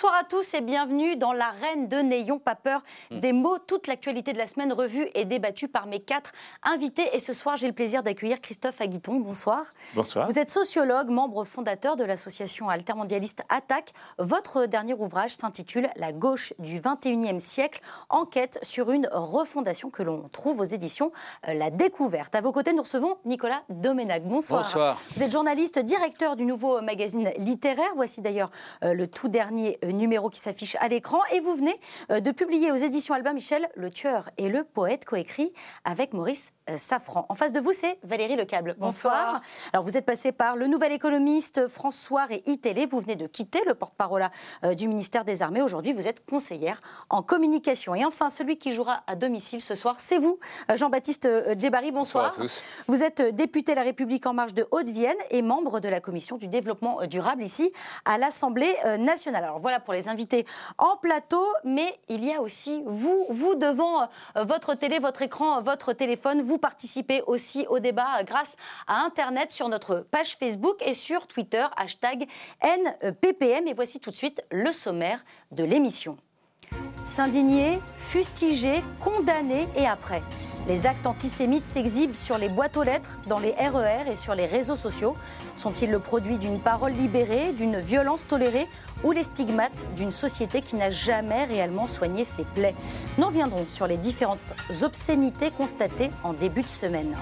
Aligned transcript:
Bonsoir 0.00 0.18
à 0.18 0.24
tous 0.24 0.54
et 0.54 0.62
bienvenue 0.62 1.16
dans 1.16 1.34
l'arène 1.34 1.86
de 1.86 1.98
N'ayons 1.98 2.38
pas 2.38 2.54
peur 2.54 2.82
mm. 3.10 3.20
des 3.20 3.34
mots. 3.34 3.58
Toute 3.58 3.86
l'actualité 3.86 4.32
de 4.32 4.38
la 4.38 4.46
semaine 4.46 4.72
revue 4.72 5.10
et 5.14 5.26
débattue 5.26 5.68
par 5.68 5.86
mes 5.86 6.00
quatre 6.00 6.32
invités. 6.62 7.14
Et 7.14 7.18
ce 7.18 7.34
soir, 7.34 7.56
j'ai 7.56 7.66
le 7.66 7.74
plaisir 7.74 8.02
d'accueillir 8.02 8.40
Christophe 8.40 8.80
Aguiton. 8.80 9.16
Bonsoir. 9.16 9.66
Bonsoir. 9.94 10.26
Vous 10.26 10.38
êtes 10.38 10.48
sociologue, 10.48 11.10
membre 11.10 11.44
fondateur 11.44 11.96
de 11.96 12.04
l'association 12.04 12.70
altermondialiste 12.70 13.42
Attaque. 13.50 13.92
Votre 14.16 14.64
dernier 14.64 14.94
ouvrage 14.94 15.36
s'intitule 15.36 15.90
La 15.96 16.14
gauche 16.14 16.54
du 16.58 16.80
21e 16.80 17.38
siècle, 17.38 17.82
enquête 18.08 18.58
sur 18.62 18.92
une 18.92 19.06
refondation 19.12 19.90
que 19.90 20.02
l'on 20.02 20.30
trouve 20.30 20.60
aux 20.60 20.64
éditions 20.64 21.12
euh, 21.46 21.52
La 21.52 21.68
Découverte. 21.68 22.34
À 22.34 22.40
vos 22.40 22.52
côtés, 22.52 22.72
nous 22.72 22.84
recevons 22.84 23.18
Nicolas 23.26 23.64
Doménac. 23.68 24.24
Bonsoir. 24.24 24.62
Bonsoir. 24.62 24.98
Vous 25.14 25.22
êtes 25.22 25.32
journaliste, 25.32 25.78
directeur 25.78 26.36
du 26.36 26.46
nouveau 26.46 26.80
magazine 26.80 27.30
littéraire. 27.36 27.90
Voici 27.96 28.22
d'ailleurs 28.22 28.50
euh, 28.82 28.94
le 28.94 29.06
tout 29.06 29.28
dernier 29.28 29.78
euh, 29.90 29.92
numéro 29.92 30.30
qui 30.30 30.40
s'affiche 30.40 30.76
à 30.80 30.88
l'écran. 30.88 31.18
Et 31.32 31.40
vous 31.40 31.54
venez 31.54 31.78
euh, 32.10 32.20
de 32.20 32.30
publier 32.30 32.72
aux 32.72 32.76
éditions 32.76 33.14
Albin 33.14 33.32
Michel 33.32 33.68
Le 33.74 33.90
tueur 33.90 34.30
et 34.38 34.48
le 34.48 34.64
poète, 34.64 35.04
coécrit 35.04 35.52
avec 35.84 36.12
Maurice 36.12 36.52
euh, 36.68 36.76
Safran. 36.76 37.26
En 37.28 37.34
face 37.34 37.52
de 37.52 37.60
vous, 37.60 37.72
c'est 37.72 37.98
Valérie 38.02 38.36
Lecable. 38.36 38.76
Bonsoir. 38.78 39.32
Bonsoir. 39.32 39.42
Alors, 39.72 39.84
vous 39.84 39.96
êtes 39.96 40.06
passé 40.06 40.32
par 40.32 40.56
Le 40.56 40.66
Nouvel 40.66 40.92
Économiste, 40.92 41.68
François 41.68 42.26
et 42.30 42.42
iTélé. 42.46 42.86
Vous 42.86 43.00
venez 43.00 43.16
de 43.16 43.26
quitter 43.26 43.60
le 43.66 43.74
porte-parole 43.74 44.28
du 44.76 44.88
ministère 44.88 45.24
des 45.24 45.42
Armées. 45.42 45.62
Aujourd'hui, 45.62 45.92
vous 45.92 46.06
êtes 46.06 46.24
conseillère 46.24 46.80
en 47.08 47.22
communication. 47.22 47.94
Et 47.94 48.04
enfin, 48.04 48.30
celui 48.30 48.58
qui 48.58 48.72
jouera 48.72 49.02
à 49.06 49.16
domicile 49.16 49.60
ce 49.60 49.74
soir, 49.74 49.96
c'est 49.98 50.18
vous, 50.18 50.38
Jean-Baptiste 50.74 51.28
Djebari. 51.58 51.92
Bonsoir. 51.92 52.30
Bonsoir 52.30 52.44
à 52.44 52.48
tous. 52.48 52.62
Vous 52.88 53.02
êtes 53.02 53.22
député 53.34 53.74
La 53.74 53.82
République 53.82 54.26
En 54.26 54.34
Marche 54.34 54.54
de 54.54 54.66
Haute-Vienne 54.70 55.16
et 55.30 55.42
membre 55.42 55.80
de 55.80 55.88
la 55.88 56.00
commission 56.00 56.36
du 56.36 56.48
développement 56.48 57.06
durable 57.06 57.42
ici 57.42 57.72
à 58.04 58.18
l'Assemblée 58.18 58.74
nationale. 58.98 59.44
Alors, 59.44 59.58
voilà 59.58 59.79
pour 59.80 59.94
les 59.94 60.08
invités 60.08 60.46
en 60.78 60.96
plateau, 60.96 61.44
mais 61.64 61.98
il 62.08 62.24
y 62.24 62.32
a 62.32 62.40
aussi 62.40 62.82
vous, 62.86 63.26
vous 63.28 63.54
devant 63.54 64.02
euh, 64.02 64.44
votre 64.44 64.74
télé, 64.74 64.98
votre 64.98 65.22
écran, 65.22 65.60
votre 65.62 65.92
téléphone. 65.92 66.42
Vous 66.42 66.58
participez 66.58 67.22
aussi 67.26 67.66
au 67.68 67.78
débat 67.78 68.22
grâce 68.24 68.56
à 68.86 69.04
Internet 69.04 69.52
sur 69.52 69.68
notre 69.68 70.06
page 70.10 70.36
Facebook 70.36 70.76
et 70.80 70.94
sur 70.94 71.26
Twitter, 71.26 71.66
hashtag 71.76 72.26
NPPM. 72.60 73.66
Et 73.68 73.72
voici 73.72 74.00
tout 74.00 74.10
de 74.10 74.16
suite 74.16 74.42
le 74.50 74.72
sommaire 74.72 75.24
de 75.50 75.64
l'émission. 75.64 76.16
S'indigner, 77.04 77.80
fustiger, 77.96 78.84
condamner 79.00 79.66
et 79.76 79.86
après. 79.86 80.22
Les 80.68 80.86
actes 80.86 81.06
antisémites 81.06 81.66
s'exhibent 81.66 82.14
sur 82.14 82.38
les 82.38 82.48
boîtes 82.48 82.76
aux 82.76 82.82
lettres, 82.82 83.18
dans 83.26 83.38
les 83.38 83.52
RER 83.52 84.04
e 84.06 84.10
et 84.12 84.14
sur 84.14 84.34
les 84.34 84.46
réseaux 84.46 84.76
sociaux. 84.76 85.16
Sont-ils 85.54 85.90
le 85.90 85.98
produit 85.98 86.38
d'une 86.38 86.60
parole 86.60 86.92
libérée, 86.92 87.52
d'une 87.52 87.78
violence 87.78 88.26
tolérée 88.26 88.68
ou 89.02 89.12
les 89.12 89.22
stigmates 89.22 89.86
d'une 89.96 90.10
société 90.10 90.60
qui 90.60 90.76
n'a 90.76 90.90
jamais 90.90 91.44
réellement 91.44 91.86
soigné 91.86 92.24
ses 92.24 92.44
plaies? 92.44 92.74
Nous 93.18 93.26
reviendrons 93.26 93.66
sur 93.66 93.86
les 93.86 93.96
différentes 93.96 94.54
obscénités 94.82 95.50
constatées 95.50 96.10
en 96.22 96.34
début 96.34 96.62
de 96.62 96.68
semaine. 96.68 97.16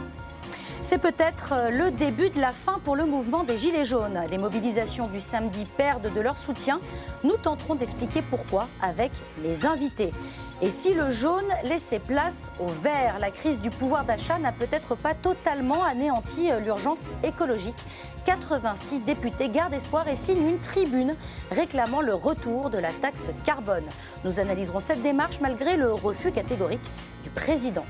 C'est 0.80 0.98
peut-être 0.98 1.54
euh, 1.54 1.70
le 1.70 1.90
début 1.90 2.30
de 2.30 2.40
la 2.40 2.52
fin 2.52 2.78
pour 2.84 2.94
le 2.94 3.04
mouvement 3.04 3.42
des 3.42 3.58
Gilets 3.58 3.84
jaunes. 3.84 4.20
Les 4.30 4.38
mobilisations 4.38 5.08
du 5.08 5.20
samedi 5.20 5.64
perdent 5.76 6.12
de 6.12 6.20
leur 6.20 6.38
soutien. 6.38 6.80
Nous 7.24 7.36
tenterons 7.36 7.74
d'expliquer 7.74 8.22
pourquoi 8.22 8.68
avec 8.80 9.10
mes 9.42 9.66
invités. 9.66 10.12
Et 10.62 10.70
si 10.70 10.94
le 10.94 11.10
jaune 11.10 11.48
laissait 11.64 11.98
place 11.98 12.50
au 12.60 12.66
vert, 12.66 13.18
la 13.18 13.30
crise 13.32 13.60
du 13.60 13.70
pouvoir 13.70 14.04
d'achat 14.04 14.38
n'a 14.38 14.52
peut-être 14.52 14.94
pas 14.94 15.14
totalement 15.14 15.82
anéanti 15.82 16.50
euh, 16.52 16.60
l'urgence 16.60 17.10
écologique. 17.24 17.78
86 18.24 19.00
députés 19.00 19.48
gardent 19.48 19.74
espoir 19.74 20.06
et 20.06 20.14
signent 20.14 20.48
une 20.48 20.58
tribune 20.58 21.16
réclamant 21.50 22.02
le 22.02 22.14
retour 22.14 22.70
de 22.70 22.78
la 22.78 22.92
taxe 22.92 23.30
carbone. 23.44 23.86
Nous 24.24 24.38
analyserons 24.38 24.80
cette 24.80 25.02
démarche 25.02 25.40
malgré 25.40 25.76
le 25.76 25.92
refus 25.92 26.30
catégorique 26.30 26.88
du 27.24 27.30
président. 27.30 27.84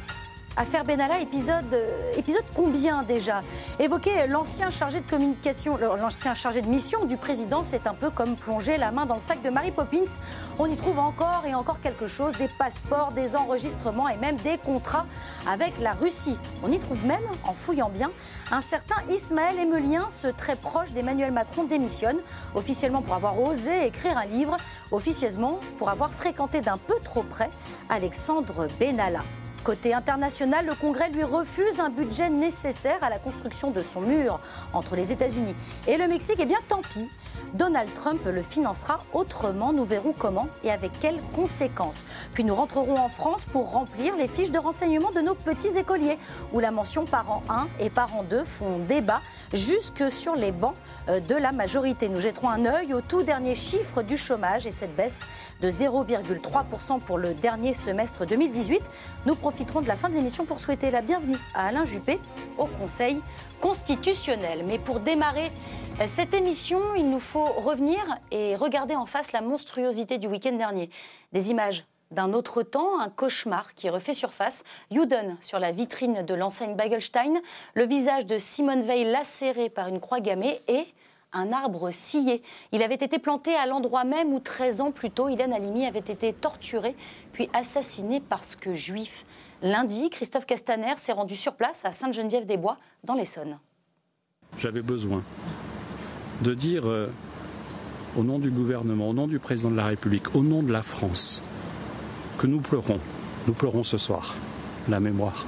Affaire 0.60 0.82
Benalla, 0.82 1.20
épisode, 1.20 1.72
euh, 1.72 2.12
épisode 2.16 2.42
combien 2.52 3.04
déjà? 3.04 3.42
Évoquer 3.78 4.26
l'ancien 4.26 4.70
chargé 4.70 5.00
de 5.00 5.08
communication, 5.08 5.76
l'ancien 5.76 6.34
chargé 6.34 6.62
de 6.62 6.66
mission 6.66 7.04
du 7.04 7.16
président, 7.16 7.62
c'est 7.62 7.86
un 7.86 7.94
peu 7.94 8.10
comme 8.10 8.34
plonger 8.34 8.76
la 8.76 8.90
main 8.90 9.06
dans 9.06 9.14
le 9.14 9.20
sac 9.20 9.40
de 9.40 9.50
Mary 9.50 9.70
Poppins. 9.70 10.18
On 10.58 10.66
y 10.66 10.74
trouve 10.74 10.98
encore 10.98 11.44
et 11.46 11.54
encore 11.54 11.80
quelque 11.80 12.08
chose, 12.08 12.32
des 12.38 12.48
passeports, 12.58 13.12
des 13.12 13.36
enregistrements 13.36 14.08
et 14.08 14.16
même 14.16 14.34
des 14.34 14.58
contrats 14.58 15.06
avec 15.48 15.78
la 15.78 15.92
Russie. 15.92 16.36
On 16.64 16.72
y 16.72 16.80
trouve 16.80 17.06
même, 17.06 17.22
en 17.44 17.54
fouillant 17.54 17.88
bien, 17.88 18.10
un 18.50 18.60
certain 18.60 19.00
Ismaël 19.08 19.60
Emelien, 19.60 20.08
ce 20.08 20.26
très 20.26 20.56
proche 20.56 20.90
d'Emmanuel 20.90 21.30
Macron, 21.30 21.62
démissionne, 21.62 22.18
officiellement 22.56 23.02
pour 23.02 23.14
avoir 23.14 23.40
osé 23.40 23.86
écrire 23.86 24.18
un 24.18 24.26
livre, 24.26 24.56
officieusement 24.90 25.60
pour 25.78 25.88
avoir 25.88 26.12
fréquenté 26.12 26.62
d'un 26.62 26.78
peu 26.78 26.98
trop 27.04 27.22
près 27.22 27.48
Alexandre 27.88 28.66
Benalla. 28.80 29.20
Côté 29.68 29.92
international, 29.92 30.64
le 30.64 30.74
Congrès 30.74 31.10
lui 31.10 31.24
refuse 31.24 31.78
un 31.78 31.90
budget 31.90 32.30
nécessaire 32.30 33.04
à 33.04 33.10
la 33.10 33.18
construction 33.18 33.70
de 33.70 33.82
son 33.82 34.00
mur 34.00 34.40
entre 34.72 34.96
les 34.96 35.12
États-Unis 35.12 35.54
et 35.86 35.98
le 35.98 36.08
Mexique. 36.08 36.38
Eh 36.38 36.46
bien, 36.46 36.56
tant 36.66 36.80
pis. 36.80 37.10
Donald 37.54 37.92
Trump 37.94 38.20
le 38.24 38.42
financera 38.42 39.00
autrement. 39.12 39.72
Nous 39.72 39.84
verrons 39.84 40.14
comment 40.16 40.48
et 40.64 40.70
avec 40.70 40.92
quelles 41.00 41.20
conséquences. 41.34 42.04
Puis 42.34 42.44
nous 42.44 42.54
rentrerons 42.54 42.96
en 42.96 43.08
France 43.08 43.44
pour 43.44 43.72
remplir 43.72 44.16
les 44.16 44.28
fiches 44.28 44.50
de 44.50 44.58
renseignement 44.58 45.10
de 45.10 45.20
nos 45.20 45.34
petits 45.34 45.78
écoliers, 45.78 46.18
où 46.52 46.60
la 46.60 46.70
mention 46.70 47.04
parent 47.04 47.42
1 47.48 47.68
et 47.80 47.90
parent 47.90 48.22
2 48.22 48.44
font 48.44 48.78
débat 48.78 49.20
jusque 49.52 50.10
sur 50.10 50.34
les 50.34 50.52
bancs 50.52 50.74
euh, 51.08 51.20
de 51.20 51.34
la 51.34 51.52
majorité. 51.52 52.08
Nous 52.08 52.20
jetterons 52.20 52.50
un 52.50 52.66
œil 52.66 52.94
au 52.94 53.00
tout 53.00 53.22
dernier 53.22 53.54
chiffre 53.54 54.02
du 54.02 54.16
chômage 54.16 54.66
et 54.66 54.70
cette 54.70 54.94
baisse 54.94 55.24
de 55.60 55.70
0,3% 55.70 57.00
pour 57.00 57.18
le 57.18 57.34
dernier 57.34 57.72
semestre 57.72 58.26
2018. 58.26 58.82
Nous 59.26 59.34
profiterons 59.34 59.80
de 59.80 59.88
la 59.88 59.96
fin 59.96 60.08
de 60.08 60.14
l'émission 60.14 60.44
pour 60.44 60.60
souhaiter 60.60 60.90
la 60.90 61.02
bienvenue 61.02 61.38
à 61.54 61.68
Alain 61.68 61.84
Juppé 61.84 62.20
au 62.56 62.66
Conseil 62.66 63.20
constitutionnel. 63.60 64.64
Mais 64.66 64.78
pour 64.78 65.00
démarrer 65.00 65.50
cette 66.06 66.32
émission, 66.32 66.94
il 66.96 67.10
nous 67.10 67.18
faut 67.18 67.44
revenir 67.44 67.98
et 68.30 68.54
regarder 68.54 68.94
en 68.94 69.06
face 69.06 69.32
la 69.32 69.40
monstruosité 69.40 70.18
du 70.18 70.28
week-end 70.28 70.56
dernier. 70.56 70.90
Des 71.32 71.50
images 71.50 71.84
d'un 72.10 72.32
autre 72.32 72.62
temps, 72.62 73.00
un 73.00 73.08
cauchemar 73.08 73.74
qui 73.74 73.90
refait 73.90 74.12
surface. 74.14 74.64
Juden 74.92 75.36
sur 75.40 75.58
la 75.58 75.72
vitrine 75.72 76.24
de 76.24 76.34
l'enseigne 76.34 76.76
Bagelstein, 76.76 77.40
le 77.74 77.84
visage 77.84 78.26
de 78.26 78.38
Simone 78.38 78.82
Veil 78.82 79.10
lacéré 79.10 79.68
par 79.68 79.88
une 79.88 79.98
croix 80.00 80.20
gammée 80.20 80.60
et 80.68 80.86
un 81.32 81.52
arbre 81.52 81.90
scié. 81.90 82.42
Il 82.72 82.82
avait 82.82 82.94
été 82.94 83.18
planté 83.18 83.54
à 83.54 83.66
l'endroit 83.66 84.04
même 84.04 84.32
où 84.32 84.40
13 84.40 84.80
ans 84.80 84.92
plus 84.92 85.10
tôt, 85.10 85.28
Ilan 85.28 85.52
Halimi 85.52 85.84
avait 85.84 85.98
été 85.98 86.32
torturé 86.32 86.94
puis 87.32 87.50
assassiné 87.52 88.20
parce 88.20 88.56
que 88.56 88.74
juif. 88.74 89.26
Lundi, 89.62 90.08
Christophe 90.10 90.46
Castaner 90.46 90.94
s'est 90.96 91.12
rendu 91.12 91.36
sur 91.36 91.54
place 91.54 91.84
à 91.84 91.90
Sainte-Geneviève-des-Bois, 91.90 92.78
dans 93.02 93.14
l'Essonne. 93.14 93.58
J'avais 94.56 94.82
besoin 94.82 95.22
de 96.42 96.54
dire 96.54 96.88
euh, 96.88 97.08
au 98.16 98.22
nom 98.22 98.38
du 98.38 98.50
gouvernement, 98.50 99.08
au 99.08 99.14
nom 99.14 99.26
du 99.26 99.38
président 99.38 99.70
de 99.70 99.76
la 99.76 99.86
République, 99.86 100.34
au 100.34 100.42
nom 100.42 100.62
de 100.62 100.72
la 100.72 100.82
France, 100.82 101.42
que 102.38 102.46
nous 102.46 102.60
pleurons, 102.60 103.00
nous 103.46 103.52
pleurons 103.52 103.82
ce 103.82 103.98
soir 103.98 104.34
la 104.88 105.00
mémoire 105.00 105.44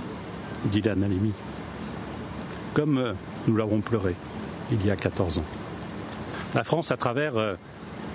d'Ilan 0.67 1.03
Halimi, 1.03 1.33
comme 2.75 2.99
euh, 2.99 3.13
nous 3.47 3.57
l'avons 3.57 3.81
pleuré 3.81 4.15
il 4.71 4.85
y 4.85 4.91
a 4.91 4.97
14 4.97 5.39
ans. 5.39 5.45
La 6.55 6.65
France, 6.65 6.91
à 6.91 6.97
travers 6.97 7.37
euh, 7.37 7.55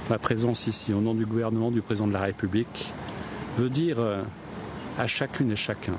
ma 0.09 0.17
présence 0.17 0.67
ici, 0.67 0.93
au 0.93 1.01
nom 1.01 1.13
du 1.13 1.25
gouvernement 1.25 1.71
du 1.71 1.81
président 1.81 2.07
de 2.07 2.13
la 2.13 2.21
République, 2.21 2.93
veut 3.57 3.69
dire 3.69 3.97
à 4.99 5.07
chacune 5.07 5.49
et 5.51 5.55
chacun 5.55 5.95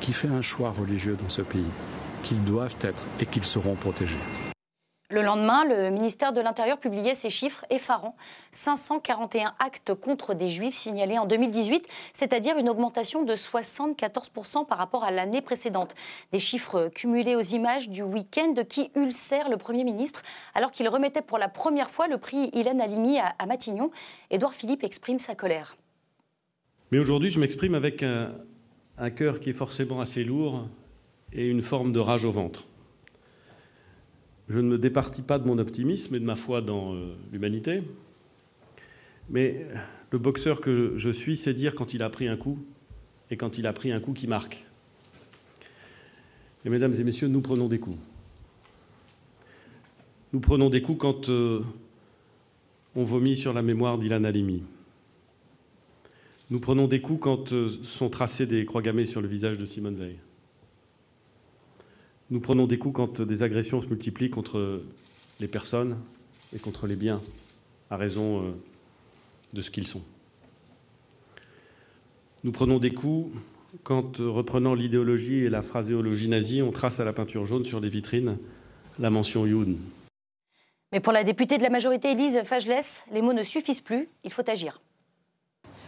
qui 0.00 0.12
fait 0.12 0.28
un 0.28 0.42
choix 0.42 0.70
religieux 0.70 1.16
dans 1.20 1.30
ce 1.30 1.40
pays 1.40 1.64
qu'ils 2.22 2.44
doivent 2.44 2.76
être 2.82 3.06
et 3.18 3.26
qu'ils 3.26 3.44
seront 3.44 3.74
protégés. 3.74 4.18
Le 5.12 5.22
lendemain, 5.22 5.64
le 5.64 5.90
ministère 5.90 6.32
de 6.32 6.40
l'Intérieur 6.40 6.78
publiait 6.78 7.16
ces 7.16 7.30
chiffres 7.30 7.64
effarants. 7.68 8.14
541 8.52 9.54
actes 9.58 9.92
contre 9.92 10.34
des 10.34 10.50
juifs 10.50 10.76
signalés 10.76 11.18
en 11.18 11.26
2018, 11.26 11.84
c'est-à-dire 12.12 12.58
une 12.58 12.68
augmentation 12.68 13.24
de 13.24 13.34
74% 13.34 14.68
par 14.68 14.78
rapport 14.78 15.02
à 15.02 15.10
l'année 15.10 15.40
précédente. 15.40 15.96
Des 16.30 16.38
chiffres 16.38 16.90
cumulés 16.94 17.34
aux 17.34 17.40
images 17.40 17.88
du 17.88 18.02
week-end 18.02 18.54
qui 18.68 18.92
ulcèrent 18.94 19.48
le 19.48 19.56
Premier 19.56 19.82
ministre 19.82 20.22
alors 20.54 20.70
qu'il 20.70 20.88
remettait 20.88 21.22
pour 21.22 21.38
la 21.38 21.48
première 21.48 21.90
fois 21.90 22.06
le 22.06 22.18
prix 22.18 22.48
Hélène 22.52 22.80
Halimi 22.80 23.18
à, 23.18 23.46
Matignon. 23.46 23.90
Édouard 24.30 24.54
Philippe 24.54 24.84
exprime 24.84 25.18
sa 25.18 25.34
colère. 25.34 25.76
Mais 26.92 27.00
aujourd'hui, 27.00 27.32
je 27.32 27.40
m'exprime 27.40 27.74
avec 27.74 28.04
un 28.04 29.10
cœur 29.10 29.40
qui 29.40 29.50
est 29.50 29.54
forcément 29.54 30.00
assez 30.00 30.22
lourd 30.22 30.68
et 31.32 31.48
une 31.48 31.62
forme 31.62 31.92
de 31.92 31.98
rage 31.98 32.24
au 32.24 32.30
ventre 32.30 32.69
je 34.50 34.58
ne 34.58 34.68
me 34.68 34.78
départis 34.78 35.22
pas 35.22 35.38
de 35.38 35.46
mon 35.46 35.58
optimisme 35.58 36.16
et 36.16 36.18
de 36.18 36.24
ma 36.24 36.34
foi 36.34 36.60
dans 36.60 36.92
euh, 36.92 37.14
l'humanité. 37.32 37.82
Mais 39.30 39.64
le 40.10 40.18
boxeur 40.18 40.60
que 40.60 40.94
je 40.96 41.08
suis 41.08 41.36
sait 41.36 41.54
dire 41.54 41.76
quand 41.76 41.94
il 41.94 42.02
a 42.02 42.10
pris 42.10 42.26
un 42.26 42.36
coup 42.36 42.58
et 43.30 43.36
quand 43.36 43.58
il 43.58 43.66
a 43.68 43.72
pris 43.72 43.92
un 43.92 44.00
coup 44.00 44.12
qui 44.12 44.26
marque. 44.26 44.66
Et 46.64 46.68
mesdames 46.68 46.92
et 46.98 47.04
messieurs, 47.04 47.28
nous 47.28 47.40
prenons 47.40 47.68
des 47.68 47.78
coups. 47.78 47.96
Nous 50.32 50.40
prenons 50.40 50.68
des 50.68 50.82
coups 50.82 50.98
quand 50.98 51.28
euh, 51.28 51.60
on 52.96 53.04
vomit 53.04 53.36
sur 53.36 53.52
la 53.52 53.62
mémoire 53.62 53.98
d'Ilan 53.98 54.24
Halimi. 54.24 54.64
Nous 56.50 56.58
prenons 56.58 56.88
des 56.88 57.00
coups 57.00 57.20
quand 57.20 57.52
euh, 57.52 57.70
sont 57.84 58.10
tracés 58.10 58.46
des 58.46 58.64
croix 58.64 58.82
gammées 58.82 59.06
sur 59.06 59.20
le 59.20 59.28
visage 59.28 59.58
de 59.58 59.64
Simone 59.64 59.94
Veil. 59.94 60.16
Nous 62.30 62.40
prenons 62.40 62.66
des 62.66 62.78
coups 62.78 62.94
quand 62.94 63.20
des 63.20 63.42
agressions 63.42 63.80
se 63.80 63.88
multiplient 63.88 64.30
contre 64.30 64.82
les 65.40 65.48
personnes 65.48 65.98
et 66.54 66.58
contre 66.58 66.86
les 66.86 66.96
biens, 66.96 67.20
à 67.90 67.96
raison 67.96 68.44
euh, 68.44 68.50
de 69.52 69.62
ce 69.62 69.70
qu'ils 69.70 69.86
sont. 69.86 70.02
Nous 72.44 72.52
prenons 72.52 72.78
des 72.78 72.92
coups 72.92 73.34
quand, 73.82 74.20
euh, 74.20 74.28
reprenant 74.28 74.74
l'idéologie 74.74 75.44
et 75.44 75.50
la 75.50 75.62
phraséologie 75.62 76.28
nazie, 76.28 76.62
on 76.62 76.72
trace 76.72 77.00
à 77.00 77.04
la 77.04 77.12
peinture 77.12 77.46
jaune 77.46 77.64
sur 77.64 77.80
des 77.80 77.88
vitrines 77.88 78.38
la 78.98 79.10
mention 79.10 79.46
Youn. 79.46 79.78
Mais 80.92 81.00
pour 81.00 81.12
la 81.12 81.24
députée 81.24 81.58
de 81.58 81.62
la 81.62 81.70
majorité 81.70 82.12
Élise 82.12 82.42
Fagelès, 82.44 83.04
les 83.12 83.22
mots 83.22 83.32
ne 83.32 83.42
suffisent 83.42 83.80
plus, 83.80 84.08
il 84.24 84.32
faut 84.32 84.48
agir. 84.48 84.80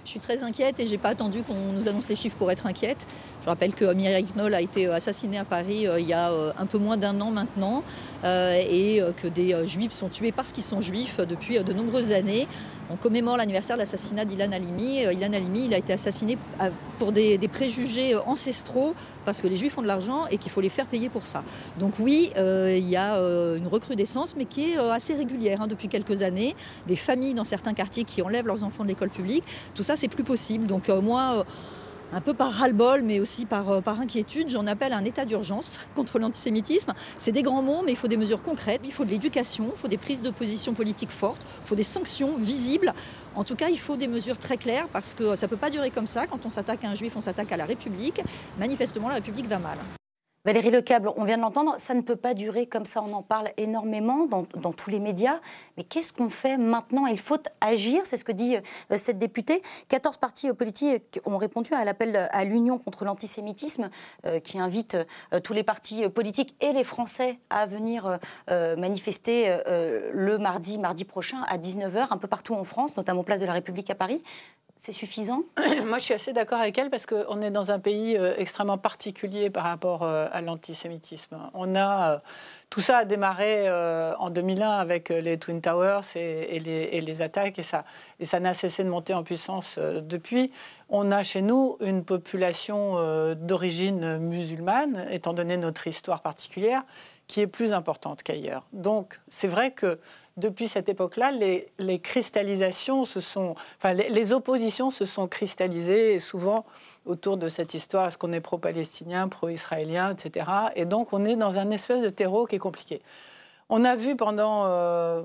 Je 0.05 0.11
suis 0.11 0.21
très 0.21 0.43
inquiète 0.43 0.81
et 0.81 0.87
je 0.87 0.91
n'ai 0.91 0.99
pas 0.99 1.11
attendu 1.11 1.43
qu'on 1.43 1.73
nous 1.73 1.89
annonce 1.89 2.09
les 2.09 2.17
chiffres 2.17 2.37
pour 2.37 2.51
être 2.51 2.67
inquiète. 2.67 3.07
Je 3.43 3.49
rappelle 3.49 3.75
que 3.75 3.93
Mireille 3.93 4.27
Knoll 4.37 4.55
a 4.55 4.61
été 4.61 4.87
euh, 4.87 4.95
assassinée 4.95 5.37
à 5.37 5.45
Paris 5.45 5.89
euh, 5.89 5.99
il 5.99 6.07
y 6.07 6.13
a 6.13 6.31
euh, 6.31 6.53
un 6.57 6.67
peu 6.67 6.79
moins 6.79 6.97
d'un 6.97 7.21
an 7.21 7.33
maintenant 7.33 7.83
et 8.25 9.03
que 9.21 9.27
des 9.27 9.67
juifs 9.67 9.91
sont 9.91 10.09
tués 10.09 10.31
parce 10.31 10.53
qu'ils 10.53 10.63
sont 10.63 10.81
juifs 10.81 11.19
depuis 11.19 11.59
de 11.59 11.73
nombreuses 11.73 12.13
années. 12.13 12.47
On 12.89 12.95
commémore 12.95 13.37
l'anniversaire 13.37 13.75
de 13.75 13.81
l'assassinat 13.81 14.25
d'Ilan 14.25 14.53
Halimi. 14.53 14.99
Ilan 14.99 15.33
Halimi, 15.33 15.65
il 15.65 15.75
a 15.75 15.79
été 15.79 15.93
assassiné 15.93 16.39
pour 17.01 17.11
des, 17.11 17.37
préjugés 17.53 18.15
ancestraux 18.15 18.95
parce 19.25 19.43
que 19.43 19.49
les 19.49 19.57
juifs 19.57 19.77
ont 19.77 19.83
de 19.83 19.89
l'argent 19.89 20.29
et 20.31 20.39
qu'il 20.39 20.53
faut 20.53 20.61
les 20.61 20.69
faire 20.69 20.87
payer 20.87 21.09
pour 21.09 21.27
ça. 21.27 21.43
Donc 21.81 21.95
oui, 21.99 22.31
il 22.37 22.89
y 22.89 22.95
a 22.95 23.17
une 23.17 23.67
recrudescence, 23.67 24.37
mais 24.37 24.45
qui 24.45 24.71
est 24.71 24.77
assez 24.77 25.15
régulière 25.15 25.63
hein, 25.63 25.67
depuis 25.67 25.89
quelques 25.89 26.23
années. 26.23 26.55
Des 26.87 26.95
familles 26.95 27.35
dans 27.35 27.43
certains 27.43 27.75
quartiers 27.75 28.05
qui 28.05 28.23
enlèvent 28.23 28.47
leurs 28.47 28.63
enfants 28.63 28.85
de 28.85 28.89
l'école 28.89 29.11
publique. 29.11 29.43
Tout 29.75 29.83
ça, 29.83 29.92
c'est 29.97 30.09
plus 30.09 30.25
possible. 30.25 30.67
Donc 30.67 30.89
moi 30.89 31.45
un 32.13 32.21
peu 32.21 32.35
par 32.35 32.53
ras-le-bol, 32.53 33.03
mais 33.03 33.21
aussi 33.21 33.47
par, 33.47 33.71
euh, 33.71 33.81
inquiétude, 33.87 34.51
j'en 34.51 34.67
appelle 34.67 34.93
un 34.93 35.05
état 35.05 35.25
d'urgence 35.25 35.81
contre 35.97 36.19
l'antisémitisme. 36.19 36.93
C'est 37.17 37.33
des 37.33 37.43
grands 37.43 37.63
mots, 37.63 37.83
mais 37.85 37.93
il 37.93 37.97
faut 37.97 38.09
des 38.09 38.17
mesures 38.17 38.43
concrètes, 38.43 38.83
il 38.85 38.93
faut 38.93 39.05
de 39.05 39.11
l'éducation, 39.11 39.71
il 39.75 39.79
faut 39.79 39.89
des 39.89 39.97
prises 39.97 40.23
de 40.23 40.31
position 40.31 40.75
politiques 40.75 41.11
fortes, 41.11 41.47
il 41.65 41.69
faut 41.69 41.75
des 41.75 41.83
sanctions 41.83 42.37
visibles. 42.37 42.93
En 43.35 43.45
tout 43.45 43.57
cas, 43.57 43.69
il 43.69 43.79
faut 43.79 43.97
des 43.97 44.09
mesures 44.09 44.39
très 44.39 44.59
claires 44.59 44.89
parce 44.93 45.15
que 45.15 45.35
ça 45.35 45.47
ne 45.47 45.51
peut 45.51 45.57
pas 45.57 45.71
durer 45.71 45.91
comme 45.91 46.07
ça. 46.07 46.27
Quand 46.27 46.45
on 46.45 46.51
s'attaque 46.51 46.85
à 46.85 46.89
un 46.89 46.95
juif, 46.95 47.15
on 47.17 47.23
s'attaque 47.23 47.51
à 47.51 47.57
la 47.57 47.65
République. 47.65 48.21
Manifestement, 48.59 49.09
la 49.09 49.15
République 49.15 49.49
va 49.49 49.59
mal. 49.59 49.79
Valérie 50.45 50.71
Lecable, 50.71 51.09
on 51.17 51.23
vient 51.23 51.37
de 51.37 51.43
l'entendre, 51.43 51.77
ça 51.79 51.95
ne 51.95 52.01
peut 52.01 52.17
pas 52.17 52.35
durer 52.35 52.67
comme 52.67 52.85
ça, 52.85 53.01
on 53.01 53.13
en 53.13 53.23
parle 53.23 53.51
énormément 53.59 54.27
dans, 54.27 54.73
tous 54.73 54.91
les 54.91 54.99
médias. 54.99 55.39
Mais 55.77 55.85
qu'est-ce 55.85 56.13
qu'on 56.13 56.31
fait 56.31 56.57
maintenant? 56.57 57.07
Il 57.07 57.21
faut 57.21 57.39
agir, 57.61 58.01
c'est 58.05 58.17
ce 58.17 58.25
que 58.25 58.33
dit 58.33 58.57
euh, 58.57 58.97
cette 58.99 59.21
députée. 59.21 59.63
14 59.89 60.17
partis 60.17 60.49
euh, 60.49 60.53
politiques 60.53 61.21
ont 61.27 61.37
répondu 61.37 61.73
à 61.75 61.85
l'appel 61.85 62.29
à 62.33 62.45
l'Union 62.45 62.79
contre 62.79 63.05
l'antisémitisme, 63.05 63.89
euh, 64.27 64.41
qui 64.41 64.59
invite 64.59 64.97
tous 65.45 65.53
les 65.53 65.63
partis 65.63 66.09
politiques 66.09 66.57
et 66.61 66.73
les 66.73 66.83
Français 66.83 67.39
à 67.49 67.67
venir 67.67 68.19
manifester 68.49 69.59
le 69.67 70.39
mardi, 70.39 70.79
mardi 70.79 71.05
prochain 71.05 71.43
à 71.49 71.57
19h, 71.57 72.09
un 72.11 72.19
peu 72.19 72.27
partout 72.27 72.55
en 72.55 72.65
France, 72.65 72.97
notamment 72.97 73.23
place 73.23 73.41
de 73.41 73.47
la 73.47 73.53
République 73.53 73.91
à 73.91 73.95
Paris. 73.95 74.23
C'est 74.85 74.91
suffisant 74.91 75.45
Moi, 75.87 75.99
je 75.99 76.03
suis 76.03 76.15
assez 76.15 76.33
d'accord 76.33 76.59
avec 76.59 76.77
elle 76.77 76.91
parce 76.91 77.07
qu'on 77.07 77.41
est 77.41 77.53
dans 77.53 77.71
un 77.71 77.79
pays 77.79 78.17
euh, 78.17 78.35
extrêmement 78.37 78.79
particulier 78.79 79.49
par 79.49 79.63
rapport 79.63 80.03
euh, 80.03 80.27
à 80.33 80.41
l'antisémitisme. 80.41 81.39
On 81.55 81.77
a 81.77 82.15
euh, 82.15 82.19
tout 82.69 82.81
ça 82.81 82.99
a 82.99 83.05
démarré 83.05 83.71
en 83.71 84.31
2001 84.31 84.71
avec 84.71 85.11
les 85.11 85.39
Twin 85.39 85.61
Towers 85.61 86.01
et, 86.17 86.59
les, 86.59 87.23
attaques 87.23 87.59
et 87.59 87.63
ça 87.63 87.85
et 88.19 88.25
ça 88.25 88.41
n'a 88.41 88.55
cessé 88.55 88.83
de 88.83 88.89
monter 88.89 89.13
en 89.13 89.23
puissance 89.23 89.79
depuis. 89.79 90.51
On 90.89 91.13
a 91.13 91.23
chez 91.23 91.43
nous 91.43 91.77
une 91.81 92.03
population 92.03 93.35
d'origine 93.35 94.17
musulmane, 94.17 95.07
étant 95.11 95.35
donné 95.35 95.59
notre 95.59 95.87
histoire 95.87 96.23
particulière, 96.23 96.83
qui 97.27 97.41
est 97.41 97.47
plus 97.47 97.75
importante 97.75 98.23
qu'ailleurs. 98.23 98.65
Donc, 98.73 99.21
c'est 99.29 99.49
vrai 99.49 99.73
que 99.73 99.99
depuis 100.37 100.69
cette 100.69 100.89
époque-là, 100.89 101.31
les, 101.31 101.99
cristallisations 101.99 103.05
se 103.05 103.21
sont, 103.21 103.55
enfin, 103.79 103.93
les, 103.93 104.33
oppositions 104.33 104.91
se 104.91 105.05
sont 105.05 105.29
cristallisées 105.29 106.19
souvent 106.19 106.65
autour 107.05 107.37
de 107.37 107.49
cette 107.49 107.75
histoire, 107.75 108.09
est-ce 108.09 108.19
qu'on 108.19 108.33
est 108.33 108.41
pro-palestinien, 108.41 109.29
pro-israélien, 109.29 110.13
etc. 110.13 110.47
Et 110.77 110.85
donc 110.85 111.13
on 111.13 111.25
est 111.25 111.37
dans 111.37 111.59
un 111.59 111.71
espèce 111.71 112.01
de 112.01 112.09
terreau 112.09 112.47
qui 112.47 112.57
est 112.57 112.61
compliqué. 112.61 113.03
On 113.69 113.85
a 113.85 113.97
vu 113.97 114.17
pendant, 114.17 114.65
euh, 114.67 115.23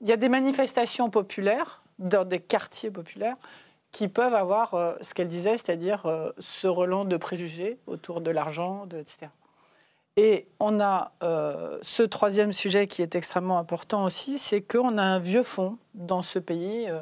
il 0.00 0.08
y 0.08 0.12
a 0.12 0.16
des 0.16 0.28
manifestations 0.28 1.10
populaires 1.10 1.82
dans 1.98 2.24
des 2.24 2.40
quartiers 2.40 2.90
populaires 2.90 3.36
qui 3.92 4.08
peuvent 4.08 4.34
avoir 4.34 4.74
euh, 4.74 4.94
ce 5.00 5.14
qu'elle 5.14 5.28
disait, 5.28 5.56
c'est-à-dire 5.56 6.06
euh, 6.06 6.30
ce 6.38 6.66
relent 6.66 7.04
de 7.04 7.16
préjugés 7.16 7.78
autour 7.86 8.20
de 8.20 8.30
l'argent, 8.30 8.86
etc. 8.86 9.28
Et 10.16 10.48
on 10.60 10.80
a 10.80 11.12
euh, 11.22 11.78
ce 11.82 12.02
troisième 12.02 12.52
sujet 12.52 12.86
qui 12.86 13.02
est 13.02 13.14
extrêmement 13.14 13.58
important 13.58 14.04
aussi, 14.04 14.38
c'est 14.38 14.62
qu'on 14.62 14.96
a 14.96 15.02
un 15.02 15.18
vieux 15.18 15.42
fond 15.42 15.76
dans 15.94 16.22
ce 16.22 16.38
pays, 16.38 16.88
euh, 16.88 17.00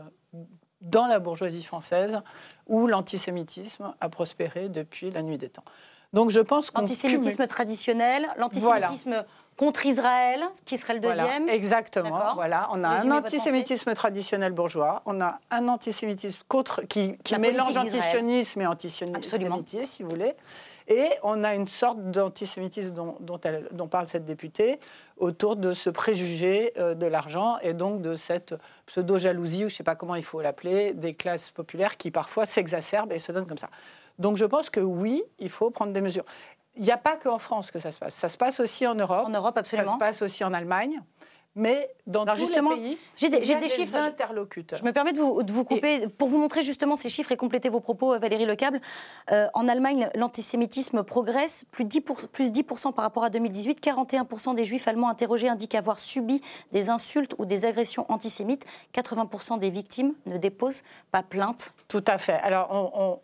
dans 0.81 1.07
la 1.07 1.21
bourgeoisie 1.21 1.63
française, 1.63 2.21
où 2.67 2.89
l'antisémitisme 2.89 3.95
a 4.01 4.09
prospéré 4.09 4.69
depuis 4.69 5.11
la 5.11 5.23
nuit 5.23 5.39
des 5.39 5.49
temps. 5.49 5.65
Donc 6.13 6.31
je 6.31 6.41
pense 6.41 6.71
qu'on 6.71 6.83
l'antisémitisme 6.83 7.47
traditionnel, 7.47 8.29
l'antisémitisme 8.37 9.25
contre 9.57 9.87
Israël, 9.87 10.45
qui 10.65 10.79
serait 10.79 10.95
le 10.95 11.01
deuxième. 11.01 11.49
exactement. 11.49 12.35
Voilà, 12.35 12.69
on 12.73 12.83
a 12.83 12.89
un 12.89 13.11
antisémitisme 13.11 13.95
traditionnel 13.95 14.53
bourgeois, 14.53 15.03
on 15.07 15.21
a 15.21 15.39
un 15.51 15.69
antisémitisme 15.69 16.43
contre 16.49 16.83
qui, 16.83 17.17
mélange 17.39 17.77
antisionisme 17.77 18.63
et 18.63 18.67
antisémitisme, 18.67 19.85
si 19.85 20.03
vous 20.03 20.11
voulez. 20.11 20.35
Et 20.87 21.09
on 21.23 21.45
a 21.45 21.55
une 21.55 21.67
sorte 21.67 22.11
d'antisémitisme 22.11 22.91
dont, 22.91 23.17
dont, 23.21 23.89
parle 23.89 24.07
cette 24.07 24.27
députée 24.27 24.79
autour 25.17 25.57
de 25.57 25.73
ce 25.73 25.89
préjugé 25.89 26.75
euh, 26.77 26.95
de 26.95 27.07
l'argent 27.07 27.57
et 27.63 27.73
donc 27.73 28.03
de 28.03 28.17
cette 28.17 28.55
pseudo-jalousie, 28.87 29.65
ou 29.65 29.69
je 29.69 29.75
ne 29.75 29.77
sais 29.79 29.85
pas 29.85 29.95
comment 29.95 30.15
il 30.15 30.25
faut 30.25 30.43
l'appeler, 30.43 30.93
des 30.93 31.15
classes 31.15 31.51
populaires 31.51 31.97
qui 31.97 32.11
parfois 32.11 32.45
s'exacerbent 32.45 33.13
et 33.13 33.19
se 33.19 33.33
donnent 33.33 33.47
comme 33.47 33.57
ça. 33.57 33.71
Donc 34.19 34.37
je 34.37 34.45
pense 34.45 34.69
que 34.69 34.81
oui, 34.81 35.23
il 35.39 35.49
faut 35.49 35.71
prendre 35.71 35.93
des 35.93 36.03
mesures. 36.03 36.25
Il 36.77 36.83
n'y 36.83 36.91
a 36.91 36.97
pas 36.97 37.17
qu'en 37.17 37.39
France 37.39 37.71
que 37.71 37.79
ça 37.79 37.93
se 37.93 37.99
passe. 37.99 38.15
Ça 38.15 38.29
se 38.29 38.37
passe 38.37 38.61
aussi 38.61 38.87
en 38.87 38.95
Europe. 38.95 39.27
En 39.27 39.31
Europe, 39.31 39.57
absolument. 39.57 39.89
Ça 39.89 39.95
se 39.95 39.99
passe 39.99 40.23
aussi 40.23 40.45
en 40.45 40.53
Allemagne. 40.53 41.01
Mais 41.57 41.89
dans 42.07 42.27
tous 42.27 42.37
justement, 42.37 42.75
les 42.75 42.81
pays, 42.81 42.99
j'ai 43.17 43.31
des, 43.31 43.39
des, 43.39 43.69
chiffres. 43.69 43.97
interlocuteurs. 43.97 44.79
Je 44.79 44.85
me 44.85 44.93
permets 44.93 45.13
de 45.13 45.19
vous, 45.19 45.43
de 45.45 45.53
vous 45.53 45.65
couper 45.65 46.09
pour 46.09 46.27
vous 46.29 46.39
montrer 46.39 46.63
justement 46.63 46.97
ces 46.97 47.09
chiffres 47.09 47.31
et 47.31 47.37
compléter 47.37 47.69
vos 47.69 47.79
propos, 47.81 48.15
euh, 48.15 48.19
Valérie 48.19 48.45
Lecable. 48.45 48.81
Euh, 49.31 49.47
en 49.55 49.69
Allemagne, 49.69 50.11
l'antisémitisme 50.17 51.05
progresse, 51.05 51.65
plus 51.71 51.85
10%, 51.85 52.27
plus 52.29 52.51
10 52.51 52.65
par 52.95 53.05
rapport 53.05 53.23
à 53.23 53.31
2018. 53.31 53.81
41% 53.81 54.55
des 54.55 54.65
juifs 54.65 54.89
allemands 54.89 55.09
interrogés 55.09 55.49
indiquent 55.49 55.77
avoir 55.77 56.01
subi 56.01 56.43
des 56.73 56.91
insultes 56.91 57.35
ou 57.39 57.47
des 57.47 57.67
agressions 57.67 58.05
antisémites. 58.09 58.65
80% 58.93 59.59
des 59.61 59.71
victimes 59.71 60.15
ne 60.27 60.39
déposent 60.39 60.83
pas 61.13 61.23
plainte. 61.23 61.73
Tout 61.87 62.05
à 62.09 62.19
fait. 62.19 62.41
Alors, 62.43 62.69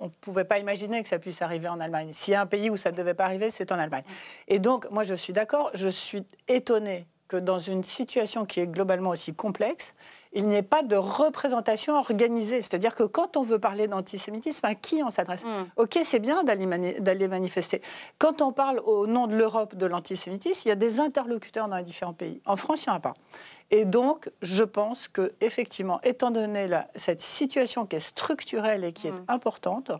on 0.01 0.05
ne 0.05 0.11
pouvait 0.21 0.45
pas 0.45 0.61
imaginer 0.61 1.03
que 1.03 1.09
ça 1.09 1.19
puisse 1.19 1.43
arriver 1.43 1.69
en 1.69 1.81
Allemagne. 1.81 2.13
S'il 2.13 2.33
y 2.33 2.35
a 2.37 2.41
un 2.41 2.47
pays 2.47 2.71
où 2.71 2.77
ça 2.77 2.93
ne 2.93 2.97
devait 2.97 3.15
pas 3.15 3.25
arriver, 3.25 3.51
c'est 3.51 3.73
en 3.73 3.79
Allemagne. 3.79 4.05
Et 4.47 4.61
donc, 4.61 4.89
moi, 4.91 5.03
je 5.03 5.15
suis 5.15 5.33
d'accord. 5.33 5.71
Je 5.75 5.89
suis 5.89 6.25
étonnée 6.47 7.07
que 7.31 7.37
dans 7.37 7.61
une 7.61 7.85
situation 7.85 8.45
qui 8.45 8.59
est 8.59 8.67
globalement 8.67 9.11
aussi 9.11 9.33
complexe, 9.33 9.95
il 10.33 10.49
n'y 10.49 10.57
ait 10.57 10.63
pas 10.63 10.83
de 10.83 10.97
représentation 10.97 11.95
organisée. 11.95 12.61
C'est-à-dire 12.61 12.97
que 12.97 13.05
quand 13.05 13.37
on 13.37 13.45
veut 13.45 13.61
parler 13.61 13.87
d'antisémitisme, 13.87 14.67
à 14.67 14.75
qui 14.75 15.01
on 15.05 15.11
s'adresse 15.11 15.45
mm. 15.45 15.67
Ok, 15.77 16.01
c'est 16.05 16.19
bien 16.19 16.43
d'aller 16.43 17.29
manifester. 17.29 17.83
Quand 18.19 18.43
on 18.43 18.51
parle 18.51 18.81
au 18.81 19.07
nom 19.07 19.29
de 19.29 19.37
l'Europe 19.37 19.77
de 19.77 19.87
l'antisémitisme, 19.87 20.63
il 20.65 20.69
y 20.71 20.73
a 20.73 20.77
des 20.77 20.99
interlocuteurs 20.99 21.69
dans 21.69 21.77
les 21.77 21.85
différents 21.85 22.15
pays. 22.15 22.41
En 22.47 22.57
France, 22.57 22.85
il 22.85 22.89
n'y 22.89 22.95
en 22.95 22.97
a 22.97 23.01
pas. 23.01 23.15
Et 23.71 23.85
donc, 23.85 24.29
je 24.43 24.65
pense 24.65 25.07
que 25.07 25.33
effectivement, 25.41 26.01
étant 26.03 26.33
donné 26.33 26.69
cette 26.97 27.21
situation 27.21 27.87
qui 27.87 27.95
est 27.95 28.01
structurelle 28.01 28.83
et 28.83 28.93
qui 28.93 29.07
est 29.07 29.13
mm. 29.13 29.25
importante, 29.29 29.93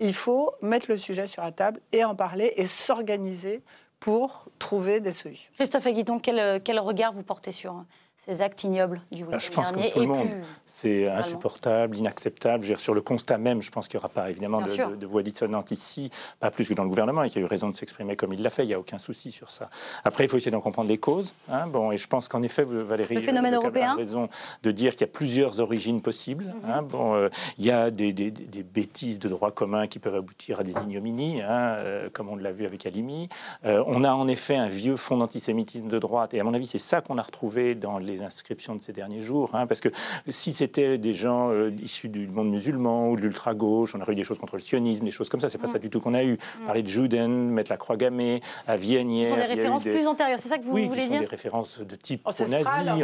il 0.00 0.14
faut 0.14 0.52
mettre 0.62 0.86
le 0.88 0.96
sujet 0.96 1.28
sur 1.28 1.44
la 1.44 1.52
table 1.52 1.80
et 1.92 2.04
en 2.04 2.16
parler 2.16 2.54
et 2.56 2.66
s'organiser 2.66 3.62
pour 4.02 4.48
trouver 4.58 4.98
des 4.98 5.12
solutions. 5.12 5.48
Christophe 5.54 5.86
Aguidon, 5.86 6.18
quel, 6.18 6.60
quel 6.64 6.80
regard 6.80 7.12
vous 7.12 7.22
portez 7.22 7.52
sur 7.52 7.84
ces 8.24 8.40
actes 8.40 8.62
ignobles 8.62 9.00
du 9.10 9.24
week-end 9.24 9.38
Je 9.40 9.50
pense 9.50 9.72
que 9.72 9.92
tout 9.92 9.98
le 9.98 10.06
monde, 10.06 10.28
c'est 10.64 11.08
insupportable, 11.08 11.96
inacceptable. 11.96 12.64
Dire, 12.64 12.78
sur 12.78 12.94
le 12.94 13.00
constat 13.00 13.36
même, 13.36 13.60
je 13.62 13.70
pense 13.70 13.88
qu'il 13.88 13.98
n'y 13.98 14.02
aura 14.02 14.10
pas 14.10 14.30
évidemment 14.30 14.62
de, 14.62 14.94
de, 14.94 15.06
voix 15.06 15.24
dissonante 15.24 15.72
ici, 15.72 16.08
pas 16.38 16.52
plus 16.52 16.68
que 16.68 16.74
dans 16.74 16.84
le 16.84 16.88
gouvernement, 16.88 17.24
et 17.24 17.30
qui 17.30 17.38
a 17.38 17.40
eu 17.40 17.46
raison 17.46 17.68
de 17.68 17.74
s'exprimer 17.74 18.14
comme 18.14 18.32
il 18.32 18.40
l'a 18.40 18.50
fait. 18.50 18.62
Il 18.62 18.68
n'y 18.68 18.74
a 18.74 18.78
aucun 18.78 18.98
souci 18.98 19.32
sur 19.32 19.50
ça. 19.50 19.70
Après, 20.04 20.24
il 20.24 20.28
faut 20.28 20.36
essayer 20.36 20.52
d'en 20.52 20.60
comprendre 20.60 20.88
les 20.88 20.98
causes. 20.98 21.34
Hein. 21.48 21.66
bon, 21.66 21.90
et 21.90 21.96
je 21.96 22.06
pense 22.06 22.28
qu'en 22.28 22.42
effet, 22.42 22.62
Valérie, 22.62 23.16
le 23.16 23.20
phénomène 23.22 23.54
européen. 23.54 23.92
a 23.92 23.96
raison 23.96 24.28
de 24.62 24.70
dire 24.70 24.92
qu'il 24.92 25.00
y 25.00 25.10
a 25.10 25.12
plusieurs 25.12 25.58
origines 25.58 26.00
possibles. 26.00 26.44
Mhm. 26.44 26.70
hein. 26.70 26.82
bon, 26.82 27.14
euh, 27.14 27.28
il 27.58 27.64
y 27.64 27.72
a 27.72 27.90
des, 27.90 28.12
des, 28.12 28.30
des, 28.30 28.62
bêtises 28.62 29.18
de 29.18 29.28
droit 29.28 29.50
commun 29.50 29.88
qui 29.88 29.98
peuvent 29.98 30.14
aboutir 30.14 30.60
à 30.60 30.62
des 30.62 30.72
ignominies, 30.72 31.42
hein, 31.42 31.74
euh, 31.78 32.08
comme 32.12 32.28
on 32.28 32.36
l'a 32.36 32.52
vu 32.52 32.66
avec 32.66 32.86
Alimi. 32.86 33.28
Euh, 33.64 33.82
on 33.88 34.04
a 34.04 34.12
en 34.12 34.28
effet 34.28 34.54
un 34.54 34.68
vieux 34.68 34.96
fond 34.96 35.16
d'antisémitisme 35.16 35.88
de 35.88 35.98
droite, 35.98 36.34
et 36.34 36.40
à 36.40 36.44
mon 36.44 36.54
avis, 36.54 36.66
c'est 36.66 36.78
ça 36.78 37.00
qu'on 37.00 37.18
a 37.18 37.22
retrouvé 37.22 37.74
dans 37.74 37.98
les 37.98 38.11
les 38.12 38.22
inscriptions 38.22 38.74
de 38.76 38.82
ces 38.82 38.92
derniers 38.92 39.20
jours. 39.20 39.50
Hein, 39.54 39.66
parce 39.66 39.80
que 39.80 39.88
si 40.28 40.52
c'était 40.52 40.98
des 40.98 41.14
gens 41.14 41.50
euh, 41.50 41.70
issus 41.82 42.08
du 42.08 42.26
monde 42.26 42.50
musulman 42.50 43.10
ou 43.10 43.16
de 43.16 43.22
l'ultra-gauche, 43.22 43.94
on 43.94 44.00
aurait 44.00 44.12
eu 44.12 44.16
des 44.16 44.24
choses 44.24 44.38
contre 44.38 44.56
le 44.56 44.62
sionisme, 44.62 45.04
des 45.04 45.10
choses 45.10 45.28
comme 45.28 45.40
ça. 45.40 45.48
C'est 45.48 45.58
pas 45.58 45.66
ça 45.66 45.78
mm. 45.78 45.82
du 45.82 45.90
tout 45.90 46.00
qu'on 46.00 46.14
a 46.14 46.22
eu. 46.22 46.34
Mm. 46.34 46.66
Parler 46.66 46.82
de 46.82 46.88
Juden, 46.88 47.50
mettre 47.50 47.70
la 47.70 47.76
croix 47.76 47.96
gammée 47.96 48.40
à 48.66 48.76
Vienne 48.76 49.10
Ce 49.24 49.30
sont 49.30 49.36
des 49.36 49.42
références 49.42 49.84
plus 49.84 50.06
antérieures, 50.06 50.38
c'est 50.38 50.48
ça 50.48 50.58
que 50.58 50.64
vous 50.64 50.72
oui, 50.72 50.86
voulez 50.86 51.02
qui 51.02 51.08
dire 51.08 51.16
sont 51.18 51.24
des 51.24 51.30
références 51.30 51.80
de 51.80 51.96
type 51.96 52.26
nazi, 52.26 53.02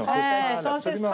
absolument, 0.64 1.10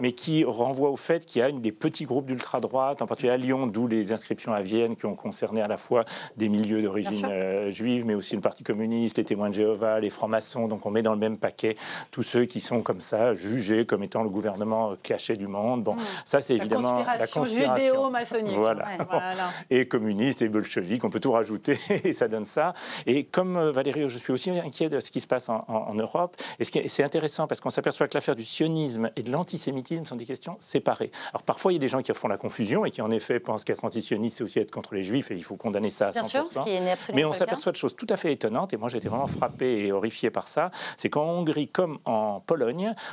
mais 0.00 0.12
qui 0.12 0.44
renvoient 0.44 0.90
au 0.90 0.96
fait 0.96 1.24
qu'il 1.24 1.40
y 1.40 1.42
a 1.42 1.48
une 1.48 1.60
des 1.60 1.72
petits 1.72 2.04
groupes 2.04 2.26
d'ultra-droite, 2.26 3.02
en 3.02 3.06
particulier 3.06 3.32
à 3.32 3.36
Lyon, 3.36 3.66
d'où 3.66 3.86
les 3.86 4.12
inscriptions 4.12 4.52
à 4.52 4.62
Vienne 4.62 4.96
qui 4.96 5.06
ont 5.06 5.14
concerné 5.14 5.62
à 5.62 5.68
la 5.68 5.76
fois 5.76 6.04
des 6.36 6.48
milieux 6.48 6.82
d'origine 6.82 7.26
euh, 7.28 7.70
juive, 7.70 8.06
mais 8.06 8.14
aussi 8.14 8.34
le 8.34 8.40
Parti 8.40 8.64
communiste, 8.64 9.18
les 9.18 9.24
témoins 9.24 9.50
de 9.50 9.54
Jéhovah, 9.54 10.00
les 10.00 10.10
francs-maçons. 10.10 10.68
Donc 10.68 10.86
on 10.86 10.90
met 10.90 11.02
dans 11.02 11.12
le 11.12 11.18
même 11.18 11.38
paquet 11.38 11.76
tous 12.10 12.22
ceux 12.22 12.44
qui 12.44 12.60
sont 12.60 12.79
comme 12.82 13.00
ça 13.00 13.34
jugés 13.34 13.86
comme 13.86 14.02
étant 14.02 14.22
le 14.22 14.30
gouvernement 14.30 14.94
caché 15.02 15.36
du 15.36 15.46
monde. 15.46 15.84
Bon, 15.84 15.94
hmm. 15.94 16.00
ça 16.24 16.40
c'est 16.40 16.54
évidemment 16.54 17.02
la 17.18 17.26
conspiration 17.26 17.44
judéo-maçonnique. 17.44 18.56
Voilà. 18.56 18.86
et 19.70 19.86
communiste 19.86 20.42
et 20.42 20.48
bolchevique, 20.48 21.04
on 21.04 21.10
peut 21.10 21.20
tout 21.20 21.32
rajouter 21.32 21.78
et 22.04 22.12
ça 22.12 22.28
donne 22.28 22.44
ça. 22.44 22.74
Et 23.06 23.24
comme 23.24 23.56
euh, 23.56 23.72
Valérie, 23.72 24.08
je 24.08 24.18
suis 24.18 24.32
aussi 24.32 24.50
inquiet 24.50 24.88
de 24.88 25.00
ce 25.00 25.10
qui 25.10 25.20
se 25.20 25.26
passe 25.26 25.48
en, 25.48 25.94
Europe. 25.94 26.36
Et 26.58 26.64
c'est 26.64 27.02
intéressant 27.02 27.46
parce 27.46 27.60
qu'on 27.60 27.70
s'aperçoit 27.70 28.08
que 28.08 28.14
l'affaire 28.14 28.36
du 28.36 28.44
sionisme 28.44 29.10
et 29.16 29.22
de 29.22 29.30
l'antisémitisme 29.30 30.04
sont 30.04 30.16
des 30.16 30.24
questions 30.24 30.56
séparées. 30.58 31.10
Alors 31.32 31.42
parfois 31.42 31.72
il 31.72 31.76
y 31.76 31.78
a 31.78 31.80
des 31.80 31.88
gens 31.88 32.00
qui 32.00 32.12
font 32.14 32.28
la 32.28 32.36
confusion 32.36 32.84
et 32.84 32.90
qui 32.90 33.02
en 33.02 33.10
effet 33.10 33.40
pensent 33.40 33.64
qu'être 33.64 33.84
antisioniste 33.84 34.38
c'est 34.38 34.44
aussi 34.44 34.58
être 34.58 34.70
contre 34.70 34.94
les 34.94 35.02
juifs 35.02 35.30
et 35.30 35.34
il 35.34 35.44
faut 35.44 35.56
condamner 35.56 35.90
ça 35.90 36.08
à 36.08 36.10
100%. 36.10 36.12
Bien 36.12 36.24
sûr, 36.24 36.46
ce 36.46 36.60
qui 36.60 36.70
est 36.70 37.14
Mais 37.14 37.24
on 37.24 37.32
s'aperçoit 37.32 37.72
de 37.72 37.76
choses 37.76 37.96
tout 37.96 38.06
à 38.08 38.16
fait 38.16 38.32
étonnantes 38.32 38.72
et 38.72 38.76
moi 38.76 38.88
j'ai 38.88 38.98
été 38.98 39.08
vraiment 39.08 39.26
frappé 39.26 39.86
et 39.86 39.92
horrifié 39.92 40.30
par 40.30 40.48
ça. 40.48 40.70
C'est 40.96 41.08
qu'en 41.08 41.24
Hongrie 41.24 41.68
comme 41.68 41.98
en 42.04 42.40
Pologne, 42.40 42.59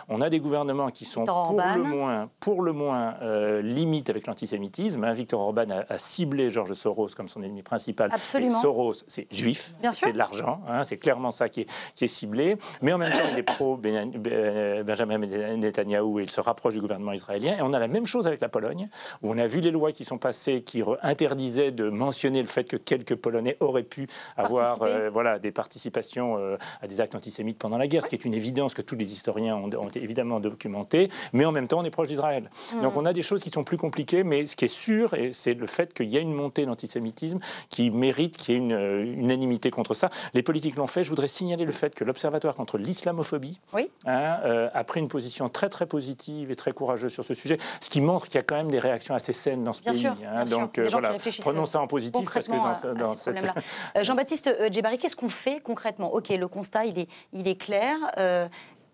on 0.10 0.22
a 0.22 0.30
des 0.30 0.40
gouvernements 0.40 0.90
qui 0.90 1.06
sont 1.06 1.26
pour 1.26 1.62
le 1.76 1.84
moins, 1.84 2.30
pour 2.40 2.62
le 2.62 2.74
moins 2.74 3.16
euh, 3.22 3.62
limite 3.62 4.10
avec 4.10 4.28
l'antisémitisme. 4.28 5.04
Hein, 5.04 5.14
Victor 5.14 5.42
Orban 5.42 5.66
a, 5.70 5.98
ciblé 5.98 6.50
George 6.50 6.74
Soros 6.74 7.10
comme 7.16 7.28
son 7.28 7.44
ennemi 7.44 7.64
principal. 7.64 8.10
Absolument. 8.14 8.62
Soros, 8.62 8.94
c'est 9.08 9.28
juif, 9.32 9.74
c'est 9.92 10.14
de 10.14 10.18
l'argent, 10.18 10.62
hein, 10.68 10.84
c'est 10.84 10.98
clairement 10.98 11.32
ça 11.32 11.50
qui 11.50 11.62
est, 11.62 11.70
qui 11.96 12.06
est, 12.06 12.08
ciblé. 12.08 12.58
Mais 12.82 12.94
en 12.94 12.98
même 12.98 13.12
temps, 13.12 13.18
il 13.32 13.40
est 13.40 13.44
pro 13.44 13.78
Benjamin 13.78 15.18
Netanyahu 15.18 16.20
et 16.20 16.24
il 16.24 16.30
se 16.30 16.42
rapproche 16.42 16.74
du 16.74 16.82
gouvernement 16.82 17.14
israélien. 17.14 17.58
Et 17.58 17.62
on 17.62 17.74
a 17.74 17.80
la 17.80 17.88
même 17.88 18.06
chose 18.06 18.28
avec 18.28 18.42
la 18.42 18.50
Pologne, 18.50 18.90
où 19.22 19.32
on 19.32 19.38
a 19.38 19.48
vu 19.48 19.60
les 19.60 19.72
lois 19.72 19.92
qui 19.92 20.06
sont 20.06 20.18
passées 20.18 20.62
qui 20.62 20.84
interdisaient 21.02 21.72
de 21.72 21.90
mentionner 21.90 22.42
le 22.42 22.48
fait 22.48 22.64
que 22.64 22.78
quelques 22.78 23.16
Polonais 23.16 23.58
auraient 23.60 23.84
pu 23.84 24.08
avoir 24.36 24.82
euh, 24.82 25.10
voilà, 25.10 25.40
des 25.40 25.52
participations 25.52 26.38
euh, 26.38 26.58
à 26.82 26.88
des 26.88 27.02
actes 27.02 27.16
antisémites 27.16 27.58
pendant 27.58 27.78
la 27.78 27.88
guerre, 27.88 28.04
ce 28.04 28.10
qui 28.10 28.16
est 28.16 28.26
une 28.26 28.34
évidence 28.34 28.74
que 28.74 28.82
tous 28.82 28.96
les 28.96 29.12
historiens 29.12 29.37
ont, 29.38 29.70
ont 29.74 29.90
évidemment 29.96 30.40
documenté. 30.40 31.10
Mais 31.34 31.46
en 31.46 31.52
même 31.52 31.68
temps, 31.68 31.80
on 31.80 31.84
est 31.84 31.90
proche 31.90 32.08
d'Israël. 32.08 32.50
Mm. 32.74 32.82
Donc 32.82 32.98
on 32.98 33.06
a 33.06 33.14
des 33.14 33.22
choses 33.22 33.44
qui 33.44 33.50
sont 33.50 33.64
plus 33.64 33.78
compliquées, 33.78 34.24
mais 34.24 34.46
ce 34.46 34.56
qui 34.56 34.66
est 34.66 34.68
sûr, 34.68 35.16
c'est 35.32 35.54
le 35.54 35.68
fait 35.68 35.94
qu'il 35.94 36.10
y 36.10 36.18
a 36.18 36.20
une 36.20 36.34
montée 36.34 36.66
d'antisémitisme 36.66 37.40
qui 37.70 37.92
mérite 37.92 38.38
qu'il 38.38 38.56
y 38.56 38.58
ait 38.58 38.62
une 38.62 38.74
euh, 38.74 39.04
unanimité 39.04 39.72
contre 39.72 39.94
ça. 39.94 40.10
Les 40.34 40.44
politiques 40.44 40.76
l'ont 40.76 40.88
fait. 40.88 41.04
Je 41.04 41.10
voudrais 41.10 41.28
signaler 41.28 41.66
le 41.66 41.72
fait 41.72 41.96
que 41.96 42.04
l'Observatoire 42.04 42.56
contre 42.56 42.78
l'islamophobie 42.78 43.60
hein, 44.06 44.70
a 44.74 44.84
pris 44.84 45.00
une 45.00 45.08
position 45.08 45.50
très 45.50 45.70
très 45.70 45.86
positive 45.86 46.52
et 46.52 46.56
très 46.56 46.72
courageuse 46.72 47.12
sur 47.12 47.24
ce 47.24 47.34
sujet, 47.34 47.58
ce 47.82 47.90
qui 47.90 48.02
montre 48.02 48.26
qu'il 48.26 48.36
y 48.36 48.40
a 48.40 48.44
quand 48.44 48.56
même 48.56 48.72
des 48.72 48.80
réactions 48.80 49.16
assez 49.16 49.34
saines 49.34 49.64
dans 49.64 49.74
ce 49.74 49.82
pays. 49.82 50.06
Hein. 50.06 50.46
Donc 50.46 50.80
voilà, 50.80 51.14
prenons 51.40 51.66
ça 51.66 51.82
en 51.82 51.88
positif 51.88 52.30
parce 52.32 52.48
que 52.48 52.54
dans, 52.54 52.94
dans 52.94 53.16
cette... 53.16 53.38
Euh, 53.96 54.04
Jean-Baptiste 54.04 54.48
euh, 54.48 54.70
Djebari, 54.72 54.98
qu'est-ce 54.98 55.16
qu'on 55.16 55.30
fait 55.30 55.62
concrètement? 55.62 56.14
Ok, 56.14 56.30
le 56.30 56.48
constat, 56.48 56.86
il 56.86 57.00
est, 57.00 57.10
il 57.34 57.48
est 57.48 57.56
clair. 57.56 57.98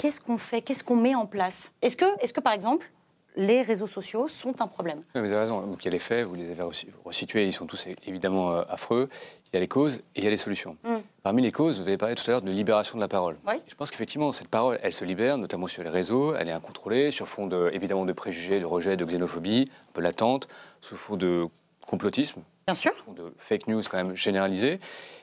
Euh, 0.03 0.07
qu'est-ce 0.07 0.21
qu'on 0.21 0.37
fait 0.37 0.61
Qu'est-ce 0.61 0.83
qu'on 0.83 0.95
met 0.95 1.15
en 1.15 1.25
place? 1.25 1.71
Est-ce 1.81 1.97
que, 1.97 2.05
est 2.19 2.31
que, 2.31 2.41
par 2.41 2.53
exemple, 2.53 2.91
les 3.35 3.61
réseaux 3.61 3.87
sociaux 3.87 4.27
sont 4.27 4.61
un 4.61 4.67
problème? 4.67 5.03
vous 5.13 5.19
avez 5.19 5.35
raison. 5.35 5.61
Donc, 5.61 5.77
il 5.81 5.85
y 5.85 5.87
a 5.87 5.91
les 5.91 5.99
faits, 5.99 6.25
vous 6.25 6.35
les 6.35 6.51
avez 6.51 6.63
resitués, 7.03 7.47
ils 7.47 7.53
sont 7.53 7.65
tous 7.65 7.87
évidemment 8.05 8.51
affreux. 8.69 9.09
Il 9.45 9.55
y 9.55 9.57
a 9.57 9.59
les 9.59 9.67
causes 9.67 9.97
et 10.15 10.19
il 10.19 10.23
y 10.23 10.27
a 10.27 10.29
les 10.31 10.37
solutions. 10.37 10.77
Mm. 10.83 10.97
Parmi 11.21 11.41
les 11.41 11.51
causes, 11.51 11.79
vous 11.79 11.87
avez 11.87 11.97
parlé 11.97 12.15
tout 12.15 12.23
à 12.27 12.31
l'heure 12.31 12.41
de 12.41 12.51
libération 12.51 12.97
de 12.97 13.01
la 13.01 13.07
parole. 13.07 13.37
Je 13.67 13.75
pense 13.75 13.91
qu'effectivement, 13.91 14.31
cette 14.33 14.47
parole, 14.47 14.79
elle 14.81 14.93
se 14.93 15.05
libère, 15.05 15.37
notamment 15.37 15.67
sur 15.67 15.83
les 15.83 15.89
réseaux, 15.89 16.35
elle 16.35 16.49
est 16.49 16.53
incontrôlée, 16.53 17.11
sur 17.11 17.27
fond 17.27 17.47
de, 17.47 17.69
évidemment 17.71 18.05
de 18.05 18.13
préjugés, 18.13 18.59
de 18.59 18.65
rejet, 18.65 18.97
de 18.97 19.05
xénophobie, 19.05 19.69
un 19.89 19.93
peu 19.93 20.01
latente, 20.01 20.47
sous 20.81 20.95
fond 20.97 21.17
de 21.17 21.47
complotisme, 21.85 22.41
Bien 22.67 22.73
sûr. 22.73 22.93
de 23.15 23.33
fake 23.37 23.67
news 23.67 23.81
quand 23.89 23.97
même 23.97 24.15
généralisées. 24.15 24.79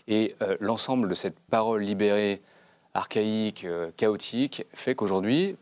Et 0.08 0.36
euh, 0.42 0.56
l'ensemble 0.60 1.08
de 1.08 1.14
cette 1.14 1.38
parole 1.50 1.82
libérée, 1.82 2.40
archaïque, 2.94 3.64
euh, 3.64 3.90
chaotique, 3.96 4.66
fait 4.74 4.94
qu'aujourd'hui, 4.94 5.56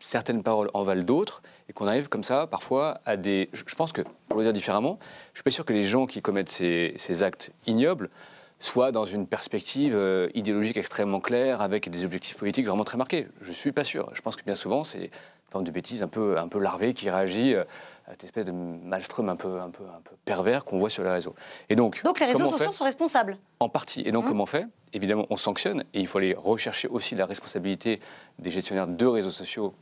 certaines 0.00 0.42
paroles 0.42 0.70
en 0.74 0.82
valent 0.82 1.04
d'autres 1.04 1.42
et 1.68 1.72
qu'on 1.72 1.86
arrive 1.86 2.08
comme 2.08 2.24
ça 2.24 2.46
parfois 2.46 3.00
à 3.06 3.16
des... 3.16 3.48
Je 3.52 3.74
pense 3.74 3.92
que, 3.92 4.02
pour 4.28 4.38
le 4.38 4.44
dire 4.44 4.52
différemment, 4.52 4.98
je 5.32 5.38
suis 5.38 5.44
pas 5.44 5.50
sûr 5.50 5.64
que 5.64 5.72
les 5.72 5.84
gens 5.84 6.06
qui 6.06 6.20
commettent 6.20 6.48
ces, 6.48 7.22
actes 7.22 7.52
ignobles 7.66 8.10
soient 8.58 8.92
dans 8.92 9.04
une 9.04 9.26
perspective 9.26 9.94
euh, 9.94 10.28
idéologique 10.34 10.76
extrêmement 10.76 11.20
claire 11.20 11.60
avec 11.60 11.88
des 11.88 12.04
objectifs 12.04 12.36
politiques 12.36 12.66
vraiment 12.66 12.84
très 12.84 12.98
marqués. 12.98 13.28
Je 13.40 13.52
suis 13.52 13.72
pas 13.72 13.84
sûr. 13.84 14.10
Je 14.14 14.20
pense 14.20 14.36
que 14.36 14.44
bien 14.44 14.54
souvent, 14.54 14.84
c'est 14.84 15.04
une 15.04 15.10
forme 15.50 15.64
de 15.64 15.70
bêtise 15.70 16.02
un 16.02 16.08
peu, 16.08 16.38
un 16.38 16.48
peu 16.48 16.58
larvée 16.58 16.94
qui 16.94 17.10
réagit 17.10 17.54
cette 18.10 18.24
espèce 18.24 18.44
de 18.44 18.52
maelstrom 18.52 19.28
un 19.28 19.36
peu, 19.36 19.60
un 19.60 19.70
peu, 19.70 19.84
un 19.84 20.00
peu 20.02 20.16
pervers 20.24 20.64
qu'on 20.64 20.78
voit 20.78 20.90
sur 20.90 21.04
les 21.04 21.10
réseaux. 21.10 21.34
Et 21.68 21.76
donc, 21.76 22.02
donc 22.02 22.20
les 22.20 22.26
réseaux 22.26 22.46
sociaux 22.46 22.72
sont 22.72 22.84
responsables 22.84 23.38
En 23.60 23.68
partie. 23.68 24.02
Et 24.04 24.12
donc, 24.12 24.24
mmh. 24.24 24.28
comment 24.28 24.42
on 24.44 24.46
fait? 24.46 24.66
Évidemment, 24.92 25.26
on 25.30 25.36
sanctionne 25.36 25.84
et 25.94 26.00
il 26.00 26.06
faut 26.06 26.18
aller 26.18 26.34
rechercher 26.34 26.88
aussi 26.88 27.14
la 27.14 27.26
responsabilité 27.26 28.00
des 28.38 28.50
gestionnaires 28.50 28.86
de 28.86 29.06
réseaux 29.06 29.30
sociaux. 29.30 29.74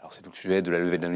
Alors, 0.00 0.12
c'est 0.12 0.22
tout 0.22 0.30
le 0.30 0.36
sujet 0.36 0.60
de 0.60 0.70
la 0.70 0.78
levée 0.78 0.98
de 0.98 1.06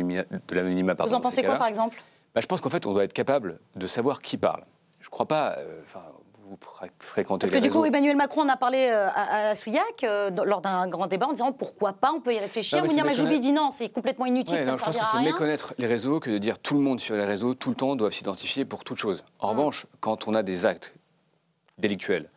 l'anonymat. 0.54 0.94
Vous 1.00 1.14
en 1.14 1.20
pensez 1.20 1.42
quoi, 1.42 1.56
par 1.56 1.66
exemple? 1.66 2.02
Bah, 2.34 2.40
Je 2.40 2.46
pense 2.46 2.60
qu'en 2.60 2.70
fait, 2.70 2.86
on 2.86 2.92
doit 2.92 3.04
être 3.04 3.12
capable 3.12 3.60
de 3.76 3.86
savoir 3.86 4.22
qui 4.22 4.38
parle. 4.38 4.64
Je 5.00 5.06
ne 5.06 5.10
crois 5.10 5.26
pas. 5.26 5.56
Euh, 5.58 5.82
vous 6.48 6.58
fréquentez 6.98 7.46
Parce 7.46 7.52
que 7.52 7.62
du 7.62 7.70
coup, 7.70 7.84
Emmanuel 7.84 8.16
Macron 8.16 8.42
en 8.42 8.48
a 8.48 8.56
parlé 8.56 8.88
euh, 8.90 9.08
à, 9.14 9.54
Souillac 9.54 10.02
euh, 10.02 10.30
lors 10.44 10.60
d'un 10.60 10.88
grand 10.88 11.06
débat 11.06 11.26
en 11.26 11.32
disant 11.32 11.52
pourquoi 11.52 11.92
pas, 11.92 12.12
on 12.12 12.20
peut 12.20 12.34
y 12.34 12.38
réfléchir. 12.38 12.84
Mounir 12.84 13.04
Majoubi 13.04 13.40
dit 13.40 13.52
non, 13.52 13.70
c'est 13.70 13.88
complètement 13.88 14.26
inutile, 14.26 14.58
ça 14.58 14.72
ne 14.72 14.76
servira 14.76 15.04
à 15.04 15.18
rien. 15.18 15.20
C'est 15.24 15.32
méconnaître 15.32 15.74
les 15.78 15.86
réseaux 15.86 16.20
que 16.20 16.30
de 16.30 16.38
dire 16.38 16.58
tout 16.58 16.74
le 16.74 16.80
monde 16.80 17.00
sur 17.00 17.16
les 17.16 17.24
réseaux, 17.24 17.54
tout 17.54 17.70
le 17.70 17.76
temps, 17.76 17.96
doivent 17.96 18.12
s'identifier 18.12 18.64
pour 18.64 18.84
toute 18.84 18.98
chose. 18.98 19.24
En 19.38 19.48
mm. 19.48 19.58
revanche, 19.58 19.86
quand 20.00 20.28
on 20.28 20.34
a 20.34 20.42
des 20.42 20.66
actes 20.66 20.94
délictuels, 21.78 22.30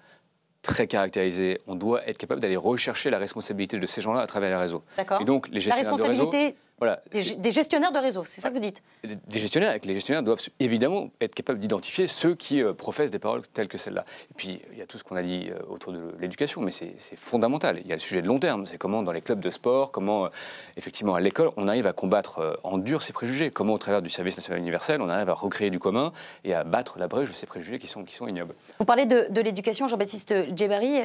très 0.61 0.87
caractérisés, 0.87 1.59
on 1.67 1.75
doit 1.75 2.07
être 2.07 2.17
capable 2.17 2.41
d'aller 2.41 2.57
rechercher 2.57 3.09
la 3.09 3.17
responsabilité 3.17 3.79
de 3.79 3.85
ces 3.85 4.01
gens-là 4.01 4.21
à 4.21 4.27
travers 4.27 4.49
les 4.49 4.57
réseaux. 4.57 4.83
D'accord. 4.97 5.21
Et 5.21 5.25
donc, 5.25 5.47
les 5.47 5.59
gestionnaires 5.59 5.83
la 5.83 5.91
responsabilité... 5.91 6.51
de 6.51 6.55
réseau 6.81 7.35
des, 7.37 7.51
gestionnaires 7.51 7.91
de 7.91 7.99
réseau, 7.99 8.23
c'est 8.25 8.41
ça 8.41 8.49
que 8.49 8.55
vous 8.55 8.59
dites? 8.59 8.81
Des 9.03 9.39
gestionnaires, 9.39 9.73
et 9.75 9.79
que 9.79 9.87
les 9.87 9.93
gestionnaires 9.93 10.23
doivent 10.23 10.41
évidemment 10.59 11.09
être 11.19 11.35
capables 11.35 11.59
d'identifier 11.59 12.07
ceux 12.07 12.35
qui 12.35 12.61
euh, 12.61 12.73
professent 12.73 13.11
des 13.11 13.19
paroles 13.19 13.43
telles 13.53 13.67
que 13.67 13.77
celles-là. 13.77 14.05
Et 14.31 14.33
puis, 14.35 14.61
il 14.71 14.77
y 14.77 14.81
a 14.81 14.85
tout 14.85 14.97
ce 14.97 15.03
qu'on 15.03 15.15
a 15.15 15.23
dit 15.23 15.49
euh, 15.51 15.59
autour 15.69 15.93
de 15.93 16.13
l'éducation, 16.19 16.61
mais 16.61 16.71
c'est 16.71 16.95
fondamental. 17.15 17.79
Il 17.83 17.87
y 17.87 17.91
a 17.91 17.95
le 17.95 18.01
sujet 18.01 18.21
de 18.21 18.27
long 18.27 18.39
terme, 18.39 18.65
c'est 18.65 18.77
comment 18.77 19.03
dans 19.03 19.11
les 19.11 19.21
clubs 19.21 19.39
de 19.39 19.49
sport, 19.49 19.91
comment, 19.91 20.25
euh, 20.25 20.29
effectivement, 20.77 21.15
à 21.15 21.19
l'école, 21.19 21.51
on 21.57 21.67
arrive 21.67 21.87
à 21.87 21.93
combattre 21.93 22.59
en 22.63 22.77
dur 22.77 23.03
ces 23.03 23.13
préjugés, 23.13 23.51
comment 23.51 23.73
au 23.73 23.77
travers 23.77 24.01
du 24.01 24.09
service 24.09 24.37
national 24.37 24.59
universel, 24.59 25.01
on 25.01 25.09
arrive 25.09 25.29
à 25.29 25.33
recréer 25.33 25.69
du 25.69 25.79
commun 25.79 26.11
et 26.43 26.53
à 26.53 26.63
battre 26.63 26.97
la 26.99 27.07
brèche 27.07 27.29
de 27.29 27.35
ces 27.35 27.45
préjugés 27.45 27.79
qui 27.79 27.87
sont, 27.87 28.03
qui 28.03 28.15
sont 28.15 28.27
ignobles. 28.27 28.55
Vous 28.79 28.85
parlez 28.85 29.05
de, 29.05 29.41
l'éducation, 29.41 29.87
Jean-Baptiste 29.87 30.55
Djebari. 30.55 30.99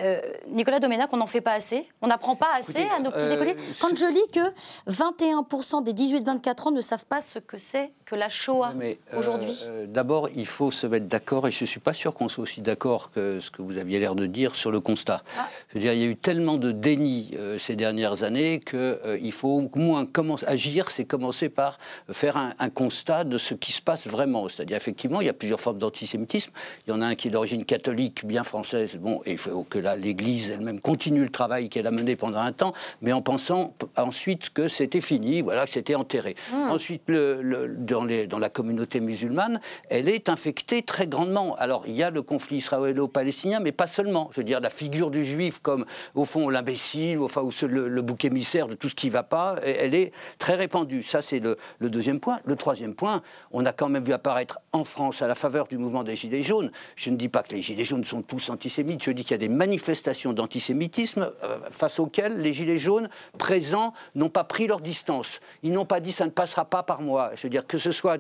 Nicolas 0.49 0.80
Doménac, 0.80 1.09
on 1.12 1.16
n'en 1.16 1.26
fait 1.26 1.40
pas 1.40 1.52
assez? 1.52 1.88
On 2.02 2.06
n'apprend 2.06 2.37
pas 2.37 2.49
assez 2.59 2.87
à 2.97 3.00
nos 3.00 3.11
petits 3.11 3.33
écoliers? 3.33 3.56
Quand 3.80 3.95
je 3.97 4.06
lis 4.06 4.30
que 4.33 4.52
21% 4.90 5.65
des 5.82 5.92
18-24 5.92 6.40
4 6.40 6.66
ans 6.66 6.70
ne 6.70 6.80
savent 6.80 7.06
pas 7.06 7.20
ce 7.20 7.38
que 7.38 7.58
c'est 7.58 7.92
que 8.07 8.15
la 8.15 8.29
Shoah 8.29 8.73
euh, 8.81 8.95
aujourd'hui 9.17 9.59
euh, 9.65 9.87
D'abord, 9.89 10.29
il 10.35 10.47
faut 10.47 10.71
se 10.71 10.87
mettre 10.87 11.07
d'accord, 11.07 11.49
et 11.49 11.51
je 11.51 11.65
ne 11.65 11.67
suis 11.67 11.81
pas 11.81 11.93
sûr 11.93 12.15
qu'on 12.15 12.29
soit 12.29 12.43
aussi 12.43 12.61
d'accord 12.61 13.11
que 13.11 13.41
ce 13.41 13.51
que 13.51 13.63
vous 13.63 13.79
aviez 13.79 13.99
l'air 13.99 14.15
de 14.15 14.27
dire 14.27 14.55
sur 14.55 14.71
le 14.71 14.79
constat. 14.79 15.23
Ah. 15.37 15.49
Je 15.71 15.75
veux 15.75 15.81
dire, 15.81 15.93
il 15.93 15.99
y 15.99 16.05
a 16.05 16.07
eu 16.07 16.17
tellement 16.17 16.57
de 16.57 16.71
déni 16.71 17.33
euh, 17.37 17.59
ces 17.59 17.75
dernières 17.75 18.23
années 18.23 18.61
qu'il 18.61 19.33
faut 19.33 19.49
au 19.75 19.79
moins 19.79 20.07
commencer, 20.07 20.47
agir, 20.47 20.91
c'est 20.93 21.05
commencer 21.05 21.49
par 21.49 21.79
faire 22.13 22.37
un, 22.37 22.71
constat 22.71 23.25
de 23.25 23.39
ce 23.39 23.55
qui 23.55 23.73
se 23.73 23.83
passe 23.83 24.07
vraiment. 24.07 24.49
C'est-à-dire, 24.49 24.77
effectivement, 24.77 25.21
il 25.21 25.27
y 25.27 25.31
a 25.31 25.33
plusieurs 25.33 25.61
formes 25.61 25.79
d'antisémitisme. 25.79 26.53
Il 26.87 26.91
y 26.91 26.93
en 26.93 27.01
a 27.01 27.07
un 27.07 27.15
qui 27.17 27.29
est 27.29 27.31
d'origine 27.33 27.65
catholique, 27.65 28.25
bien 28.25 28.45
française. 28.45 28.97
Bon, 28.97 29.21
et 29.27 29.33
il 29.33 29.39
faut 29.39 29.65
que 29.69 29.79
l'Église 29.97 30.51
elle-même 30.51 30.81
continue 30.81 31.25
le 31.25 31.31
travail 31.31 31.69
qu'elle 31.69 31.87
a 31.87 31.91
mené 31.91 32.15
pendant 32.15 32.39
un 32.39 32.53
temps, 32.53 32.73
mais 33.03 33.13
en 33.13 33.23
pensant 33.23 33.75
ensuite 33.97 34.51
que 34.51 34.69
c'était 34.69 35.01
fini. 35.01 35.41
Voilà, 35.41 35.57
voilà, 35.57 35.67
que 35.67 35.73
c'était 35.73 35.95
enterré. 35.95 36.37
Hmm. 36.53 36.71
Ensuite, 36.71 37.05
le, 37.07 37.75
dans, 38.05 38.38
la 38.38 38.50
communauté 38.50 39.00
musulmane, 39.00 39.61
elle 39.88 40.09
est 40.09 40.29
infectée 40.29 40.83
très 40.83 41.07
grandement. 41.07 41.55
Alors, 41.57 41.85
il 41.87 41.95
y 41.95 42.03
a 42.03 42.11
le 42.11 42.23
conflit 42.23 42.59
israélo-palestinien, 42.59 43.61
mais 43.61 43.73
pas 43.73 43.87
seulement. 43.87 44.31
Je 44.33 44.41
veux 44.41 44.45
dire, 44.45 44.61
la 44.61 44.71
figure 44.71 45.11
du 45.11 45.25
juif 45.25 45.61
comme, 45.61 45.87
au 46.15 46.25
fond, 46.25 46.49
l'imbécile, 46.49 47.19
enfin, 47.21 47.43
ou 47.43 47.50
le, 47.67 47.88
le, 47.88 48.03
bouc 48.03 48.25
émissaire 48.25 48.69
de 48.69 48.75
tout 48.75 48.88
ce 48.88 48.95
qui 48.95 49.09
ne 49.09 49.12
va 49.12 49.23
pas, 49.23 49.57
elle 49.62 49.95
est 49.95 50.12
très 50.38 50.55
répandue. 50.55 51.03
Ça, 51.03 51.23
c'est 51.23 51.38
le, 51.38 51.57
le 51.79 51.91
deuxième 51.91 52.21
point. 52.21 52.41
Le 52.45 52.57
troisième 52.57 52.95
point, 52.95 53.23
on 53.50 53.65
a 53.65 53.73
quand 53.73 53.88
même 53.88 54.05
vu 54.05 54.12
apparaître 54.12 54.61
en 54.73 54.85
France, 54.85 55.23
à 55.23 55.26
la 55.26 55.35
faveur 55.35 55.67
du 55.67 55.79
mouvement 55.79 56.05
des 56.05 56.17
Gilets 56.17 56.43
jaunes, 56.43 56.71
je 56.97 57.11
ne 57.11 57.17
dis 57.17 57.29
pas 57.29 57.43
que 57.43 57.55
les 57.55 57.62
Gilets 57.62 57.85
jaunes 57.85 58.05
sont 58.05 58.23
tous 58.23 58.50
antisémites, 58.50 59.03
je 59.03 59.11
dis 59.11 59.23
qu'il 59.23 59.33
y 59.33 59.35
a 59.35 59.38
des 59.38 59.49
manifestations 59.49 60.33
d'antisémitisme 60.33 61.31
euh, 61.43 61.59
face 61.71 61.99
auxquelles 61.99 62.41
les 62.41 62.53
Gilets 62.53 62.79
jaunes 62.79 63.09
présents 63.38 63.93
n'ont 64.15 64.29
pas 64.29 64.45
pris 64.45 64.67
leur 64.67 64.81
distance. 64.81 65.41
Ils 65.62 65.73
n'ont 65.73 65.85
pas 65.85 66.00
dit 66.00 66.12
ça 66.12 66.25
ne 66.25 66.31
passera 66.31 66.65
pas 66.65 66.83
par 66.83 67.00
moi. 67.00 67.31
Je 67.35 67.43
veux 67.43 67.49
dire 67.49 67.67
que 67.67 67.79
ce 67.87 67.93
soit 67.93 68.19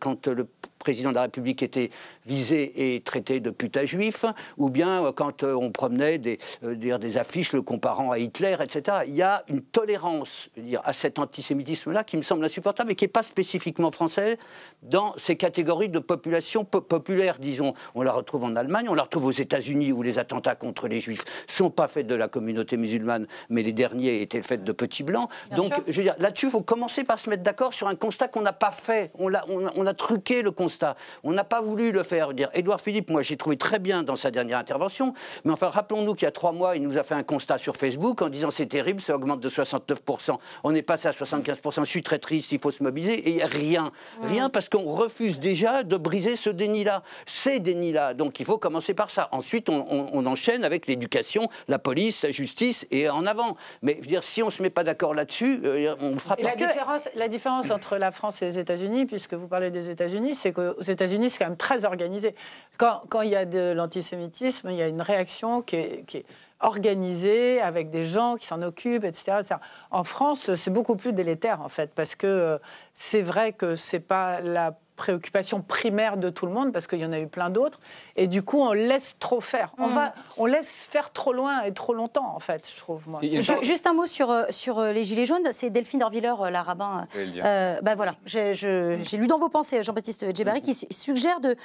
quand 0.00 0.26
le 0.26 0.46
président 0.78 1.10
de 1.10 1.14
la 1.14 1.22
République 1.22 1.62
était 1.62 1.90
visé 2.26 2.94
et 2.94 3.00
traité 3.00 3.40
de 3.40 3.50
putain 3.50 3.84
juif, 3.84 4.24
ou 4.58 4.70
bien 4.70 5.04
euh, 5.04 5.12
quand 5.12 5.42
euh, 5.42 5.54
on 5.54 5.70
promenait 5.70 6.18
des, 6.18 6.38
des 6.62 7.16
affiches 7.16 7.52
le 7.52 7.62
comparant 7.62 8.10
à 8.10 8.18
Hitler, 8.18 8.56
etc. 8.60 8.98
Il 9.06 9.14
y 9.14 9.22
a 9.22 9.44
une 9.48 9.62
tolérance 9.62 10.50
dire, 10.56 10.80
à 10.84 10.92
cet 10.92 11.18
antisémitisme-là 11.18 12.04
qui 12.04 12.16
me 12.16 12.22
semble 12.22 12.44
insupportable 12.44 12.92
et 12.92 12.94
qui 12.94 13.04
n'est 13.04 13.08
pas 13.08 13.22
spécifiquement 13.22 13.90
français 13.90 14.38
dans 14.82 15.14
ces 15.16 15.36
catégories 15.36 15.88
de 15.88 15.98
population 15.98 16.64
populaire, 16.64 17.38
disons. 17.38 17.74
On 17.94 18.02
la 18.02 18.12
retrouve 18.12 18.44
en 18.44 18.54
Allemagne, 18.56 18.86
on 18.88 18.94
la 18.94 19.02
retrouve 19.02 19.26
aux 19.26 19.30
États-Unis 19.32 19.92
où 19.92 20.02
les 20.02 20.18
attentats 20.18 20.54
contre 20.54 20.86
les 20.86 21.00
juifs 21.00 21.24
ne 21.48 21.52
sont 21.52 21.70
pas 21.70 21.88
faits 21.88 22.06
de 22.06 22.14
la 22.14 22.28
communauté 22.28 22.76
musulmane, 22.76 23.26
mais 23.48 23.62
les 23.62 23.72
derniers 23.72 24.22
étaient 24.22 24.42
faits 24.42 24.64
de 24.64 24.72
petits 24.72 25.02
blancs. 25.02 25.28
Donc, 25.56 25.72
je 25.86 25.96
veux 25.96 26.02
dire, 26.04 26.14
là-dessus, 26.18 26.46
il 26.46 26.52
faut 26.52 26.62
commencer 26.62 27.04
par 27.04 27.18
se 27.18 27.28
mettre 27.30 27.42
d'accord 27.42 27.72
sur 27.72 27.88
un 27.88 27.96
constat 27.96 28.28
qu'on 28.28 28.42
n'a 28.42 28.52
pas 28.52 28.70
fait. 28.70 28.97
On 29.18 29.32
a, 29.34 29.44
on, 29.48 29.86
a, 29.86 29.94
truqué 29.94 30.42
le 30.42 30.50
constat. 30.50 30.96
On 31.24 31.32
n'a 31.32 31.44
pas 31.44 31.60
voulu 31.60 31.92
le 31.92 32.02
faire. 32.02 32.32
Dire, 32.32 32.50
Édouard 32.54 32.80
Philippe, 32.80 33.10
moi, 33.10 33.22
j'ai 33.22 33.36
trouvé 33.36 33.56
très 33.56 33.78
bien 33.78 34.02
dans 34.02 34.16
sa 34.16 34.30
dernière 34.30 34.58
intervention, 34.58 35.14
mais 35.44 35.52
enfin, 35.52 35.68
rappelons-nous 35.68 36.14
qu'il 36.14 36.26
y 36.26 36.28
a 36.28 36.32
trois 36.32 36.52
mois, 36.52 36.76
il 36.76 36.82
nous 36.82 36.98
a 36.98 37.02
fait 37.02 37.14
un 37.14 37.22
constat 37.22 37.58
sur 37.58 37.76
Facebook 37.76 38.22
en 38.22 38.28
disant 38.28 38.50
c'est 38.50 38.66
terrible, 38.66 39.00
ça 39.00 39.14
augmente 39.14 39.40
de 39.40 39.48
69%. 39.48 40.38
On 40.64 40.74
est 40.74 40.82
passé 40.82 41.08
à 41.08 41.12
75%. 41.12 41.80
Je 41.80 41.90
suis 41.90 42.02
très 42.02 42.18
triste, 42.18 42.52
il 42.52 42.58
faut 42.58 42.70
se 42.70 42.82
mobiliser. 42.82 43.14
Et 43.14 43.30
il 43.30 43.36
n'y 43.36 43.42
a 43.42 43.46
rien. 43.46 43.92
Rien 44.22 44.48
parce 44.48 44.68
qu'on 44.68 44.84
refuse 44.84 45.38
déjà 45.38 45.82
de 45.82 45.96
briser 45.96 46.36
ce 46.36 46.50
déni-là 46.50 47.02
ces 47.26 47.60
dénis-là. 47.60 48.14
Donc 48.14 48.40
il 48.40 48.46
faut 48.46 48.58
commencer 48.58 48.94
par 48.94 49.10
ça. 49.10 49.28
Ensuite, 49.32 49.68
on, 49.68 50.26
enchaîne 50.26 50.64
avec 50.64 50.86
l'éducation, 50.86 51.48
la 51.68 51.78
police, 51.78 52.22
la 52.22 52.30
justice 52.30 52.86
et 52.90 53.08
en 53.08 53.26
avant. 53.26 53.56
Mais 53.82 53.94
je 53.96 54.00
veux 54.00 54.06
dire, 54.06 54.22
si 54.22 54.42
on 54.42 54.46
ne 54.46 54.50
se 54.50 54.62
met 54.62 54.70
pas 54.70 54.84
d'accord 54.84 55.14
là-dessus, 55.14 55.60
euh, 55.64 55.94
on 56.00 56.18
fera 56.18 56.36
pas. 56.36 56.42
La 56.42 56.54
différence, 56.54 57.08
la 57.14 57.28
différence 57.28 57.70
entre 57.70 57.96
la 57.96 58.10
France 58.10 58.42
et 58.42 58.46
les 58.46 58.58
États-Unis, 58.58 58.87
puisque 59.06 59.34
vous 59.34 59.48
parlez 59.48 59.70
des 59.70 59.90
États-Unis, 59.90 60.34
c'est 60.34 60.52
qu'aux 60.52 60.82
États-Unis, 60.82 61.30
c'est 61.30 61.38
quand 61.38 61.48
même 61.48 61.56
très 61.56 61.84
organisé. 61.84 62.34
Quand, 62.76 63.22
il 63.22 63.30
y 63.30 63.36
a 63.36 63.44
de 63.44 63.72
l'antisémitisme, 63.72 64.70
il 64.70 64.76
y 64.76 64.82
a 64.82 64.88
une 64.88 65.02
réaction 65.02 65.62
qui 65.62 65.76
est, 65.76 66.04
qui 66.06 66.18
est 66.18 66.26
organisée, 66.60 67.60
avec 67.60 67.90
des 67.90 68.04
gens 68.04 68.36
qui 68.36 68.46
s'en 68.46 68.62
occupent, 68.62 69.04
etc., 69.04 69.38
etc., 69.40 69.54
En 69.90 70.04
France, 70.04 70.54
c'est 70.54 70.72
beaucoup 70.72 70.96
plus 70.96 71.12
délétère, 71.12 71.60
en 71.60 71.68
fait, 71.68 71.92
parce 71.94 72.14
que 72.14 72.26
euh, 72.26 72.58
c'est 72.94 73.22
vrai 73.22 73.52
que 73.52 73.76
c'est 73.76 74.00
pas 74.00 74.40
la 74.40 74.76
préoccupation 74.98 75.62
primaire 75.62 76.18
de 76.18 76.28
tout 76.28 76.44
le 76.44 76.52
monde, 76.52 76.72
parce 76.72 76.86
qu'il 76.86 76.98
y 76.98 77.06
en 77.06 77.12
a 77.12 77.18
eu 77.18 77.26
plein 77.26 77.48
d'autres. 77.48 77.80
Et 78.16 78.26
du 78.26 78.42
coup, 78.42 78.60
on 78.60 78.72
laisse 78.72 79.16
trop 79.18 79.40
faire. 79.40 79.72
On, 79.78 79.88
mm. 79.88 79.92
va, 79.92 80.14
on 80.36 80.44
laisse 80.44 80.86
faire 80.90 81.10
trop 81.12 81.32
loin 81.32 81.62
et 81.62 81.72
trop 81.72 81.94
longtemps, 81.94 82.34
en 82.34 82.40
fait, 82.40 82.68
je 82.70 82.78
trouve. 82.78 83.08
Moi. 83.08 83.20
Juste 83.62 83.86
un 83.86 83.94
mot 83.94 84.04
sur, 84.04 84.30
euh, 84.30 84.44
sur 84.50 84.78
euh, 84.78 84.92
les 84.92 85.04
Gilets 85.04 85.24
jaunes. 85.24 85.48
C'est 85.52 85.70
Delphine 85.70 86.00
Dorviller, 86.00 86.34
euh, 86.40 86.50
la 86.50 86.62
rabbin. 86.62 87.06
Euh, 87.16 87.80
bah 87.80 87.94
voilà, 87.94 88.16
j'ai 88.26 89.16
lu 89.16 89.26
dans 89.26 89.38
vos 89.38 89.48
pensées, 89.48 89.82
Jean-Baptiste 89.82 90.36
Djebari, 90.36 90.60
qui 90.60 90.74
suggère, 90.74 91.40
de, 91.40 91.56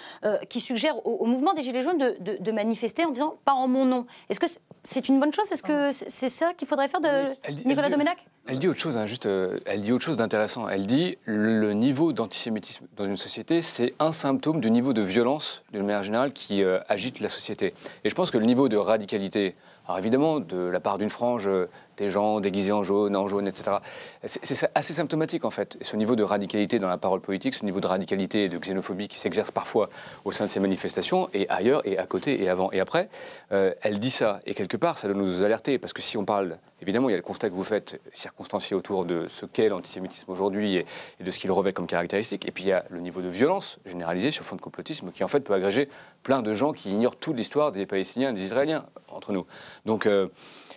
qui 0.47 0.61
suggère 0.61 1.05
au, 1.05 1.25
mouvement 1.25 1.53
des 1.53 1.63
Gilets 1.63 1.81
jaunes 1.81 1.97
de, 1.97 2.37
de, 2.39 2.51
manifester 2.51 3.03
en 3.05 3.09
disant 3.09 3.35
pas 3.43 3.53
en 3.53 3.67
mon 3.67 3.85
nom. 3.85 4.05
Est-ce 4.29 4.39
que 4.39 4.45
c'est 4.83 5.09
une 5.09 5.19
bonne 5.19 5.33
chose? 5.33 5.51
Est-ce 5.51 5.63
que 5.63 5.91
c'est 5.91 6.29
ça 6.29 6.53
qu'il 6.53 6.67
faudrait 6.67 6.87
faire 6.87 7.01
de 7.01 7.65
Nicolas 7.65 7.89
Domenac 7.89 8.17
elle 8.45 8.59
dit 8.59 8.67
autre 8.67 8.79
chose, 8.79 8.97
hein, 8.97 9.05
juste, 9.05 9.25
elle 9.25 9.81
dit 9.81 9.93
autre 9.93 10.03
chose 10.03 10.17
d'intéressant. 10.17 10.67
Elle 10.67 10.85
dit 10.85 11.17
le 11.23 11.71
niveau 11.71 12.11
d'antisémitisme 12.11 12.87
dans 12.97 13.05
une 13.05 13.15
c'est 13.27 13.93
un 13.99 14.11
symptôme 14.11 14.59
du 14.59 14.71
niveau 14.71 14.93
de 14.93 15.01
violence, 15.01 15.63
d'une 15.71 15.85
manière 15.85 16.03
générale, 16.03 16.33
qui 16.33 16.63
euh, 16.63 16.79
agite 16.89 17.19
la 17.19 17.29
société. 17.29 17.73
Et 18.03 18.09
je 18.09 18.15
pense 18.15 18.31
que 18.31 18.37
le 18.37 18.45
niveau 18.45 18.69
de 18.69 18.77
radicalité, 18.77 19.55
alors 19.87 19.99
évidemment, 19.99 20.39
de 20.39 20.57
la 20.57 20.79
part 20.79 20.97
d'une 20.97 21.09
frange 21.09 21.47
euh, 21.47 21.69
des 21.97 22.09
gens 22.09 22.39
déguisés 22.39 22.71
en 22.71 22.83
jaune, 22.83 23.15
en 23.15 23.27
jaune, 23.27 23.47
etc. 23.47 23.77
C'est 24.23 24.69
assez 24.75 24.93
symptomatique 24.93 25.45
en 25.45 25.49
fait. 25.49 25.77
ce 25.81 25.95
niveau 25.95 26.15
de 26.15 26.23
radicalité 26.23 26.79
dans 26.79 26.87
la 26.87 26.97
parole 26.97 27.21
politique, 27.21 27.55
ce 27.55 27.65
niveau 27.65 27.79
de 27.79 27.87
radicalité 27.87 28.45
et 28.45 28.49
de 28.49 28.57
xénophobie 28.57 29.07
qui 29.07 29.19
s'exerce 29.19 29.51
parfois 29.51 29.89
au 30.25 30.31
sein 30.31 30.45
de 30.45 30.49
ces 30.49 30.59
manifestations 30.59 31.29
et 31.33 31.47
ailleurs 31.49 31.85
et 31.85 31.97
à 31.97 32.05
côté 32.05 32.43
et 32.43 32.49
avant 32.49 32.71
et 32.71 32.79
après, 32.79 33.09
euh, 33.51 33.73
elle 33.81 33.99
dit 33.99 34.11
ça. 34.11 34.39
Et 34.45 34.53
quelque 34.53 34.77
part, 34.77 34.97
ça 34.97 35.07
doit 35.07 35.17
nous 35.17 35.43
alerter 35.43 35.77
parce 35.77 35.93
que 35.93 36.01
si 36.01 36.17
on 36.17 36.25
parle, 36.25 36.57
évidemment, 36.81 37.09
il 37.09 37.13
y 37.13 37.15
a 37.15 37.17
le 37.17 37.23
constat 37.23 37.49
que 37.49 37.55
vous 37.55 37.63
faites 37.63 37.99
circonstancié 38.13 38.75
autour 38.75 39.05
de 39.05 39.27
ce 39.27 39.45
qu'est 39.45 39.69
l'antisémitisme 39.69 40.31
aujourd'hui 40.31 40.77
et, 40.77 40.85
de 41.19 41.31
ce 41.31 41.39
qu'il 41.39 41.51
revêt 41.51 41.73
comme 41.73 41.87
caractéristique. 41.87 42.47
Et 42.47 42.51
puis 42.51 42.65
il 42.65 42.67
y 42.67 42.73
a 42.73 42.85
le 42.89 42.99
niveau 42.99 43.21
de 43.21 43.29
violence 43.29 43.79
généralisée 43.85 44.31
sur 44.31 44.45
fond 44.45 44.55
de 44.55 44.61
complotisme 44.61 45.11
qui 45.11 45.23
en 45.23 45.27
fait 45.27 45.41
peut 45.41 45.53
agréger 45.53 45.89
plein 46.23 46.41
de 46.41 46.53
gens 46.53 46.73
qui 46.73 46.91
ignorent 46.91 47.15
toute 47.15 47.35
l'histoire 47.35 47.71
des 47.71 47.85
Palestiniens 47.85 48.31
et 48.31 48.33
des 48.33 48.43
Israéliens 48.43 48.85
entre 49.09 49.31
nous. 49.33 49.45
Donc 49.85 50.05
euh, 50.05 50.27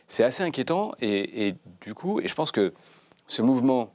c'est 0.09 0.25
assez 0.25 0.43
inquiétant 0.43 0.93
et, 1.01 1.55
du 1.81 1.95
coup, 1.95 2.21
et 2.21 2.29
je 2.29 2.35
pense 2.35 2.53
que 2.53 2.73
ce 3.27 3.43
mouvement 3.43 3.93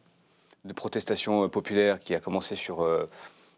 de 0.66 0.74
protestation 0.74 1.46
euh, 1.46 1.48
populaire 1.48 2.00
qui 2.00 2.14
a 2.14 2.20
commencé 2.20 2.56
sur 2.56 2.84
euh, 2.84 3.10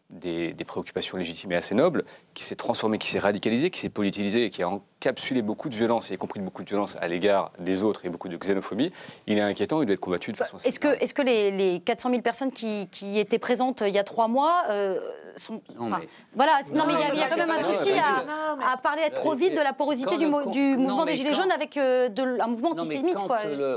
des, 0.10 0.54
des, 0.54 0.63
préoccupations 0.63 1.18
légitimes 1.18 1.52
et 1.52 1.56
assez 1.56 1.76
nobles, 1.76 2.06
qui 2.34 2.43
s'est 2.43 2.56
transformé, 2.56 2.98
qui 2.98 3.10
s'est 3.10 3.19
radicalisé, 3.19 3.69
qui 3.69 3.80
s'est 3.80 3.89
politisé 3.89 4.46
et 4.46 4.50
qui 4.50 4.63
a 4.63 4.69
encapsulé 4.69 5.41
beaucoup 5.41 5.69
de 5.69 5.76
violence, 5.76 6.10
y 6.10 6.17
compris 6.17 6.39
beaucoup 6.39 6.63
de 6.63 6.69
violence 6.69 6.96
à 7.00 7.08
l'égard 7.08 7.52
des 7.60 7.84
autres 7.84 8.06
et 8.06 8.10
beaucoup 8.10 8.30
de 8.30 8.38
xénophobie, 8.38 8.91
il 9.28 9.38
est 9.38 9.41
inquiétant, 9.41 9.82
il 9.82 9.86
doit 9.86 9.93
être 9.93 10.00
combattu 10.00 10.32
de 10.32 10.38
façon... 10.38 10.58
Est-ce 10.63 10.80
que, 10.80 10.88
est 10.88 11.13
que 11.13 11.22
les, 11.22 11.52
les, 11.52 11.80
400 11.80 12.10
000 12.10 12.22
personnes 12.22 12.52
qui, 12.52 12.88
qui, 12.89 13.19
étaient 13.19 13.39
présentes 13.39 13.82
euh, 13.82 13.89
il 13.89 13.93
y 13.93 14.00
a 14.00 14.04
trois 14.04 14.28
mois 14.28 14.63
euh, 14.69 15.00
sont... 15.38 15.62
Non, 15.80 15.89
mais... 15.89 16.08
Voilà, 16.36 16.60
non, 16.74 16.86
mais 16.88 16.93
il 16.93 17.19
y, 17.19 17.22
a 17.22 17.28
quand 17.28 17.38
même 17.38 17.52
un 17.52 17.60
souci 17.60 17.91
à, 17.91 18.78
parler 18.78 19.04
trop 19.13 19.36
vite 19.36 19.54
de 19.54 19.62
la 19.62 19.74
porosité 19.74 20.17
du, 20.17 20.26
du 20.52 20.78
mouvement 20.78 21.06
des 21.06 21.15
Gilets 21.15 21.34
jaunes 21.34 21.52
avec 21.52 21.78
euh, 21.78 22.10
de, 22.10 22.41
un 22.41 22.48
mouvement 22.48 22.74
qui 22.74 22.88
s'imite. 22.88 23.15
Quand, 23.15 23.30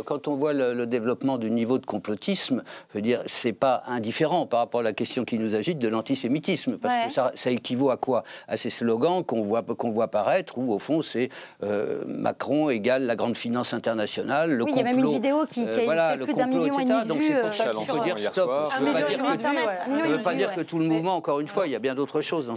quand 0.04 0.28
on 0.28 0.36
voit 0.36 0.52
le, 0.52 0.86
développement 0.86 1.36
du 1.36 1.50
niveau 1.50 1.78
de 1.78 1.86
complotisme, 1.86 2.62
je 2.90 2.98
veux 2.98 3.02
dire, 3.02 3.22
c'est 3.26 3.52
pas 3.52 3.82
indifférent 3.86 4.46
par 4.46 4.60
rapport 4.60 4.80
à 4.80 4.84
la 4.84 4.92
question 4.92 5.24
qui 5.24 5.38
nous 5.38 5.54
agite 5.54 5.78
de 5.78 5.88
l'antisémitisme, 5.88 6.78
parce 6.78 7.08
que 7.08 7.12
ça, 7.12 7.32
ça 7.34 7.50
équivaut 7.50 7.90
à 7.90 7.96
quoi? 7.96 8.22
À 8.48 8.56
ces 8.56 8.70
slogans 8.70 9.24
qu'on 9.24 9.42
voit, 9.42 9.62
qu'on 9.62 9.90
voit 9.90 10.04
apparaître, 10.04 10.58
où 10.58 10.72
au 10.72 10.78
fond 10.78 11.02
c'est 11.02 11.28
euh, 11.62 12.02
Macron 12.06 12.70
égale 12.70 13.04
la 13.04 13.16
grande 13.16 13.36
finance 13.36 13.74
internationale, 13.74 14.50
le 14.50 14.64
oui, 14.64 14.72
complot. 14.72 14.74
il 14.74 14.78
y 14.78 14.80
a 14.80 14.96
même 14.96 15.04
une 15.04 15.12
vidéo 15.12 15.46
qui, 15.46 15.68
qui 15.68 15.88
a 15.88 16.16
fait 16.16 16.24
plus 16.24 16.34
d'un 16.34 16.46
million 16.46 16.78
et 16.78 16.84
demi 16.84 17.02
de 17.02 17.04
vues. 17.04 17.08
Donc 17.08 17.18
c'est 17.22 17.40
pour 17.40 17.54
ça 17.54 17.68
qu'il 17.68 17.86
faut 17.86 18.04
dire 18.04 18.18
stop. 18.18 18.50
Ça 18.68 18.80
ne 18.80 20.08
veut 20.08 20.22
pas 20.22 20.34
dire 20.34 20.54
que 20.54 20.60
tout 20.60 20.78
le 20.78 20.84
mouvement, 20.84 21.16
encore 21.16 21.40
une 21.40 21.48
fois, 21.48 21.66
il 21.66 21.72
y 21.72 21.76
a 21.76 21.80
bien 21.80 21.94
d'autres 21.94 22.20
choses. 22.20 22.52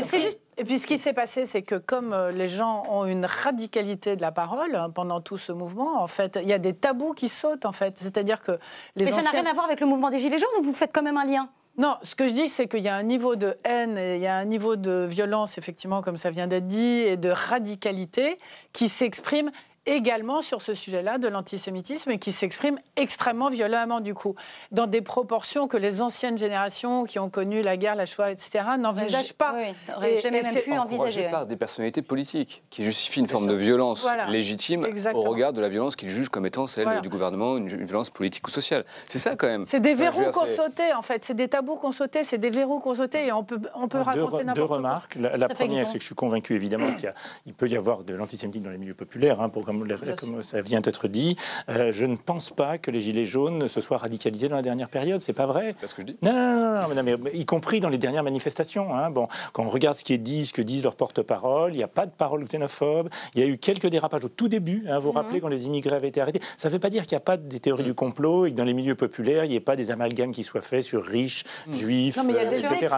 C'est 0.00 0.20
juste 0.20 0.40
et 0.60 0.64
puis 0.64 0.80
ce 0.80 0.88
qui 0.88 0.98
s'est 0.98 1.12
passé, 1.12 1.46
c'est 1.46 1.62
que 1.62 1.76
comme 1.76 2.12
euh, 2.12 2.32
les 2.32 2.48
gens 2.48 2.84
ont 2.90 3.06
une 3.06 3.24
radicalité 3.24 4.16
de 4.16 4.22
la 4.22 4.32
parole 4.32 4.74
hein, 4.74 4.90
pendant 4.90 5.20
tout 5.20 5.38
ce 5.38 5.52
mouvement, 5.52 6.02
en 6.02 6.08
fait, 6.08 6.36
il 6.42 6.48
y 6.48 6.52
a 6.52 6.58
des 6.58 6.74
tabous 6.74 7.12
qui 7.12 7.28
sautent, 7.28 7.64
en 7.64 7.70
fait. 7.70 7.96
C'est-à-dire 7.96 8.42
que 8.42 8.58
les 8.96 9.04
Mais 9.04 9.12
ça 9.12 9.22
n'a 9.22 9.30
rien 9.30 9.46
à 9.46 9.52
voir 9.52 9.66
avec 9.66 9.78
le 9.78 9.86
mouvement 9.86 10.10
des 10.10 10.18
Gilets 10.18 10.36
jaunes 10.36 10.48
ou 10.58 10.64
vous 10.64 10.74
faites 10.74 10.90
quand 10.92 11.04
même 11.04 11.16
un 11.16 11.24
lien? 11.24 11.48
Non, 11.78 11.96
ce 12.02 12.16
que 12.16 12.26
je 12.26 12.34
dis, 12.34 12.48
c'est 12.48 12.66
qu'il 12.66 12.82
y 12.82 12.88
a 12.88 12.96
un 12.96 13.04
niveau 13.04 13.36
de 13.36 13.56
haine, 13.64 13.96
et 13.96 14.16
il 14.16 14.20
y 14.20 14.26
a 14.26 14.36
un 14.36 14.44
niveau 14.44 14.74
de 14.74 15.06
violence, 15.08 15.58
effectivement, 15.58 16.00
comme 16.02 16.16
ça 16.16 16.32
vient 16.32 16.48
d'être 16.48 16.66
dit, 16.66 17.02
et 17.06 17.16
de 17.16 17.30
radicalité 17.30 18.36
qui 18.72 18.88
s'exprime 18.88 19.52
également 19.88 20.42
sur 20.42 20.62
ce 20.62 20.74
sujet-là 20.74 21.18
de 21.18 21.28
l'antisémitisme 21.28 22.10
et 22.10 22.18
qui 22.18 22.32
s'exprime 22.32 22.78
extrêmement 22.96 23.48
violemment 23.48 24.00
du 24.00 24.14
coup, 24.14 24.34
dans 24.70 24.86
des 24.86 25.00
proportions 25.00 25.66
que 25.66 25.76
les 25.76 26.02
anciennes 26.02 26.38
générations 26.38 27.04
qui 27.04 27.18
ont 27.18 27.30
connu 27.30 27.62
la 27.62 27.76
guerre, 27.76 27.96
la 27.96 28.06
Shoah, 28.06 28.30
etc., 28.30 28.64
n'envisagent 28.78 29.32
pas. 29.32 29.54
Oui, 29.54 30.06
et, 30.06 30.20
jamais 30.20 30.42
même 30.42 30.54
pu 30.54 30.76
envisager. 30.76 31.28
par 31.30 31.46
des 31.46 31.56
personnalités 31.56 32.02
politiques 32.02 32.62
qui 32.70 32.84
justifient 32.84 33.20
une 33.20 33.28
forme 33.28 33.46
de 33.46 33.54
violence 33.54 34.06
légitime 34.28 34.86
au 35.14 35.22
regard 35.22 35.52
de 35.52 35.60
la 35.60 35.68
violence 35.68 35.96
qu'ils 35.96 36.10
jugent 36.10 36.28
comme 36.28 36.46
étant 36.46 36.66
celle 36.66 37.00
du 37.00 37.08
gouvernement, 37.08 37.56
une, 37.56 37.68
violence 37.68 38.10
politique 38.10 38.46
ou 38.46 38.50
sociale. 38.50 38.84
C'est 39.08 39.18
ça 39.18 39.36
quand 39.36 39.46
même. 39.46 39.64
C'est 39.64 39.80
des 39.80 39.94
verrous 39.94 40.30
qu'on 40.32 40.46
sautait 40.46 40.92
en 40.92 41.02
fait, 41.02 41.24
c'est 41.24 41.34
des 41.34 41.48
tabous 41.48 41.76
qu'on 41.76 41.92
sautait, 41.92 42.24
c'est 42.24 42.38
des 42.38 42.50
verrous 42.50 42.80
qu'on 42.80 42.94
sautait 42.94 43.26
et 43.26 43.32
on 43.32 43.44
peut, 43.44 43.60
on 43.74 43.88
peut 43.88 44.00
raconter 44.00 44.44
n'importe 44.44 44.68
quoi. 44.68 44.76
Deux 44.76 44.82
remarques. 44.82 45.14
La, 45.16 45.48
première, 45.48 45.88
c'est 45.88 45.94
que 45.94 46.02
je 46.02 46.06
suis 46.06 46.14
convaincu 46.14 46.54
évidemment 46.54 46.92
qu'il 46.92 47.54
peut 47.54 47.68
y 47.68 47.76
avoir 47.76 48.04
de 48.04 48.14
l'antisémitisme 48.14 48.64
dans 48.64 48.70
les 48.70 48.78
milieux 48.78 48.94
populaires, 48.94 49.40
hein, 49.40 49.48
pour 49.48 49.64
comme 49.64 49.77
comme, 50.18 50.42
ça 50.42 50.62
vient 50.62 50.80
d'être 50.80 51.08
dit, 51.08 51.36
euh, 51.68 51.92
je 51.92 52.06
ne 52.06 52.16
pense 52.16 52.50
pas 52.50 52.78
que 52.78 52.90
les 52.90 53.00
Gilets 53.00 53.26
jaunes 53.26 53.68
se 53.68 53.80
soient 53.80 53.98
radicalisés 53.98 54.48
dans 54.48 54.56
la 54.56 54.62
dernière 54.62 54.88
période. 54.88 55.20
C'est 55.20 55.32
pas 55.32 55.46
vrai. 55.46 55.74
C'est 55.80 55.86
ce 55.86 55.94
que 55.94 56.02
je 56.02 56.06
dis. 56.08 56.16
Non, 56.22 56.32
non, 56.32 56.94
non, 56.94 57.02
mais, 57.02 57.16
y 57.34 57.44
compris 57.44 57.80
dans 57.80 57.88
les 57.88 57.98
dernières 57.98 58.24
manifestations. 58.24 58.94
Hein. 58.94 59.10
Bon, 59.10 59.28
quand 59.52 59.64
on 59.64 59.68
regarde 59.68 59.96
ce 59.96 60.04
qui 60.04 60.12
est 60.12 60.18
dit, 60.18 60.46
ce 60.46 60.52
que 60.52 60.62
disent 60.62 60.82
leurs 60.82 60.96
porte-parole, 60.96 61.72
il 61.74 61.76
n'y 61.76 61.82
a 61.82 61.88
pas 61.88 62.06
de 62.06 62.10
parole 62.10 62.44
xénophobe. 62.44 63.08
Il 63.34 63.40
y 63.40 63.44
a 63.44 63.46
eu 63.46 63.58
quelques 63.58 63.86
dérapages 63.86 64.24
au 64.24 64.28
tout 64.28 64.48
début. 64.48 64.84
Hein, 64.88 64.98
vous 64.98 65.08
vous 65.08 65.12
rappelez 65.12 65.40
quand 65.40 65.48
les 65.48 65.66
immigrés 65.66 65.96
avaient 65.96 66.08
été 66.08 66.20
arrêtés? 66.20 66.40
Ça 66.56 66.68
ne 66.68 66.72
veut 66.72 66.78
pas 66.78 66.90
dire 66.90 67.06
qu'il 67.06 67.16
n'y 67.16 67.22
a 67.22 67.24
pas 67.24 67.36
des 67.36 67.60
théories 67.60 67.84
du 67.84 67.94
complot 67.94 68.46
et 68.46 68.50
que 68.50 68.56
dans 68.56 68.64
les 68.64 68.74
milieux 68.74 68.94
populaires, 68.94 69.44
il 69.44 69.50
n'y 69.50 69.56
ait 69.56 69.60
pas 69.60 69.76
des 69.76 69.90
amalgames 69.90 70.32
qui 70.32 70.44
soient 70.44 70.62
faits 70.62 70.82
sur 70.82 71.04
riches, 71.04 71.44
mhm. 71.66 71.74
juifs, 71.74 72.16
non, 72.16 72.24
mais 72.24 72.32
il 72.32 72.36
y 72.36 72.38
a 72.38 72.46
des 72.46 72.58
etc. 72.58 72.96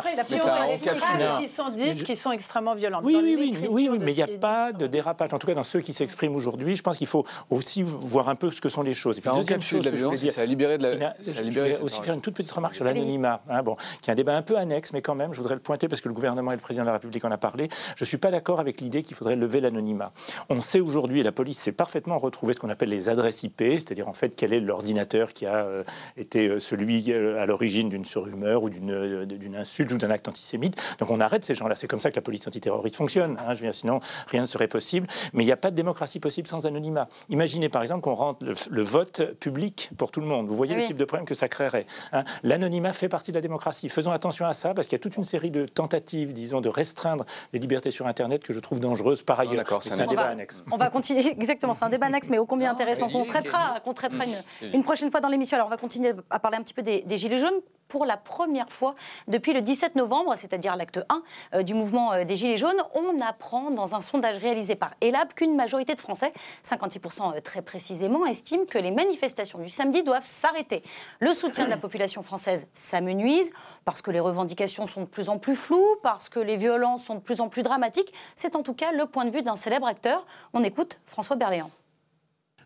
qui 1.40 1.48
sont 1.48 1.68
dites 1.76 2.04
qui 2.04 2.16
sont 2.16 2.32
extrêmement 2.32 2.74
violentes. 2.74 3.02
Oui, 3.04 3.16
oui, 3.22 3.36
oui, 3.38 3.56
oui, 3.68 3.88
oui, 3.90 3.98
mais 4.00 4.12
il 4.12 4.16
n'y 4.16 4.22
a 4.22 4.26
pas 4.26 4.72
de 4.72 4.86
dérapage. 4.86 5.32
En 5.32 5.38
tout 5.38 5.46
cas, 5.46 5.54
dans 5.54 5.62
ceux 5.62 5.80
qui 5.80 5.92
s'expriment 5.92 6.36
aujourd'hui, 6.36 6.69
je 6.76 6.82
pense 6.82 6.98
qu'il 6.98 7.06
faut 7.06 7.24
aussi 7.50 7.82
voir 7.82 8.28
un 8.28 8.34
peu 8.34 8.50
ce 8.50 8.60
que 8.60 8.68
sont 8.68 8.82
les 8.82 8.94
choses. 8.94 9.18
Et 9.18 9.20
puis, 9.20 9.30
deuxième 9.34 9.62
chose 9.62 9.88
que 9.88 9.96
je 9.96 10.16
dire, 10.16 10.32
ça 10.32 10.42
a 10.42 10.46
libéré 10.46 10.78
de 10.78 10.82
la. 10.82 11.14
Ça 11.20 11.40
a 11.40 11.82
aussi 11.82 12.02
faire 12.02 12.14
une 12.14 12.20
toute 12.20 12.34
petite 12.34 12.52
remarque 12.52 12.74
sur 12.74 12.84
l'anonymat. 12.84 13.42
Hein, 13.48 13.62
bon, 13.62 13.76
qui 14.02 14.10
est 14.10 14.12
un 14.12 14.16
débat 14.16 14.36
un 14.36 14.42
peu 14.42 14.56
annexe, 14.56 14.92
mais 14.92 15.02
quand 15.02 15.14
même, 15.14 15.32
je 15.32 15.38
voudrais 15.38 15.54
le 15.54 15.60
pointer 15.60 15.88
parce 15.88 16.00
que 16.00 16.08
le 16.08 16.14
gouvernement 16.14 16.52
et 16.52 16.56
le 16.56 16.60
président 16.60 16.84
de 16.84 16.88
la 16.88 16.94
République 16.94 17.24
en 17.24 17.30
a 17.30 17.38
parlé. 17.38 17.68
Je 17.96 18.04
ne 18.04 18.06
suis 18.06 18.18
pas 18.18 18.30
d'accord 18.30 18.60
avec 18.60 18.80
l'idée 18.80 19.02
qu'il 19.02 19.16
faudrait 19.16 19.36
lever 19.36 19.60
l'anonymat. 19.60 20.12
On 20.48 20.60
sait 20.60 20.80
aujourd'hui, 20.80 21.20
et 21.20 21.22
la 21.22 21.32
police 21.32 21.58
sait 21.58 21.72
parfaitement 21.72 22.18
retrouver 22.18 22.54
ce 22.54 22.60
qu'on 22.60 22.70
appelle 22.70 22.88
les 22.88 23.08
adresses 23.08 23.42
IP, 23.42 23.60
c'est-à-dire 23.60 24.08
en 24.08 24.12
fait 24.12 24.34
quel 24.36 24.52
est 24.52 24.60
l'ordinateur 24.60 25.32
qui 25.32 25.46
a 25.46 25.64
euh, 25.64 25.84
été 26.16 26.48
euh, 26.48 26.60
celui 26.60 27.12
euh, 27.12 27.40
à 27.40 27.46
l'origine 27.46 27.88
d'une 27.88 28.04
surhumeur 28.04 28.62
ou 28.62 28.70
d'une 28.70 29.56
insulte 29.56 29.92
ou 29.92 29.98
d'un 29.98 30.10
acte 30.10 30.28
antisémite. 30.28 30.76
Donc 30.98 31.10
on 31.10 31.20
arrête 31.20 31.44
ces 31.44 31.54
gens-là. 31.54 31.74
C'est 31.76 31.88
comme 31.88 32.00
ça 32.00 32.10
que 32.10 32.16
la 32.16 32.22
police 32.22 32.46
antiterroriste 32.46 32.96
fonctionne. 32.96 33.36
Hein, 33.38 33.54
je 33.54 33.60
veux 33.60 33.66
dire, 33.66 33.74
sinon 33.74 34.00
rien 34.28 34.42
ne 34.42 34.46
serait 34.46 34.68
possible. 34.68 35.06
Mais 35.32 35.42
il 35.42 35.46
n'y 35.46 35.52
a 35.52 35.56
pas 35.56 35.70
de 35.70 35.76
démocratie 35.76 36.20
possible 36.20 36.48
sans 36.48 36.59
anonymat. 36.66 37.08
Imaginez 37.28 37.68
par 37.68 37.82
exemple 37.82 38.02
qu'on 38.02 38.14
rende 38.14 38.36
le, 38.70 38.82
vote 38.82 39.34
public 39.38 39.90
pour 39.96 40.10
tout 40.10 40.20
le 40.20 40.26
monde. 40.26 40.48
Vous 40.48 40.56
voyez 40.56 40.74
le 40.74 40.84
type 40.84 40.96
de 40.96 41.04
problème 41.04 41.26
que 41.26 41.34
ça 41.34 41.48
créerait. 41.48 41.86
Hein. 42.12 42.24
L'anonymat 42.42 42.92
fait 42.92 43.08
partie 43.08 43.30
de 43.30 43.36
la 43.36 43.40
démocratie. 43.40 43.88
Faisons 43.88 44.10
attention 44.10 44.46
à 44.46 44.54
ça 44.54 44.74
parce 44.74 44.86
qu'il 44.88 44.96
y 44.96 45.00
a 45.00 45.02
toute 45.02 45.16
une 45.16 45.24
série 45.24 45.50
de 45.50 45.66
tentatives, 45.66 46.32
disons, 46.32 46.60
de 46.60 46.68
restreindre 46.68 47.24
les 47.52 47.58
libertés 47.58 47.90
sur 47.90 48.06
Internet 48.06 48.42
que 48.42 48.52
je 48.52 48.60
trouve 48.60 48.80
dangereuses 48.80 49.22
par 49.22 49.38
ailleurs. 49.40 49.64
c'est 49.82 50.00
un, 50.00 50.06
débat 50.06 50.28
annexe. 50.28 50.64
On 50.70 50.76
va 50.76 50.90
continuer 50.90 51.26
exactement. 51.30 51.74
C'est 51.74 51.84
un 51.84 51.90
débat 51.90 52.06
annexe, 52.06 52.28
mais 52.28 52.38
ô 52.38 52.46
combien 52.46 52.70
intéressant 52.70 53.08
qu'on 53.08 53.24
traitera, 53.24 53.80
qu'on 53.80 53.94
traitera 53.94 54.24
une, 54.72 54.82
prochaine 54.82 55.10
fois 55.10 55.20
dans 55.20 55.28
l'émission. 55.28 55.56
Alors 55.56 55.66
on 55.66 55.70
va 55.70 55.76
continuer 55.76 56.12
à 56.30 56.38
parler 56.38 56.56
un 56.56 56.62
petit 56.62 56.74
peu 56.74 56.82
des 56.82 57.18
gilets 57.18 57.38
jaunes 57.38 57.60
pour 57.90 58.06
la 58.06 58.16
première 58.16 58.70
fois 58.70 58.94
depuis 59.28 59.52
le 59.52 59.60
17 59.60 59.96
novembre, 59.96 60.34
c'est-à-dire 60.36 60.76
l'acte 60.76 61.00
1 61.10 61.22
euh, 61.54 61.62
du 61.62 61.74
mouvement 61.74 62.12
euh, 62.12 62.24
des 62.24 62.36
Gilets 62.36 62.56
jaunes, 62.56 62.80
on 62.94 63.20
apprend 63.20 63.70
dans 63.70 63.94
un 63.94 64.00
sondage 64.00 64.38
réalisé 64.38 64.76
par 64.76 64.94
ELAB 65.02 65.34
qu'une 65.34 65.56
majorité 65.56 65.94
de 65.94 66.00
Français, 66.00 66.32
56% 66.64 67.36
euh, 67.36 67.40
très 67.40 67.62
précisément, 67.62 68.24
estiment 68.24 68.64
que 68.64 68.78
les 68.78 68.92
manifestations 68.92 69.58
du 69.58 69.68
samedi 69.68 70.02
doivent 70.02 70.26
s'arrêter. 70.26 70.82
Le 71.18 71.34
soutien 71.34 71.64
de 71.64 71.70
la 71.70 71.76
population 71.76 72.22
française 72.22 72.68
s'amenuise 72.74 73.50
parce 73.84 74.00
que 74.00 74.12
les 74.12 74.20
revendications 74.20 74.86
sont 74.86 75.02
de 75.02 75.06
plus 75.06 75.28
en 75.28 75.38
plus 75.38 75.56
floues, 75.56 75.96
parce 76.04 76.28
que 76.28 76.38
les 76.38 76.56
violences 76.56 77.04
sont 77.04 77.16
de 77.16 77.20
plus 77.20 77.40
en 77.40 77.48
plus 77.48 77.62
dramatiques. 77.62 78.12
C'est 78.36 78.54
en 78.54 78.62
tout 78.62 78.74
cas 78.74 78.92
le 78.92 79.06
point 79.06 79.24
de 79.24 79.30
vue 79.30 79.42
d'un 79.42 79.56
célèbre 79.56 79.86
acteur. 79.86 80.26
On 80.52 80.62
écoute 80.62 81.00
François 81.06 81.34
Berléand. 81.34 81.70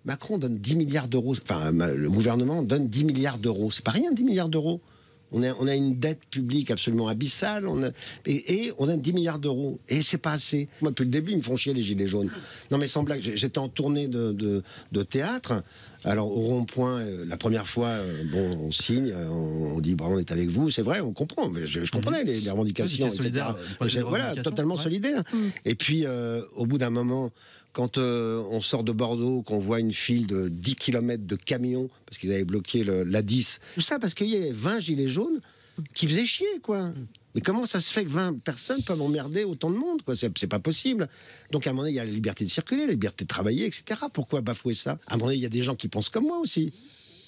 Macron 0.04 0.36
donne 0.36 0.58
10 0.58 0.76
milliards 0.76 1.08
d'euros, 1.08 1.34
enfin 1.40 1.72
le 1.72 2.10
gouvernement 2.10 2.62
donne 2.62 2.88
10 2.88 3.04
milliards 3.04 3.38
d'euros. 3.38 3.70
C'est 3.70 3.84
pas 3.84 3.90
rien 3.90 4.12
10 4.12 4.24
milliards 4.24 4.50
d'euros? 4.50 4.82
On 5.34 5.66
a, 5.66 5.74
une 5.74 5.98
dette 5.98 6.20
publique 6.30 6.70
absolument 6.70 7.08
abyssale. 7.08 7.68
Et, 8.24 8.72
on 8.78 8.88
a 8.88 8.96
10 8.96 9.12
milliards 9.12 9.38
d'euros. 9.38 9.80
Et 9.88 10.02
c'est 10.02 10.18
pas 10.18 10.32
assez. 10.32 10.68
Moi, 10.80 10.90
depuis 10.92 11.04
le 11.04 11.10
début, 11.10 11.32
ils 11.32 11.38
me 11.38 11.42
font 11.42 11.56
chier 11.56 11.74
les 11.74 11.82
gilets 11.82 12.06
jaunes. 12.06 12.30
Non, 12.70 12.78
mais 12.78 12.86
sans 12.86 13.02
blague, 13.02 13.20
j'étais 13.20 13.58
en 13.58 13.68
tournée 13.68 14.06
de, 14.06 14.62
théâtre. 15.02 15.62
Alors, 16.04 16.26
au 16.26 16.42
rond-point, 16.42 17.00
euh, 17.00 17.24
la 17.26 17.36
première 17.36 17.66
fois, 17.66 17.88
euh, 17.88 18.24
bon, 18.30 18.66
on 18.66 18.70
signe, 18.72 19.10
euh, 19.10 19.28
on, 19.28 19.80
dit, 19.80 19.94
bon, 19.94 20.06
on 20.06 20.18
est 20.18 20.30
avec 20.30 20.50
vous. 20.50 20.70
C'est 20.70 20.82
vrai, 20.82 21.00
on 21.00 21.12
comprend. 21.12 21.50
Je, 21.54 21.90
comprenais 21.90 22.24
les, 22.24 22.50
revendications, 22.50 23.08
etc. 23.08 23.46
Voilà, 24.06 24.34
totalement 24.36 24.76
solidaire. 24.76 25.22
Mm. 25.32 25.38
Et 25.64 25.74
puis, 25.74 26.04
au 26.56 26.66
bout 26.66 26.78
d'un 26.78 26.90
moment, 26.90 27.32
quand 27.74 27.98
euh, 27.98 28.42
on 28.50 28.60
sort 28.60 28.84
de 28.84 28.92
Bordeaux, 28.92 29.42
qu'on 29.42 29.58
voit 29.58 29.80
une 29.80 29.92
file 29.92 30.26
de 30.28 30.48
10 30.48 30.76
km 30.76 31.26
de 31.26 31.36
camions, 31.36 31.90
parce 32.06 32.18
qu'ils 32.18 32.32
avaient 32.32 32.44
bloqué 32.44 32.84
la 32.84 33.20
10, 33.20 33.58
tout 33.74 33.80
ça 33.80 33.98
parce 33.98 34.14
qu'il 34.14 34.28
y 34.28 34.36
avait 34.36 34.52
20 34.52 34.80
gilets 34.80 35.08
jaunes 35.08 35.40
qui 35.92 36.06
faisaient 36.06 36.24
chier, 36.24 36.46
quoi. 36.62 36.92
Mais 37.34 37.40
comment 37.40 37.66
ça 37.66 37.80
se 37.80 37.92
fait 37.92 38.04
que 38.04 38.10
20 38.10 38.40
personnes 38.40 38.82
peuvent 38.82 39.02
emmerder 39.02 39.44
autant 39.44 39.70
de 39.70 39.76
monde 39.76 40.02
quoi? 40.02 40.14
C'est 40.14 40.46
pas 40.46 40.60
possible. 40.60 41.08
Donc 41.50 41.66
à 41.66 41.70
un 41.70 41.72
moment 41.72 41.82
donné, 41.82 41.92
il 41.92 41.96
y 41.96 42.00
a 42.00 42.04
la 42.04 42.10
liberté 42.10 42.44
de 42.44 42.50
circuler, 42.50 42.86
la 42.86 42.92
liberté 42.92 43.24
de 43.24 43.28
travailler, 43.28 43.66
etc. 43.66 44.00
Pourquoi 44.12 44.40
bafouer 44.40 44.74
ça? 44.74 44.98
À 45.06 45.14
un 45.14 45.16
moment 45.16 45.26
donné, 45.26 45.38
il 45.38 45.42
y 45.42 45.46
a 45.46 45.50
des 45.50 45.62
gens 45.62 45.74
qui 45.74 45.88
pensent 45.88 46.08
comme 46.08 46.24
moi 46.24 46.38
aussi. 46.38 46.72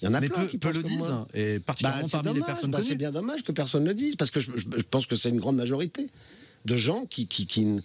Il 0.03 0.05
y 0.05 0.09
en 0.09 0.15
a 0.15 0.21
plein 0.21 0.47
qui 0.47 0.59
le 0.59 0.83
disent, 0.83 1.13
et 1.33 1.59
particulièrement 1.59 2.09
bah, 2.13 2.21
parmi 2.23 2.39
les 2.39 2.45
personnes 2.45 2.71
bah, 2.71 2.83
C'est 2.83 2.97
bien 2.97 3.13
dommage 3.13 3.43
que 3.43 3.53
personne 3.53 3.83
ne 3.83 3.89
le 3.89 3.95
dise, 3.95 4.15
parce 4.15 4.31
que 4.31 4.41
je, 4.41 4.51
pense 4.91 5.07
que 5.07 5.17
c'est 5.17 5.31
une 5.31 5.41
grande 5.41 5.57
majorité 5.57 6.09
de 6.67 6.77
gens 6.77 7.07
qui, 7.07 7.27
qui, 7.27 7.47
qui, 7.47 7.81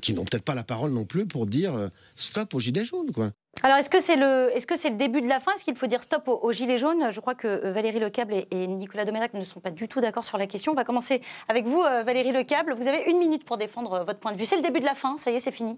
qui, 0.00 0.14
n'ont 0.14 0.24
peut-être 0.24 0.44
pas 0.44 0.54
la 0.54 0.64
parole 0.64 0.90
non 0.90 1.04
plus 1.04 1.26
pour 1.26 1.46
dire 1.46 1.74
euh, 1.74 1.88
stop 2.16 2.54
aux 2.54 2.60
gilets 2.60 2.84
jaunes, 2.84 3.12
quoi. 3.12 3.30
Alors, 3.62 3.78
est-ce 3.78 3.88
que 3.88 4.00
c'est 4.00 4.16
le, 4.16 4.50
est-ce 4.54 4.66
que 4.66 4.76
c'est 4.76 4.90
le 4.90 4.96
début 4.96 5.20
de 5.20 5.28
la 5.28 5.40
fin? 5.40 5.52
Est-ce 5.52 5.64
qu'il 5.64 5.76
faut 5.76 5.86
dire 5.86 6.02
stop 6.02 6.28
aux, 6.28 6.52
gilets 6.52 6.76
jaunes? 6.76 7.10
Je 7.10 7.20
crois 7.20 7.34
que 7.34 7.46
euh, 7.46 7.72
Valérie 7.72 8.00
Lecable 8.00 8.34
et, 8.34 8.46
et 8.50 8.66
Nicolas 8.66 9.04
Domenac 9.04 9.32
ne 9.32 9.44
sont 9.44 9.60
pas 9.60 9.70
du 9.70 9.88
tout 9.88 10.00
d'accord 10.00 10.24
sur 10.24 10.38
la 10.38 10.46
question. 10.46 10.72
On 10.72 10.74
va 10.74 10.84
commencer 10.84 11.22
avec 11.48 11.64
vous, 11.64 11.80
euh, 11.80 12.02
Valérie 12.02 12.32
Lecable. 12.32 12.74
Vous 12.74 12.88
avez 12.88 13.04
une 13.10 13.18
minute 13.18 13.44
pour 13.44 13.56
défendre 13.56 14.04
votre 14.04 14.18
point 14.18 14.32
de 14.32 14.38
vue. 14.38 14.44
C'est 14.44 14.56
le 14.56 14.62
début 14.62 14.80
de 14.80 14.84
la 14.84 14.94
fin. 14.94 15.16
Ça 15.18 15.30
y 15.30 15.36
est, 15.36 15.40
c'est 15.40 15.52
fini. 15.52 15.74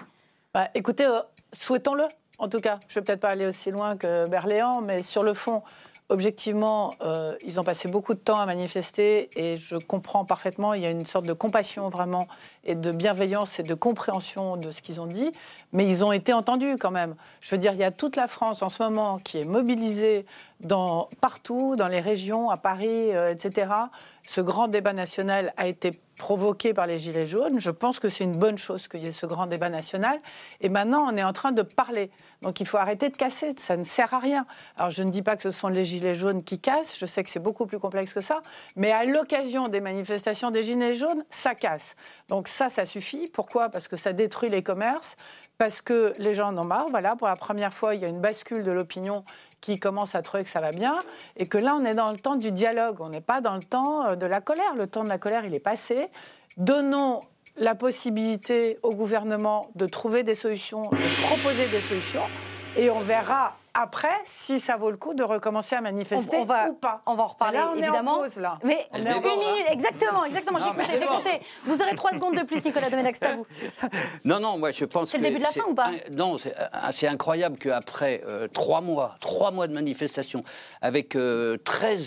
Bah, 0.55 0.69
écoutez, 0.75 1.07
souhaitons-le. 1.53 2.05
En 2.39 2.49
tout 2.49 2.61
cas, 2.61 2.79
je 2.89 2.99
ne 2.99 3.01
vais 3.01 3.05
peut-être 3.05 3.21
pas 3.21 3.29
aller 3.29 3.47
aussi 3.47 3.71
loin 3.71 3.97
que 3.97 4.29
Berléand, 4.31 4.81
mais 4.81 5.03
sur 5.03 5.23
le 5.23 5.35
fond, 5.35 5.63
objectivement, 6.09 6.93
euh, 7.01 7.35
ils 7.45 7.59
ont 7.59 7.63
passé 7.63 7.89
beaucoup 7.89 8.15
de 8.15 8.19
temps 8.19 8.39
à 8.39 8.47
manifester 8.47 9.29
et 9.37 9.57
je 9.57 9.77
comprends 9.77 10.25
parfaitement, 10.25 10.75
il 10.75 10.83
y 10.83 10.87
a 10.87 10.91
une 10.91 11.05
sorte 11.05 11.27
de 11.27 11.33
compassion 11.33 11.89
vraiment 11.89 12.27
et 12.67 12.75
de 12.75 12.91
bienveillance 12.91 13.59
et 13.59 13.63
de 13.63 13.75
compréhension 13.75 14.57
de 14.57 14.71
ce 14.71 14.83
qu'ils 14.83 15.01
ont 15.01 15.07
dit, 15.07 15.31
mais 15.73 15.87
ils 15.87 16.05
ont 16.05 16.13
été 16.13 16.33
entendus 16.33 16.77
quand 16.79 16.91
même. 16.91 17.15
Je 17.41 17.51
veux 17.51 17.59
dire, 17.59 17.73
il 17.73 17.81
y 17.81 17.85
a 17.85 17.91
toute 17.91 18.17
la 18.17 18.29
France 18.29 18.63
en 18.63 18.69
ce 18.69 18.83
moment 18.83 19.17
qui 19.17 19.39
est 19.39 19.47
mobilisée 19.47 20.27
partout, 21.21 21.77
dans 21.77 21.89
les 21.89 22.01
régions, 22.01 22.51
à 22.51 22.57
Paris, 22.57 23.05
euh, 23.07 23.29
etc. 23.29 23.71
Ce 24.23 24.41
grand 24.41 24.69
débat 24.69 24.93
national 24.93 25.53
a 25.57 25.67
été 25.67 25.91
provoqué 26.19 26.73
par 26.73 26.87
les 26.87 26.99
Gilets 26.99 27.27
jaunes. 27.27 27.61
Je 27.61 27.71
pense 27.71 28.01
que 28.01 28.09
c'est 28.09 28.25
une 28.25 28.37
bonne 28.37 28.59
chose 28.59 28.89
qu'il 28.89 29.05
y 29.05 29.07
ait 29.07 29.13
ce 29.13 29.27
grand 29.27 29.47
débat 29.47 29.69
national. 29.69 30.19
Et 30.61 30.69
maintenant, 30.69 31.07
on 31.07 31.17
est 31.17 31.23
en 31.23 31.33
train 31.33 31.53
de 31.53 31.63
parler. 31.63 32.11
Donc 32.43 32.61
il 32.61 32.67
faut 32.67 32.79
arrêter 32.79 33.11
de 33.11 33.17
casser. 33.17 33.55
Ça 33.59 33.77
ne 33.77 33.85
sert 33.85 34.13
à 34.15 34.19
rien. 34.19 34.47
Alors 34.77 34.91
je 34.91 35.03
ne 35.03 35.11
dis 35.11 35.23
pas 35.23 35.37
que 35.37 35.43
ce 35.43 35.51
sont 35.51 35.69
les 35.69 35.85
Gilets 35.85 36.15
jaunes 36.15 36.43
qui 36.43 36.59
cassent. 36.59 36.99
Je 36.99 37.07
sais 37.07 37.23
que 37.23 37.31
c'est 37.31 37.41
beaucoup 37.41 37.67
plus 37.67 37.79
complexe 37.79 38.15
que 38.15 38.21
ça. 38.21 38.41
Mais 38.75 38.91
à 38.93 39.05
l'occasion 39.05 39.69
des 39.69 39.81
manifestations 39.81 40.51
des 40.51 40.63
Gilets 40.63 40.95
jaunes, 40.95 41.25
ça 41.31 41.55
casse. 41.55 41.95
Donc 42.29 42.49
ça, 42.57 42.71
ça 42.71 42.87
suffit. 42.87 43.25
Pourquoi? 43.33 43.69
Parce 43.69 43.87
que 43.87 43.97
ça 43.97 44.13
détruit 44.13 44.49
les 44.49 44.63
commerces, 44.63 45.15
parce 45.59 45.83
que 45.83 46.13
les 46.19 46.35
gens 46.35 46.49
en 46.49 46.59
ont 46.59 46.67
marre. 46.67 46.87
Voilà, 46.91 47.11
pour 47.11 47.29
la 47.29 47.37
première 47.37 47.73
fois, 47.73 47.95
il 47.95 48.01
y 48.01 48.05
a 48.05 48.09
une 48.09 48.21
bascule 48.21 48.63
de 48.63 48.71
l'opinion 48.73 49.25
qui 49.61 49.79
commence 49.79 50.15
à 50.15 50.23
trouver 50.23 50.43
que 50.43 50.51
ça 50.51 50.61
va 50.61 50.71
bien, 50.71 50.95
et 51.37 51.47
que 51.47 51.59
là, 51.59 51.77
on 51.79 51.85
est 51.85 51.95
dans 51.95 52.11
le 52.11 52.19
temps 52.19 52.37
du 52.37 52.53
dialogue, 52.53 52.97
on 53.01 53.11
n'est 53.11 53.21
pas 53.21 53.41
dans 53.41 53.55
le 53.55 53.63
temps 53.63 54.09
euh, 54.09 54.17
de 54.17 54.27
la 54.27 54.41
colère. 54.41 54.75
Le 54.75 54.87
temps 54.87 55.05
de 55.05 55.09
la 55.09 55.19
colère, 55.19 55.45
il 55.45 55.55
est 55.55 55.61
passé. 55.61 56.09
Donnons 56.57 57.21
la 57.59 57.75
possibilité 57.75 58.79
au 58.83 58.91
gouvernement 58.91 59.61
de 59.75 59.87
trouver 59.87 60.23
des 60.23 60.35
solutions, 60.35 60.83
de 60.83 61.23
proposer 61.27 61.69
des 61.69 61.81
solutions, 61.81 62.25
et 62.77 62.91
on 62.91 63.01
verra 63.01 63.57
après 63.77 64.09
si 64.25 64.59
ça 64.61 64.77
vaut 64.77 64.91
le 64.91 64.97
coup 64.97 65.15
de 65.15 65.23
recommencer 65.23 65.77
à 65.77 65.81
manifester 65.81 66.39
ou 66.39 66.47
pas. 66.47 67.03
On 67.07 67.15
va 67.15 67.25
en 67.25 67.27
reparler 67.27 67.59
là, 67.59 67.71
on 67.73 67.77
évidemment. 67.77 68.17
Est 68.17 68.19
en 68.19 68.23
pause, 68.23 68.37
là. 68.37 68.59
Mais 68.65 68.87
une 68.95 69.05
minute, 69.05 69.67
exactement, 69.71 70.25
exactement. 70.25 70.59
J'ai 70.59 70.69
écouté, 70.69 70.99
j'ai 70.99 71.07
compté. 71.07 71.41
Vous 71.65 71.81
aurez 71.81 71.95
trois 71.95 72.13
secondes 72.13 72.37
de 72.37 72.43
plus, 72.43 72.65
Nicolas 72.65 72.91
Domenech, 72.91 73.17
c'est 73.17 73.27
à 73.27 73.37
vous. 73.37 73.47
Non, 74.25 74.41
non, 74.41 74.59
moi 74.59 74.73
je 74.73 74.85
pense. 74.85 75.11
C'est 75.11 75.19
le 75.19 75.25
début 75.25 75.39
de 75.39 75.45
la 75.45 75.51
fin 75.51 75.63
ou 75.69 75.75
pas 75.75 75.91
Non, 76.17 76.37
c'est 76.93 77.09
incroyable 77.09 77.59
qu'après 77.59 78.23
euh, 78.31 78.49
trois 78.49 78.81
mois, 78.81 79.17
trois 79.21 79.53
mois 79.53 79.67
de 79.69 79.75
manifestation, 79.75 80.43
avec 80.81 81.11
13, 81.11 81.21
euh, 81.23 81.57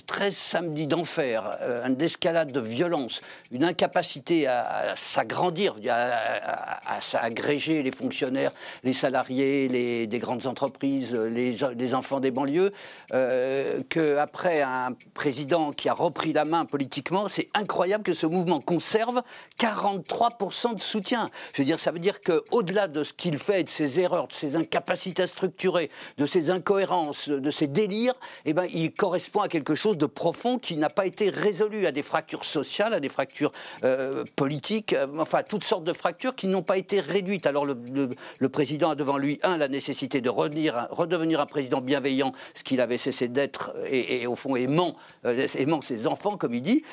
13 0.05 0.35
samedis 0.35 0.87
d'enfer, 0.87 1.49
euh, 1.61 1.75
une 1.85 2.01
escalade 2.01 2.51
de 2.51 2.59
violence, 2.59 3.19
une 3.51 3.63
incapacité 3.63 4.47
à, 4.47 4.95
s'agrandir, 4.95 5.75
à, 5.89 6.95
à, 6.95 7.01
s'agréger 7.01 7.83
les 7.83 7.91
fonctionnaires, 7.91 8.51
les 8.83 8.93
salariés, 8.93 9.67
les, 9.67 10.07
des 10.07 10.17
grandes 10.17 10.45
entreprises, 10.45 11.13
les 11.13 11.58
des, 11.75 11.93
enfants 11.93 12.19
des 12.19 12.31
banlieues, 12.31 12.71
euh, 13.13 13.77
qu'après 13.89 14.61
un 14.61 14.93
président 15.13 15.69
qui 15.71 15.89
a 15.89 15.93
repris 15.93 16.33
la 16.33 16.45
main 16.45 16.65
politiquement, 16.65 17.27
c'est 17.27 17.49
incroyable 17.53 18.03
que 18.03 18.13
ce 18.13 18.25
mouvement 18.25 18.59
conserve 18.59 19.21
43% 19.59 20.75
de 20.75 20.79
soutien. 20.79 21.27
Je 21.53 21.61
veux 21.61 21.65
dire, 21.65 21.79
ça 21.79 21.91
veut 21.91 21.99
dire 21.99 22.19
qu'au-delà 22.21 22.87
de 22.87 23.03
ce 23.03 23.13
qu'il 23.13 23.37
fait, 23.37 23.63
de 23.63 23.69
ses 23.69 23.99
erreurs, 23.99 24.27
de 24.27 24.33
ses 24.33 24.55
incapacités 24.55 25.23
à 25.23 25.27
structurer, 25.27 25.89
de 26.17 26.25
ses 26.25 26.49
incohérences, 26.49 27.29
de 27.29 27.51
ses 27.51 27.67
délires, 27.67 28.15
eh 28.45 28.53
ben, 28.53 28.65
il 28.71 28.91
correspond 28.93 29.41
à 29.41 29.47
quelque 29.47 29.75
chose 29.75 29.97
de 29.97 30.05
profond 30.05 30.59
qui 30.59 30.77
n'a 30.77 30.89
pas 30.89 31.05
été 31.05 31.29
résolu, 31.29 31.85
à 31.85 31.91
des 31.91 32.03
fractures 32.03 32.45
sociales, 32.45 32.93
à 32.93 32.99
des 32.99 33.09
fractures 33.09 33.51
euh, 33.83 34.23
politiques, 34.35 34.93
euh, 34.93 35.07
enfin, 35.19 35.41
toutes 35.47 35.63
sortes 35.63 35.83
de 35.83 35.93
fractures 35.93 36.35
qui 36.35 36.47
n'ont 36.47 36.63
pas 36.63 36.77
été 36.77 36.99
réduites. 36.99 37.47
Alors, 37.47 37.65
le, 37.65 38.49
président 38.49 38.91
a 38.91 38.95
devant 38.95 39.17
lui, 39.17 39.39
un, 39.43 39.57
la 39.57 39.67
nécessité 39.67 40.21
de 40.21 40.29
redevenir 40.29 41.41
un 41.41 41.45
président 41.49 41.81
bienveillant, 41.81 42.33
ce 42.53 42.63
qu'il 42.63 42.81
avait 42.81 42.97
cessé 42.97 43.27
d'être, 43.27 43.73
et, 43.87 44.27
au 44.27 44.35
fond 44.35 44.55
aimant, 44.55 44.95
euh, 45.25 45.47
aimant 45.55 45.81
ses 45.81 46.07
enfants, 46.07 46.37
comme 46.37 46.53
il 46.53 46.61
dit, 46.61 46.83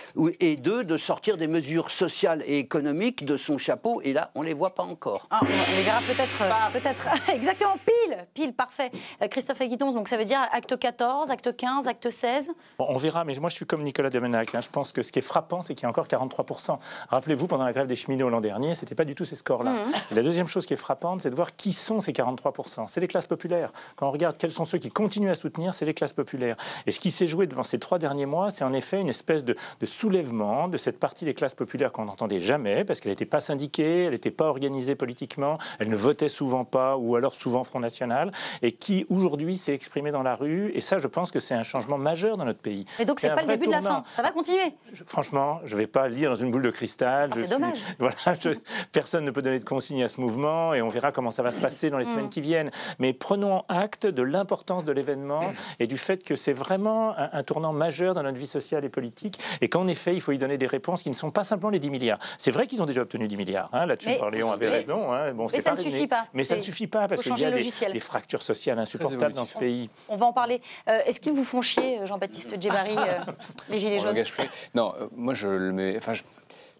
et 0.41 0.57
deux, 0.57 0.85
de 0.85 0.97
sortir 0.97 1.37
des 1.37 1.47
mesures 1.47 1.91
sociales 1.91 2.43
et 2.47 2.59
économiques 2.59 3.25
de 3.25 3.37
son 3.37 3.59
chapeau, 3.59 4.01
et 4.03 4.13
là, 4.13 4.31
on 4.35 4.41
ne 4.41 4.47
les 4.47 4.55
voit 4.55 4.75
pas 4.75 4.83
encore. 4.83 5.27
Ah, 5.31 5.39
on 5.43 5.77
les 5.77 5.83
verra 5.83 6.01
peut-être, 6.01 6.73
peut-être, 6.73 7.09
exactement, 7.29 7.77
pile, 7.85 8.27
pile, 8.35 8.53
parfait. 8.53 8.91
Christophe 9.31 9.61
Aguiton, 9.61 9.93
donc 9.93 10.09
ça 10.09 10.17
veut 10.17 10.25
dire 10.25 10.41
acte 10.53 10.79
14, 10.79 11.31
acte 11.31 11.57
15, 11.57 11.89
acte 11.89 12.11
16 12.11 12.51
On 12.79 12.97
verra, 12.97 13.25
mais 13.25 13.35
moi 13.39 13.51
je 13.51 13.57
suis 13.57 13.67
comme 13.67 13.83
Nicolas 13.83 14.11
Demenac, 14.11 14.55
hein. 14.55 14.61
je 14.61 14.69
pense 14.69 14.93
que 14.93 15.03
ce 15.03 15.13
qui 15.13 15.19
est 15.19 15.23
frappant, 15.23 15.63
c'est 15.63 15.75
qu'il 15.75 15.85
y 15.85 15.87
a 15.87 15.91
encore 15.91 16.07
43%. 16.07 16.79
Rappelez-vous, 17.09 17.47
pendant 17.47 17.65
la 17.65 17.73
grève 17.73 17.87
des 17.87 17.97
cheminots 17.97 18.29
l'an 18.29 18.41
dernier, 18.41 18.75
ce 18.75 18.83
n'était 18.83 18.95
pas 18.95 19.05
du 19.05 19.15
tout 19.15 19.25
ces 19.25 19.37
scores-là. 19.37 19.85
Mmh. 19.85 19.93
La 20.13 20.23
deuxième 20.23 20.49
chose 20.49 20.67
qui 20.67 20.75
est 20.75 20.79
frappante, 20.79 21.21
c'est 21.21 21.31
de 21.31 21.35
voir 21.35 21.57
qui 21.57 21.73
sont 21.73 22.01
ces 22.01 22.13
43%. 22.13 22.87
C'est 22.89 23.01
les 23.01 23.09
classes 23.09 23.27
populaires. 23.27 23.73
Quand 23.97 24.09
on 24.09 24.11
regarde 24.11 24.37
quels 24.47 24.53
sont 24.53 24.65
ceux 24.65 24.79
qui 24.79 24.91
continuent 24.91 25.33
à 25.33 25.35
soutenir, 25.35 25.75
c'est 25.75 25.85
les 25.87 25.93
classes 25.93 26.13
populaires. 26.13 26.57
Et 26.87 26.93
ce 26.93 27.01
qui 27.01 27.11
s'est 27.11 27.27
joué 27.27 27.49
dans 27.49 27.65
ces 27.65 27.81
trois 27.81 27.99
derniers 27.99 28.27
mois, 28.27 28.53
c'est 28.53 28.63
en 28.63 28.73
effet 28.73 29.01
une 29.01 29.09
espèce 29.09 29.45
de, 29.45 29.57
soulèvement 29.83 30.69
de 30.69 30.77
cette 30.77 31.01
partie 31.01 31.25
des 31.25 31.35
classes 31.35 31.57
populaires 31.57 31.91
qu'on 31.91 32.05
n'entendait 32.05 32.39
jamais, 32.39 32.85
parce 32.85 33.01
qu'elle 33.01 33.11
n'était 33.11 33.27
pas 33.27 33.41
syndiquée, 33.41 34.05
elle 34.05 34.13
n'était 34.13 34.31
pas 34.31 34.45
organisée 34.45 34.95
politiquement, 34.95 35.59
elle 35.81 35.89
ne 35.89 35.97
votait 35.97 36.29
souvent 36.29 36.65
pas, 36.65 36.97
ou 36.97 37.17
alors 37.17 37.35
souvent 37.35 37.65
Front 37.65 37.81
National, 37.81 38.31
et 38.63 38.71
qui 38.71 39.05
aujourd'hui 39.09 39.57
s'est 39.57 39.75
exprimée 39.75 40.13
dans 40.13 40.23
la 40.23 40.37
rue. 40.37 40.71
Et 40.75 40.81
ça, 40.81 40.99
je 40.99 41.09
pense 41.09 41.33
que 41.33 41.41
c'est 41.41 41.55
un 41.55 41.65
changement 41.65 41.99
majeur 41.99 42.37
dans 42.37 42.45
notre 42.45 42.61
pays. 42.61 42.87
Et 43.01 43.05
donc, 43.05 43.19
c'est 43.19 43.35
pas 43.35 43.43
le 43.43 43.49
début 43.49 43.67
de 43.67 43.73
la 43.73 43.83
fin, 43.83 44.05
ça 44.15 44.23
va 44.23 44.31
continuer. 44.31 44.77
franchement, 45.07 45.59
je 45.65 45.75
ne 45.75 45.81
vais 45.81 45.89
pas 45.89 46.09
lire 46.09 46.31
dans 46.31 46.37
une 46.37 46.53
boule 46.53 46.63
de 46.63 46.71
cristal. 46.71 47.31
Ah, 47.33 47.37
c'est 47.37 47.51
dommage. 47.51 47.79
Voilà, 47.99 48.39
personne 48.93 49.25
ne 49.25 49.33
peut 49.33 49.43
donner 49.43 49.59
de 49.59 49.65
consigne 49.65 50.05
à 50.05 50.09
ce 50.09 50.21
mouvement, 50.21 50.73
et 50.73 50.83
on 50.83 50.89
verra 50.89 51.11
comment 51.11 51.33
ça 51.33 51.43
va 51.43 51.51
se 51.51 51.61
passer 51.61 51.91
dans 51.91 51.99
les 51.99 52.05
semaines 52.05 52.27
mm. 52.27 52.31
qui 52.31 52.41
viennent. 52.41 52.71
Mais 53.01 53.13
prenons 53.13 53.65
acte 53.69 54.07
de 54.07 54.23
l'importance 54.27 54.85
de 54.85 54.93
l'événement 54.93 55.53
et 55.81 55.87
du 55.87 55.99
fait 55.99 56.23
que 56.23 56.37
c'est 56.37 56.53
vraiment 56.53 57.15
un, 57.17 57.43
tournant 57.43 57.73
majeur 57.73 58.15
dans 58.15 58.23
notre 58.23 58.39
vie 58.39 58.47
sociale 58.47 58.85
et 58.85 58.89
politique, 58.89 59.39
et 59.61 59.69
qu'en 59.69 59.87
effet, 59.87 60.15
il 60.15 60.21
faut 60.21 60.33
y 60.33 60.39
donner 60.39 60.59
des 60.59 60.67
réponses 60.67 61.03
qui 61.03 61.11
ne 61.11 61.15
sont 61.15 61.31
pas 61.31 61.45
simplement 61.45 61.71
les 61.71 61.79
10 61.79 61.91
milliards. 61.91 62.19
C'est 62.39 62.51
vrai 62.51 62.67
qu'ils 62.67 62.83
ont 62.83 62.87
déjà 62.87 63.03
obtenu 63.03 63.29
10 63.29 63.37
milliards. 63.37 63.69
Hein, 63.73 63.87
Là-dessus, 63.87 64.11
Léon 64.33 64.53
avait 64.53 64.69
raison. 64.69 65.13
Hein. 65.13 65.33
Bon, 65.33 65.47
mais 65.53 65.61
ça 65.61 65.73
ne 65.73 65.77
suffit 65.77 66.07
pas. 66.07 66.27
Mais 66.35 66.45
ça 66.45 66.57
ne 66.57 66.61
suffit 66.61 66.87
pas 66.87 67.09
parce 67.09 67.23
qu'il 67.23 67.39
y 67.39 67.45
a 67.45 67.51
des, 67.51 67.93
des, 67.93 68.01
fractures 68.01 68.43
sociales 68.43 68.79
insupportables 68.79 69.35
dans 69.35 69.45
ce 69.45 69.57
pays. 69.59 69.91
On 70.09 70.17
va 70.17 70.27
en 70.27 70.33
parler. 70.33 70.61
Euh, 70.89 71.01
est-ce 71.07 71.21
qu'ils 71.21 71.33
vous 71.33 71.45
font 71.45 71.63
chier, 71.63 72.07
Jean-Baptiste 72.07 72.61
Djebari, 72.61 72.97
euh, 72.97 73.33
les 73.69 73.79
Gilets 73.79 74.01
jaunes 74.01 74.17
Non, 74.75 74.95
euh, 75.01 75.07
moi 75.15 75.35
je 75.35 75.49
le 75.49 75.73
mets. 75.73 75.97
Enfin, 75.97 76.13
je, 76.13 76.19
suis 76.19 76.27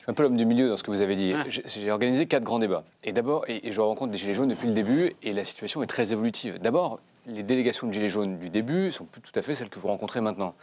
un 0.09 0.15
peu 0.15 0.23
l'homme 0.23 0.37
du 0.37 0.47
milieu 0.47 0.69
dans 0.69 0.77
ce 0.77 0.83
que 0.83 0.91
vous 0.91 1.03
avez 1.03 1.17
dit. 1.17 1.35
J'ai 1.49 1.91
organisé 1.91 2.27
quatre 2.27 2.45
grands 2.45 2.59
débats. 2.59 2.85
Et 3.05 3.13
d'abord, 3.13 3.45
et, 3.49 3.71
je 3.71 3.81
rencontre 3.81 4.13
des 4.13 4.19
Gilets 4.19 4.35
jaunes 4.35 4.49
depuis 4.49 4.69
le 4.69 4.75
début, 4.75 5.15
et 5.23 5.33
la 5.33 5.45
situation 5.45 5.83
est 5.83 5.87
très 5.87 6.13
évolutive. 6.13 6.59
D'abord, 6.59 7.01
les 7.27 7.43
délégations 7.43 7.87
de 7.87 7.93
Gilets 7.93 8.09
jaunes 8.09 8.39
du 8.39 8.51
début 8.51 8.93
sont 8.93 9.05
plus 9.05 9.21
tout 9.21 9.37
à 9.37 9.43
fait 9.43 9.55
celles 9.55 9.69
que 9.69 9.79
vous 9.79 9.89
rencontrez 9.89 10.21
maintenant. 10.21 10.55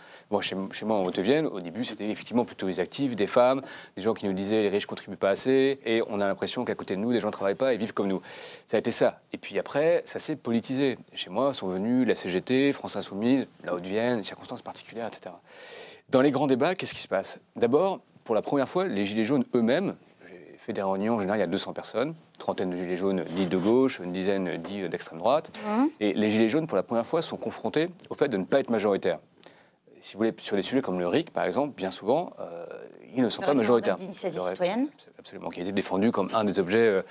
Chez, 0.42 0.56
moi, 0.56 0.98
en 0.98 1.04
Haute-Vienne, 1.04 1.46
au 1.46 1.60
début, 1.60 1.84
c'était 1.84 2.10
effectivement 2.10 2.46
plutôt 2.46 2.68
les 2.68 2.80
actifs, 2.80 3.16
des 3.16 3.28
femmes, 3.28 3.62
des 3.96 4.02
gens 4.02 4.14
qui 4.14 4.26
nous 4.26 4.34
disaient 4.34 4.62
les 4.62 4.70
riches 4.70 4.86
contribuent 4.86 5.18
pas 5.18 5.30
assez, 5.30 5.80
et 5.86 6.02
on 6.08 6.22
a 6.22 6.28
l'impression 6.28 6.64
qu'à 6.64 6.76
côté 6.76 6.96
de 6.96 7.02
nous, 7.02 7.12
des 7.12 7.20
gens 7.20 7.28
ne 7.28 7.34
travaillent 7.34 7.56
pas 7.56 7.74
et 7.74 7.78
vivent 7.78 7.94
comme 7.94 8.08
nous. 8.08 8.22
Ça 8.66 8.78
a 8.78 8.80
été 8.80 8.92
ça. 8.92 9.22
Et 9.34 9.38
puis 9.38 9.60
après, 9.60 10.04
ça 10.06 10.20
s'est 10.20 10.36
politisé. 10.36 10.98
Chez 11.14 11.30
moi 11.30 11.54
sont 11.54 11.68
venus 11.68 12.08
la 12.08 12.16
CGT, 12.16 12.74
France 12.74 12.96
Insoumise, 12.96 13.48
la 13.64 13.74
Haute-Vienne, 13.76 14.24
circonstances 14.24 14.62
particulières, 14.62 15.08
etc. 15.08 15.36
Dans 16.10 16.22
les 16.22 16.32
grands 16.32 16.48
débats, 16.48 16.76
qu'est-ce 16.76 16.94
qui 16.94 17.02
se 17.02 17.08
passe? 17.08 17.40
D'abord, 17.56 18.00
pour 18.24 18.36
la 18.36 18.42
première 18.42 18.70
fois, 18.70 18.88
les 18.88 19.06
Gilets 19.06 19.26
jaunes 19.26 19.46
eux-mêmes, 19.54 19.96
j'ai 20.30 20.58
fait 20.58 20.74
des 20.74 20.82
réunions, 20.82 21.16
en 21.16 21.20
général, 21.20 21.40
il 21.40 21.42
y 21.42 21.46
a 21.46 21.48
200 21.48 21.74
personnes, 21.74 22.16
trentaine 22.44 22.72
de 22.72 22.76
gilets 22.76 22.98
jaunes 22.98 23.24
dits 23.30 23.46
de 23.46 23.58
gauche, 23.58 24.00
une 24.04 24.12
dizaine 24.12 24.58
dits 24.58 24.90
d'extrême 24.90 25.20
droite. 25.20 25.52
Mmh. 25.66 25.86
Et 26.02 26.14
les 26.14 26.30
gilets 26.30 26.50
jaunes, 26.50 26.68
pour 26.68 26.76
la 26.76 26.84
première 26.84 27.06
fois, 27.06 27.22
sont 27.22 27.38
confrontés 27.38 27.90
au 28.10 28.16
fait 28.16 28.28
de 28.28 28.36
ne 28.36 28.44
pas 28.44 28.60
être 28.60 28.70
majoritaires. 28.70 29.20
Si 30.02 30.14
vous 30.14 30.20
voulez, 30.20 30.34
sur 30.40 30.58
des 30.58 30.62
sujets 30.62 30.82
comme 30.82 31.00
le 31.00 31.08
RIC, 31.08 31.32
par 31.32 31.46
exemple, 31.46 31.74
bien 31.78 31.90
souvent, 31.90 32.34
euh, 32.42 32.66
ils 33.16 33.24
ne 33.24 33.30
sont 33.30 33.42
pas 33.42 33.54
majoritaires. 33.54 33.98
citoyenne 34.12 34.90
Absolument, 35.18 35.50
qui 35.50 35.62
a 35.62 35.64
été 35.64 35.72
défendu 35.72 36.12
comme 36.12 36.30
un 36.34 36.44
des 36.44 36.60
objets 36.60 36.80
euh, 36.80 37.02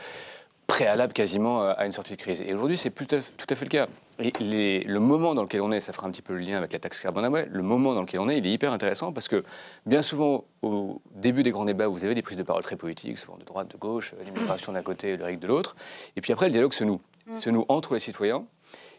préalables 0.66 1.14
quasiment 1.14 1.62
euh, 1.62 1.72
à 1.78 1.86
une 1.86 1.92
sortie 1.92 2.12
de 2.14 2.20
crise. 2.20 2.42
Et 2.42 2.52
aujourd'hui, 2.52 2.76
c'est 2.76 2.90
tout, 2.90 3.06
tout 3.06 3.46
à 3.48 3.54
fait 3.54 3.64
le 3.64 3.70
cas. 3.70 3.86
Et 4.18 4.84
le 4.84 5.00
moment 5.00 5.34
dans 5.34 5.42
lequel 5.42 5.62
on 5.62 5.72
est, 5.72 5.80
ça 5.80 5.92
fera 5.92 6.06
un 6.06 6.10
petit 6.10 6.22
peu 6.22 6.34
le 6.34 6.40
lien 6.40 6.58
avec 6.58 6.72
la 6.72 6.78
taxe 6.78 7.00
carbone 7.00 7.24
à 7.24 7.44
le 7.44 7.62
moment 7.62 7.94
dans 7.94 8.02
lequel 8.02 8.20
on 8.20 8.28
est, 8.28 8.38
il 8.38 8.46
est 8.46 8.52
hyper 8.52 8.72
intéressant 8.72 9.12
parce 9.12 9.28
que 9.28 9.42
bien 9.86 10.02
souvent, 10.02 10.44
au 10.62 11.00
début 11.14 11.42
des 11.42 11.50
grands 11.50 11.64
débats, 11.64 11.88
vous 11.88 12.04
avez 12.04 12.14
des 12.14 12.22
prises 12.22 12.36
de 12.36 12.42
parole 12.42 12.62
très 12.62 12.76
politiques, 12.76 13.18
souvent 13.18 13.38
de 13.38 13.44
droite, 13.44 13.68
de 13.68 13.76
gauche, 13.76 14.14
euh, 14.18 14.24
l'immigration 14.24 14.72
d'un 14.72 14.82
côté, 14.82 15.16
le 15.16 15.24
RIC 15.24 15.40
de 15.40 15.46
l'autre. 15.46 15.76
Et 16.16 16.20
puis 16.20 16.32
après, 16.32 16.46
le 16.46 16.52
dialogue 16.52 16.74
se 16.74 16.84
noue. 16.84 17.00
Mm. 17.26 17.38
Se 17.38 17.50
noue 17.50 17.64
entre 17.68 17.94
les 17.94 18.00
citoyens. 18.00 18.44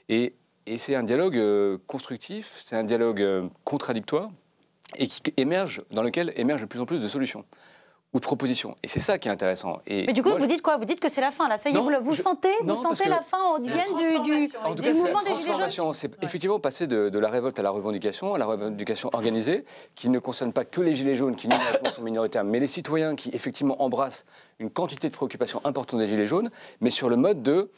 Et, 0.09 0.33
et 0.65 0.77
c'est 0.77 0.95
un 0.95 1.03
dialogue 1.03 1.37
euh, 1.37 1.77
constructif, 1.87 2.61
c'est 2.65 2.75
un 2.75 2.83
dialogue 2.83 3.21
euh, 3.21 3.47
contradictoire 3.63 4.29
et 4.97 5.07
qui 5.07 5.21
émerge, 5.37 5.83
dans 5.91 6.03
lequel 6.03 6.33
émergent 6.35 6.61
de 6.61 6.67
plus 6.67 6.79
en 6.79 6.85
plus 6.85 7.01
de 7.01 7.07
solutions 7.07 7.45
ou 8.13 8.19
de 8.19 8.23
propositions. 8.23 8.77
Et 8.83 8.87
c'est 8.87 8.99
ça 8.99 9.17
qui 9.17 9.27
est 9.27 9.31
intéressant. 9.31 9.81
Et 9.87 10.05
mais 10.05 10.13
du 10.13 10.21
coup, 10.21 10.29
vous 10.37 10.45
dites 10.45 10.61
quoi? 10.61 10.77
Vous 10.77 10.85
dites 10.85 10.99
que 10.99 11.09
c'est 11.09 11.21
la 11.21 11.31
fin, 11.31 11.47
là. 11.47 11.57
Ça 11.57 11.69
y 11.69 11.75
est, 11.75 11.79
vous, 11.79 12.13
sentez, 12.13 12.49
vous 12.61 12.75
sentez 12.75 13.09
la 13.09 13.21
fin 13.21 13.41
en 13.41 13.59
Vienne 13.59 13.73
du, 13.97 14.47
du, 14.81 14.93
mouvement 14.93 15.19
des 15.21 15.35
Gilets 15.35 15.71
jaunes 15.71 15.93
C'est 15.93 16.11
effectivement 16.23 16.59
passer 16.59 16.85
de, 16.87 17.17
la 17.17 17.29
révolte 17.29 17.59
à 17.59 17.63
la 17.63 17.71
revendication, 17.71 18.35
à 18.35 18.37
la 18.37 18.45
revendication 18.45 19.09
organisée, 19.13 19.65
qui 19.95 20.09
ne 20.09 20.19
concerne 20.19 20.53
pas 20.53 20.65
que 20.65 20.81
les 20.81 20.95
Gilets 20.95 21.15
jaunes, 21.15 21.35
qui 21.35 21.47
numériquement 21.47 21.89
sont 21.89 22.03
minoritaires, 22.03 22.43
mais 22.43 22.59
les 22.59 22.67
citoyens 22.67 23.15
qui 23.15 23.29
effectivement 23.33 23.81
embrassent 23.81 24.25
une 24.59 24.69
quantité 24.69 25.09
de 25.09 25.13
préoccupations 25.13 25.61
importantes 25.63 25.99
des 25.99 26.07
Gilets 26.07 26.27
jaunes, 26.27 26.51
mais 26.81 26.89
sur 26.89 27.09
le 27.09 27.15
mode 27.15 27.41
de 27.41 27.71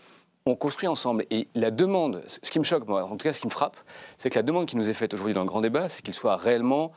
on 0.48 0.56
construit 0.56 0.88
ensemble. 0.88 1.26
Et 1.32 1.48
la 1.56 1.72
demande, 1.72 2.24
ce 2.28 2.52
qui 2.52 2.60
me 2.60 2.64
choque, 2.64 2.88
moi, 2.88 3.04
en 3.04 3.18
tout 3.18 3.24
cas 3.24 3.34
ce 3.34 3.42
qui 3.42 3.48
me 3.48 3.52
frappe, 3.52 3.78
c'est 4.18 4.30
que 4.30 4.38
la 4.38 4.44
demande 4.44 4.68
qui 4.68 4.76
nous 4.76 4.90
est 4.90 4.94
faite 4.94 5.14
aujourd'hui 5.14 5.34
dans 5.34 5.42
le 5.42 5.48
grand 5.48 5.62
débat, 5.62 5.90
c'est 5.90 6.04
qu'il 6.04 6.14
soit 6.14 6.36
réellement 6.36 6.92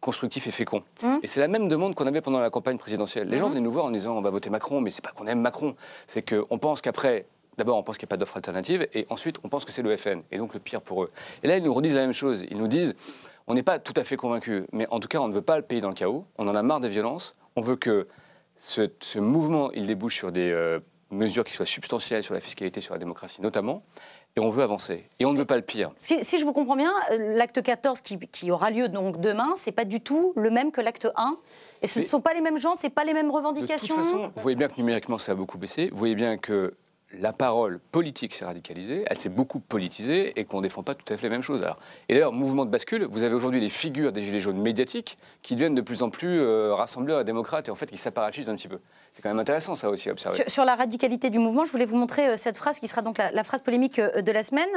constructif 0.00 0.46
et 0.46 0.50
fécond. 0.50 0.82
Hum. 1.02 1.20
Et 1.22 1.26
c'est 1.26 1.40
la 1.40 1.48
même 1.48 1.68
demande 1.68 1.94
qu'on 1.94 2.06
avait 2.06 2.20
pendant 2.20 2.40
la 2.40 2.50
campagne 2.50 2.78
présidentielle. 2.78 3.28
Les 3.28 3.36
gens 3.36 3.46
hum. 3.46 3.52
venaient 3.52 3.60
nous 3.60 3.72
voir 3.72 3.86
en 3.86 3.90
disant 3.90 4.16
on 4.16 4.20
va 4.20 4.30
voter 4.30 4.50
Macron, 4.50 4.80
mais 4.80 4.90
c'est 4.90 5.04
pas 5.04 5.10
qu'on 5.10 5.26
aime 5.26 5.40
Macron, 5.40 5.74
c'est 6.06 6.22
qu'on 6.22 6.58
pense 6.58 6.80
qu'après, 6.80 7.26
d'abord 7.56 7.76
on 7.76 7.82
pense 7.82 7.98
qu'il 7.98 8.06
n'y 8.06 8.10
a 8.10 8.14
pas 8.14 8.16
d'offre 8.16 8.36
alternative, 8.36 8.86
et 8.94 9.06
ensuite 9.10 9.36
on 9.44 9.48
pense 9.48 9.64
que 9.64 9.72
c'est 9.72 9.82
le 9.82 9.96
FN, 9.96 10.22
et 10.30 10.38
donc 10.38 10.54
le 10.54 10.60
pire 10.60 10.80
pour 10.80 11.02
eux. 11.02 11.10
Et 11.42 11.48
là 11.48 11.56
ils 11.56 11.62
nous 11.62 11.74
redisent 11.74 11.94
la 11.94 12.02
même 12.02 12.12
chose, 12.12 12.44
ils 12.50 12.56
nous 12.56 12.68
disent 12.68 12.94
on 13.46 13.54
n'est 13.54 13.62
pas 13.62 13.78
tout 13.78 13.94
à 13.96 14.04
fait 14.04 14.16
convaincus, 14.16 14.64
mais 14.72 14.86
en 14.90 15.00
tout 15.00 15.08
cas 15.08 15.18
on 15.18 15.28
ne 15.28 15.34
veut 15.34 15.42
pas 15.42 15.56
le 15.56 15.62
pays 15.62 15.80
dans 15.80 15.88
le 15.88 15.94
chaos, 15.94 16.24
on 16.36 16.46
en 16.48 16.54
a 16.54 16.62
marre 16.62 16.80
des 16.80 16.88
violences, 16.88 17.34
on 17.56 17.60
veut 17.60 17.76
que 17.76 18.06
ce, 18.56 19.18
mouvement 19.18 19.72
il 19.72 19.86
débouche 19.86 20.16
sur 20.16 20.32
des 20.32 20.50
euh, 20.50 20.80
mesures 21.10 21.44
qui 21.44 21.52
soient 21.52 21.66
substantielles 21.66 22.22
sur 22.22 22.34
la 22.34 22.40
fiscalité, 22.40 22.80
sur 22.80 22.94
la 22.94 22.98
démocratie 22.98 23.42
notamment, 23.42 23.82
et 24.38 24.40
on 24.40 24.50
veut 24.50 24.62
avancer. 24.62 25.04
Et 25.18 25.26
on 25.26 25.32
ne 25.32 25.36
veut 25.36 25.44
pas 25.44 25.56
le 25.56 25.62
pire. 25.62 25.90
Si, 25.98 26.22
je 26.22 26.44
vous 26.44 26.52
comprends 26.52 26.76
bien, 26.76 26.92
euh, 27.10 27.34
l'acte 27.36 27.60
14 27.60 28.00
qui, 28.00 28.50
aura 28.50 28.70
lieu 28.70 28.88
donc 28.88 29.20
demain, 29.20 29.54
c'est 29.56 29.72
pas 29.72 29.84
du 29.84 30.00
tout 30.00 30.32
le 30.36 30.50
même 30.50 30.70
que 30.70 30.80
l'acte 30.80 31.08
1 31.16 31.36
et 31.82 31.86
ce 31.86 32.00
ne 32.00 32.06
sont 32.06 32.20
pas 32.20 32.34
les 32.34 32.40
mêmes 32.40 32.58
gens, 32.58 32.74
c'est 32.76 32.90
pas 32.90 33.04
les 33.04 33.14
mêmes 33.14 33.30
revendications. 33.30 33.96
De 33.96 34.00
toute 34.02 34.10
façon, 34.10 34.32
vous 34.34 34.42
voyez 34.42 34.56
bien 34.56 34.68
que 34.68 34.76
numériquement 34.76 35.18
ça 35.18 35.32
a 35.32 35.34
beaucoup 35.34 35.58
baissé. 35.58 35.88
Vous 35.90 35.98
voyez 35.98 36.14
bien 36.14 36.38
que 36.38 36.74
la 37.12 37.32
parole 37.32 37.78
politique 37.78 38.34
s'est 38.34 38.44
radicalisée, 38.44 39.04
elle 39.06 39.18
s'est 39.18 39.28
beaucoup 39.28 39.60
politisée 39.60 40.38
et 40.38 40.44
qu'on 40.44 40.58
ne 40.58 40.62
défend 40.62 40.82
pas 40.82 40.94
tout 40.94 41.10
à 41.12 41.16
fait 41.16 41.22
les 41.24 41.30
mêmes 41.30 41.42
choses. 41.42 41.62
Alors, 41.62 41.78
et 42.08 42.14
d'ailleurs, 42.14 42.32
mouvement 42.32 42.66
de 42.66 42.70
bascule, 42.70 43.04
vous 43.04 43.22
avez 43.22 43.34
aujourd'hui 43.34 43.60
les 43.60 43.70
figures 43.70 44.12
des 44.12 44.24
Gilets 44.24 44.40
jaunes 44.40 44.60
médiatiques 44.60 45.18
qui 45.42 45.54
deviennent 45.54 45.74
de 45.74 45.80
plus 45.80 46.02
en 46.02 46.10
plus 46.10 46.40
euh, 46.40 46.74
rassembleurs 46.74 47.18
à 47.18 47.24
démocrates 47.24 47.68
et 47.68 47.70
en 47.70 47.74
fait 47.74 47.86
qui 47.86 47.96
s'apparatisent 47.96 48.50
un 48.50 48.56
petit 48.56 48.68
peu. 48.68 48.78
C'est 49.18 49.22
quand 49.22 49.30
même 49.30 49.40
intéressant 49.40 49.74
ça 49.74 49.90
aussi 49.90 50.08
à 50.08 50.12
observer. 50.12 50.44
Sur, 50.46 50.64
la 50.64 50.76
radicalité 50.76 51.28
du 51.28 51.40
mouvement, 51.40 51.64
je 51.64 51.72
voulais 51.72 51.86
vous 51.86 51.96
montrer 51.96 52.28
euh, 52.28 52.36
cette 52.36 52.56
phrase 52.56 52.78
qui 52.78 52.86
sera 52.86 53.02
donc 53.02 53.18
la, 53.18 53.42
phrase 53.42 53.62
polémique 53.62 53.98
euh, 53.98 54.22
de 54.22 54.30
la 54.30 54.44
semaine. 54.44 54.68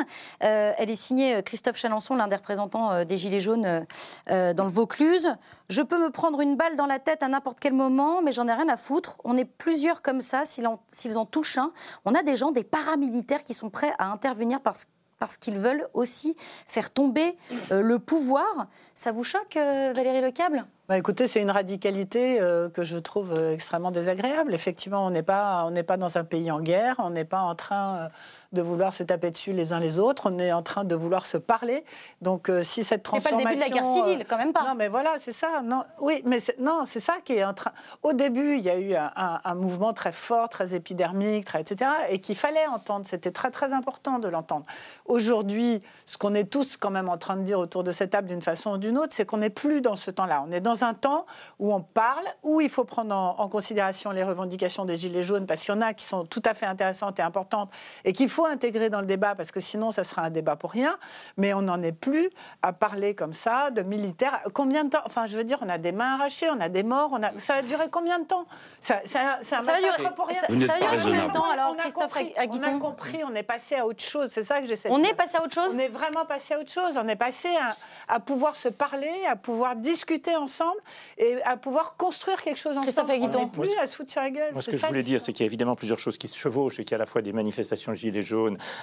Euh, 0.43 0.73
elle 0.79 0.89
est 0.89 0.95
signée 0.95 1.43
Christophe 1.43 1.77
Chalençon, 1.77 2.15
l'un 2.15 2.27
des 2.27 2.37
représentants 2.37 3.05
des 3.05 3.17
Gilets 3.17 3.39
jaunes 3.39 3.85
dans 4.27 4.63
le 4.63 4.69
Vaucluse. 4.69 5.27
Je 5.69 5.81
peux 5.81 5.97
me 6.03 6.09
prendre 6.09 6.41
une 6.41 6.57
balle 6.57 6.75
dans 6.75 6.87
la 6.87 6.99
tête 6.99 7.23
à 7.23 7.27
n'importe 7.27 7.59
quel 7.59 7.73
moment, 7.73 8.21
mais 8.21 8.31
j'en 8.31 8.47
ai 8.47 8.53
rien 8.53 8.67
à 8.67 8.77
foutre. 8.77 9.17
On 9.23 9.37
est 9.37 9.45
plusieurs 9.45 10.01
comme 10.01 10.21
ça, 10.21 10.43
s'ils 10.43 10.67
en, 10.67 10.81
en, 11.15 11.25
touchent 11.25 11.59
un. 11.59 11.71
On 12.05 12.13
a 12.13 12.20
des 12.23 12.35
gens, 12.35 12.51
des 12.51 12.63
paramilitaires 12.63 13.43
qui 13.43 13.53
sont 13.53 13.69
prêts 13.69 13.93
à 13.97 14.11
intervenir 14.11 14.61
parce 14.61 14.87
parce 15.19 15.37
qu'ils 15.37 15.59
veulent 15.59 15.87
aussi 15.93 16.35
faire 16.65 16.89
tomber 16.89 17.37
le 17.69 17.99
pouvoir. 17.99 18.65
Ça 18.95 19.11
vous 19.11 19.23
choque, 19.23 19.53
Valérie 19.53 20.19
Lecable? 20.19 20.65
Bah, 20.91 20.97
Écoutez, 20.97 21.25
c'est 21.27 21.41
une 21.41 21.51
radicalité 21.51 22.41
euh, 22.41 22.69
que 22.69 22.83
je 22.83 22.97
trouve 22.97 23.31
euh, 23.31 23.53
extrêmement 23.53 23.91
désagréable. 23.91 24.53
Effectivement, 24.53 25.05
on 25.05 25.09
n'est 25.09 25.23
pas, 25.23 25.71
pas 25.87 25.95
dans 25.95 26.17
un 26.17 26.25
pays 26.25 26.51
en 26.51 26.59
guerre, 26.59 26.95
on 26.97 27.11
n'est 27.11 27.23
pas 27.23 27.39
en 27.39 27.55
train... 27.55 28.09
De 28.51 28.61
vouloir 28.61 28.93
se 28.93 29.03
taper 29.03 29.31
dessus 29.31 29.53
les 29.53 29.73
uns 29.73 29.79
les 29.79 29.97
autres. 29.97 30.29
On 30.29 30.37
est 30.37 30.51
en 30.51 30.61
train 30.61 30.83
de 30.83 30.95
vouloir 30.95 31.25
se 31.25 31.37
parler. 31.37 31.85
Donc, 32.21 32.49
euh, 32.49 32.63
si 32.63 32.83
cette 32.83 33.03
transformation. 33.03 33.39
C'est 33.39 33.43
pas 33.43 33.49
le 33.49 33.55
début 33.55 33.69
de 33.69 33.75
la 33.75 33.81
guerre 33.81 33.93
civile, 33.93 34.25
quand 34.27 34.37
même 34.37 34.53
pas. 34.53 34.63
Non, 34.63 34.75
mais 34.75 34.89
voilà, 34.89 35.15
c'est 35.19 35.31
ça. 35.31 35.61
Non, 35.63 35.83
oui, 35.99 36.21
mais 36.25 36.39
non, 36.59 36.83
c'est 36.85 36.99
ça 36.99 37.15
qui 37.23 37.33
est 37.33 37.43
en 37.43 37.53
train. 37.53 37.71
Au 38.03 38.13
début, 38.13 38.57
il 38.57 38.63
y 38.63 38.69
a 38.69 38.77
eu 38.77 38.93
un, 38.95 39.55
mouvement 39.55 39.93
très 39.93 40.11
fort, 40.11 40.49
très 40.49 40.73
épidermique, 40.73 41.45
très, 41.45 41.61
etc., 41.61 41.91
et 42.09 42.19
qu'il 42.19 42.35
fallait 42.35 42.67
entendre. 42.67 43.05
C'était 43.05 43.31
très, 43.31 43.51
très 43.51 43.71
important 43.73 44.19
de 44.19 44.27
l'entendre. 44.27 44.65
Aujourd'hui, 45.05 45.81
ce 46.05 46.17
qu'on 46.17 46.33
est 46.33 46.45
tous 46.45 46.77
quand 46.77 46.89
même 46.89 47.09
en 47.09 47.17
train 47.17 47.37
de 47.37 47.43
dire 47.43 47.59
autour 47.59 47.83
de 47.83 47.91
cette 47.91 48.11
table 48.11 48.27
d'une 48.27 48.41
façon 48.41 48.71
ou 48.71 48.77
d'une 48.77 48.97
autre, 48.97 49.13
c'est 49.13 49.25
qu'on 49.25 49.37
n'est 49.37 49.49
plus 49.49 49.81
dans 49.81 49.95
ce 49.95 50.11
temps-là. 50.11 50.43
On 50.47 50.51
est 50.51 50.61
dans 50.61 50.83
un 50.83 50.93
temps 50.93 51.25
où 51.59 51.73
on 51.73 51.81
parle, 51.81 52.25
où 52.43 52.61
il 52.61 52.69
faut 52.69 52.83
prendre 52.83 53.15
en, 53.15 53.39
en 53.39 53.49
considération 53.49 54.11
les 54.11 54.23
revendications 54.23 54.85
des 54.85 54.97
Gilets 54.97 55.23
jaunes, 55.23 55.45
parce 55.45 55.61
qu'il 55.61 55.73
y 55.73 55.77
en 55.77 55.81
a 55.81 55.93
qui 55.93 56.05
sont 56.05 56.25
tout 56.25 56.43
à 56.45 56.53
fait 56.53 56.65
intéressantes 56.65 57.19
et 57.19 57.21
importantes, 57.21 57.69
et 58.05 58.13
qu'il 58.13 58.29
faut 58.29 58.40
intégrer 58.45 58.89
dans 58.89 59.01
le 59.01 59.07
débat 59.07 59.35
parce 59.35 59.51
que 59.51 59.59
sinon, 59.59 59.91
ça 59.91 60.03
sera 60.03 60.23
un 60.23 60.29
débat 60.29 60.55
pour 60.55 60.71
rien. 60.71 60.97
Mais 61.37 61.53
on 61.53 61.61
n'en 61.61 61.81
est 61.81 61.91
plus 61.91 62.29
à 62.61 62.73
parler 62.73 63.15
comme 63.15 63.33
ça 63.33 63.71
de 63.71 63.81
militaires. 63.81 64.41
Combien 64.53 64.85
de 64.85 64.89
temps 64.89 65.01
Enfin, 65.05 65.27
je 65.27 65.37
veux 65.37 65.43
dire, 65.43 65.59
on 65.61 65.69
a 65.69 65.77
des 65.77 65.91
mains 65.91 66.15
arrachées, 66.15 66.49
on 66.49 66.59
a 66.59 66.69
des 66.69 66.83
morts. 66.83 67.09
On 67.13 67.23
a... 67.23 67.31
Ça 67.39 67.55
a 67.55 67.61
duré 67.61 67.85
combien 67.89 68.19
de 68.19 68.25
temps? 68.25 68.45
Ça, 68.79 69.01
ça, 69.05 69.39
ça, 69.41 69.61
ça 69.61 69.71
va 69.71 69.79
durer 69.79 70.15
pour 70.15 70.27
rien. 70.27 70.41
Ça, 70.41 70.47
ça 70.47 70.73
a 70.73 70.79
duré 70.79 70.97
combien 71.01 71.27
de 71.27 71.33
temps 71.33 71.51
alors, 71.51 71.75
Christophe 71.77 72.17
Aguiton 72.37 72.69
On 72.73 72.77
a 72.77 72.79
compris, 72.79 73.23
on 73.23 73.35
est 73.35 73.43
passé 73.43 73.75
à 73.75 73.85
autre 73.85 74.03
chose. 74.03 74.29
C'est 74.31 74.43
ça 74.43 74.61
que 74.61 74.67
j'essaie 74.67 74.89
de 74.89 74.93
On 74.93 75.03
est 75.03 75.13
passé 75.13 75.37
à 75.37 75.43
autre 75.43 75.53
chose 75.53 75.73
On 75.73 75.79
est 75.79 75.87
vraiment 75.87 76.25
passé 76.25 76.53
à 76.53 76.59
autre 76.59 76.71
chose. 76.71 76.97
On 76.97 77.07
est 77.07 77.15
passé 77.15 77.49
à, 77.59 77.75
à, 78.13 78.19
pouvoir 78.19 78.55
se 78.55 78.69
parler, 78.69 79.11
à 79.27 79.35
pouvoir 79.35 79.75
discuter 79.75 80.35
ensemble 80.35 80.79
et 81.17 81.41
à 81.43 81.57
pouvoir 81.57 81.95
construire 81.95 82.41
quelque 82.41 82.57
chose 82.57 82.71
ensemble. 82.71 82.85
Christophe 82.85 83.09
Aguiton. 83.09 83.39
On 83.39 83.45
n'est 83.45 83.67
plus 83.67 83.77
à 83.79 83.87
se 83.87 83.95
foutre 83.95 84.11
sur 84.11 84.21
la 84.21 84.31
gueule. 84.31 84.53
Moi, 84.53 84.61
ce 84.61 84.71
que 84.71 84.77
je 84.77 84.85
voulais 84.85 85.03
dire, 85.03 85.21
c'est 85.21 85.33
qu'il 85.33 85.43
y 85.43 85.45
a 85.45 85.47
évidemment 85.47 85.75
plusieurs 85.75 85.99
choses 85.99 86.17
qui 86.17 86.27
se 86.27 86.37
chevauchent 86.37 86.79
et 86.79 86.83
qu'il 86.83 86.91
y 86.91 86.95
a 86.95 86.97
à 86.97 86.99
la 86.99 87.05
fois 87.05 87.21
des 87.21 87.33
manifestations 87.33 87.93
gilets 87.93 88.21
jaunes, 88.21 88.30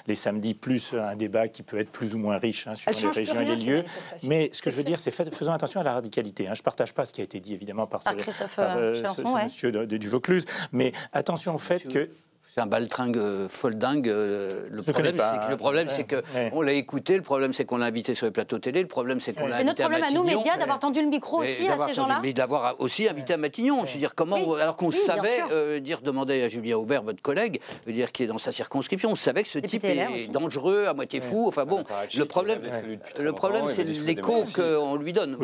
les 0.06 0.14
samedis, 0.14 0.54
plus 0.54 0.94
un 0.94 1.16
débat 1.16 1.48
qui 1.48 1.62
peut 1.62 1.78
être 1.78 1.90
plus 1.90 2.14
ou 2.14 2.18
moins 2.18 2.36
riche 2.38 2.66
hein, 2.66 2.74
sur 2.74 2.90
les 2.90 3.08
régions 3.08 3.40
et 3.40 3.44
les 3.44 3.56
lieux. 3.56 3.84
Mais 4.22 4.50
ce 4.52 4.62
que 4.62 4.70
je 4.70 4.76
veux 4.76 4.84
dire, 4.84 5.00
c'est 5.00 5.10
faisons 5.10 5.52
attention 5.52 5.80
à 5.80 5.84
la 5.84 5.94
radicalité. 5.94 6.48
Hein. 6.48 6.54
Je 6.54 6.60
ne 6.60 6.64
partage 6.64 6.94
pas 6.94 7.04
ce 7.04 7.12
qui 7.12 7.20
a 7.20 7.24
été 7.24 7.40
dit 7.40 7.54
évidemment 7.54 7.86
par, 7.86 8.02
ce, 8.02 8.08
par 8.56 8.76
euh, 8.76 8.94
ce, 8.94 9.44
monsieur 9.44 9.72
de, 9.72 9.96
du 9.96 10.08
Vaucluse, 10.08 10.44
mais 10.72 10.92
attention 11.12 11.54
au 11.54 11.58
fait 11.58 11.86
que 11.88 12.10
un 12.58 12.66
baltringue 12.66 13.16
euh, 13.16 13.48
foldingue. 13.48 14.08
Euh, 14.08 14.68
le, 14.70 14.82
problème, 14.82 15.16
que, 15.16 15.50
le 15.50 15.56
problème, 15.56 15.88
c'est 15.90 16.04
que 16.04 16.22
on 16.52 16.62
l'a 16.62 16.72
écouté. 16.72 17.16
Le 17.16 17.22
problème, 17.22 17.52
c'est 17.52 17.64
qu'on 17.64 17.78
l'a 17.78 17.86
invité 17.86 18.14
sur 18.14 18.26
les 18.26 18.32
plateaux 18.32 18.58
télé. 18.58 18.82
Le 18.82 18.88
problème, 18.88 19.20
c'est 19.20 19.34
qu'on 19.34 19.46
l'a. 19.46 19.58
C'est 19.58 19.64
notre 19.64 19.80
problème 19.80 20.02
à 20.02 20.10
nous, 20.10 20.24
médias, 20.24 20.56
d'avoir 20.56 20.78
tendu 20.78 21.02
le 21.02 21.08
micro 21.08 21.42
aussi 21.42 21.68
à 21.68 21.78
ces 21.86 21.94
gens-là. 21.94 22.20
Mais 22.22 22.32
d'avoir 22.32 22.76
aussi 22.80 23.08
invité 23.08 23.34
à 23.34 23.36
Matignon. 23.36 23.84
Je 23.86 23.94
veux 23.94 23.98
dire, 23.98 24.14
comment, 24.14 24.54
alors 24.54 24.76
qu'on 24.76 24.90
savait, 24.90 25.42
euh, 25.52 25.80
dire, 25.80 26.00
demander 26.00 26.42
à 26.42 26.48
Julien 26.48 26.76
Aubert, 26.76 27.02
votre 27.02 27.22
collègue, 27.22 27.60
dire 27.86 28.12
qui 28.12 28.24
est 28.24 28.26
dans 28.26 28.38
sa 28.38 28.52
circonscription, 28.52 29.10
on 29.10 29.16
savait 29.16 29.42
que 29.42 29.48
ce 29.48 29.58
type 29.58 29.84
est 29.84 30.30
dangereux, 30.30 30.86
à 30.88 30.94
moitié 30.94 31.20
fou. 31.20 31.46
Enfin 31.48 31.64
bon, 31.64 31.84
le 32.16 32.24
problème, 32.24 32.60
le 33.18 33.32
problème, 33.32 33.68
c'est 33.68 33.84
l'écho 33.84 34.44
qu'on 34.54 34.96
lui 34.96 35.12
donne. 35.12 35.38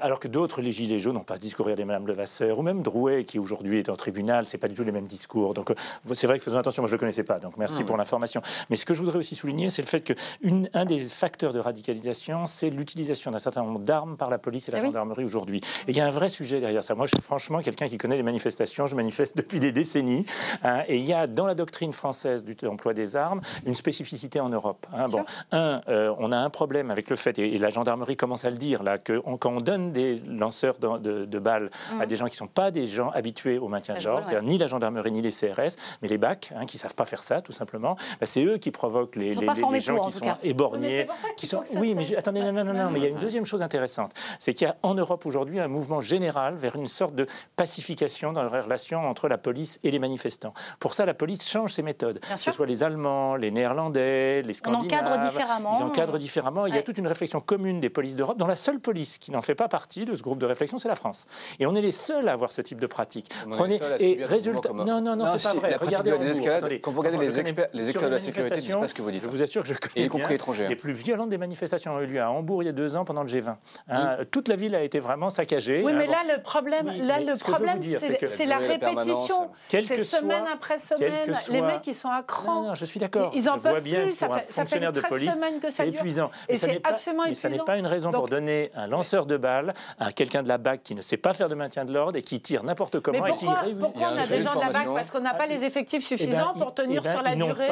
Alors 0.00 0.20
que 0.20 0.28
d'autres, 0.28 0.60
les 0.60 0.72
Gilets 0.72 0.98
jaunes, 0.98 1.16
on 1.16 1.24
passe 1.24 1.40
discourir 1.40 1.76
des 1.76 1.84
Madame 1.84 2.06
Levasseur, 2.06 2.58
ou 2.58 2.62
même 2.62 2.82
Drouet, 2.82 3.24
qui 3.24 3.38
aujourd'hui 3.38 3.78
est 3.78 3.88
en 3.88 3.96
tribunal, 3.96 4.46
c'est 4.46 4.58
pas 4.58 4.68
du 4.68 4.74
tout 4.74 4.84
les 4.84 4.92
mêmes 4.92 5.06
discours. 5.06 5.54
Donc 5.54 5.72
c'est 6.12 6.26
vrai 6.26 6.38
que 6.38 6.44
faisons 6.52 6.60
attention. 6.60 6.82
Moi, 6.82 6.88
je 6.88 6.94
le 6.94 6.98
connaissais 6.98 7.24
pas. 7.24 7.38
Donc 7.38 7.56
merci 7.56 7.78
ah 7.80 7.84
pour 7.84 7.96
l'information. 7.96 8.42
Mais 8.70 8.76
ce 8.76 8.86
que 8.86 8.94
je 8.94 9.00
voudrais 9.00 9.18
aussi 9.18 9.34
souligner, 9.34 9.70
c'est 9.70 9.82
le 9.82 9.88
fait 9.88 10.00
qu'un 10.00 10.84
des 10.84 10.98
facteurs 11.00 11.52
de 11.52 11.58
radicalisation, 11.58 12.46
c'est 12.46 12.70
l'utilisation 12.70 13.30
d'un 13.30 13.38
certain 13.38 13.62
nombre 13.62 13.80
d'armes 13.80 14.16
par 14.16 14.30
la 14.30 14.38
police 14.38 14.68
et 14.68 14.72
la 14.72 14.78
ah 14.78 14.82
gendarmerie 14.82 15.24
aujourd'hui. 15.24 15.60
Et 15.86 15.90
il 15.90 15.96
y 15.96 16.00
a 16.00 16.06
un 16.06 16.10
vrai 16.10 16.28
sujet 16.28 16.60
derrière 16.60 16.82
ça. 16.82 16.94
Moi, 16.94 17.06
je 17.06 17.16
suis 17.16 17.22
franchement 17.22 17.60
quelqu'un 17.60 17.88
qui 17.88 17.98
connaît 17.98 18.16
les 18.16 18.22
manifestations. 18.22 18.86
Je 18.86 18.96
manifeste 18.96 19.36
depuis 19.36 19.60
des 19.60 19.72
décennies. 19.72 20.26
Hein, 20.62 20.82
et 20.88 20.96
il 20.96 21.04
y 21.04 21.12
a 21.12 21.26
dans 21.26 21.46
la 21.46 21.54
doctrine 21.54 21.92
française 21.92 22.44
du 22.44 22.56
emploi 22.66 22.94
des 22.94 23.16
armes 23.16 23.40
une 23.66 23.74
spécificité 23.74 24.40
en 24.40 24.48
Europe. 24.48 24.86
Hein. 24.92 25.08
Bon, 25.08 25.24
un, 25.50 25.80
euh, 25.88 26.14
on 26.18 26.32
a 26.32 26.36
un 26.36 26.50
problème 26.50 26.90
avec 26.90 27.10
le 27.10 27.16
fait, 27.16 27.38
et, 27.38 27.58
la 27.58 27.70
gendarmerie 27.70 28.16
commence 28.16 28.44
à 28.44 28.50
le 28.50 28.56
dire 28.56 28.82
là, 28.82 28.98
que 28.98 29.18
quand 29.36 29.50
on 29.50 29.60
donne 29.60 29.92
des 29.92 30.20
lanceurs 30.26 30.78
de, 30.78 31.38
balles 31.38 31.70
à 31.98 32.04
mmh. 32.04 32.06
des 32.06 32.16
gens 32.16 32.26
qui 32.26 32.32
ne 32.32 32.36
sont 32.36 32.46
pas 32.46 32.70
des 32.70 32.86
gens 32.86 33.10
habitués 33.10 33.58
au 33.58 33.68
maintien 33.68 33.94
de 33.96 34.04
l'ordre, 34.04 34.24
c'est-à-dire 34.26 34.48
ni 34.48 34.58
la 34.58 34.66
gendarmerie 34.66 35.12
ni 35.12 35.22
les 35.22 35.30
CRS, 35.30 35.76
mais 36.02 36.08
les 36.08 36.18
BAC, 36.18 36.41
hein, 36.56 36.66
qui 36.66 36.78
savent 36.78 36.94
pas 36.94 37.04
faire 37.04 37.22
ça, 37.22 37.40
tout 37.40 37.52
simplement, 37.52 37.96
bah, 38.20 38.26
c'est 38.26 38.44
eux 38.44 38.58
qui 38.58 38.70
provoquent 38.70 39.16
les, 39.16 39.34
les, 39.34 39.80
gens 39.80 40.00
qui 40.00 40.12
sont 40.12 40.36
éborgnés. 40.42 41.06
qui 41.36 41.46
sont... 41.46 41.62
Oui, 41.74 41.94
mais 41.94 42.16
attendez, 42.16 42.40
non, 42.40 42.52
non, 42.52 42.72
non, 42.72 42.90
mais 42.90 42.98
il 42.98 43.02
y 43.02 43.06
a 43.06 43.10
une 43.10 43.18
deuxième 43.18 43.44
chose 43.44 43.62
intéressante. 43.62 44.12
C'est 44.38 44.54
qu'il 44.54 44.66
y 44.66 44.70
a 44.70 44.76
en 44.82 44.94
Europe 44.94 45.26
aujourd'hui 45.26 45.60
un 45.60 45.68
mouvement 45.68 46.00
général 46.00 46.56
vers 46.56 46.76
une 46.76 46.88
sorte 46.88 47.14
de 47.14 47.26
pacification 47.56 48.32
dans 48.32 48.42
la 48.42 48.62
relation 48.62 49.06
entre 49.08 49.28
la 49.28 49.38
police 49.38 49.78
et 49.82 49.90
les 49.90 49.98
manifestants. 49.98 50.54
Pour 50.80 50.94
ça, 50.94 51.04
la 51.04 51.14
police 51.14 51.48
change 51.48 51.72
ses 51.74 51.82
méthodes. 51.82 52.20
que 52.20 52.36
ce 52.36 52.50
soit 52.50 52.66
les 52.66 52.82
Allemands, 52.82 53.36
les 53.36 53.50
Néerlandais, 53.50 54.42
les 54.42 54.54
Scandinaves. 54.54 54.84
On 54.84 55.06
encadre 55.06 55.28
différemment. 55.28 55.78
Ils 55.78 55.82
encadrent 55.84 56.18
différemment. 56.18 56.66
Il 56.66 56.74
y 56.74 56.78
a 56.78 56.82
toute 56.82 56.98
une 56.98 57.06
réflexion 57.06 57.40
commune 57.40 57.80
des 57.80 57.90
polices 57.90 58.16
d'Europe, 58.16 58.38
dont 58.38 58.46
la 58.46 58.56
seule 58.56 58.80
police 58.80 59.18
qui 59.18 59.30
n'en 59.30 59.42
fait 59.42 59.54
pas 59.54 59.68
partie 59.68 60.04
de 60.04 60.14
ce 60.14 60.22
groupe 60.22 60.38
de 60.38 60.46
réflexion, 60.46 60.78
c'est 60.78 60.88
la 60.88 60.96
France. 60.96 61.26
Et 61.58 61.66
on 61.66 61.74
est 61.74 61.80
les 61.80 61.92
seuls 61.92 62.28
à 62.28 62.32
avoir 62.32 62.52
ce 62.52 62.62
type 62.62 62.80
de 62.80 62.86
pratique. 62.86 63.30
Prenez 63.50 63.80
et 63.98 64.24
résultat. 64.24 64.72
Non, 64.72 65.00
non, 65.00 65.16
non, 65.16 65.26
c'est 65.36 65.42
pas 65.42 65.54
vrai. 65.54 65.76
Regardez 65.76 66.12
quand 66.40 66.90
vous 66.90 67.00
regardez 67.00 67.26
les 67.26 67.38
experts, 67.38 67.68
les 67.72 67.88
experts 67.88 68.08
de 68.08 68.14
la 68.14 68.20
sécurité 68.20 68.60
disent 68.60 68.76
pas 68.76 68.88
ce 68.88 68.94
que 68.94 69.02
vous 69.02 69.10
dites. 69.10 69.22
Je 69.22 69.28
vous 69.28 69.42
assure 69.42 69.62
que 69.62 69.68
je 69.68 69.74
connais 69.74 70.06
y 70.06 70.08
compris 70.08 70.34
étrangères. 70.34 70.68
Les 70.68 70.76
plus 70.76 70.92
violentes 70.92 71.28
des 71.28 71.38
manifestations 71.38 71.94
ont 71.94 72.00
eu 72.00 72.06
lieu 72.06 72.20
à 72.20 72.30
Hambourg 72.30 72.62
il 72.62 72.66
y 72.66 72.68
a 72.68 72.72
deux 72.72 72.96
ans 72.96 73.04
pendant 73.04 73.22
le 73.22 73.28
G20. 73.28 73.56
Hein, 73.88 74.18
toute 74.30 74.48
la 74.48 74.56
ville 74.56 74.74
a 74.74 74.82
été 74.82 75.00
vraiment 75.00 75.30
saccagée. 75.30 75.82
Oui, 75.84 75.92
hein, 75.92 75.96
mais 75.98 76.06
là, 76.06 76.18
le 76.36 76.42
problème, 76.42 76.86
là, 77.02 77.20
le 77.20 77.38
problème 77.38 77.80
c'est 77.82 78.46
la 78.46 78.58
répétition. 78.58 79.50
C'est 79.68 80.04
semaine 80.04 80.44
après 80.52 80.78
semaine. 80.78 81.32
Les 81.50 81.62
mecs, 81.62 81.86
ils 81.86 81.94
sont 81.94 82.08
à 82.08 82.22
cran. 82.22 82.62
Non, 82.62 82.74
je 82.74 82.84
suis 82.84 83.00
d'accord. 83.00 83.32
Ils 83.34 83.48
en 83.48 83.58
peuvent 83.58 83.82
plus. 83.82 84.12
Ça 84.12 84.28
fait, 84.28 84.50
fonctionnaire 84.50 84.92
de 84.92 85.00
police, 85.00 85.38
c'est 85.70 85.88
épuisant. 85.88 86.30
Et 86.48 86.56
c'est 86.56 86.80
absolument 86.86 87.24
épuisant. 87.24 87.28
Mais 87.28 87.34
ça 87.34 87.48
n'est 87.48 87.64
pas 87.64 87.76
une 87.76 87.86
raison 87.86 88.10
pour 88.10 88.28
donner 88.28 88.70
un 88.74 88.86
lanceur 88.86 89.26
de 89.26 89.36
balles 89.36 89.74
à 89.98 90.12
quelqu'un 90.12 90.42
de 90.42 90.48
la 90.48 90.58
BAC 90.58 90.82
qui 90.82 90.94
ne 90.94 91.00
sait 91.00 91.16
pas 91.16 91.32
faire 91.32 91.48
de 91.48 91.54
maintien 91.54 91.84
de 91.84 91.92
l'ordre 91.92 92.18
et 92.18 92.22
qui 92.22 92.40
tire 92.40 92.64
n'importe 92.64 93.00
comment 93.00 93.26
et 93.26 93.34
qui 93.34 93.46
Pourquoi 93.78 94.08
on 94.12 94.18
a 94.18 94.26
des 94.26 94.42
gens 94.42 94.54
de 94.54 94.60
la 94.60 94.70
BAC 94.70 94.86
Parce 94.94 95.10
qu'on 95.10 95.20
n'a 95.20 95.34
pas 95.34 95.46
les 95.46 95.64
effectifs 95.64 96.04
eh 96.18 96.26
ben, 96.26 96.52
pour 96.58 96.74
tenir 96.74 97.04
sur 97.04 97.22
la 97.22 97.34
durée 97.34 97.66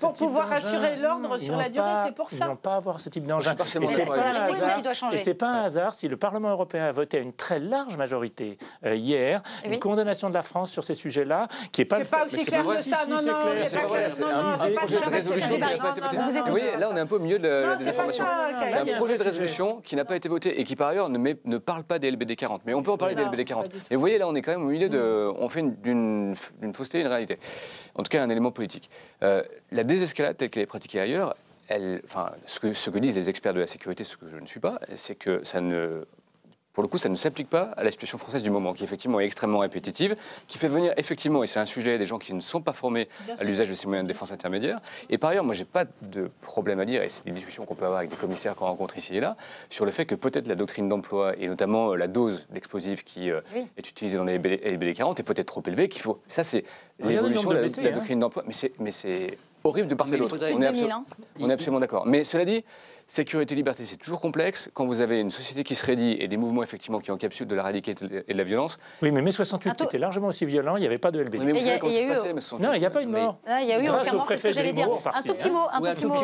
pour 0.00 0.12
pouvoir 0.12 0.52
assurer 0.52 0.96
l'ordre 0.96 1.38
sur 1.38 1.56
la 1.56 1.68
durée, 1.68 1.90
c'est 2.06 2.14
pour 2.14 2.30
ça. 2.30 2.36
Ils 2.40 2.48
n'ont 2.48 2.56
pas 2.56 2.74
à 2.74 2.76
avoir 2.76 3.00
ce 3.00 3.08
type 3.08 3.26
d'engin. 3.26 3.54
Et 3.80 3.86
c'est 3.86 4.04
pas, 4.06 4.14
un 4.14 4.34
hasard, 4.44 4.78
et 5.12 5.34
pas 5.34 5.48
un 5.48 5.62
hasard 5.64 5.94
si 5.94 6.08
le 6.08 6.16
Parlement 6.16 6.50
européen 6.50 6.84
a 6.84 6.92
voté 6.92 7.18
à 7.18 7.20
une 7.20 7.32
très 7.32 7.58
large 7.58 7.96
majorité 7.96 8.58
euh, 8.84 8.94
hier 8.94 9.42
une 9.64 9.78
condamnation 9.78 10.28
de 10.28 10.34
la 10.34 10.42
France 10.42 10.70
sur 10.70 10.84
ces 10.84 10.94
sujets-là, 10.94 11.48
qui 11.72 11.80
n'est 11.80 11.84
pas. 11.86 11.98
C'est 11.98 12.10
pas 12.10 12.24
aussi 12.24 12.44
clair 12.44 12.66
que 12.66 12.74
ça. 12.74 13.06
Non, 13.08 13.16
non, 13.16 13.22
c'est 13.64 13.80
pas 13.80 13.86
clair. 13.86 14.10
Un 14.62 14.70
projet 14.76 15.00
de 15.00 15.10
résolution 15.10 15.58
pas. 15.58 15.94
Oui, 16.50 16.62
là, 16.78 16.88
on 16.90 16.96
est 16.96 17.00
un 17.00 17.06
peu 17.06 17.16
au 17.16 17.20
milieu 17.20 17.38
de 17.38 17.78
des 17.78 17.88
informations. 17.88 18.24
C'est 18.70 18.92
un 18.92 18.96
projet 18.96 19.16
de 19.16 19.22
résolution 19.22 19.80
qui 19.80 19.96
n'a 19.96 20.04
pas 20.04 20.16
été 20.16 20.28
voté 20.28 20.60
et 20.60 20.64
qui, 20.64 20.76
par 20.76 20.88
ailleurs, 20.88 21.08
ne 21.08 21.58
parle 21.58 21.84
pas 21.84 21.98
des 21.98 22.10
LBD 22.10 22.36
40. 22.36 22.62
Mais 22.66 22.74
on 22.74 22.82
peut 22.82 22.90
en 22.90 22.98
parler 22.98 23.14
des 23.14 23.24
LBD 23.24 23.44
40. 23.44 23.66
Et 23.90 23.94
vous 23.94 24.00
voyez, 24.00 24.18
là, 24.18 24.28
on 24.28 24.34
est 24.34 24.42
quand 24.42 24.52
même 24.52 24.62
au 24.62 24.70
milieu 24.70 24.88
de. 24.88 25.30
On 25.38 25.48
fait 25.48 25.62
d'une 25.62 26.34
fausseté 26.72 27.00
une 27.00 27.06
réalité 27.06 27.38
en 27.94 28.02
tout 28.02 28.08
cas 28.08 28.22
un 28.22 28.30
élément 28.30 28.50
politique. 28.50 28.90
Euh, 29.22 29.42
la 29.70 29.84
désescalade 29.84 30.36
telle 30.36 30.50
qu'elle 30.50 30.62
est 30.62 30.66
pratiquée 30.66 31.00
ailleurs, 31.00 31.36
enfin, 32.04 32.32
ce 32.46 32.58
que 32.90 32.98
disent 32.98 33.14
les 33.14 33.28
experts 33.28 33.54
de 33.54 33.60
la 33.60 33.66
sécurité, 33.66 34.04
ce 34.04 34.16
que 34.16 34.28
je 34.28 34.36
ne 34.36 34.46
suis 34.46 34.60
pas, 34.60 34.80
c'est 34.96 35.14
que 35.14 35.42
ça 35.44 35.60
ne 35.60 36.04
pour 36.72 36.82
le 36.82 36.88
coup, 36.88 36.98
ça 36.98 37.08
ne 37.08 37.14
s'applique 37.14 37.50
pas 37.50 37.72
à 37.76 37.84
la 37.84 37.90
situation 37.90 38.18
française 38.18 38.42
du 38.42 38.50
moment, 38.50 38.72
qui 38.72 38.84
effectivement 38.84 39.20
est 39.20 39.26
extrêmement 39.26 39.58
répétitive, 39.58 40.16
qui 40.48 40.58
fait 40.58 40.68
venir 40.68 40.92
effectivement, 40.96 41.44
et 41.44 41.46
c'est 41.46 41.60
un 41.60 41.66
sujet, 41.66 41.98
des 41.98 42.06
gens 42.06 42.18
qui 42.18 42.32
ne 42.34 42.40
sont 42.40 42.62
pas 42.62 42.72
formés 42.72 43.08
à 43.38 43.44
l'usage 43.44 43.68
de 43.68 43.74
ces 43.74 43.86
moyens 43.86 44.06
de 44.06 44.12
défense 44.12 44.32
intermédiaires. 44.32 44.80
Et 45.10 45.18
par 45.18 45.30
ailleurs, 45.30 45.44
moi, 45.44 45.54
j'ai 45.54 45.64
pas 45.64 45.84
de 46.00 46.30
problème 46.40 46.80
à 46.80 46.84
dire, 46.84 47.02
et 47.02 47.08
c'est 47.08 47.24
des 47.24 47.32
discussions 47.32 47.64
qu'on 47.64 47.74
peut 47.74 47.84
avoir 47.84 47.98
avec 47.98 48.10
des 48.10 48.16
commissaires 48.16 48.54
qu'on 48.54 48.66
rencontre 48.66 48.96
ici 48.96 49.16
et 49.16 49.20
là, 49.20 49.36
sur 49.68 49.84
le 49.84 49.90
fait 49.90 50.06
que 50.06 50.14
peut-être 50.14 50.46
la 50.46 50.54
doctrine 50.54 50.88
d'emploi, 50.88 51.34
et 51.38 51.48
notamment 51.48 51.92
euh, 51.92 51.96
la 51.96 52.06
dose 52.06 52.46
d'explosifs 52.50 53.04
qui 53.04 53.30
euh, 53.30 53.40
est 53.76 53.88
utilisée 53.88 54.16
dans 54.16 54.24
les 54.24 54.38
LBD 54.38 54.94
40, 54.94 55.20
est 55.20 55.22
peut-être 55.22 55.48
trop 55.48 55.62
élevée, 55.66 55.88
qu'il 55.88 56.00
faut. 56.00 56.20
Ça, 56.26 56.44
c'est 56.44 56.64
l'évolution 57.00 57.50
de, 57.50 57.56
la, 57.56 57.62
la 57.62 57.66
hein. 57.66 57.92
doctrine 57.92 58.18
d'emploi. 58.18 58.44
Mais 58.78 58.92
c'est 58.92 59.36
horrible 59.64 59.88
de 59.88 59.94
part 59.94 60.12
et 60.12 60.16
d'autre. 60.16 60.38
On, 60.40 60.56
on, 61.40 61.50
est 61.50 61.52
absolument 61.52 61.80
d'accord. 61.80 62.06
Mais 62.06 62.24
cela 62.24 62.44
dit, 62.44 62.64
Sécurité, 63.06 63.54
liberté, 63.54 63.84
c'est 63.84 63.96
toujours 63.96 64.20
complexe. 64.20 64.70
Quand 64.74 64.86
vous 64.86 65.00
avez 65.00 65.20
une 65.20 65.30
société 65.30 65.64
qui 65.64 65.74
se 65.74 65.84
raidit 65.84 66.16
et 66.20 66.28
des 66.28 66.36
mouvements 66.36 66.62
effectivement 66.62 66.98
qui 66.98 67.10
encapsulent 67.10 67.46
de 67.46 67.54
la 67.54 67.62
radicalité 67.62 68.24
et 68.26 68.32
de 68.32 68.38
la 68.38 68.44
violence. 68.44 68.78
Oui, 69.02 69.10
mais 69.10 69.22
mai 69.22 69.32
68 69.32 69.80
était 69.82 69.98
largement 69.98 70.28
aussi 70.28 70.44
violent, 70.44 70.76
il 70.76 70.80
n'y 70.80 70.86
avait 70.86 70.98
pas 70.98 71.10
de 71.10 71.20
LB. 71.20 71.36
mais 71.40 71.52
vous 71.52 71.60
savez 71.60 71.78
comment 71.78 71.92
ça 71.92 71.98
se 72.00 72.32
passait, 72.34 72.56
Non, 72.62 72.72
il 72.74 72.80
n'y 72.80 72.86
a 72.86 72.90
pas 72.90 73.02
eu 73.02 73.06
de 73.06 73.10
mort. 73.10 73.38
Il 73.46 73.68
y 73.68 73.72
a 73.72 73.78
eu 73.78 73.88
aucun 73.88 74.12
mort, 74.12 74.26
c'est 74.28 74.36
ce 74.36 74.42
que 74.44 74.52
j'allais 74.52 74.72
dire. 74.72 74.88
Un 75.12 75.22
tout 75.22 75.34
petit 75.34 75.50
mot, 75.50 75.66
un 75.70 75.80
tout 75.94 75.94
petit 75.94 76.06
mot, 76.06 76.14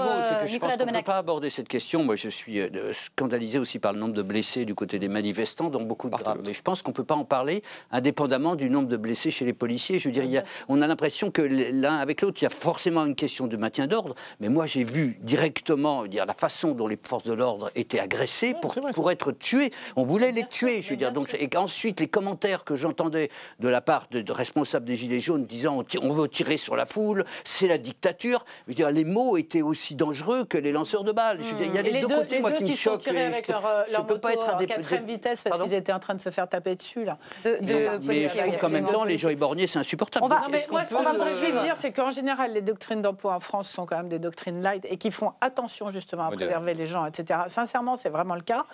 Nicolas 0.48 0.76
Domenech. 0.76 0.94
Je 0.94 0.98
ne 0.98 1.02
peux 1.02 1.02
pas 1.02 1.18
aborder 1.18 1.50
cette 1.50 1.68
question. 1.68 2.04
Moi, 2.04 2.16
je 2.16 2.28
suis 2.28 2.60
euh, 2.60 2.92
scandalisé 2.92 3.58
aussi 3.58 3.78
par 3.78 3.92
le 3.92 3.98
nombre 3.98 4.14
de 4.14 4.22
blessés 4.22 4.64
du 4.64 4.74
côté 4.74 4.98
des 4.98 5.08
manifestants, 5.08 5.68
donc 5.70 5.86
beaucoup 5.86 6.08
de 6.08 6.16
drames. 6.16 6.42
Mais 6.44 6.54
je 6.54 6.62
pense 6.62 6.82
qu'on 6.82 6.90
ne 6.90 6.96
peut 6.96 7.04
pas 7.04 7.14
en 7.14 7.24
parler 7.24 7.62
indépendamment 7.90 8.54
du 8.54 8.70
nombre 8.70 8.88
de 8.88 8.96
blessés 8.96 9.30
chez 9.30 9.44
les 9.44 9.52
policiers. 9.52 9.98
Je 9.98 10.08
veux 10.08 10.12
dire, 10.12 10.42
on 10.68 10.80
a 10.82 10.86
l'impression 10.86 11.30
que 11.30 11.42
l'un 11.42 11.96
avec 11.96 12.22
l'autre, 12.22 12.38
il 12.40 12.44
y 12.44 12.46
a 12.46 12.50
forcément 12.50 13.04
une 13.04 13.14
question 13.14 13.46
de 13.46 13.56
maintien 13.56 13.86
d'ordre. 13.86 14.14
Mais 14.40 14.48
moi, 14.48 14.66
j'ai 14.66 14.84
vu 14.84 15.18
directement 15.22 16.06
dire 16.06 16.26
la 16.26 16.34
façon 16.34 16.67
dont 16.74 16.86
les 16.86 16.98
forces 17.02 17.24
de 17.24 17.32
l'ordre 17.32 17.70
étaient 17.74 18.00
agressées 18.00 18.54
pour, 18.60 18.74
pour 18.94 19.10
être 19.10 19.32
tuées. 19.32 19.72
On 19.96 20.04
voulait 20.04 20.32
les 20.32 20.44
tuer, 20.44 20.82
je 20.82 20.90
veux 20.90 20.96
dire. 20.96 21.12
Donc, 21.12 21.34
et 21.38 21.48
ensuite, 21.56 22.00
les 22.00 22.08
commentaires 22.08 22.64
que 22.64 22.76
j'entendais 22.76 23.30
de 23.60 23.68
la 23.68 23.80
part 23.80 24.06
de, 24.10 24.24
responsables 24.32 24.86
des 24.86 24.96
Gilets 24.96 25.20
jaunes 25.20 25.44
disant 25.44 25.84
on, 26.02 26.12
veut 26.12 26.28
tirer 26.28 26.56
sur 26.56 26.76
la 26.76 26.86
foule, 26.86 27.24
c'est 27.44 27.68
la 27.68 27.78
dictature. 27.78 28.44
Je 28.66 28.72
veux 28.72 28.74
dire, 28.74 28.90
les 28.90 29.04
mots 29.04 29.36
étaient 29.36 29.62
aussi 29.62 29.94
dangereux 29.94 30.44
que 30.44 30.58
les 30.58 30.72
lanceurs 30.72 31.04
de 31.04 31.12
balles. 31.12 31.38
Je 31.40 31.50
veux 31.50 31.56
dire, 31.56 31.66
il 31.66 31.74
y 31.74 31.78
a 31.78 31.82
les, 31.82 32.00
deux, 32.00 32.08
côtés, 32.08 32.40
moi, 32.40 32.52
qui 32.52 32.64
me 32.64 32.74
choquent. 32.74 33.08
avec 33.08 33.48
leur, 33.48 33.62
leur 33.90 34.04
moto 34.04 34.18
pas 34.18 34.32
être 34.32 34.48
à 34.48 34.64
quatrième 34.64 35.06
vitesse 35.06 35.42
parce 35.42 35.58
qu'ils 35.60 35.74
étaient 35.74 35.92
en 35.92 36.00
train 36.00 36.14
de 36.14 36.20
se 36.20 36.30
faire 36.30 36.48
taper 36.48 36.74
dessus 36.76 37.04
là. 37.04 37.18
De, 37.44 37.58
de 37.60 38.06
mais 38.06 38.28
je 38.28 38.38
trouve 38.38 38.58
qu'en 38.58 38.70
même 38.70 38.88
temps, 38.88 39.04
les 39.04 39.18
gens 39.18 39.28
éborgnés, 39.28 39.66
c'est 39.66 39.78
insupportable. 39.78 40.24
On 40.24 40.28
va, 40.28 40.40
non, 40.40 40.46
mais 40.50 40.66
moi, 40.70 40.84
ce 40.84 40.94
qu'on 40.94 41.02
va 41.02 41.14
poursuivre 41.14 41.62
dire, 41.62 41.76
c'est 41.76 41.92
qu'en 41.92 42.10
général, 42.10 42.52
les 42.52 42.62
doctrines 42.62 43.02
d'emploi 43.02 43.34
en 43.34 43.40
France 43.40 43.68
sont 43.68 43.86
quand 43.86 43.96
même 43.96 44.08
des 44.08 44.18
doctrines 44.18 44.62
light 44.62 44.86
et 44.88 44.96
qui 44.96 45.10
font 45.10 45.32
attention 45.40 45.90
justement 45.90 46.24
à 46.24 46.30
préserver 46.30 46.57
les 46.66 46.86
gens, 46.86 47.06
etc. 47.06 47.40
Sincèrement, 47.48 47.96
c'est 47.96 48.08
vraiment 48.08 48.34
le 48.34 48.42
cas. 48.42 48.64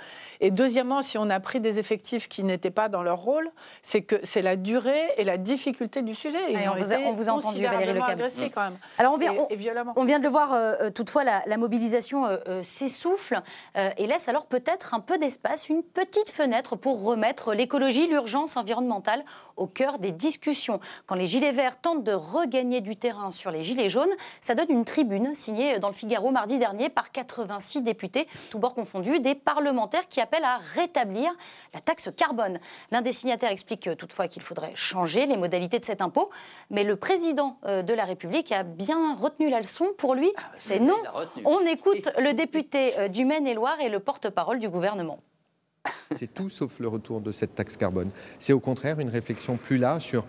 Et 0.41 0.51
deuxièmement, 0.51 1.03
si 1.03 1.19
on 1.19 1.31
a 1.31 1.41
pris 1.41 1.61
des 1.61 1.79
effectifs 1.79 2.29
qui 2.29 2.45
n'étaient 2.45 2.71
pas 2.71 2.89
dans 2.89 3.03
leur 3.03 3.19
rôle, 3.19 3.51
c'est 3.83 4.03
que 4.03 4.17
c'est 4.23 4.43
la 4.43 4.57
durée 4.57 5.13
et 5.17 5.25
la 5.25 5.37
difficulté 5.37 6.03
du 6.03 6.15
sujet. 6.15 6.39
Ils 6.51 6.69
on, 6.69 6.77
vous 6.77 6.93
a, 6.93 6.97
on, 6.99 7.13
vous 7.13 7.29
a, 7.29 7.33
entendu, 7.33 7.65
Valérie 7.65 7.95
Le 7.95 8.03
agressés, 8.03 8.51
quand 8.51 8.63
même. 8.63 8.79
Alors 8.99 9.15
on 9.15 9.17
vient, 9.17 9.33
et, 9.33 9.59
on 9.97 10.05
vient 10.05 10.19
de 10.19 10.25
le 10.25 10.31
voir, 10.31 10.53
euh, 10.53 10.75
euh, 10.81 10.91
toutefois, 10.91 11.25
la, 11.25 11.43
la 11.47 11.57
mobilisation 11.57 12.27
euh, 12.27 12.63
s'essouffle 12.63 13.41
et 13.97 14.07
laisse 14.07 14.29
alors 14.29 14.47
peut-être 14.47 14.95
un 14.95 15.01
peu 15.01 15.19
d'espace, 15.19 15.69
une 15.69 15.83
petite 15.83 16.31
fenêtre 16.31 16.77
pour 16.77 17.03
remettre 17.03 17.55
l'écologie, 17.55 18.07
l'urgence 18.07 18.57
environnementale 18.57 19.25
au 19.57 19.67
cœur 19.67 19.99
des 19.99 20.13
discussions. 20.13 20.81
Quand 21.07 21.15
les 21.15 21.27
Gilets 21.27 21.53
verts 21.53 21.81
tentent 21.81 22.05
de 22.05 22.13
regagner 22.13 22.81
du 22.81 22.97
terrain 22.97 23.31
sur 23.31 23.51
les 23.51 23.63
Gilets 23.63 23.89
jaunes, 23.89 24.13
ça 24.41 24.55
donne 24.55 24.71
une 24.71 24.85
tribune 24.85 25.35
signée 25.35 25.79
dans 25.79 25.89
le 25.89 25.95
Figaro 25.95 26.31
mardi 26.31 26.59
dernier 26.59 26.89
par 26.89 27.13
86 27.13 27.83
députés, 27.83 28.27
tous 28.51 28.59
bords 28.59 28.75
confondus, 28.75 29.21
des 29.21 29.35
parlementaires 29.35 30.09
qui 30.09 30.21
appellent 30.21 30.45
à 30.45 30.59
rétablir 30.75 31.33
la 31.73 31.81
taxe 31.81 32.09
carbone. 32.17 32.59
L'un 32.91 33.03
des 33.03 33.13
signataires 33.13 33.51
explique 33.51 33.89
toutefois 33.97 34.29
qu'il 34.29 34.43
faudrait 34.43 34.73
changer 34.75 35.27
les 35.27 35.37
modalités 35.37 35.79
de 35.79 35.85
cet 35.85 36.01
impôt, 36.01 36.31
mais 36.71 36.85
le 36.85 36.97
président 36.97 37.59
euh, 37.65 37.83
de 37.83 37.95
la 37.95 38.05
République 38.05 38.53
a 38.53 38.63
bien 38.63 39.15
retenu 39.15 39.51
la 39.51 39.59
leçon. 39.59 39.89
Pour 39.99 40.15
lui, 40.15 40.33
ah, 40.37 40.43
c'est 40.57 40.81
non. 40.81 40.97
On 41.45 41.61
écoute 41.61 42.11
le 42.19 42.33
député 42.33 42.99
euh, 42.99 43.09
du 43.09 43.25
Maine-et-Loire 43.25 43.81
et 43.81 43.89
le 43.89 44.01
porte-parole 44.01 44.59
du 44.59 44.69
gouvernement. 44.69 45.19
C'est 46.17 46.33
tout 46.33 46.51
sauf 46.51 46.79
le 46.79 46.89
retour 46.89 47.21
de 47.21 47.33
cette 47.33 47.55
taxe 47.55 47.77
carbone. 47.77 48.11
C'est 48.39 48.53
au 48.53 48.61
contraire 48.61 49.01
une 49.01 49.09
réflexion 49.09 49.57
plus 49.57 49.79
large 49.79 50.03
sur 50.03 50.25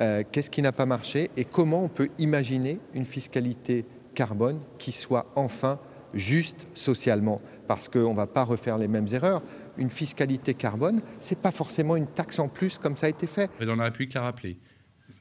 euh, 0.00 0.22
qu'est-ce 0.30 0.50
qui 0.50 0.62
n'a 0.62 0.72
pas 0.72 0.86
marché 0.86 1.30
et 1.36 1.44
comment 1.44 1.84
on 1.84 1.88
peut 1.88 2.08
imaginer 2.18 2.80
une 2.94 3.04
fiscalité 3.04 3.84
carbone 4.14 4.60
qui 4.78 4.92
soit 4.92 5.30
enfin 5.34 5.78
juste 6.14 6.68
socialement, 6.74 7.40
parce 7.66 7.88
qu'on 7.88 8.10
ne 8.10 8.16
va 8.16 8.26
pas 8.26 8.44
refaire 8.44 8.76
les 8.76 8.88
mêmes 8.88 9.06
erreurs. 9.12 9.42
Une 9.78 9.88
fiscalité 9.88 10.52
carbone, 10.52 11.00
ce 11.20 11.30
n'est 11.30 11.40
pas 11.40 11.52
forcément 11.52 11.96
une 11.96 12.06
taxe 12.06 12.38
en 12.38 12.48
plus 12.48 12.78
comme 12.78 12.98
ça 12.98 13.06
a 13.06 13.08
été 13.08 13.26
fait. 13.26 13.46
Le 13.46 13.48
président 13.48 13.72
de 13.74 13.78
la 13.78 13.84
République 13.84 14.12
l'a 14.12 14.22
rappelé. 14.22 14.58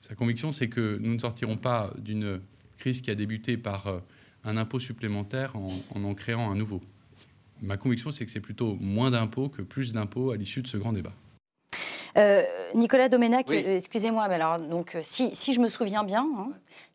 Sa 0.01 0.15
conviction, 0.15 0.51
c'est 0.51 0.67
que 0.67 0.97
nous 0.99 1.13
ne 1.13 1.19
sortirons 1.19 1.57
pas 1.57 1.93
d'une 1.97 2.41
crise 2.77 3.01
qui 3.01 3.11
a 3.11 3.15
débuté 3.15 3.55
par 3.55 3.87
euh, 3.87 3.99
un 4.43 4.57
impôt 4.57 4.79
supplémentaire 4.79 5.55
en 5.55 5.69
en 5.95 6.13
créant 6.13 6.51
un 6.51 6.55
nouveau 6.55 6.81
ma 7.61 7.77
conviction, 7.77 8.11
c'est 8.11 8.25
que 8.25 8.31
c'est 8.31 8.39
plutôt 8.39 8.75
moins 8.79 9.11
d'impôts 9.11 9.49
que 9.49 9.61
plus 9.61 9.93
d'impôts 9.93 10.31
à 10.31 10.37
l'issue 10.37 10.61
de 10.61 10.67
ce 10.67 10.77
grand 10.77 10.93
débat. 10.93 11.13
Euh, 12.17 12.43
Nicolas 12.75 13.09
Domenac, 13.09 13.49
euh, 13.51 13.75
excusez-moi, 13.75 14.27
mais 14.27 14.35
alors, 14.35 14.59
donc, 14.59 14.95
euh, 14.95 15.01
si, 15.03 15.29
si, 15.33 15.53
je 15.53 15.59
me 15.59 15.69
souviens 15.69 16.03
bien, 16.03 16.27
hein, 16.37 16.49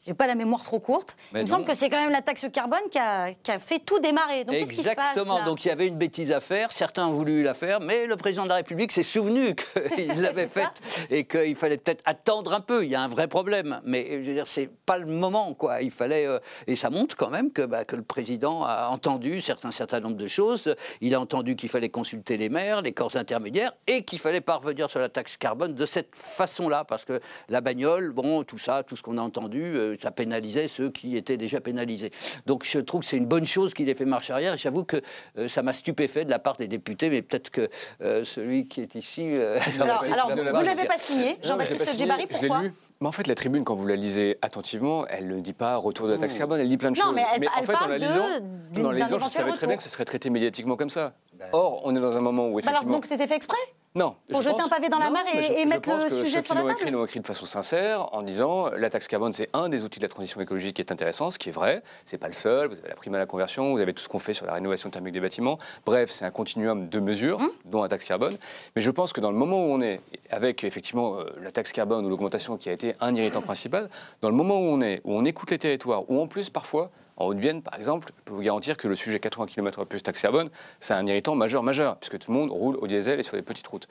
j'ai 0.05 0.15
pas 0.15 0.27
la 0.27 0.35
mémoire 0.35 0.63
trop 0.63 0.79
courte, 0.79 1.17
il 1.35 1.43
me 1.43 1.47
semble 1.47 1.65
que 1.65 1.75
c'est 1.75 1.89
quand 1.89 2.01
même 2.01 2.11
la 2.11 2.23
taxe 2.23 2.47
carbone 2.53 2.81
qui 2.91 2.99
a, 2.99 3.33
qui 3.33 3.51
a 3.51 3.59
fait 3.59 3.79
tout 3.79 3.99
démarrer. 3.99 4.45
Donc, 4.45 4.57
Exactement, 4.57 5.45
donc 5.45 5.65
il 5.65 5.69
y 5.69 5.71
avait 5.71 5.87
une 5.87 5.97
bêtise 5.97 6.33
à 6.33 6.41
faire, 6.41 6.73
certains 6.73 7.07
ont 7.07 7.13
voulu 7.13 7.43
la 7.43 7.55
faire, 7.55 7.81
mais 7.81 8.07
le 8.07 8.17
président 8.17 8.45
de 8.45 8.49
la 8.51 8.57
République 8.57 8.93
s'est 8.93 9.03
souvenu 9.03 9.55
qu'il 9.95 10.13
l'avait 10.21 10.47
faite 10.47 10.69
et 11.11 11.25
qu'il 11.25 11.57
fallait 11.57 11.79
peut-être 11.79 12.03
attendre 12.05 12.53
un 12.53 12.61
peu, 12.61 12.85
il 12.85 12.91
y 12.91 12.95
a 12.95 13.01
un 13.01 13.09
vrai 13.09 13.29
problème, 13.29 13.81
mais 13.85 14.23
je 14.23 14.29
veux 14.29 14.35
dire, 14.35 14.49
c'est 14.49 14.71
pas 14.87 14.99
le 14.99 15.07
moment, 15.07 15.55
quoi. 15.55 15.83
Il 15.83 15.91
fallait, 15.91 16.27
et 16.67 16.77
ça 16.77 16.91
montre 16.91 17.17
quand 17.17 17.31
même 17.31 17.51
que, 17.51 17.63
bah, 17.63 17.85
que 17.85 17.97
le 17.97 18.03
président 18.03 18.65
a 18.65 18.89
entendu 18.89 19.41
certains, 19.41 19.71
certain 19.71 20.01
nombre 20.01 20.17
de 20.17 20.29
choses, 20.29 20.75
il 21.01 21.15
a 21.15 21.21
entendu 21.21 21.57
qu'il 21.57 21.69
fallait 21.69 21.89
consulter 21.89 22.37
les 22.37 22.49
maires, 22.49 22.83
les 22.83 22.93
corps 22.93 23.17
intermédiaires, 23.17 23.73
et 23.87 24.03
qu'il 24.03 24.19
fallait 24.19 24.41
parvenir 24.41 24.91
sur 24.91 25.01
la 25.01 25.06
taxe 25.09 25.37
carbone 25.37 25.75
de 25.75 25.87
cette 25.87 26.15
façon-là, 26.15 26.85
parce 26.85 27.05
que 27.05 27.21
la 27.49 27.61
bagnole, 27.61 28.13
bon, 28.13 28.45
tout 28.45 28.59
ça, 28.59 28.83
tout 28.83 28.97
ce 28.97 29.03
qu'on 29.03 29.19
a 29.19 29.23
entendu, 29.23 29.63
euh, 29.63 29.97
ça 30.03 30.11
pénalisait 30.11 30.69
ceux 30.69 30.91
qui 30.91 31.17
étaient 31.17 31.37
déjà 31.37 31.61
pénalisés. 31.61 32.11
Donc 32.47 32.65
je 32.65 32.79
trouve 32.79 33.03
que 33.03 33.07
c'est 33.07 33.17
une 33.17 33.27
bonne 33.27 33.47
chose 33.47 33.75
qu'il 33.75 33.89
ait 33.89 33.95
fait 33.95 34.05
marche 34.05 34.31
arrière. 34.31 34.55
Et 34.55 34.59
j'avoue 34.59 34.85
que 34.85 35.01
euh, 35.39 35.49
ça 35.49 35.63
m'a 35.63 35.73
stupéfait 35.73 36.25
de 36.25 36.31
la 36.31 36.39
part 36.39 36.57
des 36.57 36.69
députés, 36.69 37.11
mais 37.11 37.23
peut-être 37.23 37.51
que 37.51 37.69
euh, 38.03 38.25
celui 38.25 38.69
qui 38.69 38.81
est 38.81 38.95
ici. 38.95 39.23
alors, 39.81 40.03
alors 40.03 40.31
vous 40.31 40.37
ne 40.37 40.65
l'avez 40.65 40.87
pas 40.87 40.99
signé, 40.99 41.39
Jean-Baptiste 41.43 41.99
Djebari, 41.99 42.27
pourquoi 42.27 42.63
mais 43.01 43.09
en 43.09 43.13
fait, 43.13 43.27
la 43.27 43.35
tribune, 43.35 43.63
quand 43.63 43.75
vous 43.75 43.87
la 43.87 43.97
lisez 43.97 44.39
attentivement, 44.41 45.07
elle 45.09 45.29
ne 45.29 45.41
dit 45.41 45.53
pas 45.53 45.77
retour 45.77 46.07
de 46.07 46.13
la 46.13 46.19
taxe 46.19 46.39
carbone, 46.39 46.61
elle 46.61 46.69
dit 46.69 46.79
plein 46.79 46.91
de 46.91 46.97
choses. 46.97 47.13
Mais, 47.15 47.25
elle, 47.35 47.47
en 47.47 47.63
fait, 47.63 47.75
en 47.75 47.89
la 47.89 47.99
lisant, 47.99 48.27
dans 48.73 48.91
les 48.91 49.03
je 49.03 49.29
savais 49.29 49.53
très 49.53 49.67
bien 49.67 49.77
que 49.77 49.83
ce 49.83 49.91
serait 49.91 50.07
traité 50.07 50.31
médiatiquement 50.31 50.77
comme 50.77 50.89
ça. 50.89 51.13
Ben. 51.39 51.49
Or, 51.53 51.83
on 51.85 51.95
est 51.95 52.01
dans 52.01 52.17
un 52.17 52.21
moment 52.21 52.49
où 52.49 52.59
effectivement. 52.59 52.81
alors 52.81 52.93
donc 52.93 53.07
c'était 53.07 53.27
fait 53.27 53.37
exprès 53.37 53.57
non. 53.97 54.15
Pour 54.31 54.43
jeter 54.43 54.61
un 54.61 54.69
pavé 54.69 54.91
dans 54.91 54.99
la 54.99 55.09
mer 55.09 55.23
et, 55.33 55.65
mettre 55.65 55.89
le 55.89 56.11
sujet 56.11 56.43
sur 56.43 56.55
la 56.55 56.61
table 56.61 56.81
Ils 56.85 56.93
l'ont 56.93 57.07
écrit 57.07 57.19
de 57.19 57.27
façon 57.27 57.47
sincère 57.47 58.15
en 58.15 58.21
disant 58.21 58.69
la 58.69 58.91
taxe 58.91 59.09
carbone, 59.09 59.33
c'est 59.33 59.49
un 59.55 59.71
des 59.71 59.85
outils 59.85 59.99
de 59.99 60.05
la 60.05 60.11
transition 60.11 60.39
écologique 60.39 60.77
qui 60.77 60.83
est 60.83 60.93
intéressant, 60.93 61.31
ce 61.31 61.39
qui 61.39 61.49
est 61.49 61.53
vrai. 61.53 61.83
C'est 62.05 62.19
pas 62.19 62.27
le 62.27 62.35
seul. 62.35 62.69
Vous 62.69 62.75
avez 62.75 62.91
la 62.91 62.95
prime 62.95 63.15
à 63.15 63.19
la 63.19 63.25
conversion, 63.25 63.73
vous 63.73 63.81
avez 63.81 63.95
tout 63.95 64.03
ce 64.03 64.09
qu'on 64.11 64.19
fait 64.19 64.35
sur 64.35 64.45
la 64.45 64.53
rénovation 64.53 64.91
thermique 64.91 65.15
des 65.15 65.21
bâtiments. 65.21 65.59
Bref, 65.87 66.11
c'est 66.11 66.27
un 66.27 66.31
continuum 66.31 66.91
de 66.91 67.01
mesures, 67.01 67.41
hum. 67.41 67.51
dont 67.65 67.81
la 67.81 67.89
taxe 67.89 68.05
carbone. 68.05 68.37
Mais 68.77 68.83
je 68.83 68.91
pense 68.91 69.15
que 69.15 69.23
dans 69.23 69.31
le 69.31 69.39
moment 69.39 69.65
où 69.65 69.71
on 69.71 69.81
est, 69.81 70.03
avec 70.29 70.63
effectivement 70.65 71.19
euh, 71.19 71.25
la 71.41 71.51
taxe 71.51 71.73
carbone 71.73 72.05
ou 72.05 72.11
l'augmentation 72.11 72.59
qui 72.59 72.69
a 72.69 72.73
été 72.73 72.97
un 73.01 73.15
irritant 73.15 73.41
principal, 73.41 73.89
dans 74.21 74.29
le 74.29 74.37
moment 74.37 74.59
où 74.59 74.65
on 74.65 74.83
est, 74.83 75.01
où 75.05 75.15
on 75.15 75.25
écoute 75.25 75.51
les 75.51 75.59
territoires, 75.59 76.03
où 76.11 76.21
en 76.21 76.27
plus 76.27 76.51
parfois 76.51 76.91
en 77.17 77.27
Haute-Vienne, 77.27 77.63
par 77.63 77.75
exemple, 77.77 78.09
je 78.09 78.23
peux 78.25 78.35
vous 78.35 78.43
garantir 78.43 78.77
que 78.77 78.89
le 78.89 78.97
sujet 78.97 79.21
80 79.21 79.47
km 79.47 79.85
plus 79.85 80.03
taxe 80.03 80.21
carbone, 80.21 80.51
c'est 80.81 80.95
un 80.95 81.07
irritant 81.07 81.35
majeur, 81.35 81.63
majeur, 81.63 81.97
puisque 81.97 82.19
tout 82.19 82.31
le 82.31 82.39
monde 82.39 82.51
roule 82.51 82.77
au 82.77 82.87
diesel 82.87 83.19
et 83.21 83.23
sur 83.23 83.37
les 83.37 83.43
petites 83.43 83.67
routes. 83.67 83.89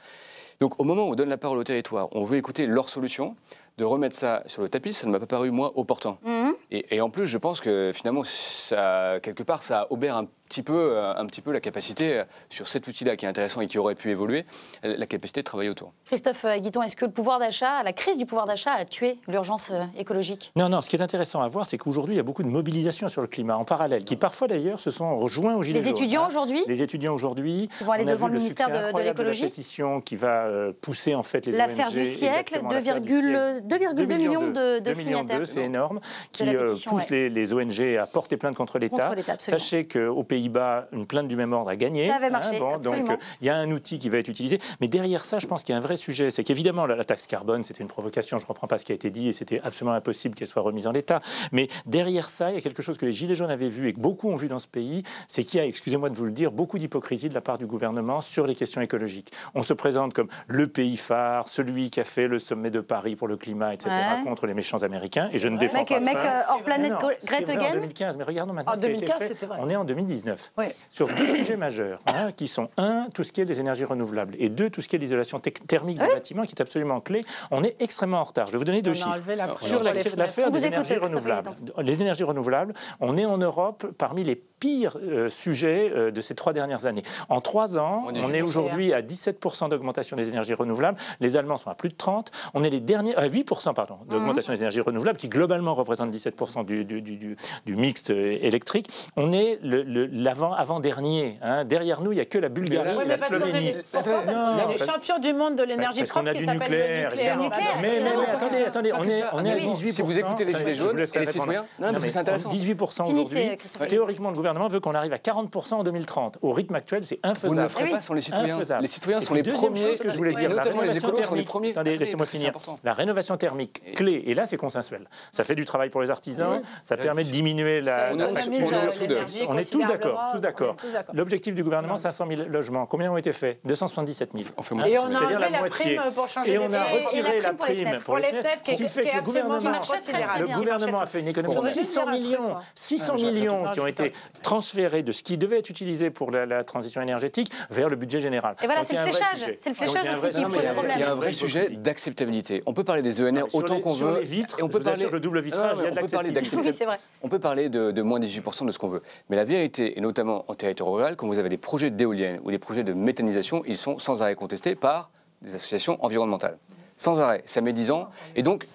Donc 0.60 0.80
au 0.80 0.84
moment 0.84 1.08
où 1.08 1.12
on 1.12 1.16
donne 1.16 1.30
la 1.30 1.38
parole 1.38 1.58
au 1.58 1.64
territoire, 1.64 2.08
on 2.12 2.24
veut 2.24 2.38
écouter 2.38 2.66
leurs 2.66 2.90
solutions, 2.90 3.36
de 3.78 3.84
remettre 3.84 4.16
ça 4.16 4.42
sur 4.46 4.62
le 4.62 4.70
tapis, 4.70 4.94
ça 4.94 5.06
ne 5.06 5.12
m'a 5.12 5.20
pas 5.20 5.26
paru, 5.26 5.52
moi, 5.52 5.74
opportun. 5.76 6.18
Mhm. 6.24 6.54
Et, 6.72 6.96
et, 6.96 7.02
en 7.02 7.10
plus, 7.10 7.28
je 7.28 7.38
pense 7.38 7.60
que 7.60 7.92
finalement, 7.94 8.24
ça, 8.24 9.20
quelque 9.22 9.44
part, 9.44 9.64
ça 9.64 9.88
obère 9.90 10.16
un 10.16 10.28
petit 10.48 10.64
peu, 10.64 10.74
euh, 10.74 11.14
un 11.16 11.26
petit 11.26 11.42
peu 11.42 11.52
la 11.52 11.60
capacité, 11.60 12.20
euh, 12.20 12.24
sur 12.50 12.68
cet 12.68 12.88
outil-là 12.88 13.16
qui 13.16 13.26
est 13.26 13.30
intéressant 13.30 13.62
et 13.62 13.68
qui 13.68 13.78
aurait 13.78 13.96
pu 13.96 14.12
évoluer, 14.12 14.46
la 14.84 15.06
capacité 15.06 15.42
de 15.42 15.46
travailler 15.46 15.70
autour. 15.70 15.94
Christophe 16.06 16.46
euh, 16.46 16.58
Guiton, 16.58 16.84
est-ce 16.84 16.96
que 16.96 17.06
le 17.06 17.12
pouvoir 17.12 17.40
d'achat, 17.40 17.84
la 17.84 17.94
crise 17.94 18.18
du 18.18 18.26
pouvoir 18.26 18.46
d'achat 18.46 18.72
a 18.72 18.86
tué 18.86 19.18
l'urgence 19.28 19.72
écologique? 19.98 20.52
Non, 20.56 20.70
non, 20.70 20.82
ce 20.82 20.90
qui 20.90 20.96
est 20.96 21.02
intéressant 21.02 21.42
à 21.42 21.48
voir, 21.48 21.66
c'est 21.66 21.78
qu'aujourd'hui, 21.78 22.16
il 22.16 22.18
y 22.18 22.20
a 22.20 22.24
beaucoup 22.24 22.44
de 22.44 22.48
mobilisation 22.48 23.08
sur 23.08 23.22
le 23.22 23.28
climat 23.28 23.58
en 23.58 23.66
parallèle, 23.66 24.04
qui 24.04 24.16
parfois 24.16 24.48
d'ailleurs 24.48 24.80
se 24.80 24.92
sont 24.92 25.16
rejoints 25.16 25.56
aux 25.56 25.64
Gilets 25.64 25.80
Les 25.80 25.90
étudiants 25.90 26.28
aujourd'hui? 26.28 26.62
Les 26.68 26.82
étudiants 26.82 27.14
aujourd'hui. 27.14 27.70
Ils 27.82 27.86
vont 27.86 27.92
aller 27.92 28.06
devant 28.06 28.28
le, 28.28 28.34
ministère 28.34 28.70
de, 28.70 29.02
l'écologie. 29.02 29.44
La 29.44 29.48
pétition 29.48 30.02
qui 30.02 30.16
va 30.16 30.48
pousser 30.82 31.16
en 31.16 31.24
fait 31.24 31.46
les 31.46 31.52
L'affaire 31.52 31.90
du 31.90 32.06
siècle, 32.06 32.62
2,2 32.64 34.06
millions 34.06 34.52
de, 34.52 34.80
de 34.80 34.94
signataires. 34.94 35.42
C'est 35.46 35.64
énorme, 35.64 36.00
qui 36.32 36.46
pousse 36.86 37.10
les, 37.10 37.54
ONG 37.54 37.98
à 37.98 38.08
porter 38.08 38.38
plainte 38.38 38.56
contre 38.56 38.80
l'État. 38.80 39.14
Sachez 39.40 39.88
qu'aux 39.88 40.24
Pays-Bas, 40.36 40.90
une 40.92 41.06
plainte 41.06 41.30
du 41.30 41.38
même 41.38 41.54
ordre 41.54 41.70
a 41.70 41.78
gagné. 41.78 42.10
Ça 42.10 42.16
avait 42.16 42.30
marché. 42.30 42.58
Hein, 42.58 42.80
donc 42.80 43.08
il 43.40 43.48
y 43.48 43.50
a 43.50 43.56
un 43.56 43.72
outil 43.72 44.00
qui 44.00 44.10
va 44.10 44.18
être 44.18 44.28
utilisé. 44.28 44.60
Mais 44.82 44.90
derrière 44.90 45.24
ça, 45.24 45.40
je 45.40 45.48
pense 45.48 45.64
qu'il 45.64 45.72
y 45.72 45.76
a 45.76 45.78
un 45.78 45.82
vrai 45.82 45.96
sujet. 45.96 46.30
C'est 46.30 46.44
qu'évidemment, 46.44 46.86
la, 46.86 47.06
taxe 47.06 47.26
carbone, 47.26 47.64
c'était 47.64 47.82
une 47.82 47.88
provocation. 47.88 48.38
Je 48.38 48.44
ne 48.44 48.48
reprends 48.50 48.68
pas 48.68 48.78
ce 48.78 48.84
qui 48.84 48.92
a 48.92 48.96
été 48.96 49.10
dit 49.12 49.30
et 49.30 49.34
c'était 49.34 49.62
absolument 49.64 49.96
impossible 49.96 50.36
qu'elle 50.36 50.50
soit 50.50 50.62
remise 50.62 50.88
en 50.88 50.92
l'état. 50.92 51.22
Mais 51.54 51.70
derrière 51.86 52.28
ça, 52.28 52.52
il 52.52 52.56
y 52.56 52.58
a 52.58 52.62
quelque 52.62 52.82
chose 52.82 52.98
que 52.98 53.06
les 53.06 53.14
Gilets 53.14 53.36
jaunes 53.36 53.50
avaient 53.50 53.70
vu 53.70 53.88
et 53.88 53.94
que 53.94 54.00
beaucoup 54.00 54.30
ont 54.30 54.36
vu 54.36 54.50
dans 54.50 54.60
ce 54.60 54.68
pays. 54.68 55.04
C'est 55.30 55.46
qu'il 55.46 55.62
y 55.62 55.64
a, 55.64 55.66
excusez-moi 55.66 56.10
de 56.10 56.16
vous 56.16 56.26
le 56.26 56.32
dire, 56.32 56.52
beaucoup 56.52 56.78
d'hypocrisie 56.78 57.30
de 57.30 57.34
la 57.34 57.42
part 57.42 57.58
du 57.58 57.66
gouvernement 57.66 58.20
sur 58.20 58.46
les 58.46 58.56
questions 58.56 58.82
écologiques. 58.82 59.32
On 59.54 59.62
se 59.62 59.74
présente 59.74 60.14
comme 60.14 60.28
le 60.48 60.68
pays 60.68 60.98
phare, 60.98 61.48
celui 61.48 61.90
qui 61.92 62.02
a 62.02 62.04
fait 62.04 62.28
le 62.28 62.40
sommet 62.40 62.72
de 62.72 62.82
Paris 62.82 63.16
pour 63.16 63.30
le 63.30 63.38
climat, 63.38 63.74
etc., 63.74 63.90
contre 64.26 64.48
les 64.48 64.54
méchants 64.54 64.84
américains. 64.84 65.30
Et 65.32 65.38
je 65.38 65.48
ne 65.48 65.58
défends 65.58 65.86
pas. 65.86 66.00
Mec, 66.02 66.18
hors 66.50 66.62
planète 66.62 66.94
Greta 67.24 67.54
En 67.54 67.74
2015, 67.74 68.18
mais 68.18 68.24
regardons 68.26 68.54
maintenant. 68.54 68.74
En 68.74 68.78
2015, 68.78 69.16
c'était 69.20 69.46
vrai. 69.46 69.60
On 69.62 69.70
est 69.70 69.76
en 69.78 69.86
2019. 69.86 70.25
2019 70.26 70.52
sur 70.90 71.08
deux 71.08 71.28
sujets 71.36 71.58
majeurs, 71.58 72.00
hein, 72.14 72.32
qui 72.32 72.48
sont 72.48 72.70
un, 72.78 73.08
tout 73.14 73.24
ce 73.24 73.32
qui 73.32 73.42
est 73.42 73.46
les 73.46 73.60
énergies 73.60 73.86
renouvelables, 73.86 74.36
et 74.40 74.50
deux, 74.50 74.70
tout 74.70 74.82
ce 74.82 74.88
qui 74.88 74.96
est 74.96 75.00
l'isolation 75.00 75.40
thermique 75.40 76.00
des 76.00 76.08
bâtiments, 76.08 76.44
qui 76.44 76.56
est 76.56 76.62
absolument 76.62 77.02
clé. 77.02 77.24
On 77.52 77.64
est 77.64 77.76
extrêmement 77.80 78.20
en 78.20 78.24
retard. 78.24 78.48
Je 78.48 78.54
vais 78.54 78.58
vous 78.58 78.64
donner 78.64 78.82
deux 78.82 78.94
chiffres. 78.94 79.22
sur 79.62 79.84
l'affaire 79.84 80.52
des 80.52 80.66
énergies 80.66 80.98
renouvelables. 80.98 81.52
Les 81.80 82.02
énergies 82.02 82.24
renouvelables, 82.24 82.74
on 83.00 83.18
est 83.18 83.26
en 83.26 83.38
Europe 83.38 83.86
parmi 83.98 84.24
les 84.24 84.36
pires 84.66 84.98
euh, 84.98 85.30
sujets 85.30 85.92
euh, 85.96 86.12
de 86.12 86.22
ces 86.22 86.34
trois 86.34 86.52
dernières 86.52 86.88
années. 86.88 87.04
En 87.30 87.40
trois 87.40 87.78
ans, 87.78 88.06
on 88.08 88.34
est, 88.34 88.42
aujourd'hui 88.42 88.94
à 88.94 89.02
17% 89.02 89.70
d'augmentation 89.70 90.18
des 90.18 90.28
énergies 90.28 90.56
renouvelables. 90.56 90.98
Les 91.20 91.38
Allemands 91.38 91.58
sont 91.58 91.70
à 91.70 91.76
plus 91.76 91.90
de 91.90 91.96
30. 91.96 92.32
On 92.56 92.64
est 92.64 92.70
les 92.72 92.80
derniers 92.80 93.16
à 93.16 93.28
8% 93.28 93.74
pardon 93.76 93.98
d'augmentation 94.10 94.54
des 94.54 94.60
énergies 94.60 94.82
renouvelables, 94.82 95.20
qui 95.20 95.30
globalement 95.30 95.74
représentent 95.74 96.14
17% 96.14 96.66
du, 96.66 96.84
du, 96.84 97.02
du, 97.02 97.36
du, 97.66 97.76
mixte 97.76 98.10
euh, 98.10 98.38
électrique. 98.42 98.90
On 99.16 99.32
est 99.32 99.60
l'avant 99.62 100.54
avant 100.54 100.80
dernier. 100.80 101.38
Hein. 101.44 101.64
Derrière 101.64 102.02
nous, 102.02 102.12
il 102.12 102.16
n'y 102.16 102.22
a 102.22 102.26
que 102.26 102.40
la 102.40 102.50
Bulgarie 102.50 102.98
et 103.04 103.08
la 103.08 103.18
Slovénie. 103.20 103.76
Il 103.94 104.58
y 104.58 104.62
a 104.62 104.68
des 104.68 104.84
champions 104.84 105.20
du 105.20 105.34
monde 105.34 105.56
de 105.56 105.64
l'énergie 105.64 106.04
propre 106.04 106.32
qui 106.32 106.44
s'appellent 106.44 106.72
le 106.72 107.44
nucléaire. 107.44 107.78
Mais, 107.82 108.00
mais, 108.02 108.14
attendez, 108.34 108.64
attendez, 108.64 108.94
on 108.94 109.04
est, 109.04 109.24
on 109.34 109.46
est 109.46 109.52
à 109.52 109.58
18%. 109.58 109.92
Si 109.92 110.02
vous 110.02 110.18
écoutez 110.18 110.46
les 110.46 110.54
Gilets 110.54 110.76
jaunes 110.76 110.98
et 110.98 111.20
les 111.20 111.26
citoyens, 111.28 111.66
non, 111.80 111.92
parce 111.92 112.04
que 112.04 112.10
c'est 112.10 112.20
intéressant. 112.20 112.50
18% 112.50 113.04
aujourd'hui. 113.04 113.58
Théoriquement, 113.88 114.30
le 114.30 114.36
gouvernement 114.36 114.55
veut 114.68 114.80
qu'on 114.80 114.96
arrive 114.96 115.14
à 115.14 115.18
40% 115.18 115.74
en 115.76 115.84
2030. 115.84 116.40
Au 116.42 116.52
rythme 116.52 116.76
actuel, 116.76 117.06
c'est 117.06 117.20
infaisable. 117.24 117.54
Vous 117.54 117.60
ne 117.60 117.64
le 117.64 117.70
ferez 117.70 117.90
pas 117.90 118.02
sans 118.02 118.14
les 118.14 118.22
citoyens. 118.22 118.60
Les 118.82 118.88
citoyens 118.88 119.22
sont 119.22 119.34
les 119.34 119.44
premiers. 119.44 119.98
que 119.98 120.10
je 120.10 120.18
voulais 120.18 120.34
dire, 120.34 120.54
la 120.54 120.64
rénovation 120.64 121.12
thermique. 121.12 121.50
Attendez, 121.72 121.98
laissez-moi 121.98 122.26
finir. 122.26 122.54
La 122.84 122.94
rénovation 122.94 123.38
thermique 123.38 123.82
clé, 123.96 124.24
et 124.26 124.34
là 124.34 124.46
c'est 124.46 124.58
consensuel. 124.58 125.08
Ça 125.32 125.44
fait 125.44 125.56
du 125.56 125.66
travail 125.66 125.90
pour 125.90 126.02
les 126.02 126.10
artisans, 126.10 126.62
ça 126.84 126.98
permet 126.98 127.24
de 127.24 127.32
diminuer 127.32 127.82
la 127.82 128.10
facture. 128.30 129.48
On 129.50 129.58
est 129.58 129.70
tous 129.70 129.86
d'accord, 129.86 130.30
tous 130.32 130.42
d'accord. 130.42 130.76
L'objectif 131.14 131.56
du 131.56 131.64
gouvernement, 131.64 131.98
500 131.98 132.26
000 132.28 132.42
logements. 132.50 132.86
Combien 132.86 133.12
ont 133.12 133.18
été 133.18 133.34
faits? 133.34 133.60
277 133.66 134.32
000. 134.34 134.46
Et 134.86 134.98
on 134.98 135.12
a 135.12 135.20
enlevé 135.20 135.36
la 135.40 135.50
moitié. 135.50 136.00
pour 136.14 136.28
changer 136.28 136.54
Et 136.54 136.58
on 136.58 136.72
a 136.72 136.84
retiré 136.84 137.42
la 137.42 137.54
prime 137.54 138.00
pour 138.04 138.18
les 138.18 138.28
fenêtres, 138.28 138.62
ce 138.66 138.72
qui 138.72 138.88
fait 138.88 139.04
que 139.04 139.16
le 139.16 140.56
gouvernement 140.56 141.00
a 141.00 141.06
fait 141.06 141.20
une 141.20 141.28
économie 141.28 141.56
de 141.56 141.70
600 141.70 142.12
millions, 142.12 142.56
600 142.76 143.16
millions 143.16 143.72
qui 143.72 143.80
ont 143.80 143.88
été 143.88 144.14
transférés 144.42 145.04
de 145.04 145.12
ce 145.12 145.24
qui 145.24 145.38
devait 145.38 145.60
être 145.60 145.70
utilisé 145.70 146.10
pour 146.10 146.32
la 146.32 146.64
transition 146.64 147.02
énergétique 147.02 147.52
vers 147.70 147.90
le 147.90 147.96
budget 147.96 148.22
général. 148.22 148.56
Et 148.62 148.66
voilà, 148.66 148.84
c'est 148.84 148.96
le 148.96 149.04
fléchage. 149.04 149.54
C'est 149.58 149.70
le 149.70 149.76
fléchage 149.76 150.18
aussi 150.18 150.44
qui 150.44 150.44
pose 150.44 150.68
problème. 150.68 150.98
Il 150.98 151.02
y 151.02 151.04
a 151.04 151.12
un 151.12 151.16
vrai 151.16 151.34
sujet 151.34 151.70
d'acceptabilité. 151.70 152.64
On 152.66 152.74
peut 152.74 152.84
parler 152.84 153.02
des 153.02 153.22
ENR 153.22 153.44
autant 153.54 153.80
qu'on 153.80 153.94
veut. 153.94 154.24
et 154.24 154.64
on 154.64 154.70
peut 154.70 154.80
parler 154.80 155.08
le 155.12 155.20
double 155.20 155.42
vitrage, 155.42 155.78
il 155.80 155.84
y 155.84 155.88
a 155.88 155.92
de. 155.92 156.96
On 157.22 157.30
peut 157.30 157.40
parler 157.40 157.70
de 157.70 158.02
moins 158.02 158.20
18% 158.20 158.66
de 158.66 158.72
ce 158.72 158.80
qu'on 158.80 158.90
veut. 158.90 159.02
Mais 159.30 159.36
la 159.36 159.46
vérité, 159.46 159.98
et 159.98 160.02
notamment 160.02 160.46
en 160.48 160.56
territoire 160.56 160.90
rural, 160.92 161.16
quand 161.16 161.28
vous 161.28 161.40
avez 161.40 161.50
des 161.50 161.58
projets 161.58 161.90
d'éoliennes 161.90 162.40
ou 162.44 162.52
des 162.52 162.60
projets 162.60 162.84
de 162.84 162.94
méthanisation, 162.94 163.64
ils 163.66 163.78
sont 163.78 164.00
sans 164.00 164.22
arrêt 164.22 164.36
contestés 164.36 164.76
par 164.76 165.10
des 165.42 165.56
associations 165.56 166.04
environnementales. 166.04 166.58
Sans 166.98 167.20
arrêt. 167.20 167.44
Ça 167.46 167.62
met 167.62 167.74
10 167.74 167.92
ans. 167.92 168.10
Et 168.36 168.44
donc, 168.44 168.68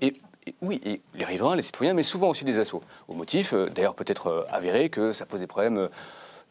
et, 0.00 0.14
oui, 0.62 0.80
et 0.84 1.00
les 1.14 1.24
riverains, 1.24 1.56
les 1.56 1.62
citoyens, 1.62 1.94
mais 1.94 2.02
souvent 2.02 2.28
aussi 2.28 2.44
des 2.44 2.58
assos. 2.58 2.82
Au 3.08 3.14
motif, 3.14 3.52
euh, 3.52 3.68
d'ailleurs 3.68 3.94
peut-être 3.94 4.26
euh, 4.26 4.42
avéré, 4.50 4.88
que 4.88 5.12
ça 5.12 5.26
pose 5.26 5.40
des 5.40 5.46
problèmes 5.46 5.78
euh, 5.78 5.88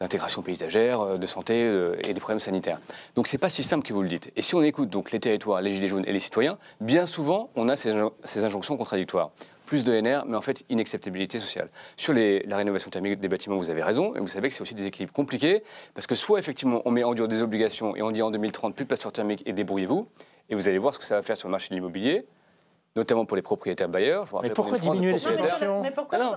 d'intégration 0.00 0.42
paysagère, 0.42 1.18
de 1.18 1.26
santé 1.26 1.70
et 2.02 2.12
des 2.12 2.20
problèmes 2.20 2.40
sanitaires. 2.40 2.80
Donc 3.14 3.28
c'est 3.28 3.38
pas 3.38 3.48
si 3.48 3.62
simple 3.62 3.86
que 3.86 3.92
vous 3.92 4.02
le 4.02 4.08
dites. 4.08 4.32
Et 4.34 4.42
si 4.42 4.56
on 4.56 4.62
écoute 4.62 4.90
donc 4.90 5.12
les 5.12 5.20
territoires, 5.20 5.62
les 5.62 5.70
gilets 5.70 5.86
jaunes 5.86 6.04
et 6.04 6.12
les 6.12 6.18
citoyens, 6.18 6.58
bien 6.80 7.06
souvent 7.06 7.48
on 7.54 7.68
a 7.68 7.76
ces, 7.76 8.44
injonctions 8.44 8.76
contradictoires. 8.76 9.30
Plus 9.66 9.84
de 9.84 9.92
NR, 9.92 10.24
mais 10.26 10.36
en 10.36 10.40
fait 10.40 10.64
inacceptabilité 10.68 11.38
sociale. 11.38 11.68
Sur 11.96 12.12
la 12.12 12.56
rénovation 12.56 12.90
thermique 12.90 13.20
des 13.20 13.28
bâtiments, 13.28 13.56
vous 13.56 13.70
avez 13.70 13.84
raison, 13.84 14.16
et 14.16 14.20
vous 14.20 14.26
savez 14.26 14.48
que 14.48 14.54
c'est 14.54 14.62
aussi 14.62 14.74
des 14.74 14.84
équilibres 14.84 15.12
compliqués, 15.12 15.62
parce 15.94 16.08
que 16.08 16.16
soit 16.16 16.40
effectivement 16.40 16.82
on 16.86 16.90
met 16.90 17.04
en 17.04 17.14
dur 17.14 17.28
des 17.28 17.40
obligations 17.40 17.94
et 17.94 18.02
on 18.02 18.10
dit 18.10 18.20
en 18.20 18.32
2030 18.32 18.74
plus 18.74 18.84
de 18.84 18.88
place 18.88 19.06
thermique 19.12 19.44
et 19.46 19.52
débrouillez-vous, 19.52 20.08
et 20.50 20.56
vous 20.56 20.66
allez 20.66 20.78
voir 20.78 20.92
ce 20.92 20.98
que 20.98 21.04
ça 21.04 21.14
va 21.14 21.22
faire 21.22 21.36
sur 21.36 21.46
le 21.46 21.52
marché 21.52 21.68
de 21.68 21.74
l'immobilier, 21.76 22.26
notamment 22.96 23.26
pour 23.26 23.36
les 23.36 23.42
propriétaires 23.42 23.88
bailleurs. 23.88 24.26
mais 24.42 24.50
pourquoi 24.50 24.78
diminuer 24.78 25.12
les 25.12 25.18
subventions 25.18 25.82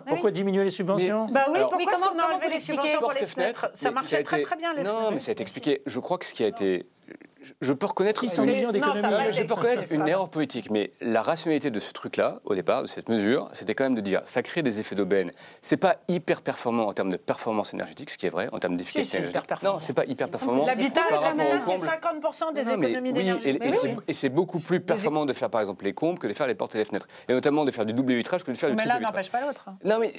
pourquoi, 0.08 0.32
diminuer 0.32 0.64
les 0.64 0.70
subventions 0.70 1.28
Bah 1.28 1.46
oui, 1.52 1.60
pourquoi 1.62 1.94
est-ce 1.94 2.02
qu'on 2.02 2.20
a 2.20 2.34
enlevé 2.34 2.50
les 2.50 2.60
subventions 2.60 3.00
pour 3.00 3.12
les 3.12 3.26
fenêtres? 3.26 3.70
Ça 3.74 3.92
marchait 3.92 4.24
très 4.24 4.42
très 4.42 4.56
bien 4.56 4.74
les 4.74 4.84
fenêtres. 4.84 5.02
Non, 5.02 5.12
mais 5.12 5.20
ça 5.20 5.32
a 5.32 5.34
été 5.34 5.42
expliqué. 5.42 5.82
Je 5.86 6.00
crois 6.00 6.18
que 6.18 6.26
ce 6.26 6.34
qui 6.34 6.44
a 6.44 6.48
été 6.48 6.88
je 7.62 7.74
peux 7.74 7.86
reconnaître 7.86 8.20
600 8.20 8.46
millions 8.46 8.72
d'économies. 8.72 9.02
Je 9.32 9.44
peux 9.44 9.54
reconnaître 9.54 9.92
une 9.92 10.08
erreur 10.08 10.30
politique, 10.30 10.70
mais 10.70 10.92
la 11.02 11.22
rationalité 11.22 11.72
de 11.72 11.80
ce 11.80 11.92
truc-là, 11.94 12.40
au 12.46 12.56
départ, 12.56 12.84
de 12.84 12.88
cette 12.88 13.10
mesure, 13.10 13.50
c'était 13.54 13.76
quand 13.76 13.84
même 13.84 13.96
de 13.96 14.02
dire 14.02 14.22
ça 14.26 14.42
crée 14.44 14.64
des 14.64 14.80
effets 14.80 14.96
d'aubaine. 14.96 15.32
C'est 15.62 15.78
pas 15.78 15.98
hyper 16.08 16.42
performant 16.42 16.88
en 16.88 16.94
termes 16.94 17.12
de 17.12 17.18
performance 17.18 17.74
énergétique, 17.74 18.10
ce 18.10 18.18
qui 18.18 18.26
est 18.26 18.30
vrai, 18.30 18.50
en 18.52 18.60
termes 18.60 18.78
d'efficacité 18.78 19.18
énergétique. 19.20 19.64
Non, 19.64 19.80
c'est 19.80 19.94
pas 19.94 20.06
hyper 20.06 20.30
performant. 20.30 20.66
L'habitat, 20.66 21.02
c'est 21.66 21.78
50% 21.78 22.54
des 22.54 22.70
économies 22.70 23.14
d'énergie. 23.14 23.58
Et, 24.08 24.14
c'est 24.14 24.30
beaucoup 24.30 24.60
plus 24.60 24.80
performant 24.80 25.26
de 25.26 25.34
faire 25.34 25.50
par 25.50 25.62
exemple 25.62 25.86
les 25.86 25.94
combles 25.94 26.20
que 26.20 26.28
de 26.28 26.34
faire 26.34 26.48
les 26.48 26.56
portes 26.56 26.76
et 26.76 26.80
les 26.80 26.86
fenêtres, 26.86 27.08
et 27.30 27.34
notamment 27.34 27.66
de 27.66 27.72
faire 27.72 27.86
du 27.86 27.94
double 27.94 28.14
vitrage 28.14 28.44
que 28.44 28.52
de 28.52 28.58
faire 28.58 28.70
du 28.70 28.76
triple 28.76 28.90
vitrage. 28.90 29.02
Mais 29.02 29.06
l'un 29.06 29.12
n'empêche 29.12 29.32
pas 29.32 29.42
l'autre. 29.42 29.66
Non, 29.84 30.00
mais 30.00 30.14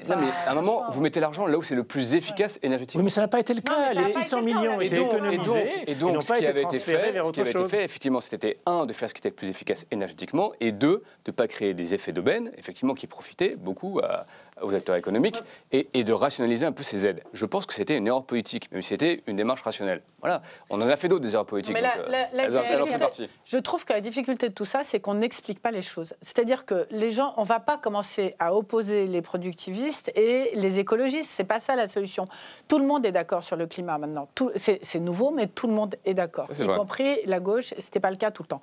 à 0.46 0.52
un 0.52 0.54
moment, 0.54 0.84
vous 0.90 1.00
mettez 1.00 1.20
l'argent 1.20 1.46
là 1.46 1.58
où 1.58 1.62
c'est 1.62 1.74
le 1.74 1.84
plus 1.84 2.14
efficace 2.14 2.58
énergétiquement. 2.62 3.00
Oui, 3.00 3.04
mais 3.04 3.10
ça 3.10 3.20
n'a 3.20 3.28
pas 3.28 3.40
été 3.40 3.54
le 3.54 3.60
cas. 3.60 3.92
Les 3.92 4.04
600 4.04 4.42
millions 4.42 4.80
étaient 4.80 5.02
économisés 5.02 5.84
et 5.86 5.94
n'ont 5.94 6.22
pas 6.22 6.38
été 6.38 6.62
transférés 6.62 7.17
vers 7.18 7.28
autre 7.28 7.44
chose. 7.44 7.74
effectivement, 7.74 8.20
c'était 8.20 8.58
un, 8.66 8.86
de 8.86 8.92
faire 8.92 9.08
ce 9.08 9.14
qui 9.14 9.20
était 9.20 9.28
le 9.28 9.34
plus 9.34 9.48
efficace 9.48 9.86
énergétiquement, 9.90 10.52
et 10.60 10.72
deux, 10.72 11.02
de 11.24 11.30
ne 11.30 11.32
pas 11.32 11.48
créer 11.48 11.74
des 11.74 11.94
effets 11.94 12.12
d'aubaine, 12.12 12.52
effectivement, 12.56 12.94
qui 12.94 13.06
profitaient 13.06 13.56
beaucoup 13.56 14.00
à, 14.00 14.26
aux 14.62 14.74
acteurs 14.74 14.96
économiques 14.96 15.42
et, 15.72 16.04
de 16.04 16.12
rationaliser 16.12 16.66
un 16.66 16.72
peu 16.72 16.82
ces 16.82 17.06
aides. 17.06 17.22
Je 17.32 17.44
pense 17.44 17.66
que 17.66 17.74
c'était 17.74 17.96
une 17.96 18.06
erreur 18.06 18.24
politique, 18.24 18.70
même 18.72 18.82
si 18.82 18.88
c'était 18.88 19.22
une 19.26 19.36
démarche 19.36 19.62
rationnelle. 19.62 20.02
Voilà, 20.20 20.42
on 20.70 20.80
en 20.80 20.88
a 20.88 20.96
fait 20.96 21.08
d'autres 21.08 21.22
des 21.22 21.34
erreurs 21.34 21.46
politiques. 21.46 21.74
Mais 21.74 21.82
euh, 21.84 23.28
Je 23.44 23.58
trouve 23.58 23.84
que 23.84 23.92
la 23.92 24.00
difficulté 24.00 24.48
de 24.48 24.54
tout 24.54 24.64
ça, 24.64 24.82
c'est 24.82 25.00
qu'on 25.00 25.14
n'explique 25.14 25.60
pas 25.60 25.70
les 25.70 25.82
choses. 25.82 26.14
C'est-à-dire 26.22 26.64
que 26.64 26.86
les 26.90 27.10
gens, 27.10 27.34
on 27.36 27.42
ne 27.42 27.46
va 27.46 27.60
pas 27.60 27.76
commencer 27.76 28.34
à 28.38 28.54
opposer 28.54 29.06
les 29.06 29.22
productivistes 29.22 30.10
et 30.16 30.50
les 30.54 30.78
écologistes. 30.78 31.30
C'est 31.30 31.44
pas 31.44 31.60
ça 31.60 31.76
la 31.76 31.86
solution. 31.86 32.26
Tout 32.66 32.78
le 32.78 32.86
monde 32.86 33.06
est 33.06 33.12
d'accord 33.12 33.42
sur 33.42 33.56
le 33.56 33.66
climat 33.66 33.98
maintenant. 33.98 34.28
C'est 34.56 35.00
nouveau, 35.00 35.30
mais 35.30 35.46
tout 35.46 35.66
le 35.66 35.74
monde 35.74 35.94
est 36.04 36.14
d'accord, 36.14 36.48
y 36.58 36.66
compris 36.66 37.18
la 37.26 37.40
gauche. 37.40 37.74
C'était 37.78 38.00
pas 38.00 38.10
le 38.10 38.16
cas 38.16 38.30
tout 38.30 38.42
le 38.42 38.48
temps. 38.48 38.62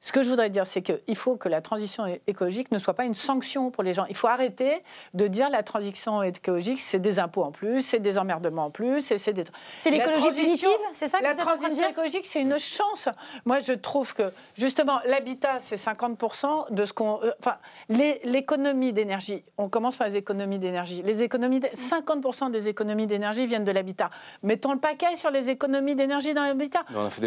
Ce 0.00 0.12
que 0.12 0.22
je 0.22 0.28
voudrais 0.28 0.50
dire, 0.50 0.66
c'est 0.66 0.82
qu'il 0.82 1.16
faut 1.16 1.36
que 1.36 1.48
la 1.48 1.60
transition 1.60 2.04
écologique 2.26 2.70
ne 2.72 2.78
soit 2.78 2.94
pas 2.94 3.04
une 3.04 3.14
sanction 3.14 3.70
pour 3.70 3.82
les 3.82 3.94
gens. 3.94 4.06
Il 4.08 4.16
faut 4.16 4.28
arrêter 4.28 4.82
de 5.14 5.26
dire 5.26 5.35
la 5.50 5.62
transition 5.62 6.22
écologique, 6.22 6.80
c'est 6.80 6.98
des 6.98 7.18
impôts 7.18 7.44
en 7.44 7.52
plus, 7.52 7.82
c'est 7.82 7.98
des 7.98 8.18
emmerdements 8.18 8.66
en 8.66 8.70
plus, 8.70 9.10
et 9.10 9.18
c'est 9.18 9.32
des. 9.32 9.44
C'est 9.80 9.90
l'écologie 9.90 10.30
punitive, 10.30 10.68
c'est 10.92 11.08
ça 11.08 11.18
que 11.18 11.24
La 11.24 11.34
transition 11.34 11.88
écologique, 11.88 12.26
c'est 12.26 12.40
une 12.40 12.58
chance. 12.58 13.08
Moi, 13.44 13.60
je 13.60 13.72
trouve 13.72 14.14
que 14.14 14.32
justement, 14.56 15.00
l'habitat, 15.06 15.58
c'est 15.60 15.76
50% 15.76 16.72
de 16.72 16.84
ce 16.84 16.92
qu'on. 16.92 17.20
Euh, 17.22 17.30
enfin, 17.40 17.56
l'économie 17.88 18.92
d'énergie. 18.92 19.44
On 19.58 19.68
commence 19.68 19.96
par 19.96 20.08
les 20.08 20.16
économies 20.16 20.58
d'énergie. 20.58 21.02
Les 21.02 21.22
économies, 21.22 21.60
50% 21.60 22.50
des 22.50 22.68
économies 22.68 23.06
d'énergie 23.06 23.46
viennent 23.46 23.64
de 23.64 23.72
l'habitat. 23.72 24.10
Mettons 24.42 24.72
le 24.72 24.78
paquet 24.78 25.16
sur 25.16 25.30
les 25.30 25.50
économies 25.50 25.94
d'énergie 25.94 26.34
dans 26.34 26.44
l'habitat. 26.44 26.84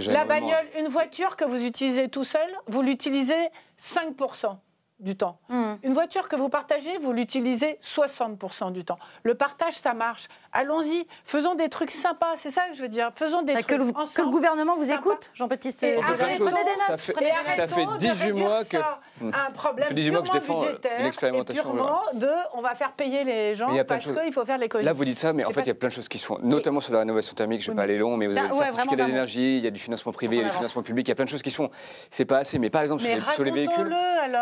La 0.07 0.25
bagnole, 0.25 0.65
une 0.77 0.87
voiture 0.87 1.35
que 1.35 1.45
vous 1.45 1.63
utilisez 1.63 2.09
tout 2.09 2.23
seul, 2.23 2.49
vous 2.67 2.81
l'utilisez 2.81 3.49
5% 3.79 4.57
du 4.99 5.15
temps. 5.15 5.39
Hmm. 5.49 5.75
Une 5.83 5.93
voiture 5.93 6.27
que 6.27 6.35
vous 6.35 6.49
partagez, 6.49 6.97
vous 6.97 7.13
l'utilisez 7.13 7.79
60% 7.81 8.71
du 8.71 8.83
temps. 8.83 8.99
Le 9.23 9.33
partage, 9.33 9.73
ça 9.73 9.93
marche. 9.93 10.27
Allons-y, 10.51 11.07
faisons 11.23 11.55
des 11.55 11.69
trucs 11.69 11.91
sympas, 11.91 12.35
c'est 12.35 12.49
ça 12.49 12.67
que 12.69 12.75
je 12.75 12.81
veux 12.81 12.89
dire. 12.89 13.11
Faisons 13.15 13.41
des 13.43 13.53
trucs 13.53 13.67
que 13.67 13.75
le, 13.75 13.91
que 13.91 14.21
le 14.21 14.29
gouvernement 14.29 14.75
vous 14.75 14.91
écoute, 14.91 15.29
Jean-Baptiste. 15.33 15.85
Prenez 16.01 16.37
des 16.37 16.39
notes. 16.39 16.53
Ça 16.87 16.97
fait, 16.97 17.13
ça 17.55 17.67
fait 17.67 17.85
18 17.99 18.31
mois 18.33 18.65
que 18.65 18.77
un 19.21 19.51
problème 19.51 19.93
purement 19.93 20.21
que 20.21 20.27
je 20.27 20.31
défends 20.33 20.57
budgétaire 20.57 21.05
et 21.05 21.43
purement 21.43 22.01
de 22.13 22.29
on 22.53 22.61
va 22.61 22.75
faire 22.75 22.91
payer 22.93 23.23
les 23.23 23.55
gens 23.55 23.69
parce 23.87 24.05
qu'il 24.05 24.33
faut 24.33 24.45
faire 24.45 24.57
l'économie. 24.57 24.85
Là, 24.85 24.93
vous 24.93 25.05
dites 25.05 25.19
ça, 25.19 25.33
mais 25.33 25.45
en 25.45 25.51
fait, 25.51 25.61
il 25.61 25.67
y 25.67 25.71
a 25.71 25.75
plein 25.75 25.89
de 25.89 25.93
choses 25.93 26.09
qui 26.09 26.17
se 26.17 26.25
font, 26.25 26.39
notamment 26.41 26.79
sur 26.79 26.93
la 26.93 26.99
rénovation 26.99 27.33
thermique. 27.33 27.61
Je 27.61 27.69
ne 27.69 27.75
vais 27.75 27.77
pas 27.77 27.83
aller 27.83 27.97
long, 27.97 28.17
mais 28.17 28.27
vous 28.27 28.37
avez 28.37 28.49
le 28.49 28.53
certificat 28.53 29.05
d'énergie, 29.05 29.57
il 29.57 29.63
y 29.63 29.67
a 29.67 29.71
du 29.71 29.79
financement 29.79 30.11
privé, 30.11 30.37
il 30.37 30.41
y 30.41 30.45
a 30.45 30.49
du 30.49 30.55
financement 30.55 30.81
public, 30.81 31.07
il 31.07 31.11
y 31.11 31.13
a 31.13 31.15
plein 31.15 31.25
de 31.25 31.29
choses 31.29 31.41
qui 31.41 31.51
se 31.51 31.55
font. 31.55 31.69
C'est 32.09 32.25
pas 32.25 32.39
assez, 32.39 32.59
mais 32.59 32.69
par 32.69 32.81
exemple 32.81 33.03
sur 33.33 33.43
les 33.43 33.51
véhicules. 33.51 33.95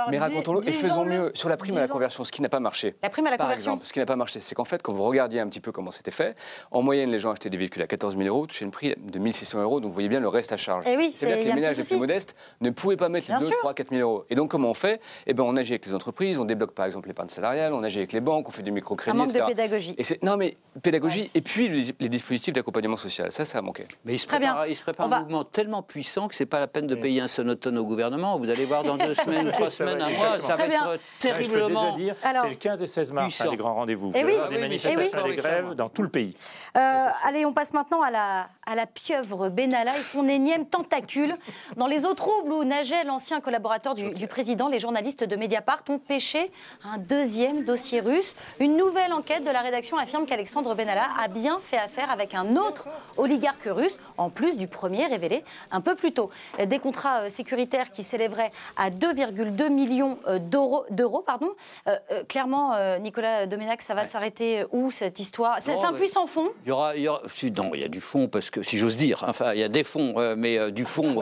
Mais 0.09 0.17
et 0.65 0.71
faisons 0.71 1.05
mieux 1.05 1.31
sur 1.33 1.49
la 1.49 1.57
prime 1.57 1.77
à 1.77 1.81
la 1.81 1.87
conversion, 1.87 2.23
ce 2.23 2.31
qui 2.31 2.41
n'a 2.41 2.49
pas 2.49 2.59
marché. 2.59 2.95
La 3.03 3.09
prime 3.09 3.27
à 3.27 3.31
la 3.31 3.37
par 3.37 3.47
conversion. 3.47 3.73
Exemple, 3.73 3.85
ce 3.87 3.93
qui 3.93 3.99
n'a 3.99 4.05
pas 4.05 4.15
marché, 4.15 4.39
c'est 4.39 4.55
qu'en 4.55 4.65
fait, 4.65 4.81
quand 4.81 4.93
vous 4.93 5.03
regardiez 5.03 5.39
un 5.39 5.47
petit 5.47 5.59
peu 5.59 5.71
comment 5.71 5.91
c'était 5.91 6.11
fait, 6.11 6.35
en 6.71 6.81
moyenne, 6.81 7.11
les 7.11 7.19
gens 7.19 7.31
achetaient 7.31 7.49
des 7.49 7.57
véhicules 7.57 7.81
à 7.81 7.87
14 7.87 8.17
000 8.17 8.27
euros, 8.27 8.47
touchaient 8.47 8.65
une 8.65 8.71
prix 8.71 8.95
de 8.97 9.19
1600 9.19 9.61
euros, 9.61 9.79
donc 9.79 9.89
vous 9.89 9.93
voyez 9.93 10.09
bien 10.09 10.19
le 10.19 10.27
reste 10.27 10.51
à 10.51 10.57
charge. 10.57 10.85
Et 10.87 10.93
eh 10.93 10.97
oui, 10.97 11.11
c'est-à-dire 11.13 11.43
que 11.43 11.49
les 11.49 11.55
ménages 11.55 11.77
les 11.77 11.83
plus 11.83 11.97
modestes 11.97 12.35
ne 12.61 12.69
pouvaient 12.69 12.97
pas 12.97 13.09
mettre 13.09 13.31
les 13.31 13.37
2, 13.37 13.49
3, 13.49 13.73
4 13.73 13.89
000 13.89 14.01
euros. 14.01 14.25
Et 14.29 14.35
donc, 14.35 14.51
comment 14.51 14.69
on 14.69 14.73
fait? 14.73 15.01
Eh 15.25 15.33
ben, 15.33 15.43
on 15.43 15.55
agit 15.55 15.73
avec 15.73 15.85
les 15.85 15.93
entreprises, 15.93 16.37
on 16.37 16.45
débloque 16.45 16.73
par 16.73 16.85
exemple 16.85 17.07
l'épargne 17.07 17.29
salariale, 17.29 17.73
on 17.73 17.83
agit 17.83 17.99
avec 17.99 18.13
les 18.13 18.21
banques, 18.21 18.47
on 18.47 18.51
fait 18.51 18.63
du 18.63 18.71
microcrédit. 18.71 19.17
Un 19.17 19.19
manque 19.19 19.33
de 19.33 19.41
pédagogie. 19.41 19.95
Et 19.97 20.03
non, 20.23 20.37
mais 20.37 20.57
pédagogie, 20.81 21.29
et 21.33 21.41
puis 21.41 21.69
les, 21.99 22.09
dispositifs 22.09 22.53
d'accompagnement 22.53 22.97
social, 22.97 23.31
ça, 23.31 23.45
ça 23.45 23.59
a 23.59 23.61
manqué. 23.61 23.85
Mais 24.05 24.13
il 24.15 24.19
se 24.19 24.27
prépare, 24.27 24.67
il 24.67 24.75
se 24.75 24.81
prépare 24.81 25.11
un 25.11 25.19
mouvement 25.19 25.43
tellement 25.43 25.81
puissant 25.81 26.27
que 26.27 26.35
c'est 26.35 26.45
pas 26.45 26.59
la 26.59 26.67
peine 26.67 26.87
de 26.87 26.95
payer 26.95 27.21
un 27.21 27.27
sonotone 27.27 27.77
au 27.77 27.85
gouvernement. 27.85 28.37
Vous 28.37 28.49
allez 28.49 28.65
voir 28.65 28.83
dans 28.83 28.97
deux 28.97 29.15
semaines, 29.23 29.51
trois 29.51 29.69
semaines, 29.69 30.01
un 30.01 30.09
mois, 30.09 30.36
ça, 30.39 30.47
ça 30.47 30.55
va 30.55 30.65
être 30.65 30.99
terriblement. 31.19 31.95
c'est 31.97 32.49
le 32.49 32.55
15 32.55 32.83
et 32.83 32.87
16 32.87 33.11
mars, 33.11 33.41
hein, 33.41 33.47
les 33.51 33.57
grands 33.57 33.75
rendez-vous. 33.75 34.11
Et 34.15 34.19
eh 34.19 34.25
oui, 34.25 34.33
des 34.49 34.59
manifestations 34.59 35.25
et 35.25 35.29
des 35.29 35.35
grèves 35.35 35.73
dans 35.73 35.89
tout 35.89 36.03
le 36.03 36.09
pays. 36.09 36.33
Euh, 36.75 37.05
allez, 37.23 37.45
on 37.45 37.53
passe 37.53 37.73
maintenant 37.73 38.01
à 38.01 38.11
la, 38.11 38.49
à 38.65 38.75
la 38.75 38.85
pieuvre 38.85 39.49
Benalla 39.49 39.97
et 39.97 40.01
son 40.01 40.27
énième 40.27 40.65
tentacule. 40.65 41.35
Dans 41.75 41.87
les 41.87 42.05
eaux 42.05 42.13
troubles 42.13 42.51
où 42.51 42.63
nageait 42.63 43.03
l'ancien 43.03 43.41
collaborateur 43.41 43.95
du, 43.95 44.11
du, 44.11 44.27
président, 44.27 44.67
les 44.67 44.79
journalistes 44.79 45.23
de 45.23 45.35
Mediapart 45.35 45.83
ont 45.89 45.99
pêché 45.99 46.51
un 46.83 46.97
deuxième 46.97 47.63
dossier 47.63 47.99
russe. 47.99 48.35
Une 48.59 48.75
nouvelle 48.77 49.13
enquête 49.13 49.43
de 49.43 49.49
la 49.49 49.61
rédaction 49.61 49.97
affirme 49.97 50.25
qu'Alexandre 50.25 50.75
Benalla 50.75 51.07
a 51.19 51.27
bien 51.27 51.57
fait 51.59 51.77
affaire 51.77 52.11
avec 52.11 52.33
un 52.33 52.55
autre 52.55 52.87
oligarque 53.17 53.65
russe, 53.65 53.97
en 54.17 54.29
plus 54.29 54.57
du 54.57 54.67
premier 54.67 55.05
révélé 55.05 55.43
un 55.71 55.81
peu 55.81 55.95
plus 55.95 56.13
tôt. 56.13 56.29
Des 56.63 56.79
contrats 56.79 57.21
euh, 57.21 57.29
sécuritaires 57.29 57.91
qui 57.91 58.03
s'élèveraient 58.03 58.51
à 58.75 58.89
2,2 58.89 59.69
millions 59.69 60.17
euh, 60.26 60.26
d'euros. 60.39 61.23
pardon. 61.25 61.49
Euh, 61.87 61.97
clairement, 62.27 62.75
Nicolas 62.99 63.45
Domenac, 63.45 63.81
ça 63.81 63.93
va 63.93 64.05
s'arrêter 64.05 64.65
où 64.71 64.91
cette 64.91 65.19
histoire? 65.19 65.57
C'est 65.61 65.83
un 65.83 65.93
puissant 65.93 66.27
fond? 66.27 66.49
il 66.65 66.69
y, 66.69 66.71
aura, 66.71 66.95
il 66.95 67.03
y 67.03 67.07
aura, 67.07 67.21
Non, 67.55 67.71
il 67.73 67.81
y 67.81 67.83
a 67.83 67.87
du 67.87 68.01
fond, 68.01 68.27
parce 68.27 68.49
que, 68.49 68.63
si 68.63 68.77
j'ose 68.77 68.97
dire, 68.97 69.23
enfin, 69.27 69.53
il 69.53 69.59
y 69.59 69.63
a 69.63 69.69
des 69.69 69.83
fonds, 69.83 70.15
mais 70.37 70.71
du 70.71 70.85
fond, 70.85 71.21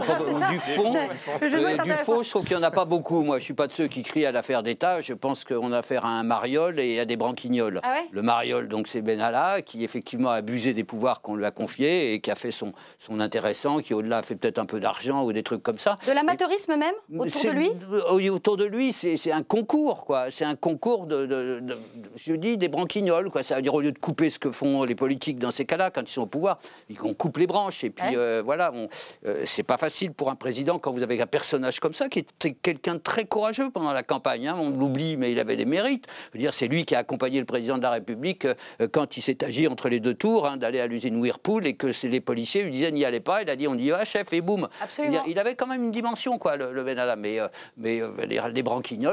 du 0.49 0.59
fond, 0.59 0.93
du 1.41 1.91
fond, 2.03 2.23
je 2.23 2.29
trouve 2.29 2.45
qu'il 2.45 2.57
n'y 2.57 2.63
en 2.63 2.67
a 2.67 2.71
pas 2.71 2.85
beaucoup. 2.85 3.21
Moi, 3.21 3.37
je 3.37 3.41
ne 3.41 3.45
suis 3.45 3.53
pas 3.53 3.67
de 3.67 3.73
ceux 3.73 3.87
qui 3.87 4.03
crient 4.03 4.25
à 4.25 4.31
l'affaire 4.31 4.63
d'État. 4.63 5.01
Je 5.01 5.13
pense 5.13 5.43
qu'on 5.43 5.71
a 5.71 5.81
affaire 5.85 6.05
à 6.05 6.09
un 6.09 6.23
mariole 6.23 6.79
et 6.79 6.99
à 6.99 7.05
des 7.05 7.15
branquignoles. 7.15 7.79
Ah 7.83 7.95
le 8.11 8.21
mariole, 8.21 8.67
donc, 8.67 8.87
c'est 8.87 9.01
Benalla, 9.01 9.61
qui 9.61 9.83
effectivement 9.83 10.31
a 10.31 10.35
abusé 10.35 10.73
des 10.73 10.83
pouvoirs 10.83 11.21
qu'on 11.21 11.35
lui 11.35 11.45
a 11.45 11.51
confiés 11.51 12.13
et 12.13 12.21
qui 12.21 12.31
a 12.31 12.35
fait 12.35 12.51
son, 12.51 12.73
son 12.97 13.19
intéressant, 13.19 13.79
qui 13.79 13.93
au-delà 13.93 14.17
a 14.17 14.23
fait 14.23 14.35
peut-être 14.35 14.57
un 14.57 14.65
peu 14.65 14.79
d'argent 14.79 15.23
ou 15.23 15.31
des 15.31 15.43
trucs 15.43 15.61
comme 15.61 15.77
ça. 15.79 15.97
De 16.07 16.11
l'amateurisme 16.11 16.75
même 16.75 16.95
autour 17.19 17.43
de 17.43 17.49
lui? 17.51 17.69
Autour 18.29 18.57
de 18.57 18.65
lui, 18.65 18.93
c'est 18.95 19.31
un 19.31 19.43
concours, 19.43 20.05
quoi. 20.05 20.31
C'est 20.31 20.45
un 20.45 20.55
concours 20.55 21.05
de, 21.05 21.61
je 22.15 22.33
dis, 22.33 22.57
des 22.57 22.69
branquignoles, 22.69 23.29
quoi. 23.29 23.43
Ça 23.43 23.55
veut 23.55 23.61
dire 23.61 23.73
au 23.73 23.81
lieu 23.81 23.91
de 23.91 23.99
couper 23.99 24.29
ce 24.29 24.39
que 24.39 24.51
font 24.51 24.83
les 24.83 24.95
politiques 24.95 25.37
dans 25.37 25.51
ces 25.51 25.65
cas-là, 25.65 25.91
quand 25.91 26.01
ils 26.01 26.11
sont 26.11 26.21
au 26.21 26.27
pouvoir, 26.27 26.59
on 27.03 27.13
coupe 27.13 27.37
les 27.37 27.47
branches. 27.47 27.83
Et 27.83 27.89
puis 27.89 28.15
euh, 28.15 28.41
voilà, 28.43 28.71
euh, 29.25 29.43
c'est 29.45 29.63
pas 29.63 29.77
facile 29.77 30.11
pour 30.11 30.29
un 30.29 30.35
président 30.35 30.79
quand 30.79 30.91
vous 30.91 31.03
avez 31.03 31.21
un 31.21 31.27
personnage 31.27 31.79
comme 31.79 31.93
ça 31.93 32.09
qui 32.09 32.19
est 32.19 32.53
quelqu'un 32.61 32.95
de 32.95 32.99
très 32.99 33.25
courageux 33.25 33.69
pendant 33.69 33.93
la 33.93 34.03
campagne. 34.03 34.47
Hein. 34.47 34.57
On 34.59 34.69
l'oublie, 34.69 35.17
mais 35.17 35.31
il 35.31 35.39
avait 35.39 35.57
des 35.57 35.65
mérites. 35.65 36.07
Je 36.31 36.37
veux 36.37 36.41
dire, 36.41 36.53
c'est 36.53 36.67
lui 36.67 36.85
qui 36.85 36.95
a 36.95 36.99
accompagné 36.99 37.39
le 37.39 37.45
président 37.45 37.77
de 37.77 37.83
la 37.83 37.91
République 37.91 38.45
euh, 38.45 38.87
quand 38.91 39.17
il 39.17 39.21
s'est 39.21 39.43
agi 39.43 39.67
entre 39.67 39.89
les 39.89 39.99
deux 39.99 40.13
tours, 40.13 40.47
hein, 40.47 40.57
d'aller 40.57 40.79
à 40.79 40.87
l'usine 40.87 41.17
Whirlpool 41.17 41.67
et 41.67 41.73
que 41.73 41.87
les 42.07 42.21
policiers 42.21 42.63
lui 42.63 42.71
disaient 42.71 42.91
n'y 42.91 43.05
allez 43.05 43.19
pas. 43.19 43.41
Il 43.41 43.49
a 43.49 43.55
dit 43.55 43.67
on 43.67 43.75
y 43.75 43.89
va, 43.89 44.05
chef, 44.05 44.31
et 44.33 44.41
boum. 44.41 44.67
Il, 45.27 45.39
avait 45.39 45.55
quand 45.55 45.67
même 45.67 45.83
une 45.83 45.91
dimension, 45.91 46.37
quoi, 46.37 46.55
le, 46.55 46.83
Benalla. 46.83 47.15
Mais, 47.15 47.39
mais 47.77 48.01
les, 48.27 48.63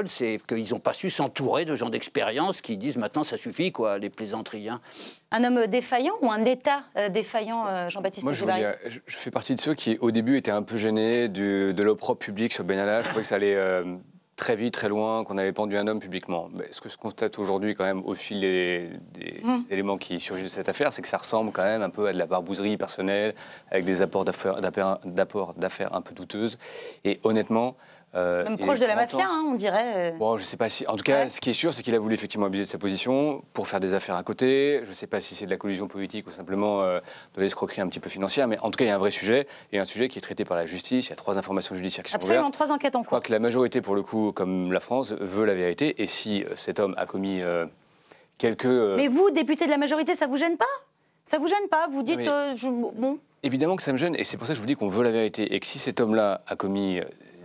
c'est 0.09 0.41
qu'ils 0.49 0.71
n'ont 0.71 0.81
pas 0.81 0.93
su 0.93 1.11
s'entourer 1.11 1.65
de 1.65 1.75
gens 1.75 1.91
d'expérience 1.91 2.61
qui 2.61 2.77
disent 2.77 2.97
maintenant 2.97 3.25
ça 3.25 3.37
suffit, 3.37 3.73
quoi, 3.73 3.99
les 3.99 4.11
plaisanteries. 4.11 4.69
Hein. 4.69 4.81
Un 5.31 5.45
homme 5.45 5.67
défaillant 5.67 6.15
ou 6.21 6.31
un 6.31 6.45
État 6.45 6.83
défaillant, 7.11 7.89
Jean-Baptiste 7.89 8.25
Moi, 8.25 8.35
je, 8.35 8.99
fais 9.07 9.31
partie 9.31 9.55
de 9.55 9.61
ceux 9.61 9.75
qui, 9.75 9.97
au 10.01 10.11
début, 10.11 10.37
étaient 10.37 10.51
un 10.51 10.63
peu 10.63 10.77
gênés 10.77 11.29
du, 11.29 11.73
de 11.73 11.83
l'opprobre 11.83 12.19
public 12.19 12.53
sur 12.53 12.65
Benalla. 12.65 13.01
Je 13.01 13.07
trouvais 13.07 13.23
que 13.23 13.29
ça 13.29 13.37
allait 13.37 13.57
très 14.43 14.57
vite, 14.57 14.75
très 14.75 14.89
loin, 14.89 15.23
qu'on 15.23 15.39
avait 15.39 15.53
pendu 15.53 15.77
un 15.77 15.87
homme 15.87 16.01
publiquement. 16.01 16.49
Mais 16.53 16.67
ce 16.73 16.81
que 16.81 16.89
je 16.89 16.97
constate 16.97 17.39
aujourd'hui, 17.39 17.77
quand 17.77 17.85
même, 17.85 18.03
au 18.05 18.15
fil 18.15 18.41
des, 18.41 18.91
mmh. 19.43 19.59
éléments 19.71 19.99
qui 19.99 20.19
surgissent 20.19 20.47
de 20.47 20.51
cette 20.51 20.69
affaire, 20.69 20.93
c'est 20.93 21.01
que 21.01 21.07
ça 21.07 21.19
ressemble 21.19 21.53
quand 21.53 21.63
même 21.63 21.83
un 21.83 21.91
peu 21.91 22.09
à 22.09 22.13
de 22.13 22.19
la 22.19 22.27
barbouzerie 22.27 22.77
personnelle, 22.77 23.35
avec 23.71 23.85
des 23.85 24.03
apports 24.03 24.25
d'affaires 24.25 25.95
un 25.95 26.01
peu 26.01 26.13
douteuses. 26.13 26.59
Et 27.05 27.21
honnêtement, 27.23 27.77
euh, 28.15 28.45
Même 28.45 28.59
proche 28.59 28.79
de 28.79 28.85
la 28.85 28.95
mafia, 28.95 29.25
hein, 29.25 29.45
on 29.49 29.55
dirait. 29.55 30.13
Euh. 30.13 30.19
Bon, 30.19 30.37
je 30.37 30.45
sais 30.45 30.57
pas 30.59 30.69
si. 30.69 30.87
En 30.87 30.97
tout 30.97 31.05
cas, 31.05 31.29
ce 31.29 31.41
qui 31.41 31.51
est 31.51 31.55
sûr, 31.55 31.73
c'est 31.73 31.83
qu'il 31.83 31.95
a 31.95 31.99
voulu 31.99 32.15
effectivement 32.15 32.47
abuser 32.47 32.65
de 32.65 32.69
sa 32.69 32.77
position 32.79 33.43
pour 33.55 33.69
faire 33.69 33.81
des 33.81 33.95
affaires 33.95 34.17
à 34.17 34.23
côté. 34.23 34.81
Je 34.85 34.89
ne 34.89 34.95
sais 34.95 35.07
pas 35.07 35.21
si 35.21 35.35
c'est 35.35 35.47
de 35.47 35.51
la 35.51 35.57
collusion 35.57 35.89
politique 35.89 36.27
ou 36.27 36.31
simplement 36.31 36.83
euh, 36.83 37.01
de 37.35 37.41
l'escroquerie 37.41 37.81
un 37.81 37.89
petit 37.89 38.01
peu 38.01 38.11
financière, 38.11 38.49
mais 38.49 38.59
en 38.59 38.71
tout 38.71 38.77
cas, 38.77 38.85
il 38.85 38.89
y 38.89 38.91
a 38.91 38.95
un 38.97 38.99
vrai 38.99 39.11
sujet 39.11 39.47
et 39.73 39.79
un 39.79 39.85
sujet 39.85 40.09
qui 40.09 40.19
est 40.19 40.23
traité 40.23 40.45
par 40.45 40.57
la 40.57 40.67
justice. 40.67 41.07
Il 41.07 41.11
y 41.11 41.13
a 41.15 41.17
trois 41.17 41.39
informations 41.39 41.75
judiciaires 41.75 42.05
qui 42.05 42.11
sont 42.11 42.17
Absolument, 42.17 42.41
ouvertes. 42.43 42.55
trois 42.55 42.71
enquêtes 42.73 42.97
en 42.97 42.99
cours. 42.99 43.05
Je 43.05 43.09
crois 43.09 43.21
que 43.23 43.33
la 43.33 43.39
majorité, 43.39 43.81
pour 43.81 43.95
le 43.95 44.03
coup, 44.03 44.33
comme 44.33 44.73
la 44.73 44.81
France, 44.81 45.13
veut 45.13 45.47
la 45.47 45.55
vérité. 45.55 46.03
Et 46.03 46.07
si 46.07 46.45
cet 46.55 46.81
homme 46.81 46.95
a 46.99 47.07
commis 47.07 47.41
quelques. 48.37 48.67
Mais 48.67 49.09
vous, 49.09 49.31
député 49.31 49.65
de 49.65 49.71
la 49.71 49.79
majorité, 49.79 50.15
ça 50.15 50.27
vous 50.27 50.37
gêne 50.37 50.57
pas? 50.59 50.65
Ça 51.25 51.39
vous 51.39 51.47
gêne 51.49 51.69
pas? 51.71 51.87
Vous 51.89 52.03
dites. 52.03 52.29
bon. 52.63 53.19
Évidemment 53.45 53.75
que 53.75 53.83
ça 53.83 53.93
me 53.93 53.97
gêne, 53.99 54.15
et 54.17 54.23
c'est 54.23 54.37
pour 54.37 54.47
ça 54.47 54.53
que 54.53 54.57
je 54.57 54.61
vous 54.61 54.67
dis 54.67 54.77
qu'on 54.77 54.89
veut 54.89 55.03
la 55.03 55.11
vérité. 55.11 55.55
Et 55.55 55.59
que 55.59 55.67
si 55.67 55.81
cet 55.81 56.01
homme-là 56.01 56.43
a 56.47 56.55
commis 56.55 57.01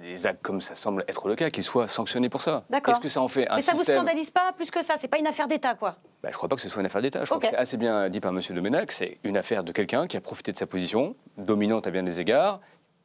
des 0.08 0.26
actes 0.26 0.42
comme 0.42 0.62
ça 0.62 0.76
semble 0.76 1.04
être 1.08 1.28
le 1.28 1.36
cas, 1.36 1.50
qu'il 1.50 1.64
soit 1.64 1.88
sanctionné 1.88 2.30
pour 2.30 2.42
ça. 2.42 2.64
D'accord. 2.70 2.94
Est-ce 2.94 3.02
que 3.02 3.10
ça 3.10 3.22
en 3.22 3.28
fait 3.28 3.48
un 3.50 3.56
Mais 3.56 3.62
ça 3.62 3.74
ne 3.74 3.78
vous 3.78 3.84
scandalise 3.84 4.30
pas 4.30 4.54
plus 4.54 4.72
que 4.72 4.84
ça 4.84 4.96
C'est 4.98 5.08
pas 5.08 5.18
une 5.18 5.28
affaire 5.28 5.48
d'État, 5.48 5.76
quoi 5.76 5.98
bah, 6.24 6.30
Je 6.32 6.38
crois 6.38 6.48
pas 6.48 6.56
que 6.56 6.62
ce 6.62 6.70
soit 6.70 6.80
une 6.80 6.86
affaire 6.86 7.02
d'État. 7.02 7.22
Je 7.22 7.26
crois 7.26 7.40
que 7.40 7.48
c'est 7.48 7.56
assez 7.56 7.78
bien 7.78 8.10
dit 8.10 8.20
par 8.20 8.32
M. 8.32 8.42
Domenac. 8.50 8.92
C'est 8.92 9.18
une 9.24 9.38
affaire 9.38 9.64
de 9.64 9.72
quelqu'un 9.72 10.08
qui 10.08 10.18
a 10.18 10.22
profité 10.22 10.52
de 10.52 10.58
sa 10.58 10.66
position, 10.66 11.16
dominante 11.38 11.88
à 11.88 11.92
bien 11.92 12.04
des 12.04 12.20
égards, 12.20 12.62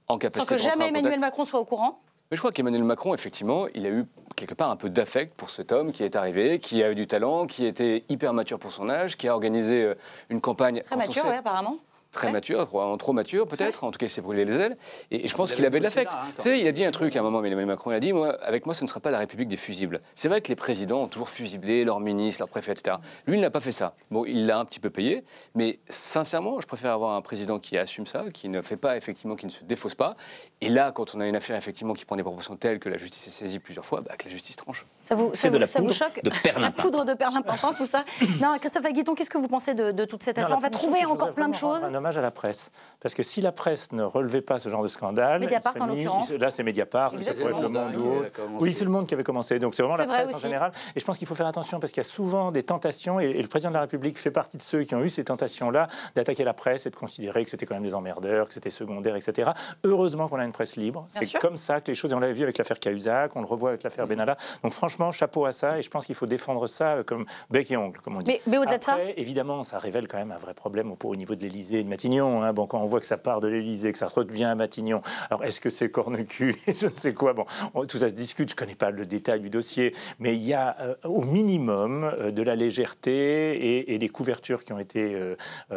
en 0.09 0.19
capacité 0.19 0.49
Sans 0.49 0.57
que 0.57 0.63
jamais 0.63 0.89
Emmanuel 0.89 1.21
Macron 1.21 1.45
soit 1.45 1.61
au 1.61 1.65
courant 1.65 2.01
mais 2.31 2.37
je 2.37 2.41
crois 2.41 2.51
qu'Emmanuel 2.51 2.83
Macron, 2.83 3.13
effectivement, 3.13 3.67
il 3.75 3.85
a 3.85 3.91
eu 3.91 4.07
quelque 4.37 4.55
part 4.55 4.71
un 4.71 4.77
peu 4.77 4.89
d'affect 4.89 5.35
pour 5.35 5.51
cet 5.51 5.71
homme 5.71 5.93
qui 5.93 6.03
est 6.03 6.17
arrivé, 6.17 6.61
qui 6.61 6.83
a 6.83 6.91
eu 6.91 6.95
du 6.95 7.07
talent, 7.07 7.47
qui 7.47 7.67
était 7.67 8.05
hyper 8.09 8.33
mature 8.33 8.59
pour 8.59 8.73
son 8.73 8.89
âge, 8.89 9.19
qui 9.19 9.29
a 9.29 9.35
organisé 9.35 9.83
euh, 9.83 9.95
une 10.31 10.41
campagne. 10.41 10.83
Très 10.87 10.97
mature, 10.97 11.25
oui, 11.27 11.35
apparemment 11.35 11.77
très 12.13 12.31
mature, 12.31 12.69
trop 12.99 13.13
mature 13.13 13.49
peut-être, 13.49 13.85
en 13.85 13.91
tout 13.91 13.99
cas 13.99 14.07
il 14.07 14.11
s'est 14.11 14.21
brûlé 14.21 14.45
les 14.45 14.55
ailes, 14.55 14.77
et, 15.11 15.27
je 15.27 15.35
pense 15.35 15.53
qu'il 15.53 15.65
avait 15.67 15.79
de 15.79 15.85
l'affect. 15.85 16.11
Hein, 16.13 16.29
tu 16.37 16.43
sais, 16.43 16.61
il 16.61 16.67
a 16.67 16.73
dit 16.73 16.85
un 16.85 16.91
truc 16.91 17.17
à 17.17 17.21
un 17.21 17.23
moment, 17.23 17.43
Emmanuel 17.43 17.67
Macron 17.67 17.91
il 17.91 17.95
a 17.95 18.01
dit, 18.01 18.13
moi, 18.13 18.39
avec 18.43 18.67
moi 18.67 18.75
ce 18.75 18.85
ne 18.85 18.89
sera 18.89 19.01
pas 19.01 19.11
la 19.11 19.19
République 19.19 19.49
des 19.49 19.57
fusibles. 19.57 20.01
C'est 20.15 20.29
vrai 20.29 20.41
que 20.41 20.49
les 20.49 20.57
présidents 20.57 21.03
ont 21.03 21.09
toujours 21.09 21.31
fusiblé 21.31 21.85
leurs 21.85 22.01
ministres, 22.01 22.43
leurs 22.43 22.49
préfets, 22.49 22.73
etc. 22.73 22.99
Lui, 23.27 23.39
il 23.39 23.41
n'a 23.41 23.51
pas 23.51 23.61
fait 23.61 23.73
ça. 23.73 23.95
Bon, 24.11 24.25
il 24.25 24.47
l'a 24.47 24.59
un 24.59 24.65
petit 24.65 24.81
peu 24.81 24.91
payé, 24.91 25.25
mais 25.55 25.79
sincèrement, 25.89 26.61
je 26.61 26.67
préfère 26.67 26.93
avoir 26.93 27.15
un 27.15 27.23
président 27.23 27.59
qui 27.59 27.79
assume 27.79 28.07
ça, 28.07 28.25
qui 28.33 28.49
ne 28.49 28.63
fait 28.63 28.77
pas 28.77 28.97
effectivement, 28.97 29.35
qui 29.35 29.47
ne 29.47 29.51
se 29.51 29.65
défausse 29.65 29.95
pas, 29.95 30.17
et 30.61 30.69
là, 30.69 30.93
quand 30.93 31.15
on 31.15 31.21
a 31.21 31.27
une 31.27 31.37
affaire 31.37 31.57
effectivement 31.57 31.95
qui 31.95 32.05
prend 32.05 32.17
des 32.17 32.23
proportions 32.23 32.57
telles 32.57 32.79
que 32.79 32.89
la 32.89 32.99
justice 32.99 33.27
est 33.27 33.31
saisie 33.31 33.59
plusieurs 33.59 33.85
fois, 33.85 34.01
bah, 34.01 34.15
que 34.19 34.25
la 34.25 34.31
justice 34.31 34.57
tranche. 34.57 34.87
Ça 35.13 35.17
vous, 35.17 35.31
ça, 35.35 35.51
de 35.51 35.59
la 35.59 35.67
ça 35.67 35.83
vous 35.83 35.93
choque 35.93 36.23
de 36.25 36.31
La 36.59 36.71
poudre 36.71 37.05
de 37.05 37.13
perlimpinpin, 37.13 37.75
tout 37.75 37.85
ça. 37.85 38.03
non, 38.41 38.57
Christophe 38.59 38.87
Aguiton, 38.87 39.15
qu'est-ce 39.15 39.29
que 39.29 39.37
vous 39.37 39.47
pensez 39.47 39.75
de, 39.75 40.05
toute 40.07 40.23
cette 40.23 40.39
affaire 40.39 40.57
On 40.57 40.61
va 40.61 40.71
trouver 40.71 41.05
encore 41.05 41.33
plein 41.33 41.51
de 41.51 41.55
choses. 41.55 41.85
Un 41.85 41.95
hommage 41.95 42.17
à 42.17 42.23
la 42.23 42.31
presse. 42.31 42.71
Parce 42.99 43.15
que 43.15 43.23
si 43.23 43.43
la 43.43 43.53
presse 43.53 43.93
ne 43.93 44.05
relevait 44.05 44.41
pas 44.41 44.59
ce 44.59 44.71
genre 44.71 44.83
de 44.83 44.89
scandale, 44.89 45.41
Mediapart 45.41 45.75
en 45.81 45.87
l'occurrence. 45.87 46.31
Là, 46.33 46.51
c'est 46.51 46.63
Mediapart, 46.63 47.13
ça 47.21 47.35
pourrait 47.35 47.53
être 47.53 47.61
le 47.61 47.69
Monde 47.69 47.97
ou 47.97 48.23
Oui, 48.59 48.73
c'est 48.73 48.85
le 48.85 48.91
Monde 48.91 49.07
qui 49.07 49.13
avait 49.13 49.23
commencé. 49.23 49.59
Donc 49.59 49.75
c'est 49.75 49.83
vraiment 49.83 49.99
la 49.99 50.07
presse 50.07 50.35
en 50.35 50.39
général. 50.39 50.73
Et 50.97 51.01
je 51.01 51.05
pense 51.05 51.19
qu'il 51.19 51.29
faut 51.29 51.35
faire 51.35 51.47
attention 51.47 51.79
parce 51.79 51.93
qu'il 51.93 52.03
y 52.03 52.07
a 52.07 52.09
souvent 52.09 52.51
des 52.51 52.63
tentations, 52.63 53.21
et, 53.21 53.35
le 53.35 53.49
président 53.49 53.69
de 53.69 53.75
la 53.75 53.83
République 53.83 54.19
fait 54.19 54.31
partie 54.31 54.57
de 54.57 54.63
ceux 54.63 54.85
qui 54.85 54.95
ont 54.95 55.03
eu 55.03 55.11
ces 55.11 55.25
tentations-là, 55.25 55.89
d'attaquer 56.15 56.45
la 56.45 56.55
presse 56.55 56.87
et 56.87 56.91
de 56.91 56.97
considérer 56.97 57.45
que 57.45 57.51
c'était 57.51 57.67
quand 57.67 57.75
même 57.75 57.83
des 57.83 57.95
emmerdeurs, 57.95 58.49
que 58.49 58.55
c'était 58.55 58.71
secondaire, 58.71 59.15
etc. 59.15 59.51
Heureusement 59.85 60.29
qu'on 60.29 60.39
a 60.39 60.45
une 60.45 60.53
presse 60.53 60.77
libre. 60.77 61.05
C'est 61.09 61.39
comme 61.39 61.59
ça 61.59 61.83
que 61.83 61.89
les 61.89 61.95
choses, 61.95 62.13
et 62.13 62.15
on 62.15 62.21
l'avait 62.21 62.33
vu 62.33 62.45
avec 62.45 62.57
l'affaire 62.57 62.81
Cahuzac, 62.81 63.37
on 63.37 63.41
le 63.41 63.47
revoit 63.47 63.71
avec 63.71 63.83
l'affaire 63.83 64.07
Benalla. 64.07 64.39
Donc 64.63 64.73
franchement, 64.73 65.02
chapeau 65.11 65.47
à 65.47 65.53
ça, 65.53 65.79
et 65.79 65.83
je 65.83 65.91
pense 65.91 66.07
qu'il 66.07 66.15
faut 66.15 66.27
défendre 66.27 66.67
ça 66.67 66.97
euh, 66.97 67.03
comme 67.03 67.25
bec 67.51 67.71
et 67.71 67.77
ongle, 67.77 67.99
comme 68.01 68.17
on 68.17 68.21
dit. 68.21 68.39
Mais, 68.47 68.59
au-delà 68.59 68.79
de 68.79 68.85
ça 68.85 68.99
Évidemment, 69.17 69.65
ça 69.65 69.79
révèle 69.79 70.07
quand 70.07 70.19
même 70.19 70.31
un 70.31 70.39
vrai 70.39 70.55
problème 70.55 70.95
au, 71.03 71.17
niveau 71.17 71.35
de 71.35 71.43
l'Élysée 71.43 71.81
et 71.81 71.85
de 71.85 71.89
Matignon. 71.89 72.43
Hein. 72.43 72.53
Bon, 72.53 72.67
quand 72.67 72.81
on 72.81 72.87
voit 72.87 73.01
que 73.01 73.07
ça 73.07 73.17
part 73.17 73.41
de 73.41 73.49
l'Élysée, 73.49 73.91
que 73.91 73.99
ça 73.99 74.07
revient 74.07 74.45
à 74.45 74.55
Matignon, 74.55 75.03
alors 75.31 75.45
est-ce 75.45 75.61
que 75.61 75.71
c'est 75.71 75.91
corne-cul? 75.91 76.57
Je 76.67 76.87
ne 76.87 76.95
sais 76.95 77.15
quoi. 77.15 77.33
Bon, 77.33 77.47
tout 77.87 77.99
ça 77.99 78.09
se 78.09 78.15
discute, 78.15 78.49
je 78.49 78.55
ne 78.55 78.59
connais 78.59 78.75
pas 78.75 78.91
le 78.91 79.07
détail 79.07 79.41
du 79.41 79.51
dossier, 79.51 79.95
mais 80.19 80.35
il 80.35 80.45
y 80.45 80.55
a 80.55 80.77
euh, 80.81 80.95
au 81.05 81.23
minimum 81.23 82.05
euh, 82.05 82.31
de 82.31 82.43
la 82.43 82.55
légèreté 82.55 83.93
et, 83.93 83.99
des 83.99 84.09
couvertures 84.09 84.65
qui 84.65 84.73
ont 84.73 84.79
été 84.79 85.17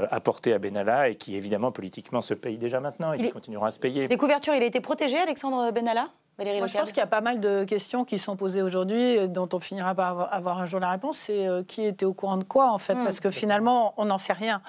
apportées 0.09 0.53
à 0.53 0.57
Benalla 0.57 1.09
et 1.09 1.15
qui, 1.15 1.35
évidemment, 1.35 1.71
politiquement, 1.71 2.21
se 2.21 2.33
payent 2.33 2.57
déjà 2.57 2.79
maintenant 2.79 3.13
et 3.13 3.17
qui 3.17 3.29
continueront 3.29 3.65
à 3.65 3.71
se 3.71 3.79
payer. 3.79 4.07
Des 4.07 4.17
couvertures, 4.17 4.55
il 4.55 4.63
a 4.63 4.65
été 4.65 4.81
protégé, 4.81 5.17
Alexandre 5.17 5.71
Benalla? 5.71 6.09
Moi, 6.37 6.67
je 6.67 6.77
pense 6.77 6.89
qu'il 6.89 6.97
y 6.97 7.01
a 7.01 7.07
pas 7.07 7.21
mal 7.21 7.39
de 7.39 7.63
questions 7.63 8.03
qui 8.03 8.19
sont 8.19 8.35
posées 8.35 8.61
aujourd'hui, 8.61 9.27
dont 9.29 9.47
on 9.53 9.59
finira 9.59 9.95
par 9.95 10.33
avoir 10.33 10.59
un 10.59 10.65
jour 10.65 10.79
la 10.79 10.91
réponse. 10.91 11.17
C'est 11.17 11.47
euh, 11.47 11.63
qui 11.63 11.85
était 11.85 12.05
au 12.05 12.13
courant 12.13 12.37
de 12.37 12.43
quoi, 12.43 12.71
en 12.71 12.77
fait? 12.77 12.95
Hmm. 12.95 13.03
Parce 13.03 13.19
que 13.19 13.31
finalement, 13.31 13.93
on 13.97 14.05
n'en 14.05 14.17
sait 14.17 14.33
rien. 14.33 14.61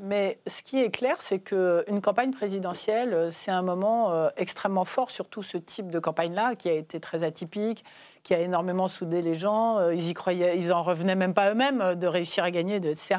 Mais 0.00 0.38
ce 0.46 0.62
qui 0.62 0.78
est 0.78 0.90
clair, 0.90 1.16
c'est 1.20 1.40
qu'une 1.40 2.00
campagne 2.00 2.30
présidentielle, 2.30 3.14
euh, 3.14 3.30
c'est 3.32 3.50
un 3.50 3.62
moment 3.62 4.12
euh, 4.12 4.28
extrêmement 4.36 4.84
fort, 4.84 5.10
surtout 5.10 5.42
ce 5.42 5.58
type 5.58 5.90
de 5.90 5.98
campagne-là, 5.98 6.54
qui 6.54 6.68
a 6.68 6.72
été 6.72 7.00
très 7.00 7.24
atypique, 7.24 7.84
qui 8.22 8.32
a 8.32 8.38
énormément 8.38 8.86
soudé 8.86 9.20
les 9.20 9.34
gens. 9.34 9.90
Ils 9.90 10.08
y 10.08 10.14
croyaient, 10.14 10.56
ils 10.56 10.72
en 10.72 10.82
revenaient 10.82 11.16
même 11.16 11.34
pas 11.34 11.50
eux-mêmes 11.50 11.96
de 11.96 12.06
réussir 12.06 12.44
à 12.44 12.52
gagner, 12.52 12.76
etc. 12.76 13.16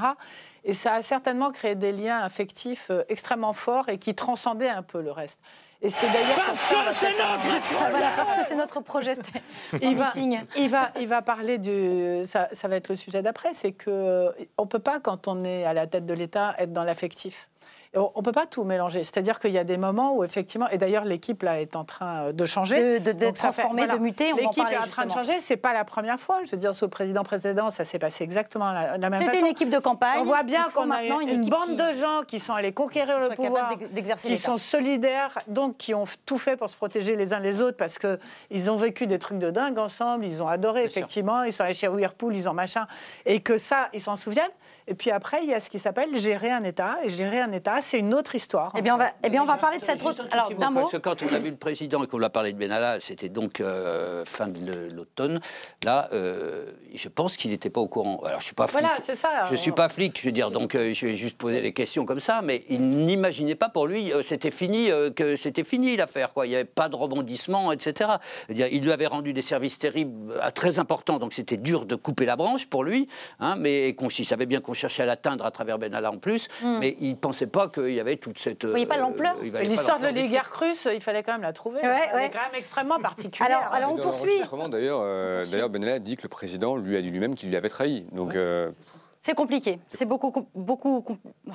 Et 0.64 0.74
ça 0.74 0.94
a 0.94 1.02
certainement 1.02 1.52
créé 1.52 1.76
des 1.76 1.92
liens 1.92 2.20
affectifs 2.20 2.92
extrêmement 3.10 3.54
forts 3.54 3.90
et 3.90 3.98
qui 3.98 4.14
transcendaient 4.16 4.70
un 4.70 4.84
peu 4.84 5.02
le 5.02 5.12
reste. 5.12 5.42
Et 5.82 5.90
c'est 5.90 6.08
d'ailleurs 6.12 6.36
parce, 6.46 6.60
que 6.60 7.00
c'est 7.00 7.18
notre... 7.18 7.90
voilà, 7.90 8.10
parce 8.18 8.34
que 8.34 8.44
c'est 8.44 8.56
notre 8.56 8.82
projet. 8.82 9.14
il, 9.82 9.96
va, 9.96 10.12
il, 10.58 10.70
va, 10.70 10.92
il 11.00 11.08
va 11.08 11.22
parler 11.22 11.58
du. 11.58 12.26
Ça, 12.26 12.50
ça 12.52 12.68
va 12.68 12.76
être 12.76 12.90
le 12.90 12.98
sujet 12.98 13.22
d'après. 13.22 13.54
C'est 13.54 13.72
que 13.72 14.34
on 14.58 14.68
peut 14.68 14.80
pas, 14.80 15.00
quand 15.00 15.30
on 15.30 15.46
est 15.46 15.64
à 15.64 15.74
la 15.74 15.88
tête 15.88 16.06
de 16.06 16.14
l'État, 16.14 16.54
être 16.58 16.74
dans 16.74 16.84
l'affectif. 16.84 17.50
On 17.96 18.12
ne 18.18 18.22
peut 18.22 18.32
pas 18.32 18.46
tout 18.46 18.64
mélanger. 18.64 19.04
C'est-à-dire 19.04 19.40
qu'il 19.40 19.52
y 19.52 19.58
a 19.58 19.64
des 19.64 19.78
moments 19.78 20.14
où, 20.14 20.24
effectivement, 20.24 20.70
et 20.70 20.78
d'ailleurs, 20.78 21.06
l'équipe 21.06 21.42
là 21.42 21.60
est 21.60 21.76
en 21.76 21.84
train 21.84 22.26
euh, 22.26 22.32
de 22.32 22.46
changer. 22.46 23.00
De, 23.00 23.12
de, 23.14 23.32
transformer, 23.32 23.88
de 23.88 23.98
muter. 23.98 24.32
L'équipe 24.34 24.68
est 24.70 24.78
en 24.78 24.88
train 24.88 25.08
de 25.08 25.12
changer. 25.12 25.40
Ce 25.40 25.54
n'est 25.54 25.58
pas 25.58 25.74
la 25.74 25.84
première 25.86 26.20
fois. 26.20 26.42
Je 26.46 26.52
veux 26.52 26.58
dire, 26.58 26.76
sous 26.76 26.86
le 26.86 26.92
président 26.92 27.24
précédent, 27.24 27.72
ça 27.72 27.86
s'est 27.86 27.98
passé 27.98 28.24
exactement 28.24 28.72
la, 28.72 28.98
la 28.98 29.10
même 29.10 29.20
façon. 29.20 29.32
C'était 29.32 29.40
une 29.40 29.52
équipe 29.52 29.72
de 29.72 29.80
campagne. 29.80 30.20
On 30.22 30.24
voit 30.24 30.44
bien 30.44 30.68
qu'on 30.74 30.92
a 30.92 31.04
une, 31.04 31.30
une 31.30 31.50
bande 31.50 31.76
de 31.76 31.94
gens 31.94 32.22
qui 32.28 32.40
sont 32.40 32.54
allés 32.54 32.74
conquérir 32.74 33.20
le 33.20 33.36
pouvoir, 33.36 33.74
qui 34.18 34.38
sont 34.38 34.58
solidaires, 34.58 35.40
donc 35.48 35.78
qui 35.78 35.96
ont 35.96 36.06
tout 36.26 36.38
fait 36.38 36.58
pour 36.58 36.70
se 36.70 36.76
protéger 36.76 37.16
les 37.16 37.34
uns 37.34 37.40
les 37.40 37.60
autres 37.60 37.78
parce 37.78 37.98
qu'ils 37.98 38.70
ont 38.70 38.78
vécu 38.78 39.08
des 39.08 39.18
trucs 39.18 39.40
de 39.40 39.50
dingue 39.50 39.80
ensemble. 39.80 40.26
Ils 40.26 40.44
ont 40.44 40.48
adoré, 40.48 40.84
effectivement. 40.84 41.44
Ils 41.44 41.54
sont 41.54 41.64
allés 41.64 41.74
chez 41.74 41.88
Whirlpool, 41.88 42.36
ils 42.36 42.48
ont 42.48 42.54
machin. 42.54 42.86
Et 43.26 43.40
que 43.40 43.58
ça, 43.58 43.90
ils 43.94 44.02
s'en 44.02 44.16
souviennent. 44.16 44.46
Et 44.88 44.94
puis 44.94 45.12
après, 45.12 45.40
il 45.44 45.50
y 45.50 45.54
a 45.54 45.60
ce 45.60 45.70
qui 45.70 45.80
s'appelle 45.80 46.16
gérer 46.18 46.52
un 46.52 46.64
État. 46.64 46.98
Et 47.04 47.10
gérer 47.10 47.40
un 47.42 47.52
État, 47.52 47.79
c'est 47.82 48.00
une 48.00 48.14
autre 48.14 48.36
histoire. 48.36 48.72
Eh 48.78 48.82
bien, 48.82 48.96
on 48.96 48.98
va, 48.98 49.12
eh 49.24 49.30
bien, 49.30 49.42
on 49.42 49.46
va 49.46 49.58
parler 49.58 49.78
de 49.78 49.84
cette 49.84 50.02
route. 50.02 50.20
Alors, 50.32 50.54
d'un 50.54 50.70
mot. 50.70 50.82
Parce 50.82 50.92
que 50.94 50.98
quand 50.98 51.24
on 51.24 51.34
a 51.34 51.40
vu 51.40 51.50
le 51.50 51.56
président 51.56 52.04
et 52.04 52.08
qu'on 52.08 52.22
a 52.22 52.30
parlé 52.30 52.54
de 52.54 52.58
Benalla, 52.58 53.00
c'était 53.00 53.30
donc 53.30 53.62
euh, 53.62 54.24
fin 54.26 54.48
de 54.48 54.90
l'automne. 54.94 55.40
Là, 55.84 56.10
euh, 56.14 56.66
je 56.94 57.10
pense 57.10 57.38
qu'il 57.38 57.52
n'était 57.52 57.70
pas 57.70 57.82
au 57.82 57.88
courant. 57.88 58.22
Alors, 58.26 58.40
je 58.40 58.46
suis 58.46 58.56
pas 58.56 58.68
flic. 58.68 58.82
Voilà, 58.82 58.98
c'est 59.02 59.16
ça. 59.16 59.48
Je 59.50 59.56
suis 59.56 59.72
pas 59.72 59.90
flic, 59.90 60.20
je 60.20 60.26
veux 60.26 60.32
dire. 60.32 60.52
Donc, 60.52 60.76
euh, 60.76 60.94
je 60.94 61.06
vais 61.06 61.16
juste 61.16 61.38
poser 61.38 61.62
des 61.62 61.74
questions 61.74 62.06
comme 62.06 62.20
ça. 62.20 62.42
Mais 62.42 62.64
il 62.70 62.82
n'imaginait 62.82 63.56
pas 63.56 63.70
pour 63.70 63.88
lui, 63.88 64.12
c'était 64.24 64.52
fini, 64.52 64.90
que 65.16 65.36
c'était 65.36 65.64
fini 65.64 65.96
l'affaire. 65.96 66.34
Quoi. 66.34 66.46
Il 66.46 66.50
n'y 66.50 66.56
avait 66.56 66.66
pas 66.66 66.90
de 66.90 66.96
rebondissement, 66.96 67.72
etc. 67.72 68.12
il 68.50 68.84
lui 68.84 68.92
avait 68.92 69.08
rendu 69.08 69.34
des 69.34 69.42
services 69.42 69.78
terribles, 69.80 70.34
très 70.54 70.80
importants. 70.80 71.20
Donc, 71.20 71.34
c'était 71.34 71.58
dur 71.58 71.86
de 71.86 71.96
couper 71.96 72.26
la 72.26 72.36
branche 72.36 72.66
pour 72.68 72.84
lui. 72.84 73.08
Hein, 73.40 73.56
mais 73.58 73.96
il 74.20 74.26
savait 74.26 74.46
bien 74.46 74.62
qu'on 74.62 74.74
cherchait 74.74 75.04
à 75.04 75.06
l'atteindre 75.06 75.46
à 75.46 75.52
travers 75.52 75.78
Benalla 75.80 76.12
en 76.12 76.18
plus. 76.18 76.48
Hmm. 76.62 76.80
Mais 76.80 76.98
il 77.00 77.12
ne 77.12 77.16
pensait 77.16 77.48
pas 77.48 77.69
qu'il 77.70 77.94
y 77.94 78.00
avait 78.00 78.18
toute 78.18 78.40
cette. 78.40 78.66
Vous 78.66 78.72
voyez 78.72 78.86
pas 78.86 78.98
l'ampleur 78.98 79.36
euh, 79.42 79.62
L'histoire 79.62 80.00
de 80.00 80.06
l'oligarque 80.06 80.54
russe, 80.54 80.88
il 80.94 81.02
fallait 81.02 81.24
quand 81.24 81.34
même 81.34 81.42
la 81.42 81.54
trouver. 81.54 81.82
Ouais, 81.82 82.10
Elle 82.14 82.24
est 82.26 82.30
quand 82.30 82.40
même 82.40 82.58
extrêmement 82.58 83.00
particulière. 83.00 83.60
Alors, 83.60 83.74
alors 83.74 83.94
on 83.94 83.98
poursuit. 83.98 84.42
D'ailleurs, 84.70 85.00
euh, 85.04 85.46
d'ailleurs, 85.46 85.70
Benalla 85.70 86.00
dit 86.00 86.18
que 86.18 86.24
le 86.24 86.30
président 86.30 86.76
lui 86.76 86.98
a 86.98 87.02
dit 87.02 87.10
lui-même 87.10 87.36
qu'il 87.36 87.50
lui 87.50 87.56
avait 87.56 87.70
trahi. 87.70 88.06
Donc. 88.12 88.36
Euh, 88.36 88.72
c'est 89.22 89.36
compliqué. 89.36 89.80
C'est 89.90 90.06
beaucoup, 90.06 90.32
beaucoup, 90.56 91.06
oh 91.48 91.52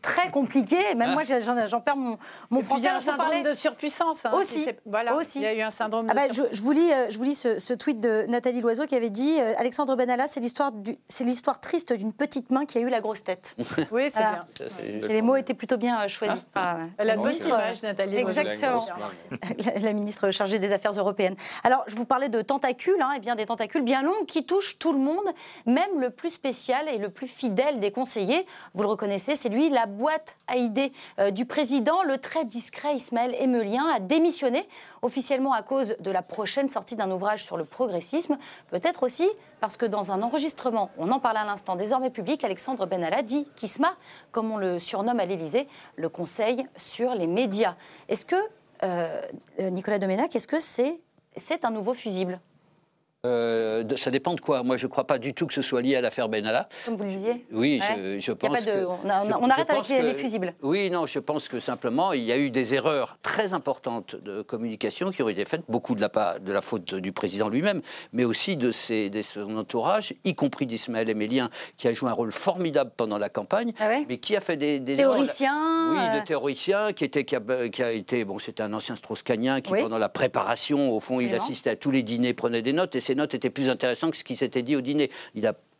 très 0.00 0.30
compliqué. 0.30 0.94
Même 0.94 1.12
moi, 1.12 1.22
j'en 1.24 1.80
perds 1.80 1.96
mon, 1.96 2.18
mon 2.50 2.60
français. 2.62 2.82
Il 2.82 2.84
y 2.84 2.88
a 2.88 2.96
un 2.96 3.00
syndrome 3.00 3.42
de 3.42 3.52
surpuissance. 3.52 4.24
Hein, 4.24 4.32
aussi. 4.34 4.66
Voilà. 4.86 5.14
Aussi. 5.14 5.38
Il 5.38 5.42
y 5.42 5.46
a 5.46 5.54
eu 5.54 5.62
un 5.62 5.70
syndrome. 5.70 6.06
Ah 6.08 6.12
de 6.12 6.16
bah, 6.16 6.48
je, 6.52 6.62
vous 6.62 6.70
lis, 6.70 6.90
je 7.08 7.18
vous 7.18 7.24
lis 7.24 7.34
ce, 7.34 7.74
tweet 7.74 8.00
de 8.00 8.26
Nathalie 8.28 8.60
Loiseau 8.60 8.86
qui 8.86 8.94
avait 8.94 9.10
dit 9.10 9.40
Alexandre 9.40 9.96
Benalla, 9.96 10.28
c'est 10.28 10.40
l'histoire 10.40 10.72
c'est 11.08 11.24
l'histoire 11.24 11.60
triste 11.60 11.92
d'une 11.92 12.12
petite 12.12 12.50
main 12.50 12.64
qui 12.64 12.78
a 12.78 12.80
eu 12.80 12.88
la 12.88 13.00
grosse 13.00 13.24
tête. 13.24 13.56
oui, 13.90 14.08
c'est 14.10 14.20
bien. 14.20 14.46
les 15.08 15.22
mots 15.22 15.36
étaient 15.36 15.54
plutôt 15.54 15.76
bien 15.76 16.06
choisis. 16.08 16.40
Ah. 16.54 16.78
Elle 16.98 17.10
a 17.10 17.14
une 17.14 17.22
bonne 17.22 17.34
image, 17.34 17.82
Nathalie. 17.82 18.16
Exactement. 18.16 18.84
La, 19.82 19.92
ministre 19.92 20.30
chargée 20.30 20.58
des 20.58 20.72
Affaires 20.72 20.92
européennes. 20.92 21.36
Alors, 21.64 21.84
je 21.86 21.96
vous 21.96 22.04
parlais 22.04 22.28
de 22.28 22.42
tentacules, 22.42 23.00
hein, 23.00 23.12
et 23.16 23.20
bien 23.20 23.34
des 23.34 23.46
tentacules 23.46 23.82
bien 23.82 24.02
longs 24.02 24.24
qui 24.26 24.44
touchent 24.44 24.78
tout 24.78 24.92
le 24.92 24.98
monde, 24.98 25.24
même 25.66 26.00
le 26.00 26.10
plus 26.10 26.30
spécial 26.30 26.88
et 26.88 26.98
le 27.00 27.10
plus 27.10 27.26
fidèle 27.26 27.80
des 27.80 27.90
conseillers. 27.90 28.46
Vous 28.74 28.82
le 28.82 28.88
reconnaissez, 28.88 29.36
c'est 29.36 29.48
lui, 29.48 29.70
la 29.70 29.86
boîte 29.86 30.36
à 30.46 30.56
idées 30.56 30.92
euh, 31.18 31.30
du 31.30 31.46
président. 31.46 32.02
Le 32.02 32.18
très 32.18 32.44
discret 32.44 32.94
Ismaël 32.94 33.34
Emelien 33.40 33.86
a 33.94 33.98
démissionné 33.98 34.68
officiellement 35.02 35.52
à 35.52 35.62
cause 35.62 35.96
de 35.98 36.10
la 36.10 36.22
prochaine 36.22 36.68
sortie 36.68 36.96
d'un 36.96 37.10
ouvrage 37.10 37.42
sur 37.42 37.56
le 37.56 37.64
progressisme. 37.64 38.38
Peut-être 38.70 39.02
aussi 39.02 39.28
parce 39.60 39.76
que 39.76 39.86
dans 39.86 40.12
un 40.12 40.22
enregistrement, 40.22 40.90
on 40.98 41.10
en 41.10 41.20
parle 41.20 41.36
à 41.36 41.44
l'instant, 41.44 41.76
désormais 41.76 42.10
public, 42.10 42.44
Alexandre 42.44 42.86
Benalla 42.86 43.22
dit 43.22 43.46
Kisma, 43.56 43.94
comme 44.30 44.50
on 44.50 44.56
le 44.56 44.78
surnomme 44.78 45.20
à 45.20 45.26
l'Élysée, 45.26 45.68
le 45.96 46.08
conseil 46.08 46.66
sur 46.76 47.14
les 47.14 47.26
médias. 47.26 47.76
Est-ce 48.08 48.24
que, 48.26 48.36
euh, 48.82 49.20
Nicolas 49.58 49.98
Doménac, 49.98 50.34
est-ce 50.34 50.48
que 50.48 50.60
c'est 50.60 51.64
un 51.64 51.70
nouveau 51.70 51.94
fusible? 51.94 52.40
Euh, 53.26 53.84
ça 53.96 54.10
dépend 54.10 54.32
de 54.32 54.40
quoi. 54.40 54.62
Moi, 54.62 54.78
je 54.78 54.86
ne 54.86 54.90
crois 54.90 55.06
pas 55.06 55.18
du 55.18 55.34
tout 55.34 55.46
que 55.46 55.52
ce 55.52 55.60
soit 55.60 55.82
lié 55.82 55.94
à 55.96 56.00
l'affaire 56.00 56.30
Benalla. 56.30 56.70
Comme 56.86 56.94
vous 56.94 57.04
le 57.04 57.10
disiez 57.10 57.44
Oui, 57.52 57.80
je, 58.18 58.32
pense. 58.32 58.64
que, 58.64 58.86
on, 58.86 59.50
arrête 59.50 59.68
avec 59.68 59.88
les, 59.88 60.14
fusibles. 60.14 60.54
Oui, 60.62 60.88
non, 60.88 61.06
je 61.06 61.18
pense 61.18 61.48
que 61.48 61.60
simplement, 61.60 62.14
il 62.14 62.22
y 62.22 62.32
a 62.32 62.38
eu 62.38 62.50
des 62.50 62.74
erreurs 62.74 63.18
très 63.22 63.52
importantes 63.52 64.16
de 64.16 64.40
communication 64.40 65.10
qui 65.10 65.22
ont 65.22 65.28
été 65.28 65.44
faites, 65.44 65.62
beaucoup 65.68 65.94
de 65.94 66.00
la, 66.00 66.38
de 66.38 66.50
la 66.50 66.62
faute 66.62 66.94
du 66.94 67.12
président 67.12 67.50
lui-même, 67.50 67.82
mais 68.14 68.24
aussi 68.24 68.56
de, 68.56 68.72
ses, 68.72 69.10
de 69.10 69.20
son 69.20 69.56
entourage, 69.58 70.14
y 70.24 70.34
compris 70.34 70.64
d'Ismaël 70.64 71.10
Emélien, 71.10 71.50
qui 71.76 71.88
a 71.88 71.92
joué 71.92 72.08
un 72.08 72.14
rôle 72.14 72.32
formidable 72.32 72.90
pendant 72.96 73.18
la 73.18 73.28
campagne, 73.28 73.72
ah 73.80 73.88
mais 74.08 74.16
qui 74.16 74.34
a 74.34 74.40
fait 74.40 74.56
des. 74.56 74.80
des 74.80 74.96
théoriciens 74.96 75.90
Oui, 75.90 76.16
de 76.16 76.20
euh. 76.20 76.24
théoriciens, 76.24 76.92
qui, 76.94 77.04
était, 77.04 77.24
qui, 77.24 77.36
a, 77.36 77.92
été. 77.92 78.24
Bon, 78.24 78.38
c'était 78.38 78.62
un 78.62 78.72
ancien 78.72 78.96
Strauss-Canien 78.96 79.60
qui, 79.60 79.72
pendant 79.74 79.98
la 79.98 80.08
préparation, 80.08 80.90
au 80.90 81.00
fond, 81.00 81.20
il 81.20 81.34
assistait 81.34 81.70
à 81.70 81.76
tous 81.76 81.90
les 81.90 82.02
dîners, 82.02 82.32
prenait 82.32 82.62
des 82.62 82.72
notes, 82.72 82.94
et 82.94 83.09
ces 83.10 83.16
notes 83.16 83.34
étaient 83.34 83.50
plus 83.50 83.68
intéressantes 83.68 84.12
que 84.12 84.18
ce 84.18 84.22
qui 84.22 84.36
s'était 84.36 84.62
dit 84.62 84.76
au 84.76 84.80
dîner. 84.80 85.10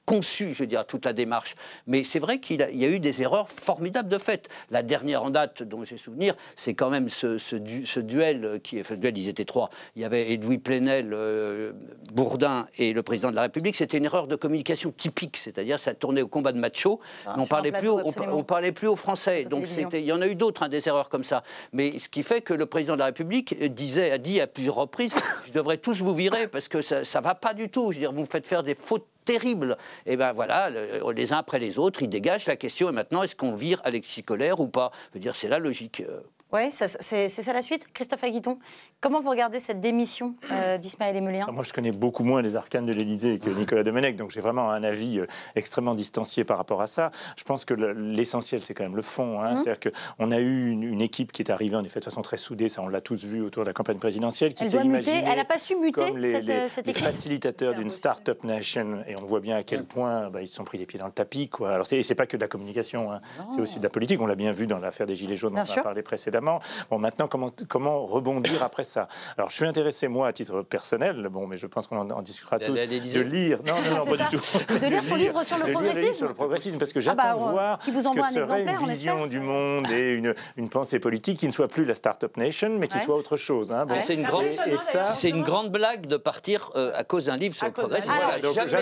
Conçu, 0.04 0.54
je 0.54 0.60
veux 0.60 0.66
dire, 0.66 0.84
toute 0.86 1.04
la 1.04 1.12
démarche. 1.12 1.54
Mais 1.86 2.04
c'est 2.04 2.18
vrai 2.18 2.38
qu'il 2.40 2.60
y 2.60 2.84
a 2.84 2.88
eu 2.88 2.98
des 2.98 3.22
erreurs 3.22 3.48
formidables 3.48 4.08
de 4.08 4.18
fait. 4.18 4.48
La 4.70 4.82
dernière 4.82 5.22
en 5.22 5.30
date 5.30 5.62
dont 5.62 5.84
j'ai 5.84 5.98
souvenir, 5.98 6.34
c'est 6.56 6.74
quand 6.74 6.90
même 6.90 7.08
ce, 7.08 8.00
duel 8.00 8.60
qui, 8.62 8.80
enfin, 8.80 8.96
duel, 8.96 9.16
ils 9.16 9.28
étaient 9.28 9.44
trois. 9.44 9.70
Il 9.96 10.02
y 10.02 10.04
avait 10.04 10.32
Edoui 10.32 10.58
Plenel, 10.58 11.10
euh, 11.12 11.72
Bourdin 12.12 12.66
et 12.78 12.92
le 12.92 13.02
président 13.02 13.30
de 13.30 13.36
la 13.36 13.42
République. 13.42 13.76
C'était 13.76 13.98
une 13.98 14.04
erreur 14.04 14.26
de 14.26 14.36
communication 14.36 14.90
typique, 14.90 15.36
c'est-à-dire 15.36 15.78
ça 15.78 15.94
tournait 15.94 16.22
au 16.22 16.28
combat 16.28 16.52
de 16.52 16.58
macho. 16.58 17.00
Ah, 17.26 17.36
on 17.38 17.46
parlait 17.46 17.72
plus, 17.72 17.90
on, 17.90 18.42
parlait 18.42 18.72
plus 18.72 18.88
aux 18.88 18.96
Français. 18.96 19.44
Donc 19.44 19.64
il 19.92 20.00
y 20.00 20.12
en 20.12 20.20
a 20.20 20.26
eu 20.26 20.34
d'autres, 20.34 20.62
hein, 20.62 20.68
des 20.68 20.88
erreurs 20.88 21.08
comme 21.08 21.24
ça. 21.24 21.42
Mais 21.72 21.98
ce 21.98 22.08
qui 22.08 22.22
fait 22.22 22.40
que 22.40 22.54
le 22.54 22.66
président 22.66 22.94
de 22.94 22.98
la 22.98 23.06
République 23.06 23.62
disait, 23.72 24.10
a 24.10 24.18
dit 24.18 24.40
à 24.40 24.46
plusieurs 24.46 24.76
reprises, 24.76 25.12
je 25.46 25.52
devrais 25.52 25.78
tous 25.78 26.00
vous 26.02 26.14
virer 26.14 26.48
parce 26.48 26.68
que 26.68 26.82
ça, 26.82 27.00
ne 27.00 27.24
va 27.24 27.34
pas 27.34 27.54
du 27.54 27.68
tout. 27.68 27.92
Je 27.92 27.96
veux 27.96 28.00
dire, 28.00 28.12
vous 28.12 28.22
me 28.22 28.26
faites 28.26 28.48
faire 28.48 28.62
des 28.62 28.74
fautes 28.74 29.06
terrible. 29.30 29.76
Et 30.06 30.16
ben 30.16 30.32
voilà, 30.32 30.70
les 30.70 31.32
uns 31.32 31.38
après 31.38 31.58
les 31.58 31.78
autres, 31.78 32.02
ils 32.02 32.08
dégagent 32.08 32.46
la 32.46 32.56
question. 32.56 32.88
Et 32.88 32.92
maintenant, 32.92 33.22
est-ce 33.22 33.36
qu'on 33.36 33.54
vire 33.54 33.80
Alexis 33.84 34.22
Colère 34.22 34.60
ou 34.60 34.66
pas? 34.66 34.90
Je 35.10 35.18
veux 35.18 35.20
dire, 35.20 35.36
c'est 35.36 35.48
la 35.48 35.58
logique. 35.58 36.02
Euh. 36.52 36.56
Oui, 36.56 36.70
c'est 36.70 37.28
ça 37.28 37.52
la 37.52 37.62
suite. 37.62 37.86
Christophe 37.92 38.24
Aguiton, 38.24 38.58
comment 39.00 39.20
vous 39.20 39.30
regardez 39.30 39.60
cette 39.60 39.80
démission 39.80 40.34
euh, 40.50 40.78
d'Ismaël 40.78 41.16
Emulien 41.16 41.46
Moi, 41.52 41.64
je 41.64 41.72
connais 41.72 41.92
beaucoup 41.92 42.24
moins 42.24 42.42
les 42.42 42.56
arcanes 42.56 42.86
de 42.86 42.92
l'Élysée 42.92 43.38
que 43.38 43.50
Nicolas 43.50 43.82
Domenech, 43.82 44.16
donc 44.16 44.30
j'ai 44.30 44.40
vraiment 44.40 44.70
un 44.70 44.82
avis 44.82 45.20
euh, 45.20 45.26
extrêmement 45.56 45.94
distancié 45.94 46.44
par 46.44 46.58
rapport 46.58 46.82
à 46.82 46.86
ça. 46.86 47.10
Je 47.36 47.44
pense 47.44 47.64
que 47.64 47.74
l'essentiel, 47.74 48.62
c'est 48.62 48.74
quand 48.74 48.84
même 48.84 48.96
le 48.96 49.02
fond. 49.02 49.40
Hein. 49.40 49.52
Mmh. 49.52 49.56
C'est-à-dire 49.56 49.92
qu'on 50.18 50.30
a 50.30 50.38
eu 50.38 50.70
une, 50.70 51.00
équipe 51.00 51.32
qui 51.32 51.40
est 51.40 51.50
arrivée, 51.50 51.76
en 51.76 51.84
effet, 51.84 52.00
de 52.00 52.04
façon 52.04 52.20
très 52.20 52.36
soudée, 52.36 52.68
ça 52.68 52.82
on 52.82 52.88
l'a 52.88 53.00
tous 53.00 53.24
vu 53.24 53.40
autour 53.40 53.62
de 53.64 53.68
la 53.68 53.72
campagne 53.72 53.98
présidentielle, 53.98 54.52
qui 54.52 54.68
s'est 54.68 54.84
imaginée 54.84 55.24
Elle 55.26 55.36
n'a 55.36 55.44
pas 55.46 55.56
su 55.56 55.76
muter 55.76 55.92
comme 55.92 56.18
les, 56.18 56.68
cette, 56.68 56.86
les, 56.86 56.92
facilitateurs 56.92 57.74
d'une 57.74 57.90
start-up 57.90 58.44
nation, 58.44 59.02
et 59.08 59.14
on 59.18 59.24
voit 59.24 59.40
bien 59.40 59.56
à 59.56 59.62
quel 59.62 59.84
point 59.84 60.28
bah, 60.28 60.42
ils 60.42 60.46
se 60.46 60.54
sont 60.54 60.64
pris 60.64 60.76
les 60.76 60.84
pieds 60.84 60.98
dans 60.98 61.06
le 61.06 61.12
tapis. 61.12 61.48
Quoi. 61.48 61.72
Alors, 61.72 61.86
c'est 61.86 62.14
pas 62.14 62.26
que 62.26 62.36
de 62.36 62.42
la 62.42 62.48
communication, 62.48 63.12
hein. 63.12 63.20
c'est 63.54 63.60
aussi 63.60 63.78
de 63.78 63.84
la 63.84 63.90
politique. 63.90 64.20
On 64.20 64.26
l'a 64.26 64.34
bien 64.34 64.52
vu 64.52 64.66
dans 64.66 64.78
l'affaire 64.78 65.06
des 65.06 65.16
Gilets 65.16 65.36
jaunes 65.36 65.54
dont 65.54 65.62
on 65.62 65.78
a 65.78 65.82
parlé 65.82 66.02
précédemment. 66.02 66.39
Bon, 66.90 66.98
maintenant, 66.98 67.28
comment, 67.28 67.50
comment 67.68 68.04
rebondir 68.04 68.62
après 68.62 68.84
ça? 68.84 69.08
Alors, 69.36 69.50
je 69.50 69.56
suis 69.56 69.66
intéressé, 69.66 70.08
moi, 70.08 70.28
à 70.28 70.32
titre 70.32 70.62
personnel, 70.62 71.28
bon, 71.30 71.46
mais 71.46 71.56
je 71.56 71.66
pense 71.66 71.86
qu'on 71.86 72.10
en, 72.10 72.22
discutera 72.22 72.58
tous, 72.58 72.74
de 72.74 73.20
lire. 73.20 73.60
Non, 73.66 73.74
non, 73.82 73.96
non, 73.96 74.16
pas 74.16 74.24
du 74.24 74.36
tout. 74.36 74.74
De 74.74 74.86
lire 74.86 75.04
son 75.04 75.14
livre 75.14 75.42
sur 75.44 75.58
le 75.58 75.72
progressisme. 75.72 76.12
sur 76.12 76.28
le 76.28 76.34
progressisme, 76.34 76.78
parce 76.78 76.92
que 76.92 76.98
ah 76.98 77.02
j'attends 77.02 77.22
bah, 77.22 77.34
de 77.34 77.52
voir 77.52 77.78
qui 77.78 77.90
vous 77.90 78.02
ce 78.02 78.08
que 78.08 78.46
serait 78.46 78.62
une 78.62 78.86
vision 78.86 79.26
du 79.26 79.40
monde 79.40 79.90
et 79.90 80.10
une, 80.10 80.34
une, 80.56 80.68
pensée 80.68 80.98
politique 80.98 81.38
qui 81.38 81.46
ne 81.46 81.52
soit 81.52 81.68
plus 81.68 81.84
la 81.84 81.94
Start-up 81.94 82.36
Nation, 82.36 82.76
mais 82.78 82.88
qui 82.88 82.98
soit 82.98 83.16
autre 83.16 83.36
chose. 83.36 83.72
Hein. 83.72 83.86
Bon. 83.86 83.96
C'est 84.04 84.14
une, 84.14 84.22
grande, 84.22 84.46
c'est 85.14 85.28
une 85.28 85.42
grande 85.42 85.70
blague 85.70 86.06
de 86.06 86.16
partir 86.16 86.70
euh, 86.76 86.92
à 86.94 87.04
cause 87.04 87.26
d'un 87.26 87.36
livre 87.36 87.54
sur 87.54 87.66
le 87.66 87.72
progressisme. 87.72 88.12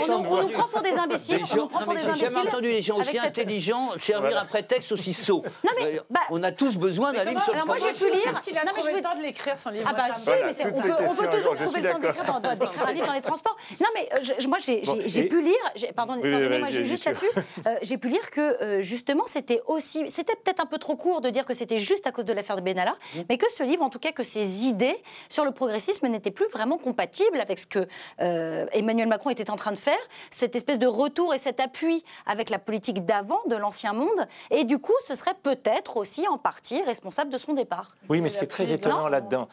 on, 0.09 0.43
nous 0.43 0.49
prend 0.49 0.69
pour 0.69 0.83
des 0.83 0.93
imbéciles. 0.93 1.41
J'ai 1.45 2.27
jamais 2.27 2.49
entendu 2.49 2.71
les 2.71 2.83
gens 2.83 2.99
aussi 2.99 3.19
intelligents 3.19 3.91
servir 3.99 4.39
un 4.39 4.45
prétexte 4.45 4.93
aussi 4.93 5.13
sot. 5.13 5.45
Euh, 5.83 6.01
bah, 6.11 6.21
on 6.31 6.43
a 6.43 6.53
tous 6.53 6.77
besoin 6.77 7.13
d'un 7.13 7.25
livre 7.25 7.43
sur 7.49 7.59
le 7.59 7.65
progressisme. 7.65 8.29
Est-ce 8.29 8.41
qu'il 8.43 8.59
a 8.59 8.65
non, 8.65 8.73
trouvé 8.73 8.93
le 8.93 9.01
temps 9.01 9.15
de 9.17 9.23
l'écrire, 9.23 9.59
son 9.59 9.71
livre 9.71 9.89
Ah 9.91 9.95
bah 9.95 10.15
si, 10.15 10.29
mais 10.29 10.67
on, 10.67 10.81
peut, 10.81 10.93
on 11.09 11.15
peut, 11.15 11.29
toujours 11.29 11.55
trouver 11.55 11.81
le 11.81 11.91
temps 11.91 11.99
d'écrire 11.99 12.87
un 12.87 12.93
livre 12.93 13.07
dans 13.07 13.13
les 13.13 13.21
transports. 13.21 13.57
Non, 13.81 13.87
mais 13.95 14.09
euh, 14.15 14.49
moi, 14.49 14.59
j'ai 14.61 15.29
pu 15.29 15.43
lire, 15.43 15.93
pardon, 15.95 16.15
pardonnez-moi 16.21 16.69
juste 16.71 17.05
là-dessus, 17.05 17.31
euh, 17.67 17.77
j'ai 17.83 17.99
pu 17.99 18.09
lire 18.09 18.31
que 18.31 18.41
euh, 18.41 18.83
justement, 18.83 19.25
c'était 19.27 19.61
aussi, 19.67 20.11
c'était 20.11 20.35
peut-être 20.37 20.61
un 20.61 20.67
peu 20.67 20.79
trop 20.79 20.97
court 20.97 21.21
de 21.21 21.31
dire 21.31 21.47
que 21.47 21.55
c'était 21.55 21.79
juste 21.79 22.07
à 22.07 22.13
cause 22.13 22.25
de 22.25 22.33
l'affaire 22.33 22.57
de 22.57 22.61
Benalla, 22.61 22.97
mais 23.29 23.39
que 23.39 23.51
ce 23.51 23.63
livre, 23.63 23.83
en 23.83 23.91
tout 23.91 23.99
cas, 23.99 24.13
que 24.13 24.23
ses 24.23 24.65
idées 24.67 24.97
sur 25.29 25.45
le 25.45 25.53
progressisme 25.53 26.07
n'étaient 26.09 26.31
plus 26.31 26.49
vraiment 26.49 26.79
compatibles 26.79 27.41
avec 27.41 27.59
ce 27.59 27.67
que 27.67 27.87
Emmanuel 28.19 29.09
Macron 29.09 29.31
était 29.31 29.51
en 29.51 29.57
train 29.57 29.73
de 29.73 29.79
faire, 29.79 29.99
cette 30.31 30.57
espèce 30.57 30.79
de 30.79 30.87
retour 30.87 31.35
et 31.35 31.39
cet 31.39 31.61
appui 31.61 32.05
avec 32.27 32.51
la 32.51 32.59
politique 32.59 33.05
d'avant, 33.05 33.41
de 33.47 33.57
l'ancien 33.57 33.93
monde, 33.93 34.27
et 34.51 34.65
du 34.65 34.79
coup, 34.79 34.95
ce 35.07 35.15
serait 35.15 35.35
peut-être 35.43 35.97
aussi 35.97 36.27
en 36.29 36.39
partie 36.39 36.83
responsable 36.83 37.31
de 37.31 37.38
de 37.39 37.45
son 37.45 37.55
départ. 37.55 37.97
Oui, 38.09 38.21
mais 38.21 38.29
ce 38.29 38.39
qui 38.39 38.45
est 38.45 38.49
très 38.49 38.71
étonnant 38.73 39.09
là-dedans, 39.09 39.49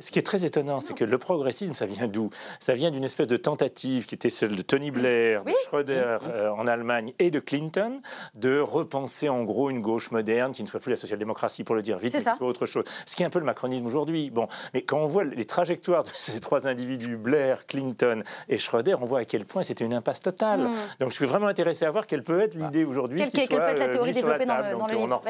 ce 0.00 0.10
qui 0.10 0.18
est 0.18 0.22
très 0.22 0.44
étonnant, 0.44 0.80
c'est 0.80 0.94
que 0.94 1.04
le 1.04 1.18
progressisme, 1.18 1.74
ça 1.74 1.86
vient 1.86 2.08
d'où? 2.08 2.30
Ça 2.60 2.74
vient 2.74 2.90
d'une 2.90 3.04
espèce 3.04 3.26
de 3.26 3.36
tentative 3.36 4.06
qui 4.06 4.14
était 4.14 4.30
celle 4.30 4.56
de 4.56 4.62
Tony 4.62 4.90
Blair, 4.90 5.44
de 5.44 5.52
Schröder 5.64 6.18
euh, 6.24 6.50
en 6.50 6.66
Allemagne 6.66 7.12
et 7.18 7.30
de 7.30 7.40
Clinton, 7.40 8.00
de 8.34 8.58
repenser 8.58 9.28
en 9.28 9.44
gros 9.44 9.70
une 9.70 9.80
gauche 9.80 10.10
moderne 10.10 10.52
qui 10.52 10.62
ne 10.62 10.68
soit 10.68 10.80
plus 10.80 10.90
la 10.90 10.96
social-démocratie 10.96 11.64
pour 11.64 11.74
le 11.74 11.82
dire 11.82 11.98
vite, 11.98 12.14
mais 12.14 12.20
soit 12.20 12.40
autre 12.40 12.66
chose. 12.66 12.84
Ce 13.04 13.16
qui 13.16 13.22
est 13.22 13.26
un 13.26 13.30
peu 13.30 13.38
le 13.38 13.44
macronisme 13.44 13.86
aujourd'hui. 13.86 14.30
Bon, 14.30 14.48
mais 14.74 14.82
quand 14.82 14.98
on 14.98 15.06
voit 15.06 15.24
les 15.24 15.44
trajectoires 15.44 16.04
de 16.04 16.10
ces 16.12 16.40
trois 16.40 16.66
individus, 16.66 17.16
Blair, 17.16 17.66
Clinton 17.66 18.22
et 18.48 18.58
Schröder, 18.58 18.96
on 19.00 19.06
voit 19.06 19.20
à 19.20 19.24
quel 19.24 19.44
point 19.44 19.62
c'était 19.62 19.84
une 19.84 19.94
impasse 19.94 20.20
totale. 20.20 20.60
Hmm. 20.60 20.74
Donc 21.00 21.10
je 21.10 21.16
suis 21.16 21.26
vraiment 21.26 21.46
intéressé 21.46 21.84
à 21.84 21.90
voir 21.90 22.06
quelle 22.06 22.22
peut 22.22 22.40
être 22.40 22.54
l'idée 22.54 22.84
aujourd'hui 22.84 23.28
qui 23.28 23.46
soit 23.46 23.56
peut 23.56 23.62
être 23.62 23.78
la 23.78 23.88
théorie 23.88 24.12
développée 24.12 24.44
dans 24.44 24.58
le, 24.58 24.78
dans 24.78 24.86
le 24.86 24.94
livre. 24.94 25.22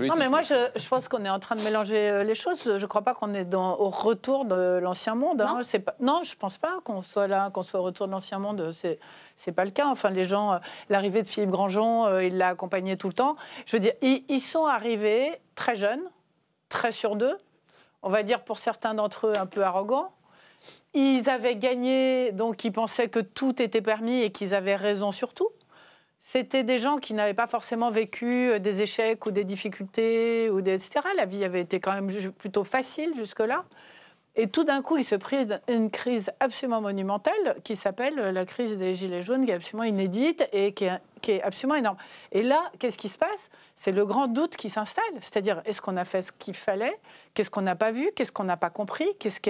Non, 0.00 0.14
mais 0.16 0.28
moi, 0.28 0.40
je, 0.42 0.79
je, 0.80 0.88
pense 0.88 1.08
qu'on 1.08 1.24
est 1.24 1.30
en 1.30 1.38
train 1.38 1.56
de 1.56 1.62
mélanger 1.62 2.10
euh, 2.10 2.24
les 2.24 2.34
choses. 2.34 2.62
Je 2.64 2.70
ne 2.72 2.86
crois 2.86 3.02
pas 3.02 3.14
qu'on 3.14 3.34
est 3.34 3.44
dans, 3.44 3.78
au 3.78 3.88
retour 3.88 4.44
de 4.44 4.78
l'ancien 4.78 5.14
monde. 5.14 5.40
Hein. 5.40 5.60
Non, 5.60 5.80
pas, 5.80 5.94
non, 6.00 6.20
je 6.24 6.34
ne 6.34 6.38
pense 6.38 6.58
pas 6.58 6.80
qu'on 6.84 7.00
soit 7.00 7.28
là, 7.28 7.50
qu'on 7.50 7.62
soit 7.62 7.80
au 7.80 7.82
retour 7.84 8.06
de 8.06 8.12
l'ancien 8.12 8.38
monde. 8.38 8.72
C'est 8.72 8.98
n'est 9.46 9.52
pas 9.52 9.64
le 9.64 9.70
cas. 9.70 9.86
Enfin, 9.86 10.10
les 10.10 10.24
gens, 10.24 10.54
euh, 10.54 10.58
l'arrivée 10.88 11.22
de 11.22 11.28
Philippe 11.28 11.50
Grandjean, 11.50 12.06
euh, 12.06 12.24
il 12.24 12.36
l'a 12.36 12.48
accompagné 12.48 12.96
tout 12.96 13.08
le 13.08 13.14
temps. 13.14 13.36
Je 13.66 13.76
veux 13.76 13.80
dire, 13.80 13.92
ils, 14.02 14.24
ils 14.28 14.40
sont 14.40 14.66
arrivés 14.66 15.40
très 15.54 15.76
jeunes, 15.76 16.02
très 16.68 16.92
sur 16.92 17.16
d'eux. 17.16 17.36
On 18.02 18.08
va 18.08 18.22
dire 18.22 18.42
pour 18.42 18.58
certains 18.58 18.94
d'entre 18.94 19.28
eux 19.28 19.34
un 19.36 19.46
peu 19.46 19.62
arrogants. 19.62 20.12
Ils 20.94 21.30
avaient 21.30 21.56
gagné, 21.56 22.32
donc 22.32 22.64
ils 22.64 22.72
pensaient 22.72 23.08
que 23.08 23.20
tout 23.20 23.62
était 23.62 23.80
permis 23.80 24.22
et 24.22 24.32
qu'ils 24.32 24.54
avaient 24.54 24.76
raison 24.76 25.12
sur 25.12 25.32
tout 25.32 25.50
c'était 26.32 26.62
des 26.62 26.78
gens 26.78 26.98
qui 26.98 27.12
n'avaient 27.12 27.34
pas 27.34 27.48
forcément 27.48 27.90
vécu 27.90 28.50
euh, 28.50 28.58
des 28.60 28.82
échecs 28.82 29.26
ou 29.26 29.32
des 29.32 29.42
difficultés, 29.42 30.48
ou 30.48 30.60
des, 30.60 30.74
etc. 30.74 31.04
La 31.16 31.24
vie 31.24 31.44
avait 31.44 31.60
été 31.60 31.80
quand 31.80 31.92
même 31.92 32.06
plutôt 32.38 32.62
facile 32.62 33.12
jusque-là. 33.16 33.64
Et 34.36 34.46
tout 34.46 34.64
d'un 34.64 34.80
coup, 34.80 34.96
il 34.96 35.04
se 35.04 35.16
prit 35.16 35.46
une 35.68 35.90
crise 35.90 36.30
absolument 36.38 36.80
monumentale 36.80 37.56
qui 37.64 37.74
s'appelle 37.74 38.14
la 38.14 38.44
crise 38.44 38.76
des 38.78 38.94
Gilets 38.94 39.22
jaunes, 39.22 39.44
qui 39.44 39.50
est 39.50 39.54
absolument 39.54 39.84
inédite 39.84 40.48
et 40.52 40.72
qui 40.72 40.84
est, 40.84 41.42
absolument 41.42 41.74
énorme. 41.74 41.96
Et 42.30 42.42
là, 42.42 42.70
qu'est-ce 42.78 42.96
qui 42.96 43.08
se 43.08 43.18
passe? 43.18 43.50
C'est 43.74 43.90
le 43.90 44.06
grand 44.06 44.28
doute 44.28 44.56
qui 44.56 44.70
s'installe. 44.70 45.04
C'est-à-dire, 45.20 45.60
est-ce 45.64 45.82
qu'on 45.82 45.96
a 45.96 46.04
fait 46.04 46.22
ce 46.22 46.32
qu'il 46.32 46.54
fallait? 46.54 46.96
Qu'est-ce 47.34 47.50
qu'on 47.50 47.62
n'a 47.62 47.76
pas 47.76 47.90
vu? 47.90 48.10
Qu'est-ce 48.14 48.32
qu'on 48.32 48.44
n'a 48.44 48.56
pas 48.56 48.70
compris? 48.70 49.08
Qu'est-ce 49.18 49.40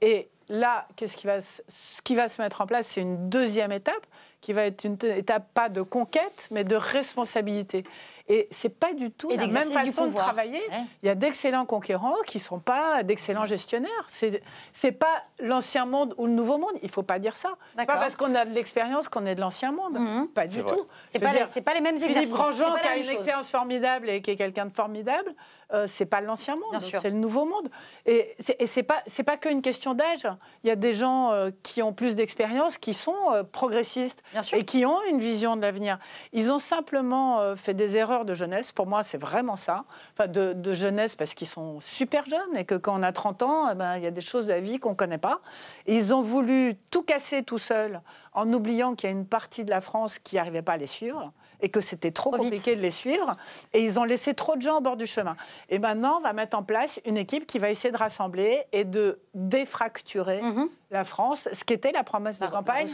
Et 0.00 0.28
là, 0.48 0.88
ce 0.98 2.02
qui 2.02 2.14
va 2.16 2.28
se 2.28 2.42
mettre 2.42 2.60
en 2.60 2.66
place? 2.66 2.88
C'est 2.88 3.02
une 3.02 3.28
deuxième 3.28 3.70
étape 3.70 4.06
qui 4.40 4.52
va 4.52 4.64
être 4.64 4.84
une 4.84 4.98
étape 5.02 5.48
pas 5.54 5.68
de 5.68 5.82
conquête, 5.82 6.48
mais 6.50 6.64
de 6.64 6.76
responsabilité. 6.76 7.84
Et 8.28 8.48
c'est 8.50 8.68
pas 8.68 8.92
du 8.92 9.10
tout 9.10 9.28
la 9.30 9.46
même 9.46 9.70
façon 9.70 10.06
de 10.06 10.14
travailler. 10.14 10.60
Il 11.02 11.06
y 11.06 11.08
a 11.08 11.14
d'excellents 11.14 11.66
conquérants 11.66 12.16
qui 12.26 12.40
sont 12.40 12.58
pas 12.58 13.02
d'excellents 13.02 13.44
gestionnaires. 13.44 13.90
C'est 14.08 14.42
c'est 14.72 14.92
pas 14.92 15.22
l'ancien 15.38 15.86
monde 15.86 16.14
ou 16.18 16.26
le 16.26 16.32
nouveau 16.32 16.58
monde. 16.58 16.72
Il 16.82 16.90
faut 16.90 17.02
pas 17.02 17.18
dire 17.18 17.36
ça. 17.36 17.54
C'est 17.78 17.86
pas 17.86 17.94
parce 17.94 18.16
qu'on 18.16 18.34
a 18.34 18.44
de 18.44 18.52
l'expérience 18.52 19.08
qu'on 19.08 19.26
est 19.26 19.34
de 19.34 19.40
l'ancien 19.40 19.72
monde. 19.72 19.98
Mhm. 19.98 20.28
Pas 20.28 20.46
du 20.46 20.62
tout. 20.64 20.86
C'est 21.08 21.18
pas, 21.18 21.32
les, 21.32 21.60
pas 21.62 21.74
les 21.74 21.80
mêmes 21.80 21.94
exercices. 21.94 22.18
Philippe 22.18 22.34
Grandjean 22.34 22.74
qui 22.80 22.88
a 22.88 22.96
une 22.96 23.08
expérience 23.08 23.48
formidable 23.48 24.10
et 24.10 24.20
qui 24.20 24.30
est 24.30 24.36
quelqu'un 24.36 24.66
de 24.66 24.72
formidable. 24.72 25.34
Euh, 25.72 25.86
c'est 25.88 26.06
pas 26.06 26.20
l'ancien 26.20 26.54
monde, 26.54 26.80
c'est 26.80 27.10
le 27.10 27.16
nouveau 27.16 27.44
monde. 27.44 27.68
Et 28.06 28.36
c'est 28.66 28.82
pas 28.84 29.02
c'est 29.06 29.24
pas 29.24 29.36
qu'une 29.36 29.62
question 29.62 29.94
d'âge. 29.94 30.28
Il 30.62 30.68
y 30.68 30.70
a 30.70 30.76
des 30.76 30.94
gens 30.94 31.32
euh, 31.32 31.50
qui 31.62 31.82
ont 31.82 31.92
plus 31.92 32.14
d'expérience, 32.14 32.78
qui 32.78 32.94
sont 32.94 33.16
euh, 33.32 33.42
progressistes 33.42 34.22
et 34.52 34.64
qui 34.64 34.86
ont 34.86 34.98
une 35.08 35.18
vision 35.18 35.56
de 35.56 35.62
l'avenir. 35.62 35.98
Ils 36.32 36.52
ont 36.52 36.58
simplement 36.58 37.40
euh, 37.40 37.56
fait 37.56 37.74
des 37.74 37.96
erreurs 37.96 38.24
de 38.24 38.34
jeunesse. 38.34 38.70
Pour 38.70 38.86
moi, 38.86 39.02
c'est 39.02 39.18
vraiment 39.18 39.56
ça. 39.56 39.84
Enfin, 40.12 40.28
de, 40.28 40.74
jeunesse 40.74 41.16
parce 41.16 41.34
qu'ils 41.34 41.48
sont 41.48 41.80
super 41.80 42.26
jeunes 42.26 42.56
et 42.56 42.64
que 42.64 42.74
quand 42.74 42.98
on 42.98 43.02
a 43.02 43.12
30 43.12 43.42
ans, 43.42 43.70
eh 43.70 43.74
ben, 43.74 43.96
il 43.96 44.02
y 44.02 44.06
a 44.06 44.10
des 44.10 44.20
choses 44.20 44.46
de 44.46 44.50
la 44.50 44.60
vie 44.60 44.78
qu'on 44.78 44.90
ne 44.90 44.94
connaît 44.94 45.18
pas. 45.18 45.40
ils 45.86 46.12
ont 46.12 46.22
voulu 46.22 46.76
tout 46.90 47.02
casser 47.02 47.42
tout 47.42 47.58
seuls 47.58 48.00
en 48.34 48.52
oubliant 48.52 48.94
qu'il 48.94 49.08
y 49.08 49.12
a 49.12 49.16
une 49.16 49.26
partie 49.26 49.64
de 49.64 49.70
la 49.70 49.80
France 49.80 50.18
qui 50.18 50.36
n'arrivait 50.36 50.62
pas 50.62 50.72
à 50.72 50.76
les 50.76 50.86
suivre 50.86 51.32
et 51.60 51.68
que 51.68 51.80
c'était 51.80 52.10
trop, 52.10 52.30
compliqué 52.30 52.74
de 52.74 52.80
les 52.80 52.90
suivre. 52.90 53.32
Et 53.72 53.82
ils 53.82 53.98
ont 53.98 54.04
laissé 54.04 54.34
trop 54.34 54.56
de 54.56 54.62
gens 54.62 54.78
au 54.78 54.80
bord 54.80 54.96
du 54.96 55.06
chemin. 55.06 55.36
Et 55.68 55.78
maintenant, 55.78 56.18
on 56.18 56.20
va 56.20 56.32
mettre 56.32 56.56
en 56.56 56.62
place 56.62 57.00
une 57.04 57.16
équipe 57.16 57.46
qui 57.46 57.58
va 57.58 57.70
essayer 57.70 57.92
de 57.92 57.98
rassembler 57.98 58.64
et 58.72 58.84
de 58.84 59.20
défracturer 59.34 60.42
mhm. 60.42 60.68
la 60.90 61.04
France, 61.04 61.48
ce 61.52 61.64
qui 61.64 61.72
était 61.72 61.92
la 61.92 62.04
promesse 62.04 62.38
de 62.38 62.46
campagne, 62.46 62.88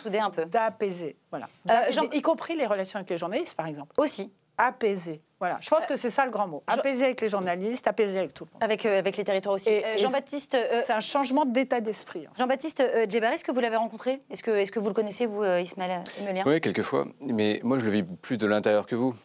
d'apaiser. 0.49 1.17
Voilà. 1.31 1.49
Euh, 1.71 1.91
y 2.13 2.23
compris 2.23 2.55
les 2.55 2.67
relations 2.67 2.99
avec 2.99 3.11
les 3.11 3.19
journalistes, 3.19 3.57
par 3.57 3.67
exemple. 3.67 3.93
Aussi 3.97 4.33
apaiser. 4.59 5.23
Voilà, 5.43 5.59
je 5.61 5.69
pense 5.69 5.87
que 5.87 5.97
c'est 5.97 6.11
ça 6.11 6.25
le 6.25 6.31
grand 6.31 6.47
mot. 6.47 6.63
Apaiser 6.69 7.05
avec 7.07 7.21
les 7.21 7.29
journalistes, 7.29 7.89
apaiser 7.89 8.21
avec 8.21 8.33
tout 8.33 8.45
le 8.45 8.51
monde. 8.53 8.63
Avec, 8.63 8.87
euh, 8.87 9.01
avec 9.01 9.17
les 9.17 9.25
territoires 9.25 9.57
aussi. 9.57 9.71
Euh, 9.71 9.99
Jean-Baptiste. 9.99 10.55
Euh, 10.55 10.83
c'est 10.85 10.93
un 10.93 11.01
changement 11.01 11.45
d'état 11.45 11.81
d'esprit. 11.81 12.27
Hein. 12.27 12.33
Jean-Baptiste 12.39 12.81
Djebar, 13.09 13.33
est-ce 13.33 13.43
que 13.43 13.51
vous 13.51 13.59
l'avez 13.59 13.75
rencontré? 13.75 14.23
Est-ce 14.31 14.45
que, 14.45 14.53
est 14.53 14.71
que 14.71 14.79
vous 14.79 14.87
le 14.87 14.95
connaissez, 14.95 15.27
vous, 15.27 15.43
Ismaël 15.43 16.05
Emelien 16.21 16.45
Oui, 16.47 16.61
quelquefois. 16.61 17.09
Mais 17.21 17.61
moi, 17.65 17.81
je 17.81 17.87
le 17.87 17.91
vis 17.91 18.05
plus 18.05 18.39
de 18.39 18.47
l'intérieur 18.47 18.87
que 18.87 18.95
vous 18.95 19.17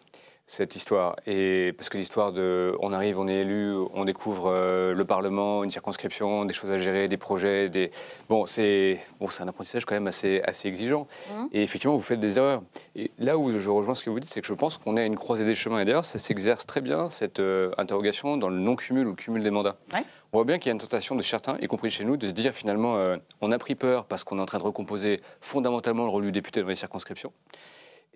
cette 0.48 0.78
histoire. 0.78 1.18
Et 1.28 1.74
parce 1.78 1.90
que 1.90 1.98
l'histoire 1.98 2.32
de 2.32 2.74
on 2.80 2.94
arrive, 2.94 3.20
on 3.20 3.28
est 3.28 3.42
élu, 3.42 3.76
on 3.94 4.06
découvre 4.06 4.48
euh, 4.48 4.94
le 4.94 5.06
Parlement, 5.06 5.64
une 5.64 5.72
circonscription, 5.72 6.46
des 6.46 6.54
choses 6.54 6.72
à 6.72 6.78
gérer, 6.78 7.10
des 7.10 7.18
projets, 7.18 7.68
des 7.68 7.92
bon, 8.30 8.46
c'est 8.46 9.02
bon, 9.20 9.28
c'est 9.28 9.44
un 9.44 9.48
apprentissage 9.50 9.84
quand 9.84 9.96
même 9.96 10.08
assez 10.08 10.42
assez 10.46 10.70
exigeant. 10.70 11.08
Mmh. 11.30 11.46
Et 11.52 11.64
effectivement, 11.64 11.96
vous 11.96 12.02
faites 12.02 12.22
des 12.22 12.38
erreurs. 12.38 12.64
Et 12.96 13.12
là 13.20 13.38
où 13.38 13.52
je 13.52 13.70
rejoins 13.70 13.94
ce 13.94 14.06
que 14.06 14.10
vous 14.10 14.22
dites, 14.22 14.34
c'est 14.34 14.42
que 14.42 14.48
je 14.48 14.54
pense 14.54 14.78
qu'on 14.78 14.96
est 14.96 15.02
à 15.02 15.06
une 15.06 15.18
croisée 15.18 15.46
des 15.46 15.56
chemins. 15.56 15.82
Et 15.82 15.86
d'ailleurs, 15.86 16.06
ça 16.06 16.18
s'exerce 16.18 16.66
très 16.66 16.80
bien 16.80 17.10
cette 17.10 17.42
euh, 17.42 17.72
interrogation 17.78 18.38
dans 18.38 18.50
le 18.50 18.58
non 18.58 18.78
cumul 18.78 19.06
ou 19.06 19.12
le 19.12 19.16
cumul 19.16 19.44
des 19.44 19.52
mandats. 19.52 19.76
On 20.34 20.38
voit 20.38 20.46
bien 20.46 20.60
qu'il 20.60 20.68
y 20.68 20.72
a 20.72 20.74
une 20.74 20.80
tentation 20.80 21.16
de 21.16 21.22
certains, 21.22 21.58
y 21.62 21.68
compris 21.68 21.90
chez 21.90 22.04
nous, 22.06 22.18
de 22.18 22.28
se 22.28 22.34
dire 22.34 22.54
finalement, 22.54 22.98
euh, 22.98 23.18
on 23.42 23.52
a 23.52 23.60
pris 23.60 23.76
peur 23.76 24.06
parce 24.06 24.24
qu'on 24.24 24.40
est 24.40 24.42
en 24.42 24.46
train 24.46 24.60
de 24.60 24.64
recomposer 24.64 25.22
fondamentalement 25.42 26.04
le 26.04 26.10
rôle 26.10 26.24
du 26.24 26.32
député 26.32 26.62
dans 26.62 26.68
les 26.68 26.76
circonscriptions. 26.76 27.32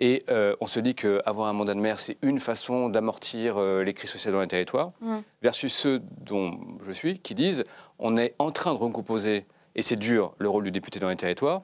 Et 0.03 0.23
euh, 0.31 0.55
on 0.59 0.65
se 0.65 0.79
dit 0.79 0.95
qu'avoir 0.95 1.47
un 1.47 1.53
mandat 1.53 1.75
de 1.75 1.79
maire, 1.79 1.99
c'est 1.99 2.17
une 2.23 2.39
façon 2.39 2.89
d'amortir 2.89 3.57
euh, 3.57 3.83
les 3.83 3.93
crises 3.93 4.09
sociales 4.09 4.33
dans 4.33 4.41
les 4.41 4.47
territoires, 4.47 4.93
versus 5.43 5.71
ceux 5.71 6.01
dont 6.21 6.57
je 6.87 6.91
suis, 6.91 7.19
qui 7.19 7.35
disent 7.35 7.63
on 7.99 8.17
est 8.17 8.33
en 8.39 8.51
train 8.51 8.73
de 8.73 8.79
recomposer, 8.79 9.45
et 9.75 9.83
c'est 9.83 9.97
dur, 9.97 10.33
le 10.39 10.49
rôle 10.49 10.63
du 10.63 10.71
député 10.71 10.99
dans 10.99 11.09
les 11.09 11.15
territoires. 11.15 11.61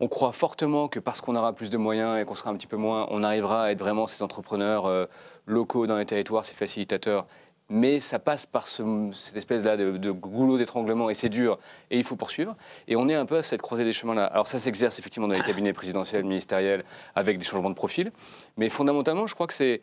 On 0.00 0.08
croit 0.08 0.32
fortement 0.32 0.88
que 0.88 0.98
parce 0.98 1.20
qu'on 1.20 1.36
aura 1.36 1.52
plus 1.52 1.68
de 1.68 1.76
moyens 1.76 2.18
et 2.18 2.24
qu'on 2.24 2.34
sera 2.34 2.48
un 2.48 2.56
petit 2.56 2.66
peu 2.66 2.78
moins, 2.78 3.06
on 3.10 3.22
arrivera 3.22 3.64
à 3.64 3.70
être 3.70 3.80
vraiment 3.80 4.06
ces 4.06 4.22
entrepreneurs 4.22 4.86
euh, 4.86 5.04
locaux 5.44 5.86
dans 5.86 5.98
les 5.98 6.06
territoires, 6.06 6.46
ces 6.46 6.54
facilitateurs 6.54 7.26
mais 7.68 8.00
ça 8.00 8.18
passe 8.18 8.46
par 8.46 8.66
cette 8.66 9.36
espèce-là 9.36 9.76
de, 9.76 10.10
goulot 10.10 10.58
d'étranglement, 10.58 11.10
et 11.10 11.14
c'est 11.14 11.28
dur, 11.28 11.58
et 11.90 11.98
il 11.98 12.04
faut 12.04 12.16
poursuivre. 12.16 12.56
Et 12.86 12.96
on 12.96 13.08
est 13.08 13.14
un 13.14 13.26
peu 13.26 13.36
à 13.36 13.42
cette 13.42 13.62
croisée 13.62 13.84
des 13.84 13.92
chemins-là. 13.92 14.24
Alors 14.24 14.46
ça 14.46 14.58
s'exerce 14.58 14.98
effectivement 14.98 15.28
dans 15.28 15.34
les 15.34 15.42
cabinets 15.42 15.72
présidentiels, 15.72 16.24
ministériels, 16.24 16.84
avec 17.14 17.38
des 17.38 17.44
changements 17.44 17.70
de 17.70 17.74
profil, 17.74 18.12
mais 18.56 18.68
fondamentalement, 18.68 19.26
je 19.26 19.34
crois 19.34 19.46
que 19.46 19.54
c'est, 19.54 19.82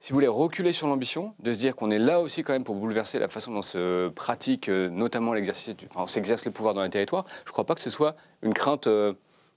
si 0.00 0.10
vous 0.10 0.16
voulez, 0.16 0.26
reculer 0.26 0.72
sur 0.72 0.88
l'ambition, 0.88 1.34
de 1.38 1.52
se 1.52 1.58
dire 1.58 1.76
qu'on 1.76 1.90
est 1.90 1.98
là 1.98 2.20
aussi 2.20 2.42
quand 2.42 2.52
même 2.52 2.64
pour 2.64 2.74
bouleverser 2.74 3.18
la 3.18 3.28
façon 3.28 3.52
dont 3.52 3.62
se 3.62 4.08
pratique 4.08 4.68
euh, 4.68 4.88
notamment 4.88 5.32
l'exercice, 5.32 5.74
enfin, 5.90 6.02
on 6.02 6.06
s'exerce 6.08 6.44
le 6.44 6.50
pouvoir 6.50 6.74
dans 6.74 6.82
les 6.82 6.90
territoires. 6.90 7.24
Je 7.44 7.50
ne 7.50 7.52
crois 7.52 7.64
pas 7.64 7.74
que 7.74 7.80
ce 7.80 7.90
soit 7.90 8.16
une 8.42 8.52
crainte, 8.52 8.88
euh, 8.88 9.12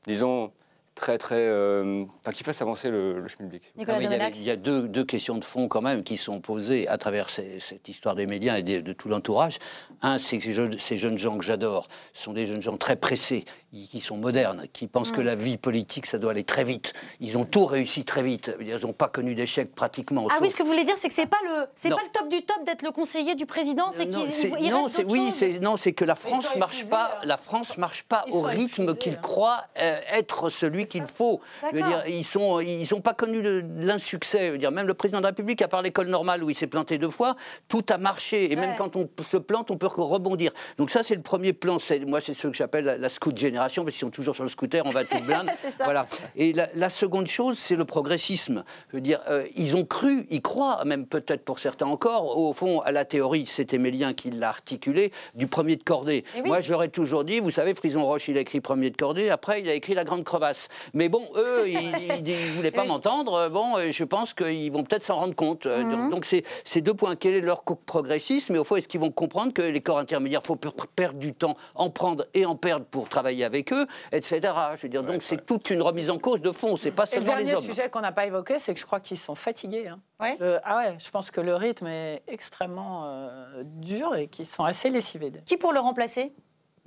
disons, 0.05 0.51
très, 0.96 1.18
très. 1.18 1.36
Euh, 1.39 2.06
qui 2.34 2.43
fasse 2.43 2.62
avancer 2.62 2.89
le, 2.89 3.20
le 3.20 3.28
public. 3.28 3.74
il 3.78 4.43
y 4.43 4.50
a, 4.50 4.56
deux, 4.56 4.88
deux, 4.88 5.04
questions 5.04 5.38
de 5.38 5.43
fond 5.43 5.68
quand 5.68 5.82
même 5.82 6.04
qui 6.04 6.18
sont 6.18 6.39
posées 6.39 6.88
à 6.88 6.98
travers 6.98 7.30
cette 7.30 7.88
histoire 7.88 8.16
des 8.16 8.26
médias 8.26 8.58
et 8.58 8.64
de, 8.64 8.93
tout 8.93 9.10
l'entourage. 9.10 9.60
Un, 10.02 10.18
c'est 10.18 10.39
que 10.39 10.78
ces 10.80 10.98
jeunes 10.98 11.18
gens 11.18 11.38
que 11.38 11.43
j'adore 11.43 11.88
sont 12.14 12.34
des 12.34 12.46
jeunes 12.46 12.62
gens 12.62 12.78
très 12.78 12.96
pressés, 12.96 13.46
qui 13.84 13.99
sont 13.99 14.17
modernes, 14.17 14.65
qui 14.71 14.88
pensent 14.88 15.11
que 15.11 15.21
la 15.21 15.36
vie 15.36 15.57
politique, 15.57 16.05
ça 16.05 16.17
doit 16.17 16.32
aller 16.32 16.43
très 16.43 16.63
vite. 16.63 16.93
Ils 17.19 17.38
ont 17.38 17.45
tout 17.45 17.65
réussi 17.65 18.05
très 18.05 18.23
vite. 18.23 18.51
Ils 18.61 18.76
n'ont 18.82 18.93
pas 18.93 19.07
connu 19.07 19.36
d'échec 19.36 19.73
pratiquement. 19.76 20.28
Ah 20.30 20.38
oui, 20.41 20.49
ce 20.49 20.55
que 20.55 20.63
vous 20.63 20.69
voulez 20.69 20.86
dire, 20.86 20.97
c'est 20.97 21.09
que 21.09 21.13
c'est 21.13 21.26
pas 21.26 21.39
le, 21.43 21.65
c'est 21.76 21.89
pas 21.89 22.01
le 22.03 22.11
top 22.11 22.30
du 22.30 22.41
top 22.43 22.63
d'être 22.65 22.84
le 22.84 22.91
conseiller 22.91 23.36
du 23.36 23.45
président. 23.45 23.91
C'est 23.91 24.07
qu'ils 24.07 24.71
non, 24.71 24.88
c'est 24.89 25.03
oui, 25.05 25.32
c'est 25.34 25.59
non, 25.59 25.78
c'est 25.78 25.93
que 25.93 26.05
la 26.05 26.15
France 26.15 26.55
marche 26.55 26.88
pas. 26.89 27.19
La 27.23 27.38
France 27.38 27.78
marche 27.78 28.03
pas 28.03 28.26
au 28.32 28.41
rythme 28.41 28.95
qu'il 28.95 29.17
croit 29.17 29.65
euh, 29.80 29.99
être 30.11 30.49
celui 30.49 30.86
qu'il 30.86 31.05
faut. 31.05 31.41
Je 31.61 31.76
veux 31.76 31.84
dire, 31.84 32.03
ils 32.07 32.23
sont, 32.23 32.59
ils 32.59 32.88
n'ont 32.91 33.01
pas 33.01 33.13
connu 33.13 33.41
l'insuccès. 33.78 34.57
Dire, 34.57 34.71
même 34.71 34.88
le 34.88 34.93
président 34.93 35.17
de 35.19 35.23
la 35.23 35.30
République, 35.30 35.61
à 35.61 35.67
part 35.67 35.82
l'école 35.82 36.07
normale 36.07 36.43
où 36.43 36.49
il 36.49 36.55
s'est 36.55 36.67
planté 36.67 36.97
deux 36.97 37.09
fois, 37.09 37.36
tout 37.67 37.84
a 37.89 37.97
marché. 37.97 38.51
Et 38.51 38.55
même 38.55 38.76
quand 38.78 38.95
on 38.95 39.09
se 39.23 39.38
plante, 39.38 39.71
on 39.71 39.78
peut 39.78 39.88
rebondir. 39.88 40.51
Donc 40.78 40.89
ça, 40.89 41.03
c'est 41.03 41.15
le 41.15 41.21
premier 41.21 41.53
plan. 41.53 41.78
Moi, 42.07 42.21
c'est 42.21 42.34
ce 42.34 42.47
que 42.47 42.53
j'appelle 42.53 42.86
la, 42.99 43.09
scout 43.09 43.38
générale 43.38 43.64
l'accélération, 43.66 43.84
parce 43.84 43.95
qu'ils 43.95 44.05
sont 44.05 44.11
toujours 44.11 44.36
sur 44.36 44.43
le 44.43 44.49
scooter, 44.49 44.86
on 44.86 44.91
va 44.91 45.03
tout 45.03 45.20
blinde. 45.26 45.49
voilà. 45.84 46.07
Et 46.36 46.53
la, 46.53 46.89
seconde 46.89 47.28
chose, 47.28 47.57
c'est 47.57 47.76
le 47.76 47.86
progressisme. 47.86 48.63
Je 48.89 48.97
veux 48.97 49.01
dire, 49.01 49.20
euh, 49.30 49.47
ils 49.55 49.76
ont 49.76 49.86
cru, 49.86 50.26
ils 50.30 50.41
croient, 50.41 50.84
même 50.86 51.05
peut-être 51.05 51.43
pour 51.43 51.59
certains 51.59 51.88
encore, 51.88 52.38
au 52.38 52.53
fond, 52.53 52.80
à 52.82 52.91
la 52.91 53.05
théorie, 53.05 53.45
c'était 53.47 53.78
Mélien 53.78 54.13
qui 54.13 54.32
l'a 54.32 54.49
articulé, 54.49 55.11
du 55.34 55.47
premier 55.47 55.76
de 55.76 55.84
cordée. 55.84 56.24
Eh 56.36 56.41
Moi, 56.43 56.61
j'aurais 56.61 56.88
toujours 56.88 57.24
dit, 57.24 57.39
vous 57.39 57.51
savez, 57.51 57.74
Frison 57.74 58.05
Roche, 58.05 58.28
il 58.28 58.38
a 58.38 58.41
écrit 58.41 58.61
premier 58.61 58.89
de 58.89 58.97
cordée, 58.97 59.30
après, 59.30 59.61
il 59.61 59.70
a 59.70 59.74
écrit 59.74 59.93
La 59.93 60.03
Grande 60.03 60.24
Crevasse. 60.24 60.70
Mais 60.93 61.09
bon, 61.09 61.28
eux, 61.36 61.68
ils 61.68 62.24
ne 62.24 62.55
voulaient 62.55 62.72
pas 62.72 62.86
m'entendre. 62.86 63.49
Bon, 63.49 63.74
je 63.91 64.03
pense 64.03 64.34
qu'ils 64.34 64.72
vont 64.72 64.84
peut-être 64.84 65.03
s'en 65.03 65.16
rendre 65.16 65.36
compte. 65.36 65.66
Mhm. 65.66 66.09
Donc, 66.09 66.26
c'est 66.26 66.43
ces 66.63 66.82
deux 66.82 66.93
points. 66.93 67.16
Quel 67.16 67.34
est 67.34 67.41
leur 67.41 67.63
progressisme? 67.63 68.53
Mais 68.53 68.59
au 68.59 68.63
fond, 68.63 68.76
est-ce 68.76 68.88
qu'ils 68.88 68.99
vont 68.99 69.11
comprendre 69.11 69.53
que 69.53 69.61
les 69.61 69.82
corps 69.82 69.99
intermédiaires, 69.99 70.41
il 70.43 70.47
faut 70.47 70.55
perdre 70.95 71.20
du 71.20 71.34
temps, 71.34 71.57
en 71.74 71.89
prendre 71.89 72.26
et 72.34 72.45
en 72.45 72.55
perdre 72.55 72.86
pour 72.86 73.09
travailler 73.09 73.45
avec 73.46 73.72
eux, 73.72 73.86
etc. 74.12 74.41
Je 74.76 74.82
veux 74.84 74.89
dire, 74.89 75.04
donc 75.04 75.24
c'est 75.24 75.46
toute 75.46 75.70
une 75.70 75.82
remise 75.82 76.10
en 76.10 76.18
cause 76.18 76.41
de 76.41 76.52
fond. 76.52 76.76
C'est 76.76 76.91
pas 76.91 77.06
seulement 77.06 77.36
les 77.36 77.43
hommes. 77.43 77.46
Le 77.46 77.46
dernier 77.46 77.66
sujet 77.66 77.89
qu'on 77.89 78.02
n'a 78.02 78.12
pas 78.12 78.26
évoqué, 78.26 78.60
c'est 78.60 78.74
que 78.74 78.80
je 78.80 78.86
crois 78.86 79.00
qu'ils 79.00 79.18
sont 79.18 79.36
fatigués. 79.36 79.88
Hein. 79.88 80.00
ah 80.20 80.78
ouais, 80.78 80.96
je 80.98 81.10
pense 81.10 81.32
que 81.32 81.41
le 81.41 81.56
rythme 81.56 81.88
est 81.88 82.24
extrêmement 82.28 83.06
euh, 83.06 83.64
dur 83.64 84.16
et 84.16 84.28
qu'ils 84.28 84.46
sont 84.46 84.64
assez 84.64 84.89
lessivés. 84.89 85.32
Qui 85.46 85.58
pour 85.58 85.74
le 85.74 85.80
remplacer? 85.80 86.34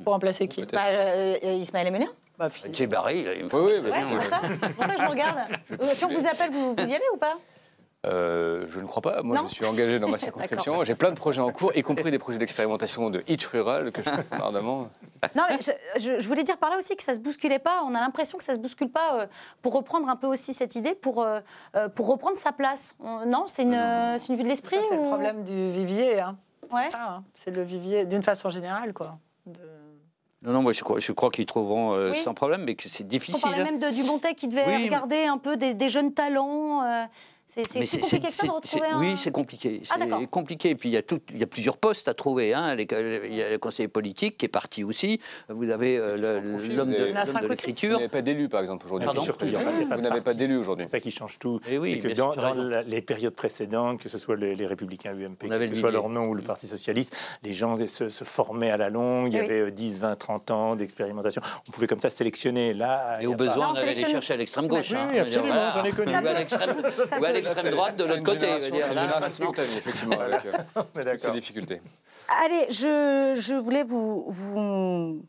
Pour 0.02 0.12
remplacer 0.12 0.46
qui? 0.48 0.64
Bah, 0.66 0.86
euh, 0.86 1.38
Ismaël 1.42 1.88
Emelien 1.88 2.08
bah, 2.38 2.48
Barry, 2.88 3.26
il 3.36 3.44
me 3.44 3.48
faut. 3.48 3.66
Oui, 3.66 3.72
oui, 3.82 3.90
c'est 4.06 4.14
pour 4.14 4.84
ça 4.84 4.94
que 4.94 5.00
je 5.00 5.04
vous 5.04 5.10
regarde. 5.10 5.38
Euh, 5.72 5.90
si 5.92 6.04
on 6.04 6.08
vous 6.08 6.26
appelle, 6.26 6.52
vous, 6.52 6.74
vous 6.74 6.88
y 6.88 6.94
allez 6.94 7.04
ou 7.12 7.16
pas? 7.16 7.34
Euh, 8.06 8.64
je 8.68 8.78
ne 8.78 8.86
crois 8.86 9.02
pas. 9.02 9.22
Moi, 9.22 9.44
je 9.48 9.54
suis 9.54 9.64
engagé 9.64 9.98
dans 9.98 10.08
ma 10.08 10.18
circonscription. 10.18 10.84
J'ai 10.84 10.94
plein 10.94 11.10
de 11.10 11.16
projets 11.16 11.40
en 11.40 11.50
cours, 11.50 11.76
y 11.76 11.82
compris 11.82 12.10
des 12.10 12.18
projets 12.18 12.38
d'expérimentation 12.38 13.10
de 13.10 13.24
hitch 13.26 13.46
rural 13.46 13.90
que 13.90 14.02
je 14.02 14.08
fais 14.08 14.36
ardemment. 14.36 14.88
Non, 15.34 15.42
mais 15.48 15.58
je, 15.98 16.28
voulais 16.28 16.44
dire 16.44 16.58
par 16.58 16.70
là 16.70 16.78
aussi 16.78 16.94
que 16.94 17.02
ça 17.02 17.14
se 17.14 17.18
bousculait 17.18 17.58
pas. 17.58 17.82
On 17.84 17.94
a 17.94 18.00
l'impression 18.00 18.38
que 18.38 18.44
ça 18.44 18.54
se 18.54 18.58
bouscule 18.58 18.90
pas. 18.90 19.20
Euh, 19.20 19.26
pour 19.62 19.74
reprendre 19.74 20.08
un 20.08 20.14
peu 20.14 20.28
aussi 20.28 20.54
cette 20.54 20.76
idée, 20.76 20.94
pour 20.94 21.22
euh, 21.22 21.40
pour 21.96 22.06
reprendre 22.06 22.36
sa 22.36 22.52
place. 22.52 22.94
non, 23.26 23.44
c'est 23.46 23.62
une, 23.62 23.74
une 23.74 24.36
vue 24.36 24.44
de 24.44 24.48
l'esprit. 24.48 24.76
C'est 24.88 24.96
le 24.96 25.02
problème 25.02 25.42
du 25.42 25.70
vivier. 25.72 26.20
Hein. 26.20 26.36
Ouais. 26.72 26.88
Hein. 26.94 27.24
C'est 27.34 27.50
le 27.50 27.62
vivier 27.62 28.04
d'une 28.04 28.22
façon 28.22 28.48
générale, 28.48 28.92
quoi. 28.92 29.18
Non, 30.40 30.52
non, 30.52 30.62
moi 30.62 30.72
je 30.72 30.84
crois, 30.84 31.00
je 31.00 31.10
crois 31.10 31.30
qu'ils 31.30 31.46
trouveront 31.46 32.12
sans 32.22 32.34
problème, 32.34 32.62
mais 32.64 32.76
que 32.76 32.88
c'est 32.88 33.06
difficile. 33.06 33.42
On 33.44 33.50
parlait 33.50 33.64
même 33.64 33.80
de 33.80 33.90
Dumontet 33.90 34.34
qui 34.34 34.46
devait 34.46 34.84
regarder 34.84 35.24
un 35.24 35.38
peu 35.38 35.56
des, 35.56 35.74
des 35.74 35.88
jeunes 35.88 36.14
talents. 36.14 37.08
C'est 37.48 37.62
compliqué 37.62 38.20
que 38.28 38.34
ça 38.34 38.46
de 38.46 38.52
retrouver 38.52 38.86
un... 38.88 39.00
Oui, 39.00 39.14
c'est 39.16 39.30
compliqué. 39.30 39.82
Ah, 39.88 39.96
c'est 39.98 40.26
compliqué. 40.26 40.70
Et 40.70 40.74
puis 40.74 40.90
il 40.90 40.92
y, 40.92 40.98
a 40.98 41.02
tout, 41.02 41.20
il 41.30 41.38
y 41.38 41.42
a 41.42 41.46
plusieurs 41.46 41.78
postes 41.78 42.06
à 42.06 42.14
trouver. 42.14 42.52
Hein. 42.52 42.76
Il 42.76 43.34
y 43.34 43.42
a 43.42 43.50
le 43.50 43.56
conseiller 43.56 43.88
politique 43.88 44.36
qui 44.36 44.44
est 44.44 44.50
parti 44.50 44.84
aussi. 44.84 45.18
Vous 45.48 45.70
avez 45.70 45.96
euh, 45.96 46.16
l'homme 46.16 46.90
de, 46.90 47.48
l'écriture. 47.48 47.92
Vous 47.92 47.96
n'avez 47.96 48.08
pas 48.08 48.20
d'élu, 48.20 48.50
par 48.50 48.60
exemple, 48.60 48.84
aujourd'hui. 48.84 49.08
Vous 49.08 50.00
n'avez 50.00 50.20
pas 50.20 50.34
d'élu 50.34 50.58
aujourd'hui. 50.58 50.84
C'est 50.86 50.92
ça 50.92 51.00
qui 51.00 51.10
change 51.10 51.38
tout. 51.38 51.58
Et 51.66 51.74
eh 51.74 51.78
oui, 51.78 51.98
que 52.00 52.08
dans, 52.08 52.34
les 52.86 53.00
périodes 53.00 53.34
précédentes, 53.34 54.00
que 54.00 54.10
ce 54.10 54.18
soit 54.18 54.36
les, 54.36 54.66
Républicains 54.66 55.14
UMP, 55.14 55.48
que 55.48 55.74
ce 55.74 55.80
soit 55.80 55.90
leur 55.90 56.10
nom 56.10 56.26
ou 56.26 56.34
le 56.34 56.42
Parti 56.42 56.66
Socialiste, 56.66 57.16
les 57.42 57.54
gens 57.54 57.78
se, 57.86 58.08
formaient 58.10 58.70
à 58.70 58.76
la 58.76 58.90
longue. 58.90 59.32
Il 59.32 59.36
y 59.36 59.40
avait 59.40 59.70
10, 59.70 60.00
20, 60.00 60.16
30 60.16 60.50
ans 60.50 60.76
d'expérimentation. 60.76 61.40
On 61.66 61.70
pouvait 61.70 61.86
comme 61.86 62.00
ça 62.00 62.10
sélectionner. 62.10 62.74
Là, 62.74 63.22
et 63.22 63.26
au 63.26 63.34
besoin, 63.34 63.70
on 63.70 63.74
allait 63.74 63.94
les 63.94 64.04
chercher 64.04 64.34
à 64.34 64.36
l'extrême 64.36 64.66
gauche. 64.66 64.90
Oui, 64.90 64.96
hein. 64.98 65.22
absolument, 65.22 65.70
j'en 65.72 65.84
ai 65.84 65.92
connu 65.92 66.12
l'extrême 67.40 67.70
droite 67.70 67.96
de 67.96 68.04
l'autre 68.04 68.22
côté. 68.22 68.46
effectivement, 69.76 70.20
avec 70.20 70.46
euh, 70.46 71.18
ces 71.18 71.30
difficultés. 71.30 71.80
Allez, 72.44 72.66
je, 72.70 73.32
je 73.34 73.54
voulais 73.54 73.84
vous, 73.84 74.24
vous 74.28 75.22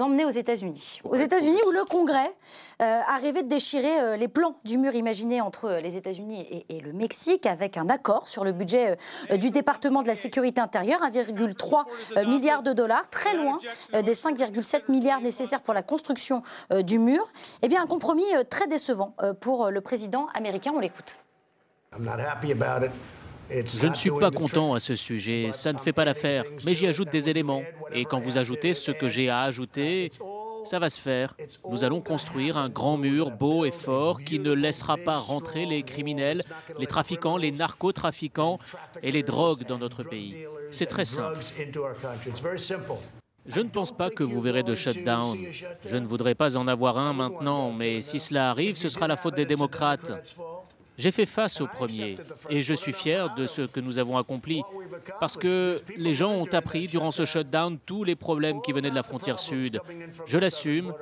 emmener 0.00 0.24
aux 0.24 0.30
États-Unis. 0.30 1.00
Aux 1.04 1.16
États-Unis, 1.16 1.60
où 1.66 1.70
le 1.70 1.84
Congrès 1.84 2.34
euh, 2.82 3.00
a 3.06 3.16
rêvé 3.18 3.42
de 3.42 3.48
déchirer 3.48 4.00
euh, 4.00 4.16
les 4.16 4.28
plans 4.28 4.58
du 4.64 4.78
mur 4.78 4.94
imaginé 4.94 5.40
entre 5.40 5.78
les 5.82 5.96
États-Unis 5.96 6.64
et, 6.68 6.80
le 6.80 6.92
Mexique, 6.92 7.46
avec 7.46 7.76
un 7.76 7.88
accord 7.88 8.28
sur 8.28 8.44
le 8.44 8.52
budget 8.52 8.96
du 9.36 9.50
département 9.50 10.02
de 10.02 10.08
la 10.08 10.14
sécurité 10.14 10.60
intérieure, 10.60 11.00
1,3 11.00 12.26
milliard 12.26 12.62
de 12.62 12.72
dollars, 12.72 13.08
très 13.10 13.34
loin 13.34 13.58
des 13.92 14.14
5,7 14.14 14.90
milliards 14.90 15.20
nécessaires 15.20 15.60
pour 15.62 15.74
la 15.74 15.82
construction 15.82 16.42
du 16.84 16.98
mur. 16.98 17.26
Eh 17.62 17.68
bien, 17.68 17.82
un 17.82 17.86
compromis 17.86 18.24
très 18.50 18.66
décevant 18.66 19.14
pour 19.40 19.70
le 19.70 19.80
président 19.80 20.28
américain. 20.34 20.72
On 20.74 20.80
l'écoute. 20.80 21.18
Je 23.50 23.86
ne 23.86 23.94
suis 23.94 24.10
pas 24.10 24.30
content 24.30 24.74
à 24.74 24.78
ce 24.78 24.94
sujet, 24.94 25.50
ça 25.52 25.72
ne 25.72 25.78
fait 25.78 25.92
pas 25.92 26.04
l'affaire, 26.04 26.44
mais 26.64 26.74
j'y 26.74 26.86
ajoute 26.86 27.10
des 27.10 27.28
éléments. 27.28 27.62
Et 27.92 28.04
quand 28.04 28.18
vous 28.18 28.38
ajoutez 28.38 28.74
ce 28.74 28.90
que 28.90 29.08
j'ai 29.08 29.30
à 29.30 29.42
ajouter, 29.42 30.10
ça 30.64 30.78
va 30.80 30.88
se 30.88 31.00
faire. 31.00 31.34
Nous 31.68 31.84
allons 31.84 32.00
construire 32.00 32.56
un 32.56 32.68
grand 32.68 32.96
mur 32.96 33.30
beau 33.30 33.64
et 33.64 33.70
fort 33.70 34.20
qui 34.20 34.40
ne 34.40 34.52
laissera 34.52 34.96
pas 34.96 35.18
rentrer 35.18 35.64
les 35.64 35.82
criminels, 35.84 36.42
les 36.78 36.86
trafiquants, 36.86 37.36
les 37.36 37.52
narcotrafiquants 37.52 38.58
et 39.02 39.12
les 39.12 39.22
drogues 39.22 39.64
dans 39.66 39.78
notre 39.78 40.02
pays. 40.02 40.44
C'est 40.72 40.86
très 40.86 41.04
simple. 41.04 41.38
Je 43.46 43.60
ne 43.60 43.68
pense 43.68 43.96
pas 43.96 44.10
que 44.10 44.24
vous 44.24 44.40
verrez 44.40 44.64
de 44.64 44.74
shutdown. 44.74 45.38
Je 45.84 45.96
ne 45.96 46.06
voudrais 46.06 46.34
pas 46.34 46.56
en 46.56 46.66
avoir 46.66 46.98
un 46.98 47.12
maintenant, 47.12 47.70
mais 47.70 48.00
si 48.00 48.18
cela 48.18 48.50
arrive, 48.50 48.76
ce 48.76 48.88
sera 48.88 49.06
la 49.06 49.16
faute 49.16 49.36
des 49.36 49.46
démocrates. 49.46 50.10
J'ai 50.98 51.10
fait 51.10 51.26
face 51.26 51.60
au 51.60 51.66
premier 51.66 52.16
et 52.48 52.62
je 52.62 52.74
suis 52.74 52.92
fier 52.92 53.34
de 53.34 53.46
ce 53.46 53.62
que 53.62 53.80
nous 53.80 53.98
avons 53.98 54.16
accompli 54.16 54.62
parce 55.20 55.36
que 55.36 55.80
les 55.96 56.14
gens 56.14 56.32
ont 56.32 56.52
appris 56.52 56.86
durant 56.86 57.10
ce 57.10 57.24
shutdown 57.24 57.78
tous 57.84 58.04
les 58.04 58.16
problèmes 58.16 58.62
qui 58.62 58.72
venaient 58.72 58.90
de 58.90 58.94
la 58.94 59.02
frontière 59.02 59.38
sud. 59.38 59.80
Je 60.26 60.38
l'assume 60.38 60.94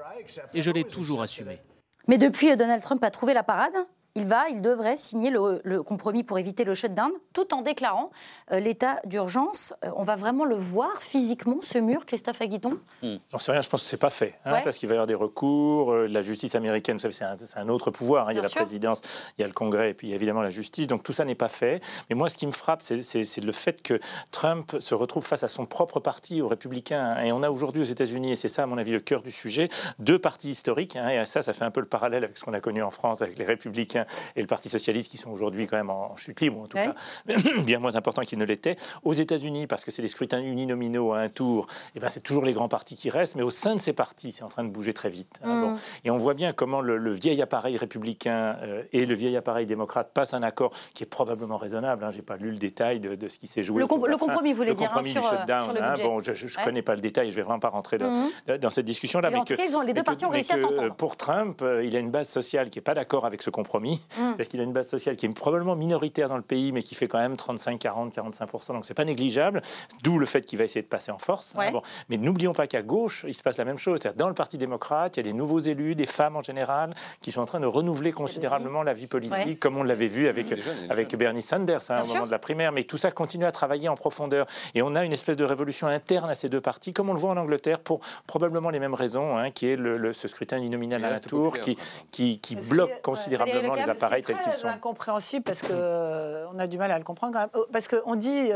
et 0.52 0.60
je 0.60 0.70
l'ai 0.70 0.84
toujours 0.84 1.22
assumé. 1.22 1.58
Mais 2.06 2.18
depuis, 2.18 2.54
Donald 2.56 2.82
Trump 2.82 3.02
a 3.02 3.10
trouvé 3.10 3.32
la 3.34 3.42
parade 3.42 3.72
il 4.16 4.26
va, 4.26 4.48
il 4.48 4.62
devrait 4.62 4.96
signer 4.96 5.30
le, 5.30 5.82
compromis 5.82 6.22
pour 6.22 6.38
éviter 6.38 6.64
le 6.64 6.74
shutdown, 6.74 7.10
tout 7.32 7.52
en 7.52 7.62
déclarant 7.62 8.10
euh, 8.52 8.60
l'état 8.60 9.00
d'urgence. 9.04 9.74
Euh, 9.84 9.90
on 9.96 10.04
va 10.04 10.14
vraiment 10.14 10.44
le 10.44 10.54
voir 10.54 11.02
physiquement, 11.02 11.58
ce 11.62 11.78
mur, 11.78 12.06
Christophe 12.06 12.40
Aguiton? 12.40 12.78
Hmm. 13.02 13.16
J'en 13.32 13.38
sais 13.38 13.50
rien, 13.50 13.60
je 13.60 13.68
pense 13.68 13.82
que 13.82 13.88
ce 13.88 13.96
n'est 13.96 14.00
pas 14.00 14.10
fait, 14.10 14.38
hein, 14.44 14.60
parce 14.62 14.78
qu'il 14.78 14.88
va 14.88 14.94
y 14.94 14.98
avoir 14.98 15.08
des 15.08 15.16
recours. 15.16 15.92
Euh, 15.92 16.06
la 16.06 16.22
justice 16.22 16.54
américaine, 16.54 16.96
vous 16.96 17.02
savez, 17.10 17.36
c'est 17.38 17.58
un, 17.58 17.68
autre 17.68 17.90
pouvoir. 17.90 18.28
Hein. 18.28 18.32
il 18.32 18.36
y 18.36 18.38
a 18.38 18.42
la 18.42 18.48
présidence, 18.48 19.00
il 19.36 19.42
y 19.42 19.44
a 19.44 19.48
le 19.48 19.52
Congrès, 19.52 19.90
et 19.90 19.94
puis 19.94 20.12
évidemment 20.12 20.42
la 20.42 20.50
justice. 20.50 20.86
Donc 20.86 21.02
tout 21.02 21.12
ça 21.12 21.24
n'est 21.24 21.34
pas 21.34 21.48
fait. 21.48 21.82
Mais 22.08 22.14
moi, 22.14 22.28
ce 22.28 22.36
qui 22.36 22.46
me 22.46 22.52
frappe, 22.52 22.82
c'est 22.82 23.44
le 23.44 23.52
fait 23.52 23.82
que 23.82 23.98
Trump 24.30 24.76
se 24.78 24.94
retrouve 24.94 25.26
face 25.26 25.42
à 25.42 25.48
son 25.48 25.66
propre 25.66 25.98
parti, 25.98 26.40
aux 26.40 26.48
républicains. 26.48 27.20
Et 27.22 27.32
on 27.32 27.42
a 27.42 27.50
aujourd'hui 27.50 27.82
aux 27.82 27.86
États-Unis, 27.86 28.32
et 28.32 28.36
c'est 28.36 28.48
ça, 28.48 28.62
à 28.62 28.66
mon 28.66 28.78
avis, 28.78 28.92
le 28.92 29.00
cœur 29.00 29.22
du 29.22 29.32
sujet, 29.32 29.68
deux 29.98 30.20
partis 30.20 30.50
historiques. 30.50 30.94
Hein, 30.94 31.08
et 31.08 31.26
ça, 31.26 31.42
ça 31.42 31.52
fait 31.52 31.64
un 31.64 31.72
peu 31.72 31.80
le 31.80 31.86
parallèle 31.86 32.22
avec 32.22 32.38
ce 32.38 32.44
qu'on 32.44 32.54
a 32.54 32.60
connu 32.60 32.80
en 32.80 32.92
France 32.92 33.20
avec 33.20 33.38
les 33.38 33.44
républicains 33.44 34.03
et 34.36 34.40
le 34.40 34.46
Parti 34.46 34.68
socialiste 34.68 35.10
qui 35.10 35.16
sont 35.16 35.30
aujourd'hui 35.30 35.66
quand 35.66 35.76
même 35.76 35.90
en 35.90 36.16
chute 36.16 36.40
libre, 36.40 36.60
en 36.60 36.66
tout 36.66 36.76
cas, 36.76 36.94
bien 37.64 37.78
moins 37.78 37.96
important 37.96 38.22
qu'ils 38.22 38.38
ne 38.38 38.44
l'étaient. 38.44 38.76
Aux 39.02 39.14
États-Unis, 39.14 39.66
parce 39.66 39.84
que 39.84 39.90
c'est 39.90 40.02
des 40.02 40.08
scrutins 40.08 40.40
uninominaux 40.40 41.12
à 41.12 41.18
un 41.18 41.28
tour, 41.28 41.66
et 41.70 41.92
eh 41.96 42.00
ben 42.00 42.08
c'est 42.08 42.20
toujours 42.20 42.44
les 42.44 42.52
grands 42.52 42.68
partis 42.68 42.96
qui 42.96 43.10
restent, 43.10 43.36
mais 43.36 43.42
au 43.42 43.50
sein 43.50 43.74
de 43.74 43.80
ces 43.80 43.92
partis, 43.92 44.32
c'est 44.32 44.42
en 44.42 44.48
train 44.48 44.64
de 44.64 44.70
bouger 44.70 44.92
très 44.92 45.10
vite. 45.10 45.40
Hein, 45.42 45.60
bon. 45.60 45.70
Mm. 45.72 45.78
Et 46.04 46.10
on 46.10 46.16
voit 46.16 46.34
bien 46.34 46.52
comment 46.52 46.80
le, 46.80 47.12
vieil 47.12 47.40
appareil 47.42 47.76
républicain 47.76 48.56
euh, 48.62 48.82
et 48.92 49.06
le 49.06 49.14
vieil 49.14 49.36
appareil 49.36 49.66
démocrate 49.66 50.12
passent 50.12 50.34
un 50.34 50.42
accord 50.42 50.72
qui 50.94 51.04
est 51.04 51.06
probablement 51.06 51.56
raisonnable. 51.56 52.04
Hein, 52.04 52.10
Je 52.10 52.16
n'ai 52.16 52.22
pas 52.22 52.36
lu 52.36 52.50
le 52.50 52.58
détail 52.58 53.00
de, 53.00 53.28
ce 53.28 53.38
qui 53.38 53.46
s'est 53.46 53.62
joué. 53.62 53.80
Le, 53.80 53.86
compromis, 53.86 54.52
vous 54.52 54.58
voulez 54.58 54.74
dire, 54.74 54.90
hein, 54.96 55.02
sur, 55.02 55.24
euh, 55.24 55.38
shutdown, 55.38 55.74
le 55.74 55.90
budget. 55.90 56.02
bon, 56.02 56.22
je 56.22 56.30
ne 56.30 56.64
connais 56.64 56.82
pas 56.82 56.94
le 56.94 57.00
détail, 57.00 57.26
je 57.26 57.32
ne 57.32 57.36
vais 57.36 57.42
vraiment 57.42 57.60
pas 57.60 57.68
rentrer 57.68 57.98
dans, 57.98 58.10
mm. 58.10 58.70
cette 58.70 58.86
discussion-là. 58.86 59.30
Mais, 59.30 59.38
en 59.38 59.44
tout 59.44 59.54
cas, 59.54 59.84
les 59.84 59.92
deux 59.92 60.02
partis 60.02 60.24
ont 60.24 60.30
réussi 60.30 60.52
à 60.52 60.58
s'entendre. 60.58 60.94
Pour 60.94 61.16
Trump, 61.16 61.60
euh, 61.62 61.84
il 61.84 61.96
a 61.96 61.98
une 61.98 62.10
base 62.10 62.28
sociale 62.28 62.70
qui 62.70 62.78
n'est 62.78 62.82
pas 62.82 62.94
d'accord 62.94 63.24
avec 63.26 63.42
ce 63.42 63.50
compromis, 63.50 63.93
mm. 64.18 64.36
parce 64.36 64.48
qu'il 64.48 64.60
a 64.60 64.64
une 64.64 64.72
base 64.72 64.88
sociale 64.88 65.16
qui 65.16 65.26
est 65.26 65.34
probablement 65.34 65.76
minoritaire 65.76 66.28
dans 66.28 66.36
le 66.36 66.42
pays, 66.42 66.72
mais 66.72 66.82
qui 66.82 66.94
fait 66.94 67.08
quand 67.08 67.18
même 67.18 67.36
35, 67.36 67.78
40, 67.78 68.14
45% 68.14 68.72
donc 68.72 68.84
c'est 68.84 68.94
pas 68.94 69.04
négligeable. 69.04 69.62
D'où 70.02 70.18
le 70.18 70.26
fait 70.26 70.42
qu'il 70.42 70.58
va 70.58 70.64
essayer 70.64 70.82
de 70.82 70.86
passer 70.86 71.12
en 71.12 71.18
force. 71.18 71.54
Hein, 71.58 71.70
bon. 71.72 71.82
Mais 72.08 72.16
n'oublions 72.16 72.52
pas 72.52 72.66
qu'à 72.66 72.82
gauche, 72.82 73.24
il 73.28 73.34
se 73.34 73.42
passe 73.42 73.56
la 73.56 73.64
même 73.64 73.78
chose. 73.78 74.00
Dans 74.16 74.28
le 74.28 74.34
Parti 74.34 74.58
démocrate, 74.58 75.16
il 75.16 75.20
y 75.20 75.22
a 75.22 75.24
des 75.24 75.32
nouveaux 75.32 75.60
élus, 75.60 75.94
des 75.94 76.06
femmes 76.06 76.36
en 76.36 76.42
général, 76.42 76.94
qui 77.20 77.32
sont 77.32 77.40
en 77.40 77.46
train 77.46 77.60
de 77.60 77.66
renouveler 77.66 78.12
considérablement 78.12 78.82
la 78.82 78.94
vie 78.94 79.06
politique, 79.06 79.60
comme 79.60 79.76
on 79.76 79.82
l'avait 79.82 80.08
vu 80.08 80.28
avec, 80.28 80.46
avec 80.90 81.14
Bernie 81.16 81.42
Sanders 81.42 81.90
hein, 81.90 82.02
au 82.04 82.08
moment 82.08 82.26
de 82.26 82.30
la 82.30 82.38
primaire. 82.38 82.72
Mais 82.72 82.84
tout 82.84 82.98
ça 82.98 83.10
continue 83.10 83.44
à 83.44 83.52
travailler 83.52 83.88
en 83.88 83.96
profondeur. 83.96 84.46
Et 84.74 84.82
on 84.82 84.94
a 84.94 85.04
une 85.04 85.12
espèce 85.12 85.36
de 85.36 85.44
révolution 85.44 85.86
interne 85.86 86.30
à 86.30 86.34
ces 86.34 86.48
deux 86.48 86.60
partis, 86.60 86.92
comme 86.92 87.10
on 87.10 87.14
le 87.14 87.18
voit 87.18 87.30
en 87.30 87.36
Angleterre, 87.36 87.80
pour 87.80 88.00
probablement 88.26 88.70
les 88.70 88.80
mêmes 88.80 88.94
raisons, 88.94 89.36
hein, 89.36 89.50
qui 89.50 89.68
est 89.68 89.76
le, 89.76 90.12
ce 90.12 90.28
scrutin 90.28 90.58
uninominal 90.58 91.04
à 91.04 91.10
la 91.10 91.20
tour, 91.20 91.58
qui, 91.58 91.76
qui, 92.10 92.38
qui 92.38 92.56
bloque 92.56 93.00
considérablement 93.02 93.74
les 93.74 93.83
les 93.84 93.90
appareils 93.90 94.22
tels 94.22 94.36
qu'ils 94.36 94.52
sont. 94.52 94.60
C'est 94.62 94.68
incompréhensible 94.68 95.44
parce 95.44 95.62
qu'on 95.62 96.58
a 96.58 96.66
du 96.66 96.78
mal 96.78 96.90
à 96.90 96.98
le 96.98 97.04
comprendre 97.04 97.32
quand 97.32 97.40
même. 97.40 97.50
Oh, 97.54 97.66
parce 97.72 97.88
qu'on 97.88 98.14
dit 98.14 98.50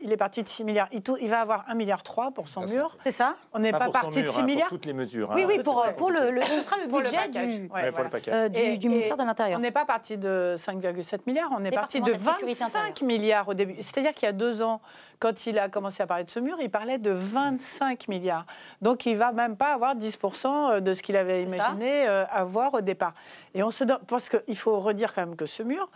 il 0.00 0.12
est 0.12 0.16
parti 0.16 0.42
de 0.42 0.48
6 0.48 0.64
milliards. 0.64 0.88
Il, 0.92 1.28
va 1.28 1.40
avoir 1.40 1.64
1 1.68 1.74
milliard 1.74 2.02
3 2.02 2.32
pour 2.32 2.48
son 2.48 2.62
mur. 2.62 2.96
C'est 3.04 3.10
ça 3.10 3.36
On 3.52 3.58
n'est 3.58 3.72
pas, 3.72 3.90
parti 3.90 4.22
de 4.22 4.28
6 4.28 4.38
hein, 4.38 4.42
milliards. 4.42 4.68
Pour 4.68 4.78
toutes 4.78 4.86
les 4.86 4.92
mesures. 4.92 5.30
Oui, 5.34 5.44
oui, 5.46 5.60
pour, 5.62 5.84
pour 5.96 6.10
le, 6.10 6.40
ce 6.42 6.62
sera 6.62 6.76
le 6.76 6.86
budget 6.90 7.28
du, 7.28 8.78
du, 8.78 8.88
ministère 8.88 9.16
de 9.16 9.24
l'Intérieur. 9.24 9.58
On 9.58 9.62
n'est 9.62 9.70
pas 9.70 9.84
parti 9.84 10.16
de 10.16 10.54
5,7 10.56 11.20
milliards, 11.26 11.50
on 11.56 11.64
est 11.64 11.70
parti 11.70 12.00
de 12.00 12.12
25 12.12 13.02
milliards 13.02 13.48
au 13.48 13.54
début. 13.54 13.76
C'est-à-dire 13.80 14.14
qu'il 14.14 14.26
y 14.26 14.28
a 14.28 14.32
deux 14.32 14.62
ans, 14.62 14.80
quand 15.18 15.46
il 15.46 15.58
a 15.58 15.68
commencé 15.68 16.02
à 16.02 16.06
parler 16.06 16.24
de 16.24 16.30
ce 16.30 16.40
mur, 16.40 16.56
il 16.60 16.70
parlait 16.70 16.98
de 16.98 17.10
25 17.10 18.08
milliards. 18.08 18.46
Donc 18.80 19.06
il 19.06 19.16
va 19.16 19.32
même 19.32 19.56
pas 19.56 19.74
avoir 19.74 19.94
10% 19.94 20.80
de 20.80 20.94
ce 20.94 21.02
qu'il 21.02 21.16
avait 21.16 21.42
imaginé 21.42 22.08
euh, 22.08 22.24
avoir 22.30 22.74
au 22.74 22.80
départ. 22.80 23.14
Et 23.54 23.62
on 23.62 23.70
se 23.70 23.84
parce 24.06 24.28
qu'il 24.28 24.56
faut 24.56 24.69
redire 24.78 25.14
quand 25.14 25.26
même 25.26 25.36
que 25.36 25.46
ce 25.46 25.62
mur, 25.62 25.90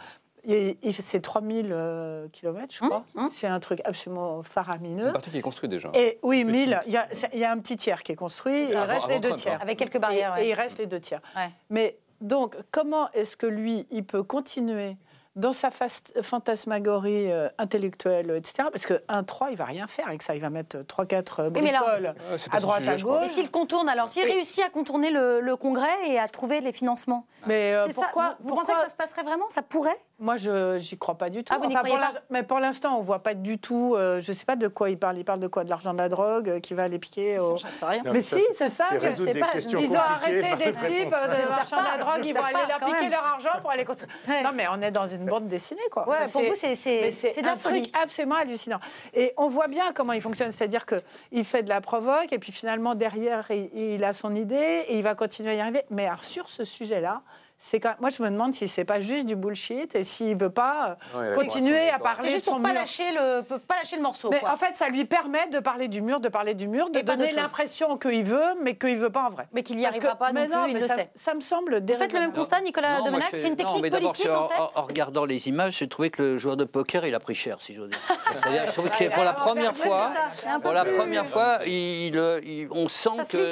c'est 0.92 1.20
3000 1.20 1.70
euh, 1.72 2.28
km, 2.28 2.74
je 2.74 2.84
crois. 2.84 3.04
Hum, 3.14 3.24
hum. 3.24 3.30
C'est 3.32 3.46
un 3.46 3.60
truc 3.60 3.80
absolument 3.84 4.42
faramineux. 4.42 5.06
Une 5.06 5.12
partie 5.12 5.30
qui 5.30 5.38
est 5.38 5.42
construite 5.42 5.70
déjà. 5.70 5.90
Et 5.94 6.18
oui, 6.22 6.44
1000. 6.44 6.80
Il 6.86 6.92
y, 6.92 7.44
a 7.44 7.50
un 7.50 7.58
petit 7.58 7.76
tiers 7.76 8.02
qui 8.02 8.12
est 8.12 8.16
construit. 8.16 8.56
Et 8.56 8.70
il 8.70 8.76
reste 8.76 9.08
les 9.08 9.20
deux 9.20 9.32
tiers. 9.32 9.60
Avec 9.60 9.78
quelques 9.78 9.98
barrières. 9.98 10.36
Et, 10.38 10.50
il 10.50 10.54
reste 10.54 10.78
les 10.78 10.86
deux 10.86 11.00
tiers. 11.00 11.20
Mais 11.70 11.98
donc, 12.20 12.56
comment 12.70 13.10
est-ce 13.12 13.36
que 13.36 13.46
lui, 13.46 13.86
il 13.90 14.04
peut 14.04 14.22
continuer 14.22 14.96
dans 15.36 15.52
sa 15.52 15.70
fantasmagorie 16.22 17.30
euh, 17.30 17.48
intellectuelle, 17.58 18.30
etc. 18.30 18.68
Parce 18.70 18.86
qu'un 18.86 19.24
3, 19.24 19.50
il 19.50 19.56
va 19.56 19.64
rien 19.64 19.86
faire 19.86 20.06
avec 20.06 20.22
ça. 20.22 20.34
Il 20.36 20.40
va 20.40 20.50
mettre 20.50 20.78
3-4 20.78 21.40
euh, 21.40 21.50
bricoles 21.50 22.14
à 22.52 22.60
droite, 22.60 22.86
à 22.86 22.96
gauche. 22.96 23.24
Et 23.24 23.28
s'il 23.28 23.50
contourne 23.50 23.88
alors 23.88 24.08
S'il 24.08 24.24
réussit 24.24 24.62
à 24.62 24.70
contourner 24.70 25.10
le, 25.10 25.54
Congrès 25.56 26.08
et 26.08 26.18
à 26.18 26.28
trouver 26.28 26.60
les 26.60 26.72
financements 26.72 27.26
Mais 27.46 27.74
euh, 27.74 27.86
pourquoi, 27.94 28.36
vous, 28.40 28.54
pensez 28.54 28.72
que 28.72 28.80
ça 28.80 28.88
se 28.88 28.96
passerait 28.96 29.22
vraiment? 29.22 29.48
Ça 29.48 29.62
pourrait? 29.62 29.98
Moi, 30.18 30.36
je 30.36 30.78
n'y 30.78 30.98
crois 30.98 31.18
pas 31.18 31.28
du 31.28 31.42
tout. 31.42 31.52
Ah, 31.54 31.58
vous 31.58 31.66
enfin, 31.66 31.82
pour 31.82 31.98
pas 31.98 32.10
mais 32.30 32.42
pour 32.44 32.60
l'instant, 32.60 32.96
on 32.96 33.00
ne 33.00 33.04
voit 33.04 33.22
pas 33.22 33.34
du 33.34 33.58
tout... 33.58 33.94
je 33.96 34.16
ne 34.16 34.34
sais 34.34 34.44
pas 34.44 34.56
de 34.56 34.68
quoi 34.68 34.90
il 34.90 34.98
parle. 34.98 35.18
Il 35.18 35.24
parle 35.24 35.40
de 35.40 35.48
quoi? 35.48 35.64
De 35.64 35.70
l'argent 35.70 35.92
de 35.92 35.98
la 35.98 36.08
drogue 36.08 36.60
qui 36.60 36.74
va 36.74 36.84
aller 36.84 36.98
piquer 36.98 37.38
au... 37.38 37.56
sais 37.56 37.66
rien. 37.82 38.02
mais 38.04 38.20
si, 38.20 38.40
c'est 38.52 38.68
ça. 38.68 38.86
Je 38.92 39.22
sais 39.22 39.34
pas. 39.34 39.48
Ils 39.56 39.92
ont 39.92 39.98
arrêté 39.98 40.56
des 40.56 40.72
types 40.72 41.10
de 41.10 41.48
l'argent 41.48 41.78
de 41.78 41.84
la 41.84 41.98
drogue. 41.98 42.24
Ils 42.24 42.34
vont 42.34 42.42
aller 42.42 42.68
leur 42.68 42.80
piquer 42.80 43.08
leur 43.08 43.24
argent 43.24 43.60
pour 43.60 43.70
aller 43.70 43.84
construire. 43.84 44.12
Non, 44.28 44.50
mais 44.54 44.66
on 44.70 44.80
est 44.82 44.90
dans 44.90 45.06
une 45.06 45.26
bande 45.26 45.48
dessinée, 45.48 45.80
quoi. 45.90 46.08
Ouais, 46.08 46.28
pour 46.30 46.42
vous, 46.42 46.54
c'est 46.54 46.74
de 46.74 47.46
la 47.46 47.56
folie. 47.56 47.82
truc 47.82 47.96
absolument 48.02 48.36
hallucinant. 48.36 48.80
Et 49.14 49.32
on 49.36 49.48
voit 49.48 49.68
bien 49.68 49.92
comment 49.92 50.12
il 50.12 50.22
fonctionne, 50.22 50.52
c'est-à-dire 50.52 50.84
qu'il 50.86 51.44
fait 51.44 51.62
de 51.62 51.68
la 51.68 51.80
provoque, 51.80 52.32
et 52.32 52.38
puis 52.38 52.52
finalement, 52.52 52.94
derrière, 52.94 53.50
il, 53.50 53.70
il, 53.74 54.04
a 54.04 54.12
son 54.12 54.34
idée, 54.34 54.84
et 54.88 54.96
il 54.96 55.02
va 55.02 55.14
continuer 55.14 55.50
à 55.50 55.54
y 55.54 55.60
arriver. 55.60 55.82
Mais 55.90 56.06
alors, 56.06 56.24
sur 56.24 56.48
ce 56.48 56.64
sujet-là, 56.64 57.22
quand... 57.80 57.94
Moi, 58.00 58.10
je 58.10 58.22
me 58.22 58.30
demande 58.30 58.54
si 58.54 58.68
c'est 58.68 58.84
pas 58.84 59.00
juste 59.00 59.26
du 59.26 59.36
bullshit 59.36 59.94
et 59.94 60.04
s'il 60.04 60.36
veut 60.36 60.50
pas 60.50 60.96
euh, 61.14 61.34
continuer 61.34 61.88
à 61.90 61.98
parler 61.98 62.30
juste 62.30 62.44
de 62.44 62.50
son 62.50 62.52
pour 62.54 62.62
pas 62.62 62.72
Lâcher 62.72 63.12
le, 63.12 63.42
pas 63.42 63.76
lâcher 63.76 63.96
le 63.96 64.02
morceau. 64.02 64.30
Mais 64.30 64.42
en 64.44 64.56
fait, 64.56 64.74
ça 64.74 64.88
lui 64.88 65.04
permet 65.04 65.46
de 65.48 65.58
parler 65.60 65.88
du 65.88 66.02
mur, 66.02 66.20
de 66.20 66.28
parler 66.28 66.54
du 66.54 66.66
mur, 66.66 66.90
de 66.90 67.00
donner 67.00 67.30
l'impression 67.30 67.96
qu'il 67.96 68.24
veut, 68.24 68.54
mais 68.62 68.76
qu'il 68.76 68.96
veut 68.96 69.10
pas 69.10 69.26
en 69.26 69.30
vrai. 69.30 69.46
Mais 69.52 69.62
qu'il 69.62 69.76
n'y 69.76 69.86
arrivera 69.86 70.16
pas 70.16 70.32
non, 70.32 70.64
plus, 70.64 70.72
il 70.72 70.78
le 70.78 70.86
ça, 70.86 70.96
sait. 70.96 71.10
Ça 71.14 71.34
me 71.34 71.40
semble 71.40 71.80
Vous 71.80 71.94
faites 71.94 72.12
le 72.12 72.20
même 72.20 72.32
constat, 72.32 72.60
Nicolas 72.60 73.00
Domenac 73.02 73.28
C'est 73.32 73.48
une 73.48 73.56
technique 73.56 73.90
politique, 73.90 74.28
en, 74.28 74.48
fait 74.48 74.60
en, 74.74 74.82
regardant 74.82 75.24
les 75.24 75.48
images, 75.48 75.78
j'ai 75.78 75.88
trouvé 75.88 76.10
que 76.10 76.22
le 76.22 76.38
joueur 76.38 76.56
de 76.56 76.64
poker, 76.64 77.06
il 77.06 77.14
a 77.14 77.20
pris 77.20 77.34
cher, 77.34 77.58
si 77.60 77.74
j'ose 77.74 77.90
dire. 77.90 77.98
je 78.66 78.72
trouve 78.72 78.90
que 78.90 79.14
pour 79.14 79.24
la 79.24 79.32
première 79.32 79.76
fois, 79.76 80.12
pour 80.62 80.72
la 80.72 80.84
première 80.84 81.26
fois, 81.26 81.58
on 82.70 82.88
sent 82.88 83.10
que 83.28 83.44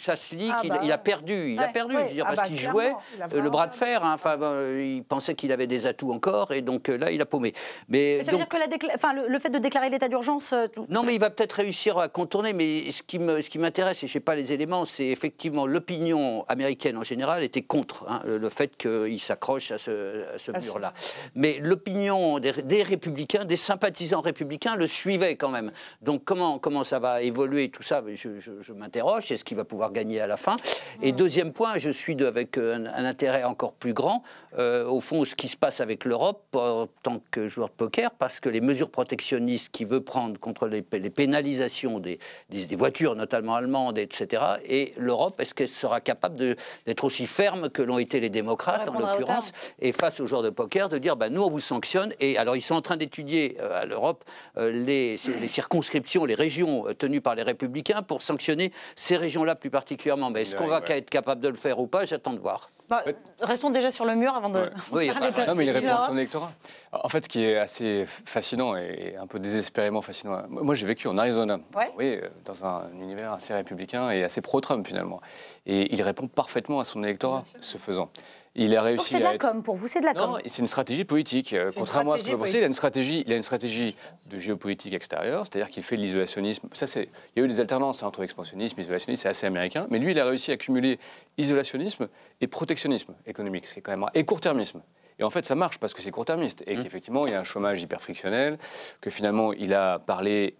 ça 0.00 0.16
se 0.16 0.34
lit 0.34 0.52
qu'il 0.60 0.92
a 0.92 0.98
perdu. 0.98 1.52
Il 1.52 1.60
a 1.60 1.68
perdu, 1.68 1.96
parce 2.24 2.48
qu'il 2.48 2.58
jouait 2.58 2.92
le 3.40 3.50
bras 3.50 3.66
de 3.66 3.74
fer. 3.74 4.00
Enfin, 4.04 4.36
il 4.78 5.04
pensait 5.04 5.34
qu'il 5.34 5.52
avait 5.52 5.66
des 5.66 5.86
atouts 5.86 6.12
encore, 6.12 6.52
et 6.52 6.62
donc 6.62 6.88
euh, 6.88 6.96
là, 6.96 7.10
il 7.10 7.20
a 7.20 7.26
paumé. 7.26 7.52
Mais, 7.88 8.22
ça 8.22 8.32
veut 8.32 8.38
dire 8.38 8.48
que 8.48 8.56
la 8.56 8.66
enfin, 8.94 9.12
le, 9.14 9.38
fait 9.38 9.50
de 9.50 9.58
déclarer 9.58 9.90
l'état 9.90 10.08
d'urgence. 10.08 10.52
Euh, 10.52 10.66
non, 10.88 11.02
mais 11.02 11.14
il 11.14 11.20
va 11.20 11.30
peut-être 11.30 11.52
réussir 11.52 11.98
à 11.98 12.08
contourner. 12.08 12.52
Mais 12.52 12.90
ce 12.92 13.02
qui 13.02 13.58
m'intéresse, 13.58 14.02
et 14.02 14.06
je 14.06 14.12
sais 14.12 14.20
pas 14.20 14.34
les 14.34 14.52
éléments, 14.52 14.84
c'est 14.84 15.06
effectivement 15.06 15.66
l'opinion 15.66 16.44
américaine 16.48 16.96
en 16.96 17.04
général 17.04 17.42
était 17.42 17.62
contre 17.62 18.06
hein, 18.08 18.22
le, 18.24 18.48
fait 18.48 18.76
qu'il 18.76 19.20
s'accroche 19.20 19.70
à 19.70 19.78
ce, 19.78 20.24
ce 20.38 20.52
mur-là. 20.52 20.92
Mais 21.34 21.58
l'opinion 21.60 22.38
des, 22.38 22.82
républicains, 22.82 23.44
des 23.44 23.56
sympathisants 23.56 24.20
républicains, 24.20 24.76
le 24.76 24.86
suivait 24.86 25.36
quand 25.36 25.50
même. 25.50 25.72
Donc 26.02 26.24
comment 26.24 26.58
comment 26.58 26.84
ça 26.84 26.98
va 26.98 27.22
évoluer 27.22 27.70
tout 27.70 27.82
ça 27.82 28.02
Je, 28.14 28.72
m'interroge. 28.72 29.30
Est-ce 29.30 29.44
qu'il 29.44 29.56
va 29.56 29.64
pouvoir 29.64 29.92
gagner 29.92 30.20
à 30.20 30.26
la 30.26 30.36
fin? 30.36 30.56
Et 31.02 31.12
deuxième 31.12 31.52
point, 31.52 31.76
je 31.76 31.90
suis 31.90 32.16
de, 32.16 32.26
avec 32.26 32.58
un, 32.58 32.86
un 32.86 33.04
intérêt 33.22 33.44
encore 33.44 33.74
plus 33.74 33.92
grand 33.92 34.24
euh, 34.58 34.84
au 34.84 35.00
fond, 35.00 35.24
ce 35.24 35.36
qui 35.36 35.48
se 35.48 35.56
passe 35.56 35.80
avec 35.80 36.04
l'Europe 36.04 36.44
en 36.54 36.88
tant 37.02 37.22
que 37.30 37.46
joueur 37.46 37.68
de 37.68 37.74
poker, 37.74 38.10
parce 38.10 38.40
que 38.40 38.48
les 38.48 38.60
mesures 38.60 38.90
protectionnistes 38.90 39.68
qu'il 39.70 39.86
veut 39.86 40.02
prendre 40.02 40.38
contre 40.40 40.66
les, 40.66 40.82
pénalisations 40.82 42.00
des, 42.00 42.18
des, 42.50 42.76
voitures, 42.76 43.14
notamment 43.14 43.54
allemandes, 43.54 43.96
etc., 43.96 44.42
et 44.66 44.92
l'Europe, 44.98 45.40
est-ce 45.40 45.54
qu'elle 45.54 45.68
sera 45.68 46.00
capable 46.00 46.56
d'être 46.86 47.04
aussi 47.04 47.26
ferme 47.26 47.70
que 47.70 47.80
l'ont 47.80 47.98
été 47.98 48.20
les 48.20 48.28
démocrates, 48.28 48.88
en 48.88 48.98
l'occurrence, 48.98 49.52
et 49.80 49.92
face 49.92 50.20
aux 50.20 50.26
joueurs 50.26 50.42
de 50.42 50.50
poker, 50.50 50.88
de 50.88 50.98
dire, 50.98 51.16
bah, 51.16 51.30
nous, 51.30 51.42
on 51.42 51.50
vous 51.50 51.60
sanctionne, 51.60 52.12
et 52.20 52.36
alors 52.36 52.56
ils 52.56 52.62
sont 52.62 52.74
en 52.74 52.82
train 52.82 52.96
d'étudier 52.96 53.56
euh, 53.60 53.82
à 53.82 53.86
l'Europe 53.86 54.24
euh, 54.58 54.70
les, 54.70 55.16
les, 55.40 55.48
circonscriptions, 55.48 56.24
les 56.24 56.34
régions 56.34 56.86
tenues 56.98 57.20
par 57.20 57.36
les 57.36 57.42
républicains 57.42 58.02
pour 58.02 58.20
sanctionner 58.20 58.72
ces 58.96 59.16
régions-là 59.16 59.54
plus 59.54 59.70
particulièrement. 59.70 60.30
Mais 60.30 60.42
est-ce 60.42 60.56
qu'on 60.56 60.66
va 60.66 60.82
être 60.88 61.08
capable 61.08 61.40
de 61.40 61.48
le 61.48 61.56
faire 61.56 61.78
ou 61.78 61.86
pas? 61.86 62.04
J'attends 62.04 62.34
de 62.34 62.40
voir. 62.40 62.70
Bah, 62.92 63.02
restons 63.40 63.70
déjà 63.70 63.90
sur 63.90 64.04
le 64.04 64.14
mur 64.14 64.34
avant 64.34 64.48
de. 64.48 64.70
Oui, 64.92 65.08
non, 65.46 65.54
mais 65.54 65.64
il 65.64 65.70
répond 65.70 65.94
à 65.94 66.06
son 66.06 66.16
électorat. 66.16 66.52
En 66.92 67.08
fait, 67.08 67.24
ce 67.24 67.28
qui 67.28 67.44
est 67.44 67.58
assez 67.58 68.04
fascinant 68.24 68.76
et 68.76 69.16
un 69.20 69.26
peu 69.26 69.38
désespérément 69.38 70.02
fascinant, 70.02 70.42
moi 70.48 70.74
j'ai 70.74 70.86
vécu 70.86 71.08
en 71.08 71.16
Arizona, 71.18 71.58
oui, 71.98 72.18
dans 72.44 72.64
un 72.64 72.90
univers 73.00 73.32
assez 73.32 73.54
républicain 73.54 74.10
et 74.10 74.24
assez 74.24 74.40
pro-Trump 74.40 74.86
finalement. 74.86 75.20
Et 75.66 75.92
il 75.92 76.02
répond 76.02 76.28
parfaitement 76.28 76.80
à 76.80 76.84
son 76.84 77.02
électorat, 77.02 77.40
ce 77.60 77.78
faisant. 77.78 78.10
Il 78.54 78.76
a 78.76 78.82
réussi. 78.82 79.06
c'est 79.08 79.18
de 79.18 79.24
la 79.24 79.38
com 79.38 79.62
pour 79.62 79.76
vous, 79.76 79.88
c'est 79.88 80.00
de 80.00 80.04
la 80.04 80.12
com. 80.12 80.38
c'est 80.44 80.60
une 80.60 80.66
stratégie 80.66 81.04
politique. 81.04 81.56
Contrairement 81.74 82.12
à 82.12 82.18
ce 82.18 82.24
que 82.24 82.32
vous 82.32 82.38
pensez, 82.38 82.58
il 82.58 82.64
a 82.64 82.66
une 82.66 82.74
stratégie, 82.74 83.24
il 83.26 83.32
a 83.32 83.36
une 83.36 83.42
stratégie 83.42 83.96
de 84.26 84.38
géopolitique 84.38 84.92
extérieure, 84.92 85.46
c'est-à-dire 85.46 85.70
qu'il 85.70 85.82
fait 85.82 85.96
de 85.96 86.02
l'isolationnisme. 86.02 86.68
Ça, 86.72 86.86
c'est, 86.86 87.08
il 87.34 87.40
y 87.40 87.42
a 87.42 87.44
eu 87.44 87.48
des 87.48 87.60
alternances 87.60 88.02
hein, 88.02 88.08
entre 88.08 88.22
expansionnisme, 88.22 88.78
isolationnisme, 88.78 89.22
c'est 89.22 89.28
assez 89.28 89.46
américain. 89.46 89.86
Mais 89.90 89.98
lui, 89.98 90.10
il 90.10 90.20
a 90.20 90.26
réussi 90.26 90.52
à 90.52 90.58
cumuler 90.58 90.98
isolationnisme 91.38 92.08
et 92.40 92.46
protectionnisme 92.46 93.14
économique, 93.26 93.66
c'est 93.66 93.80
quand 93.80 93.92
même 93.92 94.06
et 94.12 94.24
court-termisme. 94.24 94.82
Et 95.18 95.24
en 95.24 95.30
fait, 95.30 95.46
ça 95.46 95.54
marche 95.54 95.78
parce 95.78 95.94
que 95.94 96.02
c'est 96.02 96.10
court-termiste 96.10 96.62
et 96.66 96.76
mmh. 96.76 96.82
qu'effectivement, 96.82 97.26
il 97.26 97.32
y 97.32 97.34
a 97.34 97.40
un 97.40 97.44
chômage 97.44 97.82
hyper 97.82 98.02
frictionnel, 98.02 98.58
que 99.00 99.08
finalement, 99.08 99.52
il 99.52 99.72
a 99.72 99.98
parlé 99.98 100.56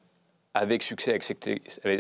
avec 0.55 0.83
succès 0.83 1.19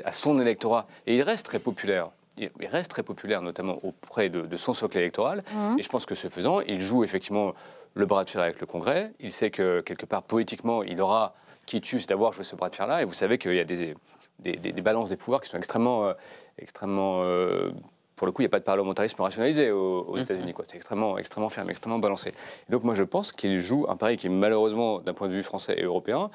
à 0.05 0.12
son 0.12 0.40
électorat 0.40 0.86
et 1.07 1.16
il 1.16 1.22
reste 1.22 1.47
très 1.47 1.59
populaire 1.59 2.11
il 2.39 2.66
reste 2.66 2.91
très 2.91 3.03
populaire, 3.03 3.43
notamment 3.43 3.78
auprès 3.83 4.28
de, 4.28 4.57
son 4.57 4.74
socle 4.74 4.99
électoral. 4.99 5.43
Mmh. 5.53 5.78
Et 5.78 5.83
je 5.83 5.89
pense 5.89 6.07
que 6.07 6.14
ce 6.14 6.28
faisant, 6.28 6.61
il 6.61 6.80
joue 6.80 7.05
effectivement 7.05 7.55
le 7.95 8.07
bras 8.07 8.24
de 8.24 8.30
fer 8.30 8.43
avec 8.43 8.61
le 8.61 8.66
Congrès. 8.66 9.12
Il 9.20 9.33
sait 9.33 9.51
que 9.51 9.80
quelque 9.80 10.07
part, 10.07 10.22
politiquement, 10.22 10.83
il 10.83 11.01
aura 11.01 11.35
quitus 11.66 12.07
d'avoir 12.07 12.33
joué 12.33 12.45
ce 12.45 12.57
bras 12.57 12.70
de 12.70 12.76
fer-là. 12.76 13.03
Et 13.03 13.05
vous 13.05 13.12
savez 13.12 13.39
qu'il 13.39 13.55
y 13.55 13.61
a 13.61 13.64
des, 13.64 13.95
des, 14.39 14.83
balances 14.83 15.11
des 15.11 15.16
pouvoirs 15.16 15.41
qui 15.41 15.51
sont 15.51 15.59
extrêmement. 15.59 16.07
Euh, 16.07 16.14
extrêmement 16.59 17.22
euh, 17.22 17.70
pour 18.16 18.26
le 18.26 18.33
coup, 18.33 18.43
il 18.43 18.45
n'y 18.45 18.51
a 18.51 18.51
pas 18.51 18.61
de 18.61 18.64
parlementarisme 18.64 19.20
rationalisé 19.20 19.72
aux, 19.72 20.14
mmh. 20.14 20.20
États-Unis. 20.20 20.55
C'est 20.68 20.76
extrêmement, 20.76 21.18
extrêmement 21.18 21.49
ferme, 21.49 21.70
extrêmement 21.70 21.99
balancé. 21.99 22.28
Et 22.28 22.72
donc 22.72 22.85
moi, 22.85 22.95
je 22.95 23.03
pense 23.03 23.33
qu'il 23.33 23.59
joue 23.59 23.87
un 23.89 23.97
pari 23.97 24.16
qui, 24.16 24.28
malheureusement, 24.28 25.01
d'un 25.01 25.12
point 25.12 25.26
de 25.26 25.33
vue 25.33 25.43
français 25.43 25.74
et 25.76 25.83
européen, 25.83 26.30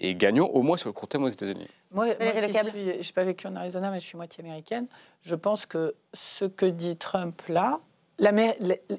est 0.00 0.14
gagnant 0.14 0.46
au 0.46 0.62
moins 0.62 0.76
sur 0.76 0.88
le 0.88 0.92
court 0.92 1.08
terme 1.08 1.24
aux 1.24 1.28
États-Unis. 1.28 1.68
Moi, 1.92 2.06
je 2.06 2.12
n'ai 2.12 3.12
pas 3.14 3.24
vécu 3.24 3.46
en 3.46 3.56
Arizona, 3.56 3.90
mais 3.90 4.00
je 4.00 4.06
suis 4.06 4.16
moitié 4.16 4.42
américaine. 4.42 4.86
Je 5.22 5.34
pense 5.34 5.66
que 5.66 5.94
ce 6.14 6.44
que 6.44 6.66
dit 6.66 6.96
Trump 6.96 7.40
là, 7.48 7.80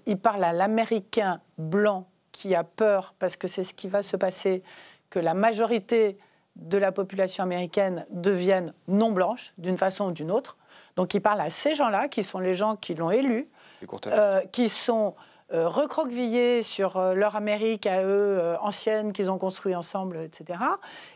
il 0.05 0.17
parle 0.17 0.43
à 0.43 0.53
l'Américain 0.53 1.41
blanc 1.57 2.07
qui 2.31 2.55
a 2.55 2.63
peur 2.63 3.13
parce 3.19 3.35
que 3.35 3.47
c'est 3.47 3.63
ce 3.63 3.73
qui 3.73 3.87
va 3.87 4.03
se 4.03 4.17
passer, 4.17 4.63
que 5.09 5.19
la 5.19 5.33
majorité 5.33 6.17
de 6.55 6.77
la 6.77 6.91
population 6.91 7.43
américaine 7.43 8.05
devienne 8.09 8.73
non 8.87 9.11
blanche 9.11 9.53
d'une 9.57 9.77
façon 9.77 10.07
ou 10.07 10.11
d'une 10.11 10.31
autre. 10.31 10.57
Donc 10.95 11.13
il 11.13 11.21
parle 11.21 11.41
à 11.41 11.49
ces 11.49 11.73
gens-là, 11.73 12.07
qui 12.07 12.23
sont 12.23 12.39
les 12.39 12.53
gens 12.53 12.75
qui 12.75 12.95
l'ont 12.95 13.11
élu, 13.11 13.45
euh, 14.07 14.41
qui 14.51 14.69
sont 14.69 15.15
euh, 15.53 15.67
recroquevillés 15.67 16.63
sur 16.63 16.95
euh, 16.95 17.13
leur 17.13 17.35
Amérique 17.35 17.85
à 17.85 18.03
eux, 18.03 18.39
euh, 18.39 18.55
ancienne, 18.61 19.11
qu'ils 19.11 19.29
ont 19.29 19.37
construit 19.37 19.75
ensemble, 19.75 20.17
etc. 20.23 20.59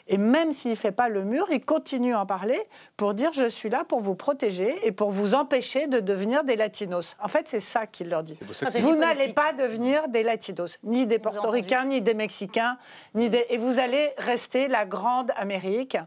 Et 0.08 0.18
même 0.18 0.52
s'il 0.52 0.72
ne 0.72 0.76
fait 0.76 0.92
pas 0.92 1.08
le 1.08 1.24
mur, 1.24 1.48
il 1.52 1.64
continue 1.64 2.14
à 2.14 2.20
en 2.20 2.26
parler 2.26 2.60
pour 2.98 3.14
dire 3.14 3.32
je 3.34 3.48
suis 3.48 3.70
là 3.70 3.86
pour 3.88 4.02
vous 4.02 4.16
protéger 4.16 4.76
et 4.86 4.92
pour 4.92 5.12
vous 5.12 5.36
empêcher 5.36 5.88
de 5.88 6.02
devenir 6.02 6.44
des 6.44 6.58
latinos. 6.58 7.16
En 7.22 7.30
fait, 7.30 7.48
c'est 7.48 7.62
ça 7.62 7.86
qu'il 7.88 8.10
leur 8.10 8.24
dit. 8.24 8.38
vous 8.82 8.96
n'allez 8.96 9.32
pas 9.32 9.54
devenir 9.54 10.10
des 10.10 10.24
latinos, 10.24 10.80
ni 10.84 11.06
des 11.06 11.20
portoricains, 11.20 11.86
ni 11.86 12.02
des 12.02 12.14
mexicains, 12.14 12.78
ni 13.14 13.30
des... 13.30 13.46
et 13.50 13.58
vous 13.58 13.80
allez 13.80 14.12
rester 14.18 14.68
la 14.68 14.86
grande 14.86 15.32
Amérique 15.38 15.98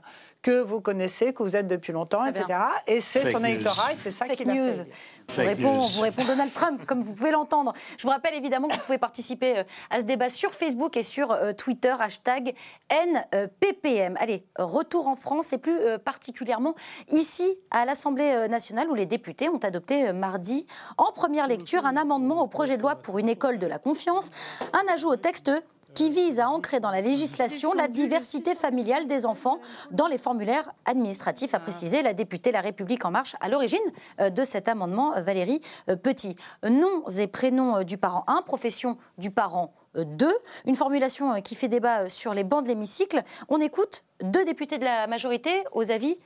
que 0.48 0.62
vous 0.62 0.80
connaissez, 0.80 1.34
que 1.34 1.42
vous 1.42 1.56
êtes 1.56 1.68
depuis 1.68 1.92
longtemps, 1.92 2.24
etc. 2.24 2.46
Et 2.86 3.00
c'est 3.02 3.32
son 3.32 3.44
électorat 3.44 3.92
et 3.92 3.96
c'est 3.96 4.10
ça 4.10 4.26
qui 4.26 4.44
l'a 4.46 4.54
fait. 4.54 4.86
Vous 5.28 5.42
répond, 5.42 5.80
vous 5.80 6.00
répond, 6.00 6.24
Donald 6.24 6.50
Trump, 6.54 6.86
comme 6.86 7.02
vous 7.02 7.12
pouvez 7.12 7.32
l'entendre. 7.32 7.74
Je 7.98 8.04
vous 8.04 8.08
rappelle 8.08 8.32
évidemment 8.32 8.68
que 8.68 8.72
vous 8.72 8.80
pouvez 8.80 8.96
participer 8.96 9.58
euh, 9.58 9.62
à 9.90 10.00
ce 10.00 10.06
débat 10.06 10.30
sur 10.30 10.54
Facebook 10.54 10.96
et 10.96 11.02
sur 11.02 11.32
euh, 11.32 11.52
Twitter, 11.52 11.94
hashtag 12.00 12.54
NPPM. 12.88 14.16
Allez, 14.18 14.46
retour 14.58 15.06
en 15.06 15.16
France 15.16 15.52
et 15.52 15.58
plus 15.58 15.78
euh, 15.78 15.98
particulièrement 15.98 16.74
ici 17.10 17.58
à 17.70 17.84
l'Assemblée 17.84 18.48
nationale 18.48 18.88
où 18.88 18.94
les 18.94 19.04
députés 19.04 19.50
ont 19.50 19.58
adopté 19.58 20.14
mardi 20.14 20.66
en 20.96 21.12
première 21.12 21.46
lecture 21.46 21.84
un 21.84 21.96
amendement 21.98 22.40
au 22.40 22.46
projet 22.46 22.78
de 22.78 22.82
loi 22.82 22.96
pour 22.96 23.18
une 23.18 23.28
école 23.28 23.58
de 23.58 23.66
la 23.66 23.78
confiance, 23.78 24.30
un 24.72 24.90
ajout 24.90 25.10
au 25.10 25.16
texte 25.16 25.50
qui 25.98 26.10
vise 26.10 26.38
à 26.38 26.48
ancrer 26.48 26.78
dans 26.78 26.92
la 26.92 27.00
législation 27.00 27.74
la 27.74 27.88
diversité 27.88 28.54
familiale 28.54 29.08
des 29.08 29.26
enfants 29.26 29.58
dans 29.90 30.06
les 30.06 30.16
formulaires 30.16 30.70
administratifs, 30.84 31.54
a 31.54 31.58
précisé 31.58 32.02
la 32.02 32.12
députée 32.12 32.52
La 32.52 32.60
République 32.60 33.04
En 33.04 33.10
Marche 33.10 33.34
à 33.40 33.48
l'origine 33.48 33.80
euh, 34.20 34.30
de 34.30 34.44
cet 34.44 34.68
amendement, 34.68 35.16
euh, 35.16 35.22
Valérie 35.22 35.60
euh, 35.90 35.96
Petit. 35.96 36.36
Noms 36.62 37.08
et 37.18 37.26
prénoms 37.26 37.82
du 37.82 37.98
parent 37.98 38.22
1, 38.28 38.42
profession 38.42 38.96
du 39.18 39.32
parent 39.32 39.74
2, 39.96 40.32
une 40.66 40.76
formulation 40.76 41.42
qui 41.42 41.56
fait 41.56 41.66
débat 41.66 42.08
sur 42.08 42.32
les 42.32 42.44
bancs 42.44 42.62
de 42.62 42.68
l'hémicycle. 42.68 43.24
On 43.48 43.60
écoute 43.60 44.04
deux 44.22 44.44
députés 44.44 44.78
de 44.78 44.84
la 44.84 45.08
majorité 45.08 45.64
aux 45.72 45.90
avis 45.90 46.16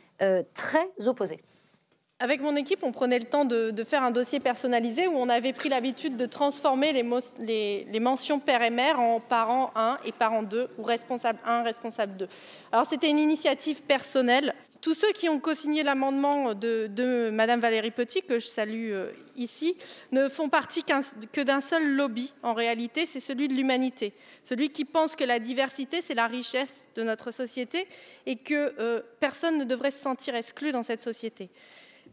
très 0.55 0.91
opposés. 1.07 1.43
Avec 2.23 2.41
mon 2.41 2.55
équipe, 2.55 2.85
on 2.85 2.93
prenait 2.93 3.19
le 3.19 3.25
temps 3.25 3.45
de, 3.45 3.75
faire 3.83 4.05
un 4.05 4.13
dossier 4.13 4.39
personnalisé 4.39 5.09
où 5.09 5.15
on 5.17 5.29
avait 5.29 5.53
pris 5.53 5.69
l'habitude 5.69 6.17
de 6.17 6.27
transformer 6.27 6.93
les, 6.93 8.01
mentions 8.01 8.39
père 8.39 8.63
et 8.63 8.71
mère 8.71 9.01
en 9.01 9.19
parents 9.19 9.73
1 9.75 9.99
et 10.05 10.13
parents 10.13 10.45
2 10.45 10.69
ou 10.79 10.85
responsable 10.85 11.41
1, 11.45 11.65
responsable 11.65 12.17
2. 12.17 12.29
Alors 12.71 12.87
c'était 12.87 13.11
une 13.11 13.19
initiative 13.19 13.83
personnelle. 13.83 14.55
Tous 14.81 14.95
ceux 14.95 15.11
qui 15.11 15.29
ont 15.29 15.41
co-signé 15.41 15.83
l'amendement 15.83 16.55
de, 16.55 16.87
de 16.87 17.31
Madame 17.33 17.59
Valérie 17.59 17.91
Petit, 17.91 18.23
que 18.23 18.39
je 18.39 18.47
salue 18.47 18.93
euh, 18.93 19.11
ici, 19.35 19.77
ne 20.13 20.29
font 20.29 20.49
partie 20.49 20.85
que 21.33 21.41
d'un 21.41 21.61
seul 21.61 21.97
lobby. 21.97 22.33
En 22.45 22.55
réalité, 22.55 23.05
c'est 23.05 23.21
celui 23.21 23.49
de 23.49 23.55
l'humanité, 23.55 24.13
celui 24.45 24.71
qui 24.71 24.85
pense 24.85 25.17
que 25.17 25.25
la 25.25 25.41
diversité, 25.41 26.01
c'est 26.01 26.15
la 26.15 26.29
richesse 26.29 26.87
de 26.95 27.03
notre 27.03 27.33
société 27.33 27.89
et 28.27 28.37
que 28.37 28.75
euh, 28.79 29.03
personne 29.19 29.59
ne 29.59 29.65
devrait 29.65 29.91
se 29.91 30.01
sentir 30.01 30.37
exclu 30.37 30.71
dans 30.71 30.85
cette 30.85 31.01
société 31.01 31.51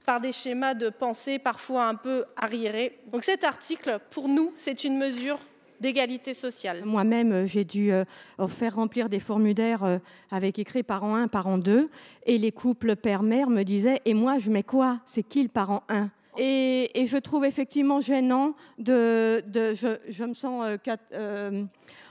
par 0.05 0.19
des 0.19 0.31
schémas 0.31 0.73
de 0.73 0.89
pensée 0.89 1.39
parfois 1.39 1.87
un 1.87 1.95
peu 1.95 2.25
arriérés. 2.35 2.99
Donc 3.11 3.23
cet 3.23 3.43
article, 3.43 3.99
pour 4.09 4.27
nous, 4.27 4.53
c'est 4.57 4.83
une 4.83 4.97
mesure 4.97 5.39
d'égalité 5.79 6.33
sociale. 6.33 6.83
Moi-même, 6.85 7.31
euh, 7.31 7.47
j'ai 7.47 7.63
dû 7.63 7.91
euh, 7.91 8.03
faire 8.47 8.75
remplir 8.75 9.09
des 9.09 9.19
formulaires 9.19 9.83
euh, 9.83 9.97
avec 10.31 10.59
écrit 10.59 10.83
parent 10.83 11.15
1, 11.15 11.27
parent 11.27 11.57
2, 11.57 11.89
et 12.25 12.37
les 12.37 12.51
couples 12.51 12.95
père-mère 12.95 13.49
me 13.49 13.63
disaient, 13.63 14.01
et 14.05 14.13
moi, 14.13 14.39
je 14.39 14.49
mets 14.49 14.63
quoi? 14.63 14.99
C'est 15.05 15.23
qui 15.23 15.43
le 15.43 15.49
parent 15.49 15.83
1 15.89 16.09
et, 16.41 17.05
je 17.05 17.17
trouve 17.17 17.43
effectivement 17.43 17.99
gênant 17.99 18.53
de, 18.77 19.43
je, 19.53 20.23
me 20.23 20.33
sens 20.33 20.63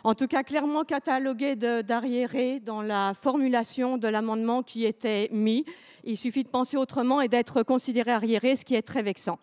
en 0.05 0.15
tout 0.15 0.27
cas 0.27 0.43
clairement 0.43 0.85
catalogué 0.85 1.57
d'arriéré 1.57 2.61
dans 2.61 2.83
la 2.83 3.13
formulation 3.15 3.97
de 3.97 4.09
l'amendement 4.09 4.63
qui 4.63 4.85
était 4.85 5.29
mis. 5.33 5.65
Il 6.05 6.17
suffit 6.17 6.45
de 6.45 6.49
penser 6.49 6.77
autrement 6.77 7.21
et 7.21 7.29
d'être 7.29 7.63
considéré 7.63 8.13
arriéré, 8.13 8.57
ce 8.57 8.65
qui 8.65 8.75
est 8.75 8.83
très 8.83 9.03
vexant. 9.03 9.39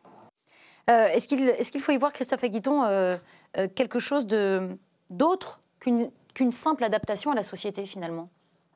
Euh, 0.90 1.08
est-ce 1.08 1.72
qu'il 1.72 1.82
faut 1.82 1.92
y 1.92 1.98
voir, 1.98 2.14
Christophe 2.14 2.44
Aguiton, 2.44 2.84
euh, 2.84 3.18
euh, 3.58 3.68
quelque 3.74 4.00
chose 4.00 4.28
d'autre 5.10 5.60
qu'une 5.80 6.52
simple 6.52 6.84
adaptation 6.84 7.32
à 7.32 7.36
la 7.36 7.44
société 7.44 7.86
finalement? 7.86 8.30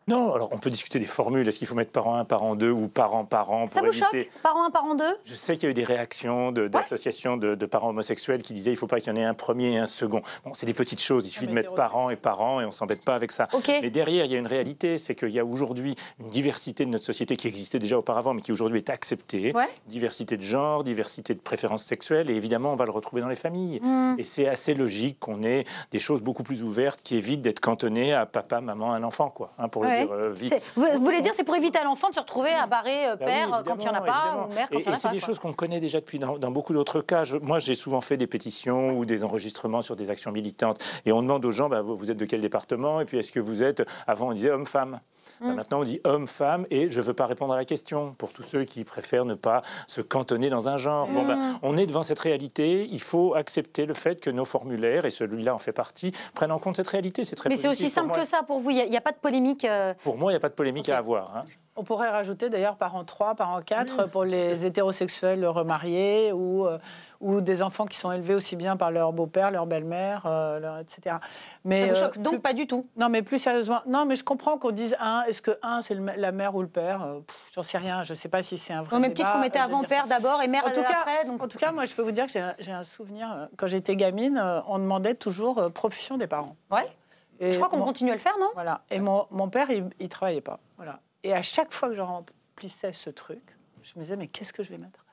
Non, 0.09 0.33
alors 0.33 0.49
on 0.51 0.57
peut 0.57 0.71
discuter 0.71 0.99
des 0.99 1.05
formules. 1.05 1.47
Est-ce 1.47 1.59
qu'il 1.59 1.67
faut 1.67 1.75
mettre 1.75 1.91
parent 1.91 2.15
1, 2.15 2.25
parent 2.25 2.55
2 2.55 2.71
ou 2.71 2.87
parent, 2.87 3.25
parent 3.25 3.69
Ça 3.69 3.81
vous 3.81 3.91
choque 3.91 4.29
Parent 4.41 4.65
1, 4.65 4.71
parent 4.71 4.95
2 4.95 5.05
Je 5.23 5.35
sais 5.35 5.55
qu'il 5.55 5.65
y 5.65 5.67
a 5.67 5.71
eu 5.71 5.75
des 5.75 5.83
réactions 5.83 6.51
d'associations 6.51 7.37
de, 7.37 7.65
parents 7.65 7.89
homosexuels 7.89 8.41
qui 8.41 8.53
disaient 8.53 8.71
il 8.71 8.73
ne 8.73 8.79
faut 8.79 8.87
pas 8.87 8.99
qu'il 8.99 9.13
y 9.13 9.15
en 9.15 9.19
ait 9.19 9.23
un 9.23 9.35
premier 9.35 9.73
et 9.73 9.77
un 9.77 9.85
second. 9.85 10.23
Bon, 10.43 10.53
c'est 10.55 10.65
des 10.65 10.73
petites 10.73 10.99
choses. 10.99 11.27
Il 11.27 11.29
suffit 11.29 11.45
de 11.45 11.53
mettre 11.53 11.75
parents 11.75 12.09
et 12.09 12.15
parents 12.15 12.59
et 12.59 12.65
on 12.65 12.69
ne 12.69 12.73
s'embête 12.73 13.03
pas 13.05 13.13
avec 13.13 13.31
ça. 13.31 13.47
Mais 13.67 13.91
derrière, 13.91 14.25
il 14.25 14.31
y 14.31 14.35
a 14.35 14.39
une 14.39 14.47
réalité 14.47 14.97
c'est 14.97 15.13
qu'il 15.13 15.29
y 15.29 15.39
a 15.39 15.45
aujourd'hui 15.45 15.95
une 16.19 16.29
diversité 16.29 16.85
de 16.85 16.89
notre 16.89 17.05
société 17.05 17.35
qui 17.35 17.47
existait 17.47 17.77
déjà 17.77 17.97
auparavant, 17.99 18.33
mais 18.33 18.41
qui 18.41 18.51
aujourd'hui 18.51 18.79
est 18.79 18.89
acceptée. 18.89 19.53
Diversité 19.87 20.37
de 20.37 20.41
genre, 20.41 20.83
diversité 20.83 21.35
de 21.35 21.39
préférences 21.39 21.83
sexuelles. 21.83 22.31
Et 22.31 22.35
évidemment, 22.35 22.73
on 22.73 22.75
va 22.75 22.85
le 22.85 22.91
retrouver 22.91 23.21
dans 23.21 23.27
les 23.27 23.35
familles. 23.35 23.79
Mmh. 23.81 24.15
Et 24.17 24.23
c'est 24.23 24.47
assez 24.47 24.73
logique 24.73 25.19
qu'on 25.19 25.43
ait 25.43 25.65
des 25.91 25.99
choses 25.99 26.21
beaucoup 26.21 26.43
plus 26.43 26.63
ouvertes 26.63 27.01
qui 27.03 27.15
évitent 27.15 27.41
d'être 27.41 27.59
cantonnées 27.59 28.13
à 28.13 28.25
papa, 28.25 28.61
maman, 28.61 28.93
un 28.93 29.03
enfant, 29.03 29.29
quoi, 29.29 29.51
hein, 29.59 29.67
pour 29.67 29.83
le 29.83 29.98
euh, 30.09 30.33
vous, 30.75 31.03
voulez 31.03 31.21
dire 31.21 31.33
c'est 31.33 31.43
pour 31.43 31.55
éviter 31.55 31.79
à 31.79 31.83
l'enfant 31.83 32.09
de 32.09 32.15
se 32.15 32.19
retrouver 32.19 32.51
à 32.51 32.67
barrer 32.67 33.07
euh, 33.07 33.15
bah 33.15 33.25
père 33.25 33.63
quand 33.65 33.75
il 33.75 33.81
n'y 33.81 33.89
en 33.89 33.93
a 33.93 34.01
pas 34.01 34.47
ou 34.47 34.53
mère 34.53 34.69
quand 34.69 34.77
il 34.77 34.81
n'y 34.81 34.87
en 34.87 34.89
a 34.89 34.91
pas. 34.91 34.97
Et 34.97 34.99
c'est 34.99 35.11
des 35.11 35.19
choses 35.19 35.39
qu'on 35.39 35.53
connaît 35.53 35.79
déjà 35.79 35.99
depuis 35.99 36.19
dans, 36.19 36.37
beaucoup 36.51 36.73
d'autres 36.73 37.01
cas. 37.01 37.23
moi, 37.41 37.59
j'ai 37.59 37.75
souvent 37.75 38.01
fait 38.01 38.17
des 38.17 38.27
pétitions 38.27 38.97
ou 38.97 39.05
des 39.05 39.23
enregistrements 39.23 39.81
sur 39.81 39.95
des 39.95 40.09
actions 40.09 40.31
militantes 40.31 40.81
et 41.05 41.11
on 41.11 41.21
demande 41.21 41.45
aux 41.45 41.51
gens 41.51 41.69
bah, 41.69 41.81
vous, 41.81 42.11
êtes 42.11 42.17
de 42.17 42.25
quel 42.25 42.41
département? 42.41 43.01
Et 43.01 43.05
puis 43.05 43.17
est-ce 43.17 43.31
que 43.31 43.39
vous 43.39 43.63
êtes 43.63 43.83
avant 44.07 44.29
on 44.29 44.33
disait 44.33 44.51
homme-femme? 44.51 44.99
Bah, 45.41 45.47
mm. 45.47 45.55
maintenant, 45.55 45.81
on 45.81 45.83
dit 45.83 46.01
homme-femme 46.03 46.65
et 46.69 46.89
je 46.89 46.99
ne 46.99 47.05
veux 47.05 47.13
pas 47.13 47.25
répondre 47.25 47.53
à 47.53 47.57
la 47.57 47.65
question 47.65 48.13
pour 48.17 48.31
tous 48.31 48.43
ceux 48.43 48.63
qui 48.63 48.83
préfèrent 48.83 49.25
ne 49.25 49.35
pas 49.35 49.61
se 49.87 50.01
cantonner 50.01 50.49
dans 50.49 50.69
un 50.69 50.77
genre. 50.77 51.07
Bon, 51.07 51.23
mm. 51.23 51.59
on 51.61 51.77
est 51.77 51.85
devant 51.85 52.03
cette 52.03 52.19
réalité. 52.19 52.87
Il 52.91 53.01
faut 53.01 53.35
accepter 53.35 53.85
le 53.85 53.93
fait 53.93 54.19
que 54.19 54.29
nos 54.29 54.45
formulaires, 54.45 55.05
et 55.05 55.09
celui-là 55.09 55.55
en 55.55 55.59
fait 55.59 55.71
partie, 55.71 56.13
prennent 56.33 56.51
en 56.51 56.59
compte 56.59 56.75
cette 56.75 56.87
réalité. 56.87 57.23
C'est 57.23 57.35
très 57.35 57.49
Mais 57.49 57.55
c'est 57.55 57.67
aussi 57.67 57.89
simple 57.89 58.13
que 58.13 58.25
ça 58.25 58.43
pour 58.43 58.59
vous. 58.59 58.71
Il 58.71 58.89
n'y 58.89 58.97
a, 58.97 59.01
pas 59.01 59.11
de 59.11 59.17
polémique. 59.17 59.65
Euh, 59.65 59.93
pour 60.03 60.17
moi, 60.17 60.31
il 60.31 60.33
n'y 60.33 60.37
a 60.37 60.41
pas 60.41 60.49
de 60.49 60.53
polémique 60.53 60.89
à 60.89 60.97
avoir. 60.97 61.35
Hein. 61.35 61.45
On 61.79 61.83
pourrait 61.85 62.09
rajouter 62.09 62.49
d'ailleurs 62.49 62.75
parents 62.75 63.05
3, 63.05 63.35
parents 63.35 63.61
4 63.61 64.09
pour 64.09 64.25
les 64.25 64.65
hétérosexuels 64.65 65.45
remariés 65.47 66.33
ou, 66.33 66.67
euh, 66.67 66.77
ou 67.21 67.39
des 67.39 67.61
enfants 67.61 67.85
qui 67.85 67.95
sont 67.95 68.11
élevés 68.11 68.35
aussi 68.35 68.57
bien 68.57 68.75
par 68.75 68.91
leur 68.91 69.13
beau-père, 69.13 69.49
leur 69.49 69.65
belle-mère, 69.65 70.23
euh, 70.25 70.81
etc. 70.81 71.15
Mais, 71.63 71.87
Ça 71.87 71.93
vous 71.93 71.99
choque 72.01 72.17
donc 72.17 72.41
pas 72.41 72.51
du 72.51 72.67
tout? 72.67 72.85
Non, 72.97 73.07
mais 73.07 73.21
plus 73.21 73.39
sérieusement, 73.39 73.79
non, 73.87 74.03
mais 74.03 74.17
je 74.17 74.25
comprends 74.25 74.57
qu'on 74.57 74.71
dise 74.71 74.97
un. 74.99 75.23
Est-ce 75.23 75.41
que 75.41 75.57
un 75.63 75.81
c'est 75.81 75.95
la 75.95 76.33
mère 76.33 76.53
ou 76.53 76.61
le 76.61 76.67
père? 76.67 77.07
J'en 77.53 77.63
sais 77.63 77.77
rien. 77.77 78.03
Je 78.03 78.11
ne 78.11 78.15
sais 78.15 78.27
pas 78.27 78.43
si 78.43 78.57
c'est 78.57 78.73
un 78.73 78.81
vrai. 78.81 78.97
Au 78.97 78.99
même 78.99 79.13
titre 79.13 79.31
qu'on 79.31 79.39
mettait 79.39 79.59
avant 79.59 79.81
père 79.81 80.07
d'abord 80.07 80.41
et 80.41 80.49
mère 80.49 80.65
en 80.65 80.73
tout 80.73 80.81
après. 80.81 81.29
En 81.29 81.47
tout 81.47 81.57
cas, 81.57 81.71
moi, 81.71 81.85
je 81.85 81.95
peux 81.95 82.01
vous 82.01 82.11
dire 82.11 82.25
que 82.25 82.33
j'ai 82.59 82.71
un 82.73 82.83
souvenir. 82.83 83.47
Quand 83.55 83.67
j'étais 83.67 83.95
gamine, 83.95 84.43
on 84.67 84.79
demandait 84.79 85.15
toujours 85.15 85.71
profession 85.71 86.17
des 86.17 86.27
parents. 86.27 86.57
Ouais. 86.69 86.87
Et 87.39 87.53
je 87.53 87.57
crois 87.57 87.69
qu'on 87.69 87.81
continue 87.81 88.11
à 88.11 88.15
le 88.15 88.19
faire, 88.19 88.37
non? 88.37 88.49
Voilà. 88.53 88.81
Et 88.91 88.99
mon, 88.99 89.25
mon 89.31 89.47
père, 89.47 89.69
il, 89.71 89.89
ne 89.97 90.07
travaillait 90.07 90.41
pas. 90.41 90.59
Voilà. 90.75 90.99
Et 91.23 91.33
à 91.33 91.41
chaque 91.41 91.73
fois 91.73 91.89
que 91.89 91.95
je 91.95 92.01
remplissais 92.01 92.91
ce 92.91 93.09
truc, 93.09 93.41
je 93.83 93.93
me 93.95 94.03
disais, 94.03 94.15
mais 94.15 94.27
qu'est-ce 94.27 94.53
que 94.53 94.63
je 94.63 94.69
vais 94.69 94.77
mettre? 94.77 95.05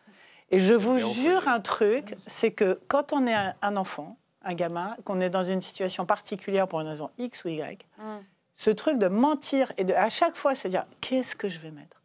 Et 0.51 0.61
je 0.61 0.74
vous 0.74 0.99
jure 0.99 1.49
un 1.49 1.61
truc, 1.61 2.15
c'est 2.27 2.53
que 2.53 2.81
quand 2.87 3.12
on 3.12 3.27
est 3.27 3.35
un, 3.62 3.77
enfant, 3.77 4.16
un 4.43 4.55
gamin, 4.55 4.97
qu'on 5.05 5.20
est 5.20 5.31
dans 5.31 5.43
une 5.43 5.61
situation 5.61 6.07
particulière 6.07 6.69
pour 6.69 6.81
une 6.81 6.87
raison 6.87 7.11
X 7.19 7.45
ou 7.45 7.49
Y, 7.49 7.85
mm. 7.99 8.19
ce 8.55 8.70
truc 8.70 8.99
de 8.99 9.09
mentir 9.09 9.73
et 9.77 9.85
de 9.85 9.93
à 9.93 10.09
chaque 10.09 10.37
fois 10.37 10.55
se 10.55 10.69
dire, 10.69 10.87
qu'est-ce 11.01 11.35
que 11.35 11.49
je 11.49 11.59
vais 11.59 11.73
mettre? 11.73 11.97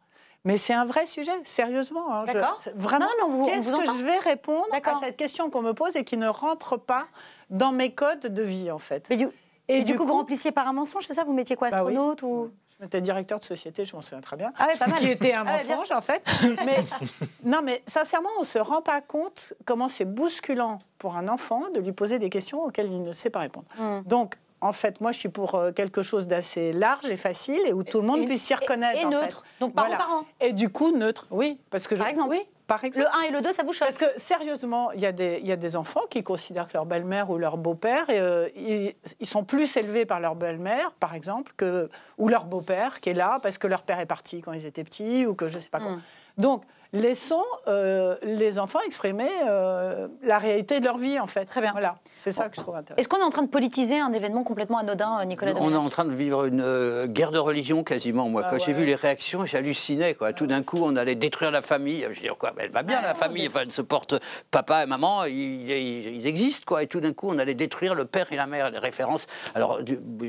Mais 0.44 0.56
c'est 0.56 0.74
un 0.74 0.84
vrai 0.84 1.06
sujet, 1.06 1.30
sérieusement. 1.44 2.12
Hein, 2.12 2.24
D'accord. 2.24 2.60
Vraiment, 2.74 3.06
qu'est-ce 3.44 3.70
que 3.70 3.86
je 3.86 4.04
vais 4.04 4.18
répondre 4.18 4.66
à 4.72 5.00
cette 5.00 5.16
question 5.16 5.50
qu'on 5.50 5.62
me 5.62 5.72
pose 5.72 5.94
et 5.94 6.02
qui 6.02 6.16
ne 6.16 6.26
rentre 6.26 6.76
pas 6.76 7.06
dans 7.48 7.70
mes 7.70 7.94
codes 7.94 8.26
de 8.26 8.42
vie, 8.42 8.72
en 8.72 8.80
fait 8.80 9.06
Mais 9.08 9.16
du, 9.16 9.28
et, 9.78 9.84
du, 9.84 9.96
coup, 9.96 10.04
vous 10.04 10.14
remplissiez 10.14 10.52
par 10.52 10.68
un 10.68 10.72
mensonge, 10.72 11.06
c'est 11.06 11.14
ça? 11.14 11.24
Vous 11.24 11.32
mettiez 11.32 11.56
quoi, 11.56 11.70
bah 11.70 11.78
astronaute 11.78 12.22
ou 12.22 12.50
J'étais 12.80 13.00
directeur 13.00 13.38
de 13.38 13.44
société, 13.44 13.84
je 13.84 13.94
m'en 13.94 14.02
souviens 14.02 14.20
très 14.20 14.36
bien. 14.36 14.52
Ah 14.58 14.66
oui, 14.68 14.76
pas 14.76 14.88
mal. 14.88 14.98
Qui 14.98 15.08
était 15.08 15.34
un 15.34 15.44
ah 15.46 15.52
mensonge, 15.52 15.92
en 15.92 16.00
fait. 16.00 16.22
mais, 16.66 16.82
non, 17.44 17.60
mais 17.62 17.82
sincèrement, 17.86 18.28
on 18.38 18.40
ne 18.40 18.46
se 18.46 18.58
rend 18.58 18.82
pas 18.82 19.00
compte 19.00 19.54
comment 19.64 19.86
c'est 19.86 20.04
bousculant 20.04 20.80
pour 20.98 21.16
un 21.16 21.28
enfant 21.28 21.70
de 21.72 21.80
lui 21.80 21.92
poser 21.92 22.18
des 22.18 22.28
questions 22.28 22.64
auxquelles 22.64 22.90
il 22.92 23.04
ne 23.04 23.12
sait 23.12 23.30
pas 23.30 23.38
répondre. 23.38 23.66
Hmm. 23.78 24.00
Donc, 24.06 24.36
en 24.60 24.72
fait, 24.72 25.00
moi, 25.00 25.12
je 25.12 25.18
suis 25.18 25.28
pour 25.28 25.56
euh, 25.56 25.72
quelque 25.72 26.02
chose 26.02 26.26
d'assez 26.26 26.72
large 26.72 27.04
et 27.06 27.16
facile 27.16 27.60
et 27.66 27.72
où 27.72 27.82
tout 27.82 28.00
le 28.00 28.06
monde 28.06 28.24
puisse 28.26 28.42
s'y 28.42 28.54
reconnaître. 28.54 29.00
Et, 29.00 29.04
neutre. 29.04 29.44
Donc, 29.60 29.74
parents-parents. 29.74 30.24
Et 30.40 30.52
du 30.52 30.68
coup, 30.68 30.96
neutre, 30.96 31.26
oui. 31.30 31.58
Parce 31.70 31.86
que 31.86 31.94
Par 31.94 32.08
exemple 32.08 32.30
Oui, 32.30 32.42
le 32.82 33.06
1 33.06 33.20
et 33.28 33.30
le 33.30 33.40
2, 33.40 33.52
ça 33.52 33.62
vous 33.62 33.72
choque 33.72 33.88
Parce 33.88 33.98
que 33.98 34.18
sérieusement, 34.18 34.92
il 34.92 35.00
y, 35.00 35.06
a 35.06 35.12
des, 35.12 35.40
y 35.42 35.52
a 35.52 35.56
des 35.56 35.76
enfants 35.76 36.02
qui 36.08 36.22
considèrent 36.22 36.68
que 36.68 36.74
leur 36.74 36.86
belle-mère 36.86 37.30
ou 37.30 37.38
leur 37.38 37.56
beau-père, 37.56 38.06
euh, 38.10 38.48
ils, 38.56 39.26
sont 39.26 39.44
plus 39.44 39.76
élevés 39.76 40.06
par 40.06 40.20
leur 40.20 40.34
belle-mère, 40.34 40.92
par 40.92 41.14
exemple, 41.14 41.52
que, 41.56 41.88
ou 42.18 42.28
leur 42.28 42.44
beau-père 42.44 43.00
qui 43.00 43.10
est 43.10 43.14
là 43.14 43.38
parce 43.42 43.58
que 43.58 43.66
leur 43.66 43.82
père 43.82 44.00
est 44.00 44.06
parti 44.06 44.40
quand 44.42 44.52
ils 44.52 44.66
étaient 44.66 44.84
petits 44.84 45.26
ou 45.26 45.34
que 45.34 45.48
je 45.48 45.56
ne 45.56 45.62
sais 45.62 45.70
pas 45.70 45.80
quoi. 45.80 45.92
Hmm. 45.92 46.02
Donc, 46.38 46.64
laissons 46.92 47.44
euh, 47.68 48.16
les 48.22 48.58
enfants 48.58 48.80
exprimer 48.84 49.30
euh, 49.48 50.08
la 50.22 50.38
réalité 50.38 50.80
de 50.80 50.84
leur 50.84 50.98
vie, 50.98 51.18
en 51.18 51.26
fait. 51.26 51.46
Très 51.46 51.60
bien. 51.60 51.72
Voilà, 51.72 51.94
c'est 52.16 52.32
ça 52.32 52.48
que 52.48 52.56
je 52.56 52.60
trouve 52.60 52.76
intéressant. 52.76 53.00
Est-ce 53.00 53.08
qu'on 53.08 53.18
est 53.18 53.24
en 53.24 53.30
train 53.30 53.42
de 53.42 53.48
politiser 53.48 53.98
un 53.98 54.12
événement 54.12 54.44
complètement 54.44 54.78
anodin, 54.78 55.24
Nicolas 55.24 55.54
On 55.56 55.72
est 55.72 55.76
en 55.76 55.88
train 55.88 56.04
de 56.04 56.12
vivre 56.12 56.44
une 56.44 57.06
guerre 57.06 57.30
de 57.30 57.38
religion 57.38 57.82
quasiment. 57.82 58.28
Moi, 58.28 58.42
Ah 58.44 58.50
quand 58.50 58.58
j'ai 58.58 58.72
vu 58.72 58.84
les 58.84 58.94
réactions, 58.94 59.46
j'hallucinais. 59.46 60.14
Quoi. 60.14 60.32
Tout 60.32 60.46
d'un 60.46 60.62
coup, 60.62 60.78
on 60.82 60.96
allait 60.96 61.14
détruire 61.14 61.50
la 61.50 61.62
famille. 61.62 62.06
Je 62.12 62.20
dis, 62.20 62.28
quoi, 62.38 62.52
mais 62.56 62.64
elle 62.64 62.70
va 62.70 62.82
bien, 62.82 63.00
la 63.00 63.14
famille. 63.14 63.46
Enfin, 63.48 63.60
elle 63.62 63.72
se 63.72 63.82
porte. 63.82 64.14
Papa 64.50 64.82
et 64.82 64.86
maman, 64.86 65.24
ils, 65.24 66.26
existent, 66.26 66.64
quoi. 66.66 66.82
Et 66.82 66.86
tout 66.86 67.00
d'un 67.00 67.12
coup, 67.12 67.28
on 67.30 67.38
allait 67.38 67.54
détruire 67.54 67.94
le 67.94 68.04
père 68.04 68.26
et 68.32 68.36
la 68.36 68.46
mère. 68.46 68.70
Les 68.70 68.78
références. 68.78 69.26
Alors, 69.54 69.80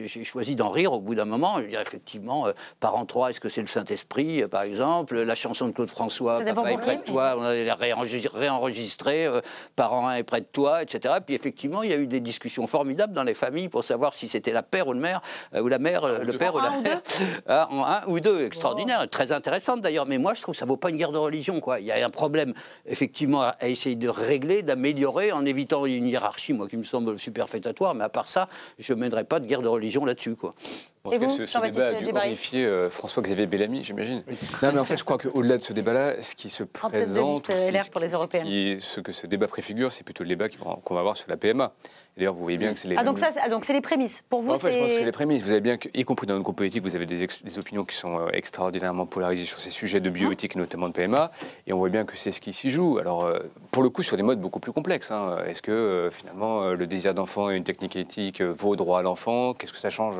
j'ai 0.05 0.23
choisi 0.23 0.55
d'en 0.55 0.69
rire 0.69 0.93
au 0.93 0.99
bout 0.99 1.15
d'un 1.15 1.25
moment. 1.25 1.55
Je 1.57 1.63
veux 1.63 1.69
dire, 1.69 1.81
effectivement, 1.81 2.47
euh, 2.47 2.53
Parents 2.79 3.05
3, 3.05 3.31
est-ce 3.31 3.39
que 3.39 3.49
c'est 3.49 3.61
le 3.61 3.67
Saint-Esprit, 3.67 4.43
euh, 4.43 4.47
par 4.47 4.63
exemple 4.63 5.19
La 5.19 5.35
chanson 5.35 5.67
de 5.67 5.71
Claude 5.71 5.89
François, 5.89 6.39
Papa 6.55 6.71
est 6.71 6.73
pour 6.73 6.81
près 6.81 6.95
qui, 6.95 7.01
de 7.01 7.05
toi, 7.05 7.35
on 7.37 7.75
réenregistrer, 7.75 8.39
réenregistrer, 8.39 9.25
euh, 9.25 9.41
Parent 9.75 10.07
1 10.07 10.15
est 10.15 10.23
près 10.23 10.41
de 10.41 10.47
toi, 10.51 10.83
etc. 10.83 11.15
Puis 11.25 11.35
effectivement, 11.35 11.83
il 11.83 11.89
y 11.89 11.93
a 11.93 11.97
eu 11.97 12.07
des 12.07 12.19
discussions 12.19 12.67
formidables 12.67 13.13
dans 13.13 13.23
les 13.23 13.33
familles 13.33 13.69
pour 13.69 13.83
savoir 13.83 14.13
si 14.13 14.27
c'était 14.27 14.51
la 14.51 14.63
père 14.63 14.87
ou 14.87 14.93
le 14.93 14.99
mère, 14.99 15.21
euh, 15.53 15.61
ou 15.61 15.67
la 15.67 15.79
mère, 15.79 16.03
euh, 16.03 16.19
le 16.19 16.37
père 16.37 16.55
ou 16.55 16.59
la 16.59 16.71
mère. 16.71 17.01
Ah, 17.47 17.67
en 17.71 17.83
un 17.83 18.07
ou 18.07 18.19
deux, 18.19 18.45
extraordinaire, 18.45 19.07
très 19.09 19.31
intéressante 19.31 19.81
d'ailleurs. 19.81 20.05
Mais 20.05 20.17
moi, 20.17 20.33
je 20.33 20.41
trouve 20.41 20.53
que 20.53 20.59
ça 20.59 20.65
vaut 20.65 20.77
pas 20.77 20.89
une 20.89 20.97
guerre 20.97 21.11
de 21.11 21.17
religion. 21.17 21.59
Quoi. 21.59 21.79
Il 21.79 21.85
y 21.85 21.91
a 21.91 22.05
un 22.05 22.09
problème, 22.09 22.53
effectivement, 22.85 23.41
à, 23.41 23.55
à 23.59 23.67
essayer 23.67 23.95
de 23.95 24.07
régler, 24.07 24.63
d'améliorer, 24.63 25.31
en 25.31 25.45
évitant 25.45 25.85
une 25.85 26.07
hiérarchie, 26.07 26.53
moi, 26.53 26.67
qui 26.67 26.77
me 26.77 26.83
semble 26.83 27.19
superfétatoire. 27.19 27.95
Mais 27.95 28.03
à 28.03 28.09
part 28.09 28.27
ça, 28.27 28.47
je 28.79 28.93
ne 28.93 28.99
mènerai 28.99 29.23
pas 29.25 29.39
de 29.39 29.45
guerre 29.45 29.61
de 29.61 29.67
religion 29.67 30.05
là-dessus. 30.05 30.35
Quoi. 30.35 30.53
Et 31.11 31.17
vous, 31.17 31.29
ce, 31.35 31.45
ce 31.45 31.51
Jean-Baptiste 31.51 31.85
débat 31.85 31.97
a 32.21 32.23
dû 32.23 32.27
horrifier 32.29 32.65
euh, 32.65 32.89
François-Xavier 32.89 33.45
Bellamy, 33.45 33.83
j'imagine. 33.83 34.23
Non, 34.61 34.71
mais 34.71 34.79
en 34.79 34.85
fait, 34.85 34.95
je 34.95 35.03
crois 35.03 35.17
qu'au-delà 35.17 35.57
de 35.57 35.61
ce 35.61 35.73
débat-là, 35.73 36.21
ce 36.21 36.33
qui 36.33 36.49
se 36.49 36.63
En 36.81 36.89
tête 36.89 37.01
de 37.01 37.05
présente, 37.13 37.49
liste 37.49 37.49
aussi, 37.49 37.71
LR 37.73 37.83
ce 37.85 37.91
pour 37.91 37.99
les 37.99 38.11
européennes. 38.13 38.45
qui- 38.45 38.77
ce 38.79 39.01
que 39.01 39.11
ce 39.11 39.27
débat 39.27 39.49
préfigure, 39.49 39.91
c'est 39.91 40.05
plutôt 40.05 40.23
le 40.23 40.29
débat 40.29 40.47
qu'on 40.47 40.93
va 40.93 41.01
avoir 41.01 41.17
sur 41.17 41.29
la 41.29 41.35
PMA. 41.35 41.73
D'ailleurs, 42.15 42.33
vous 42.35 42.43
voyez 42.43 42.57
bien 42.57 42.73
que 42.73 42.79
c'est 42.79 42.87
les 42.87 42.95
Ah, 42.97 43.03
donc 43.03 43.15
mêmes- 43.15 43.25
ça, 43.25 43.31
c'est- 43.31 43.41
ah, 43.43 43.49
donc 43.49 43.65
c'est 43.65 43.73
les 43.73 43.81
prémices. 43.81 44.23
Pour 44.29 44.39
vous, 44.41 44.51
en 44.53 44.55
fait, 44.57 44.71
je 44.71 44.77
pense 44.77 44.87
que 44.87 44.93
c'est 44.93 44.99
c'est. 44.99 45.05
les 45.05 45.11
prémices. 45.11 45.41
Vous 45.41 45.51
avez 45.51 45.59
bien, 45.59 45.75
que, 45.77 45.89
y 45.93 46.05
compris 46.05 46.25
dans 46.25 46.35
notre 46.35 46.43
groupe 46.45 46.55
politique, 46.57 46.83
vous 46.83 46.95
avez 46.95 47.05
des, 47.05 47.21
ex- 47.23 47.43
des 47.43 47.59
opinions 47.59 47.83
qui 47.83 47.97
sont 47.97 48.19
euh, 48.19 48.27
extraordinairement 48.31 49.05
polarisées 49.05 49.43
sur 49.45 49.59
ces 49.59 49.71
sujets 49.71 49.99
de 49.99 50.09
bioéthique, 50.09 50.55
et 50.55 50.59
notamment 50.59 50.87
de 50.87 50.93
PMA, 50.93 51.31
et 51.67 51.73
on 51.73 51.79
voit 51.79 51.89
bien 51.89 52.05
que 52.05 52.15
c'est 52.15 52.31
ce 52.31 52.39
qui 52.39 52.53
s'y 52.53 52.69
joue. 52.69 52.97
Alors, 52.99 53.25
euh, 53.25 53.39
pour 53.71 53.83
le 53.83 53.89
coup, 53.89 54.03
sur 54.03 54.15
des 54.15 54.23
modes 54.23 54.39
beaucoup 54.39 54.61
plus 54.61 54.71
complexes. 54.71 55.11
hein. 55.11 55.39
Est-ce 55.47 55.61
que 55.61 55.71
euh, 55.71 56.11
finalement 56.11 56.61
euh, 56.63 56.75
le 56.75 56.87
désir 56.87 57.13
d'enfant 57.13 57.49
et 57.51 57.57
une 57.57 57.65
technique 57.65 57.97
éthique 57.97 58.39
euh, 58.39 58.53
vaut 58.57 58.77
droit 58.77 58.99
à 58.99 59.01
l'enfant? 59.01 59.53
Qu'est-ce 59.53 59.73
que 59.73 59.79
ça 59.79 59.89
change 59.89 60.15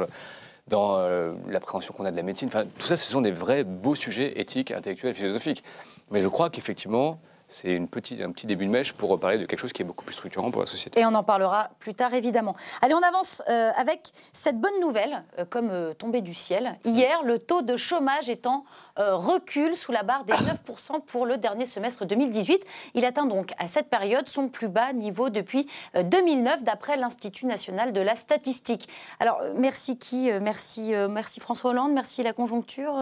dans 0.68 0.98
euh, 0.98 1.34
l'appréhension 1.48 1.94
qu'on 1.94 2.06
a 2.06 2.11
de 2.11 2.15
la 2.15 2.23
médecine 2.23 2.49
tout 2.49 2.88
ça, 2.88 2.95
ce 2.95 3.06
sont 3.06 3.22
des 3.22 3.31
vrais 3.31 3.64
beaux 3.64 3.95
sujets 3.95 4.40
éthiques, 4.40 4.72
intellectuels, 4.72 5.14
philosophiques. 5.14 5.64
Mais 6.11 6.22
je 6.22 6.27
crois 6.27 6.49
qu'effectivement, 6.49 7.19
c'est 7.48 7.70
une 7.76 7.88
petite, 7.88 8.22
un 8.22 8.32
petit 8.32 8.48
début 8.48 8.65
de 8.65 8.72
mèche 8.72 8.94
pour 8.94 9.20
parler 9.20 9.38
de 9.38 9.45
quelque 9.45 9.60
chose 9.60 9.74
qui 9.74 9.82
est 9.82 9.86
beaucoup 9.86 10.06
plus 10.06 10.14
structurant 10.14 10.49
pour 10.49 10.61
la 10.61 10.68
société. 10.68 10.99
Et 10.99 11.06
on 11.06 11.14
en 11.14 11.24
parlera 11.24 11.70
plus 11.80 11.94
tard, 11.94 12.14
évidemment. 12.14 12.56
Allez, 12.82 12.94
on 12.94 13.03
avance 13.03 13.44
euh, 13.49 13.72
avec 13.76 14.11
cette 14.32 14.60
bonne 14.60 14.80
nouvelle, 14.82 15.24
euh, 15.38 15.45
comme 15.45 15.70
euh, 15.70 15.94
tombée 15.94 16.22
du 16.22 16.34
ciel. 16.34 16.78
Hier, 16.86 17.24
le 17.24 17.40
taux 17.40 17.61
de 17.61 17.78
chômage 17.78 18.30
étant 18.30 18.65
euh, 18.99 19.15
recul 19.15 19.74
sous 19.76 19.91
la 19.91 20.03
barre 20.03 20.24
des 20.24 20.34
9% 20.34 21.02
pour 21.06 21.26
le 21.26 21.38
dernier 21.38 21.65
semestre 21.65 22.06
2018. 22.06 22.64
Il 22.95 23.06
atteint 23.06 23.26
donc 23.26 23.53
à 23.57 23.68
cette 23.68 23.90
période 23.90 24.28
son 24.30 24.49
plus 24.49 24.68
bas 24.68 24.94
niveau 24.94 25.30
depuis 25.30 25.68
euh, 25.95 26.03
2009, 26.03 26.64
d'après 26.64 26.98
l'Institut 26.98 27.45
national 27.45 27.94
de 27.94 28.02
la 28.02 28.15
statistique. 28.15 28.88
Alors, 29.20 29.41
merci 29.56 29.98
qui 29.98 30.32
merci, 30.41 30.94
merci 31.10 31.40
François 31.40 31.72
Hollande, 31.72 31.91
merci 31.91 32.24
la 32.24 32.34
conjoncture. 32.34 32.95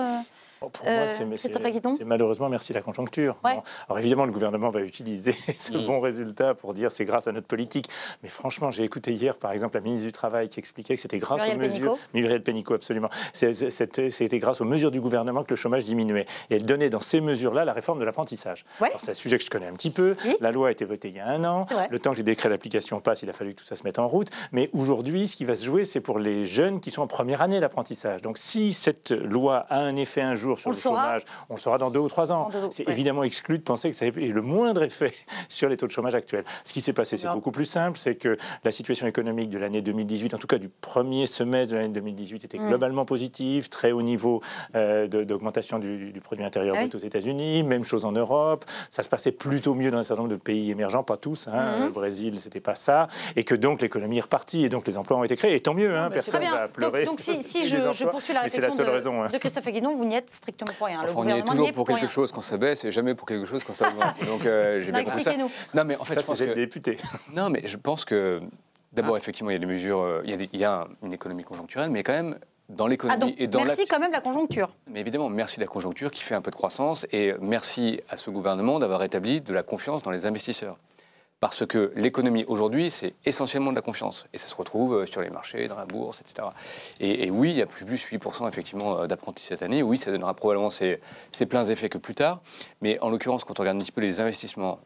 Euh, 0.61 0.65
Oh, 0.65 0.69
Pour 0.69 0.87
euh, 0.87 0.95
moi, 0.97 1.07
c'est- 1.07 1.25
Christophe 1.49 1.97
c'est 1.97 2.05
malheureusement 2.05 2.47
merci 2.49 2.71
la 2.73 2.81
conjoncture. 2.81 3.35
Ouais. 3.43 3.57
Alors 3.89 3.99
évidemment, 3.99 4.25
le 4.25 4.31
gouvernement 4.31 4.69
va 4.69 4.81
utiliser 4.81 5.33
ce 5.57 5.73
Mm. 5.73 5.85
bon 5.87 5.99
résultat 5.99 6.53
pour 6.53 6.73
dire 6.73 6.91
c'est 6.91 7.05
grâce 7.05 7.27
à 7.27 7.31
notre 7.31 7.47
politique. 7.47 7.87
Mais 8.23 8.29
franchement, 8.29 8.69
j'ai 8.71 8.83
écouté 8.83 9.13
hier, 9.13 9.37
par 9.37 9.51
exemple, 9.53 9.75
la 9.75 9.81
ministre 9.81 10.05
du 10.05 10.11
Travail 10.11 10.49
qui 10.49 10.59
expliquait 10.59 10.95
que 10.95 11.01
c'était 11.01 11.17
grâce 11.17 11.41
Muriel 11.41 11.57
aux 11.57 11.59
mesures. 11.61 11.97
Muriel 12.13 12.43
Pénicaud, 12.43 12.75
absolument. 12.75 13.09
C'était 13.33 14.39
grâce 14.39 14.61
aux 14.61 14.65
mesures 14.65 14.91
du 14.91 15.01
gouvernement 15.01 15.43
que 15.43 15.49
le 15.51 15.55
chômage 15.55 15.83
diminuait. 15.85 16.25
Et 16.49 16.55
elle 16.55 16.65
donnait 16.65 16.89
dans 16.89 16.99
ces 17.01 17.21
mesures-là 17.21 17.65
la 17.65 17.73
réforme 17.73 17.99
de 17.99 18.05
l'apprentissage. 18.05 18.65
Alors, 18.79 18.99
C'est 19.01 19.11
un 19.11 19.15
sujet 19.15 19.37
que 19.37 19.43
je 19.43 19.49
connais 19.49 19.67
un 19.67 19.73
petit 19.73 19.91
peu. 19.91 20.15
La 20.39 20.51
loi 20.51 20.67
a 20.67 20.71
été 20.71 20.85
votée 20.85 21.09
il 21.09 21.15
y 21.15 21.19
a 21.19 21.27
un 21.27 21.43
an. 21.43 21.65
Le 21.89 21.99
temps 21.99 22.11
que 22.11 22.17
les 22.17 22.23
décrets 22.23 22.49
d'application 22.49 22.99
passent, 22.99 23.23
il 23.23 23.29
a 23.29 23.33
fallu 23.33 23.53
que 23.53 23.59
tout 23.61 23.65
ça 23.65 23.75
se 23.75 23.83
mette 23.83 23.99
en 23.99 24.07
route. 24.07 24.29
Mais 24.51 24.69
aujourd'hui, 24.73 25.27
ce 25.27 25.35
qui 25.35 25.45
va 25.45 25.55
se 25.55 25.65
jouer, 25.65 25.85
c'est 25.85 26.01
pour 26.01 26.19
les 26.19 26.45
jeunes 26.45 26.79
qui 26.79 26.91
sont 26.91 27.01
en 27.01 27.07
première 27.07 27.41
année 27.41 27.59
d'apprentissage. 27.59 28.21
Donc 28.21 28.37
si 28.37 28.73
cette 28.73 29.11
loi 29.11 29.65
a 29.69 29.79
un 29.79 29.95
effet 29.95 30.21
un 30.21 30.35
jour 30.35 30.50
sur 30.59 30.69
On 30.69 30.73
le 30.73 30.79
chômage, 30.79 31.21
on 31.49 31.55
le 31.55 31.59
saura 31.59 31.77
dans 31.77 31.89
deux 31.91 31.99
ou 31.99 32.07
trois 32.09 32.31
ans. 32.31 32.49
C'est 32.71 32.85
ouais. 32.87 32.93
évidemment 32.93 33.23
exclu 33.23 33.57
de 33.57 33.63
penser 33.63 33.89
que 33.89 33.95
ça 33.95 34.05
ait 34.05 34.11
le 34.11 34.41
moindre 34.41 34.83
effet 34.83 35.13
sur 35.49 35.69
les 35.69 35.77
taux 35.77 35.87
de 35.87 35.91
chômage 35.91 36.15
actuels. 36.15 36.43
Ce 36.63 36.73
qui 36.73 36.81
s'est 36.81 36.93
passé, 36.93 37.17
c'est 37.17 37.29
beaucoup 37.29 37.51
plus 37.51 37.65
simple. 37.65 37.97
C'est 37.97 38.15
que 38.15 38.37
la 38.63 38.71
situation 38.71 39.07
économique 39.07 39.49
de 39.49 39.57
l'année 39.57 39.81
2018, 39.81 40.33
en 40.33 40.37
tout 40.37 40.47
cas 40.47 40.57
du 40.57 40.69
premier 40.69 41.27
semestre 41.27 41.73
de 41.73 41.77
l'année 41.79 41.93
2018, 41.93 42.45
était 42.45 42.57
Mm. 42.59 42.67
globalement 42.67 43.05
positive, 43.05 43.69
très 43.69 43.91
haut 43.91 44.01
niveau 44.01 44.41
euh, 44.75 45.07
d'augmentation 45.07 45.79
du, 45.79 46.11
du 46.11 46.21
produit 46.21 46.43
intérieur 46.45 46.75
brut 46.75 46.93
aux 46.95 46.97
États-Unis, 46.99 47.63
même 47.63 47.83
chose 47.83 48.05
en 48.05 48.11
Europe. 48.11 48.65
Ça 48.89 49.03
se 49.03 49.09
passait 49.09 49.31
plutôt 49.31 49.73
mieux 49.73 49.89
dans 49.91 49.97
un 49.97 50.03
certain 50.03 50.23
nombre 50.23 50.33
de 50.35 50.39
pays 50.39 50.69
émergents, 50.71 51.03
pas 51.03 51.17
tous. 51.17 51.47
hein. 51.47 51.79
Mhm. 51.79 51.85
Le 51.85 51.91
Brésil, 51.91 52.39
c'était 52.39 52.59
pas 52.59 52.75
ça. 52.75 53.07
Et 53.35 53.43
que 53.43 53.55
donc 53.55 53.81
l'économie 53.81 54.17
est 54.17 54.21
repartie 54.21 54.63
et 54.63 54.69
donc 54.69 54.87
les 54.87 54.97
emplois 54.97 55.17
ont 55.17 55.23
été 55.23 55.35
créés. 55.35 55.55
Et 55.55 55.59
tant 55.59 55.73
mieux, 55.73 55.95
hein, 55.97 56.05
Très 56.09 56.15
personne 56.15 56.41
bien. 56.41 56.51
va 56.51 56.67
pleurer. 56.67 57.05
Donc, 57.05 57.17
donc 57.17 57.19
si, 57.41 57.67
je, 57.67 58.05
poursuis 58.05 58.33
la 58.33 58.39
la 58.41 58.43
réflexion 58.43 58.83
de, 58.83 58.89
raison. 58.89 59.23
hein. 59.23 59.27
de 59.31 59.37
Christophe 59.37 59.67
Aguidon, 59.67 59.95
vous 59.95 60.05
n'y 60.05 60.15
êtes 60.15 60.40
strictement 60.41 60.73
pour 60.77 60.87
rien. 60.87 61.03
Le 61.03 61.09
on 61.09 61.09
y 61.09 61.11
est 61.11 61.13
gouvernement 61.15 61.35
n'y 61.37 61.49
toujours 61.51 61.67
est 61.67 61.71
pour 61.71 61.75
pour 61.85 61.87
quelque 61.87 61.99
rien. 62.01 62.09
chose 62.09 62.31
quand 62.31 62.41
ça 62.41 62.57
baisse 62.57 62.83
et 62.83 62.91
jamais 62.91 63.15
pour 63.15 63.27
quelque 63.27 63.45
chose 63.45 63.63
quand 63.63 63.73
ça 63.73 63.87
augmente. 63.89 64.23
Donc 64.25 64.45
euh, 64.45 64.81
j'ai 64.81 64.91
Non, 64.91 64.97
bien 64.99 65.05
compris 65.05 65.23
ça. 65.23 65.33
Non, 65.73 65.83
mais 65.85 65.95
en 65.97 66.03
fait, 66.03 66.15
Ça, 66.15 66.21
je 66.21 66.25
pense 66.27 66.37
c'est 66.37 66.47
que 66.47 66.53
député. 66.53 66.97
non, 67.35 67.49
mais 67.49 67.61
je 67.65 67.77
pense 67.77 68.05
que 68.05 68.41
d'abord 68.91 69.17
effectivement 69.17 69.51
il 69.51 69.53
y 69.53 69.55
a 69.55 69.59
des 69.59 69.65
mesures, 69.65 69.99
euh, 70.01 70.21
il 70.25 70.31
y 70.31 70.33
a, 70.33 70.37
des- 70.37 70.49
il 70.51 70.59
y 70.59 70.65
a 70.65 70.87
une 71.03 71.13
économie 71.13 71.43
conjoncturelle, 71.43 71.89
mais 71.89 72.03
quand 72.03 72.13
même 72.13 72.37
dans 72.69 72.85
Ah 72.85 72.89
l'économie 72.89 73.19
donc, 73.19 73.33
et 73.37 73.47
dans 73.47 73.59
merci 73.63 73.85
quand 73.85 73.99
même 73.99 74.11
la 74.13 74.21
conjoncture. 74.21 74.73
Mais 74.89 75.01
évidemment, 75.01 75.29
merci 75.29 75.59
la 75.59 75.67
conjoncture 75.67 76.09
qui 76.09 76.23
fait 76.23 76.35
un 76.35 76.41
peu 76.41 76.51
de 76.51 76.55
croissance 76.55 77.05
et 77.11 77.33
merci 77.41 77.99
à 78.09 78.15
ce 78.17 78.29
gouvernement 78.29 78.79
d'avoir 78.79 79.01
rétabli 79.01 79.41
de 79.41 79.53
la 79.53 79.61
confiance 79.63 80.03
dans 80.03 80.11
les 80.11 80.25
investisseurs. 80.25 80.77
Parce 81.41 81.65
que 81.65 81.91
l'économie 81.95 82.45
aujourd'hui, 82.47 82.91
c'est 82.91 83.15
essentiellement 83.25 83.71
de 83.71 83.75
la 83.75 83.81
confiance. 83.81 84.27
Et 84.31 84.37
ça 84.37 84.47
se 84.47 84.53
retrouve 84.53 84.93
euh, 84.93 85.05
sur 85.07 85.21
les 85.21 85.31
marchés, 85.31 85.67
dans 85.67 85.75
la 85.75 85.85
bourse, 85.85 86.21
etc. 86.21 86.47
Et, 86.99 87.31
oui, 87.31 87.49
il 87.49 87.57
y 87.57 87.63
a 87.63 87.65
plus, 87.65 87.83
plus 87.83 88.05
8% 88.05 88.47
effectivement 88.47 88.99
euh, 88.99 89.07
d'apprentis 89.07 89.43
cette 89.45 89.63
année. 89.63 89.81
Oui, 89.81 89.97
ça 89.97 90.11
donnera 90.11 90.35
probablement 90.35 90.69
ses, 90.69 91.01
ses 91.31 91.47
pleins 91.47 91.65
effets 91.65 91.89
que 91.89 91.97
plus 91.97 92.13
tard. 92.13 92.41
Mais 92.81 92.99
en 92.99 93.09
l'occurrence, 93.09 93.43
quand 93.43 93.59
on 93.59 93.63
regarde 93.63 93.77
un 93.77 93.81
petit 93.81 93.91
peu 93.91 94.01
les 94.01 94.21
investissements 94.21 94.79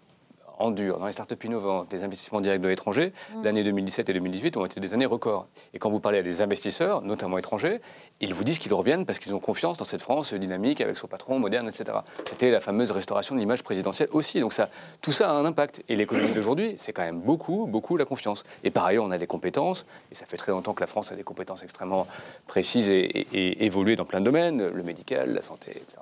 en 0.60 0.72
dur, 0.72 1.00
dans 1.00 1.06
les 1.08 1.12
startups 1.14 1.36
innovantes, 1.44 1.90
des 1.90 2.04
investissements 2.04 2.42
directs 2.42 2.62
de 2.62 2.68
l'étranger, 2.68 3.14
Mm. 3.36 3.44
l'année 3.44 3.64
2017 3.64 4.10
et 4.10 4.14
2018 4.14 4.58
ont 4.58 4.66
été 4.66 4.80
des 4.80 4.94
années 4.94 5.06
records. 5.06 5.48
Et 5.74 5.80
quand 5.80 5.90
vous 5.90 6.00
parlez 6.00 6.20
à 6.20 6.24
des 6.24 6.42
investisseurs, 6.42 7.02
notamment 7.02 7.38
étrangers, 7.38 7.82
ils 8.22 8.34
vous 8.34 8.44
disent 8.44 8.60
qu'ils 8.60 8.74
reviennent 8.74 9.06
parce 9.06 9.20
qu'ils 9.20 9.34
ont 9.34 9.40
confiance 9.40 9.78
dans 9.78 9.86
cette 9.86 10.02
France 10.02 10.34
dynamique 10.34 10.82
avec 10.82 10.98
son 10.98 11.08
patron 11.08 11.40
moderne, 11.40 11.68
etc. 11.68 11.98
C'était 12.30 12.52
la 12.52 12.60
fameuse 12.62 12.92
restauration 12.92 13.36
de 13.36 13.40
l'image 13.40 13.64
présidentielle 13.64 14.10
aussi. 14.12 14.40
Donc 14.40 14.54
ça, 14.54 14.70
tout 15.02 15.12
ça 15.12 15.30
a 15.30 15.34
un 15.34 15.46
impact. 15.46 15.84
Et 15.90 15.96
l'économie 15.96 16.32
d'aujourd'hui, 16.34 16.76
c'est 16.78 16.94
quand 16.94 17.04
même 17.04 17.20
beaucoup, 17.20 17.66
beaucoup 17.68 17.98
la 17.98 18.06
confiance. 18.06 18.44
Et 18.64 18.72
par 18.72 18.86
ailleurs, 18.86 19.04
on 19.04 19.12
a 19.12 19.18
des 19.18 19.28
compétences, 19.28 19.86
et 20.12 20.16
ça 20.16 20.26
fait 20.26 20.38
très 20.38 20.52
longtemps 20.52 20.74
que 20.74 20.82
la 20.82 20.88
France 20.88 21.12
a 21.12 21.16
des 21.16 21.24
compétences 21.24 21.64
extrêmement 21.64 22.08
précises 22.48 22.90
et, 22.90 23.00
et- 23.04 23.28
et 23.34 23.66
évoluées 23.66 23.96
dans 23.96 24.06
plein 24.06 24.20
de 24.22 24.26
domaines, 24.26 24.68
le 24.68 24.84
médical, 24.84 25.34
la 25.34 25.42
santé, 25.42 25.72
etc. 25.72 25.98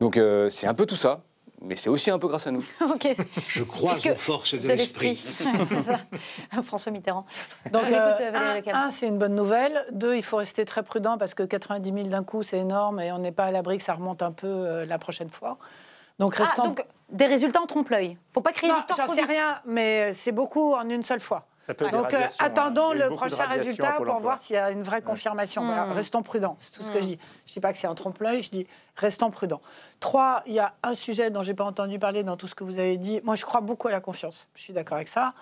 Donc 0.00 0.16
euh, 0.16 0.50
c'est 0.50 0.66
un 0.66 0.74
peu 0.74 0.86
tout 0.86 0.96
ça. 0.96 1.20
Mais 1.62 1.74
c'est 1.74 1.88
aussi 1.88 2.10
un 2.10 2.18
peu 2.18 2.28
grâce 2.28 2.46
à 2.46 2.50
nous. 2.50 2.64
ok. 2.80 3.16
Je 3.48 3.62
crois 3.62 3.92
Est-ce 3.92 4.02
que- 4.02 4.10
aux 4.10 4.16
forces 4.16 4.54
de, 4.54 4.68
l'esprit. 4.68 5.24
C'est 5.68 5.80
ça. 5.82 6.00
François 6.62 6.92
Mitterrand. 6.92 7.24
Donc, 7.72 7.82
écoute, 7.84 7.96
euh, 7.96 8.60
un, 8.72 8.90
c'est 8.90 9.08
une 9.08 9.18
bonne 9.18 9.34
nouvelle. 9.34 9.84
Deux, 9.92 10.16
il 10.16 10.22
faut 10.22 10.36
rester 10.36 10.64
très 10.64 10.82
prudent 10.82 11.16
parce 11.18 11.34
que 11.34 11.42
90 11.42 11.92
000 11.92 12.08
d'un 12.08 12.24
coup, 12.24 12.42
c'est 12.42 12.58
énorme 12.58 13.00
et 13.00 13.10
on 13.12 13.18
n'est 13.18 13.32
pas 13.32 13.44
à 13.44 13.50
l'abri 13.50 13.78
que 13.78 13.84
ça 13.84 13.94
remonte 13.94 14.22
un 14.22 14.32
peu 14.32 14.46
euh, 14.46 14.84
la 14.86 14.98
prochaine 14.98 15.30
fois. 15.30 15.56
Donc, 16.18 16.34
Ah, 16.38 16.44
restons. 16.44 16.64
donc 16.64 16.84
des 17.10 17.26
résultats 17.26 17.60
en 17.62 17.66
trompe-l'œil. 17.66 18.16
faut 18.32 18.40
pas 18.40 18.52
crier 18.52 18.72
Non, 18.72 18.78
victoire 18.78 18.98
j'en 18.98 19.04
trop 19.06 19.14
sais 19.14 19.22
rien, 19.22 19.60
mais 19.64 20.12
c'est 20.12 20.32
beaucoup 20.32 20.74
en 20.74 20.88
une 20.88 21.02
seule 21.02 21.20
fois. 21.20 21.46
Ça 21.66 21.74
peut 21.74 21.84
être 21.86 21.90
des 21.90 21.96
Donc 21.96 22.14
euh, 22.14 22.18
hein. 22.22 22.28
attendons 22.38 22.92
le 22.92 23.08
prochain 23.08 23.44
résultat 23.44 23.92
pour 23.96 24.20
voir 24.20 24.38
s'il 24.38 24.54
y 24.54 24.58
a 24.58 24.70
une 24.70 24.82
vraie 24.82 25.02
confirmation. 25.02 25.64
Voilà, 25.64 25.86
Mm. 25.86 25.92
restons 25.92 26.22
prudents, 26.22 26.56
c'est 26.60 26.70
tout 26.70 26.84
ce 26.84 26.92
que 26.92 27.00
je 27.00 27.06
dis. 27.06 27.18
Je 27.44 27.54
dis 27.54 27.60
pas 27.60 27.72
que 27.72 27.78
c'est 27.78 27.88
un 27.88 27.94
trompe-l'œil, 27.96 28.40
je 28.42 28.50
dis 28.50 28.66
restons 28.94 29.30
prudents. 29.30 29.60
Trois, 29.98 30.42
il 30.46 30.52
y 30.52 30.60
a 30.60 30.72
un 30.84 30.94
sujet 30.94 31.30
dont 31.30 31.42
j'ai 31.42 31.54
pas 31.54 31.64
entendu 31.64 31.98
parler 31.98 32.22
dans 32.22 32.36
tout 32.36 32.46
ce 32.46 32.54
que 32.54 32.62
vous 32.62 32.78
avez 32.78 32.98
dit. 32.98 33.20
Moi, 33.24 33.34
je 33.34 33.44
crois 33.44 33.60
beaucoup 33.62 33.88
à 33.88 33.90
la 33.90 34.00
confiance. 34.00 34.46
Je 34.54 34.62
suis 34.62 34.72
d'accord 34.72 34.96
avec 34.96 35.08
ça, 35.08 35.32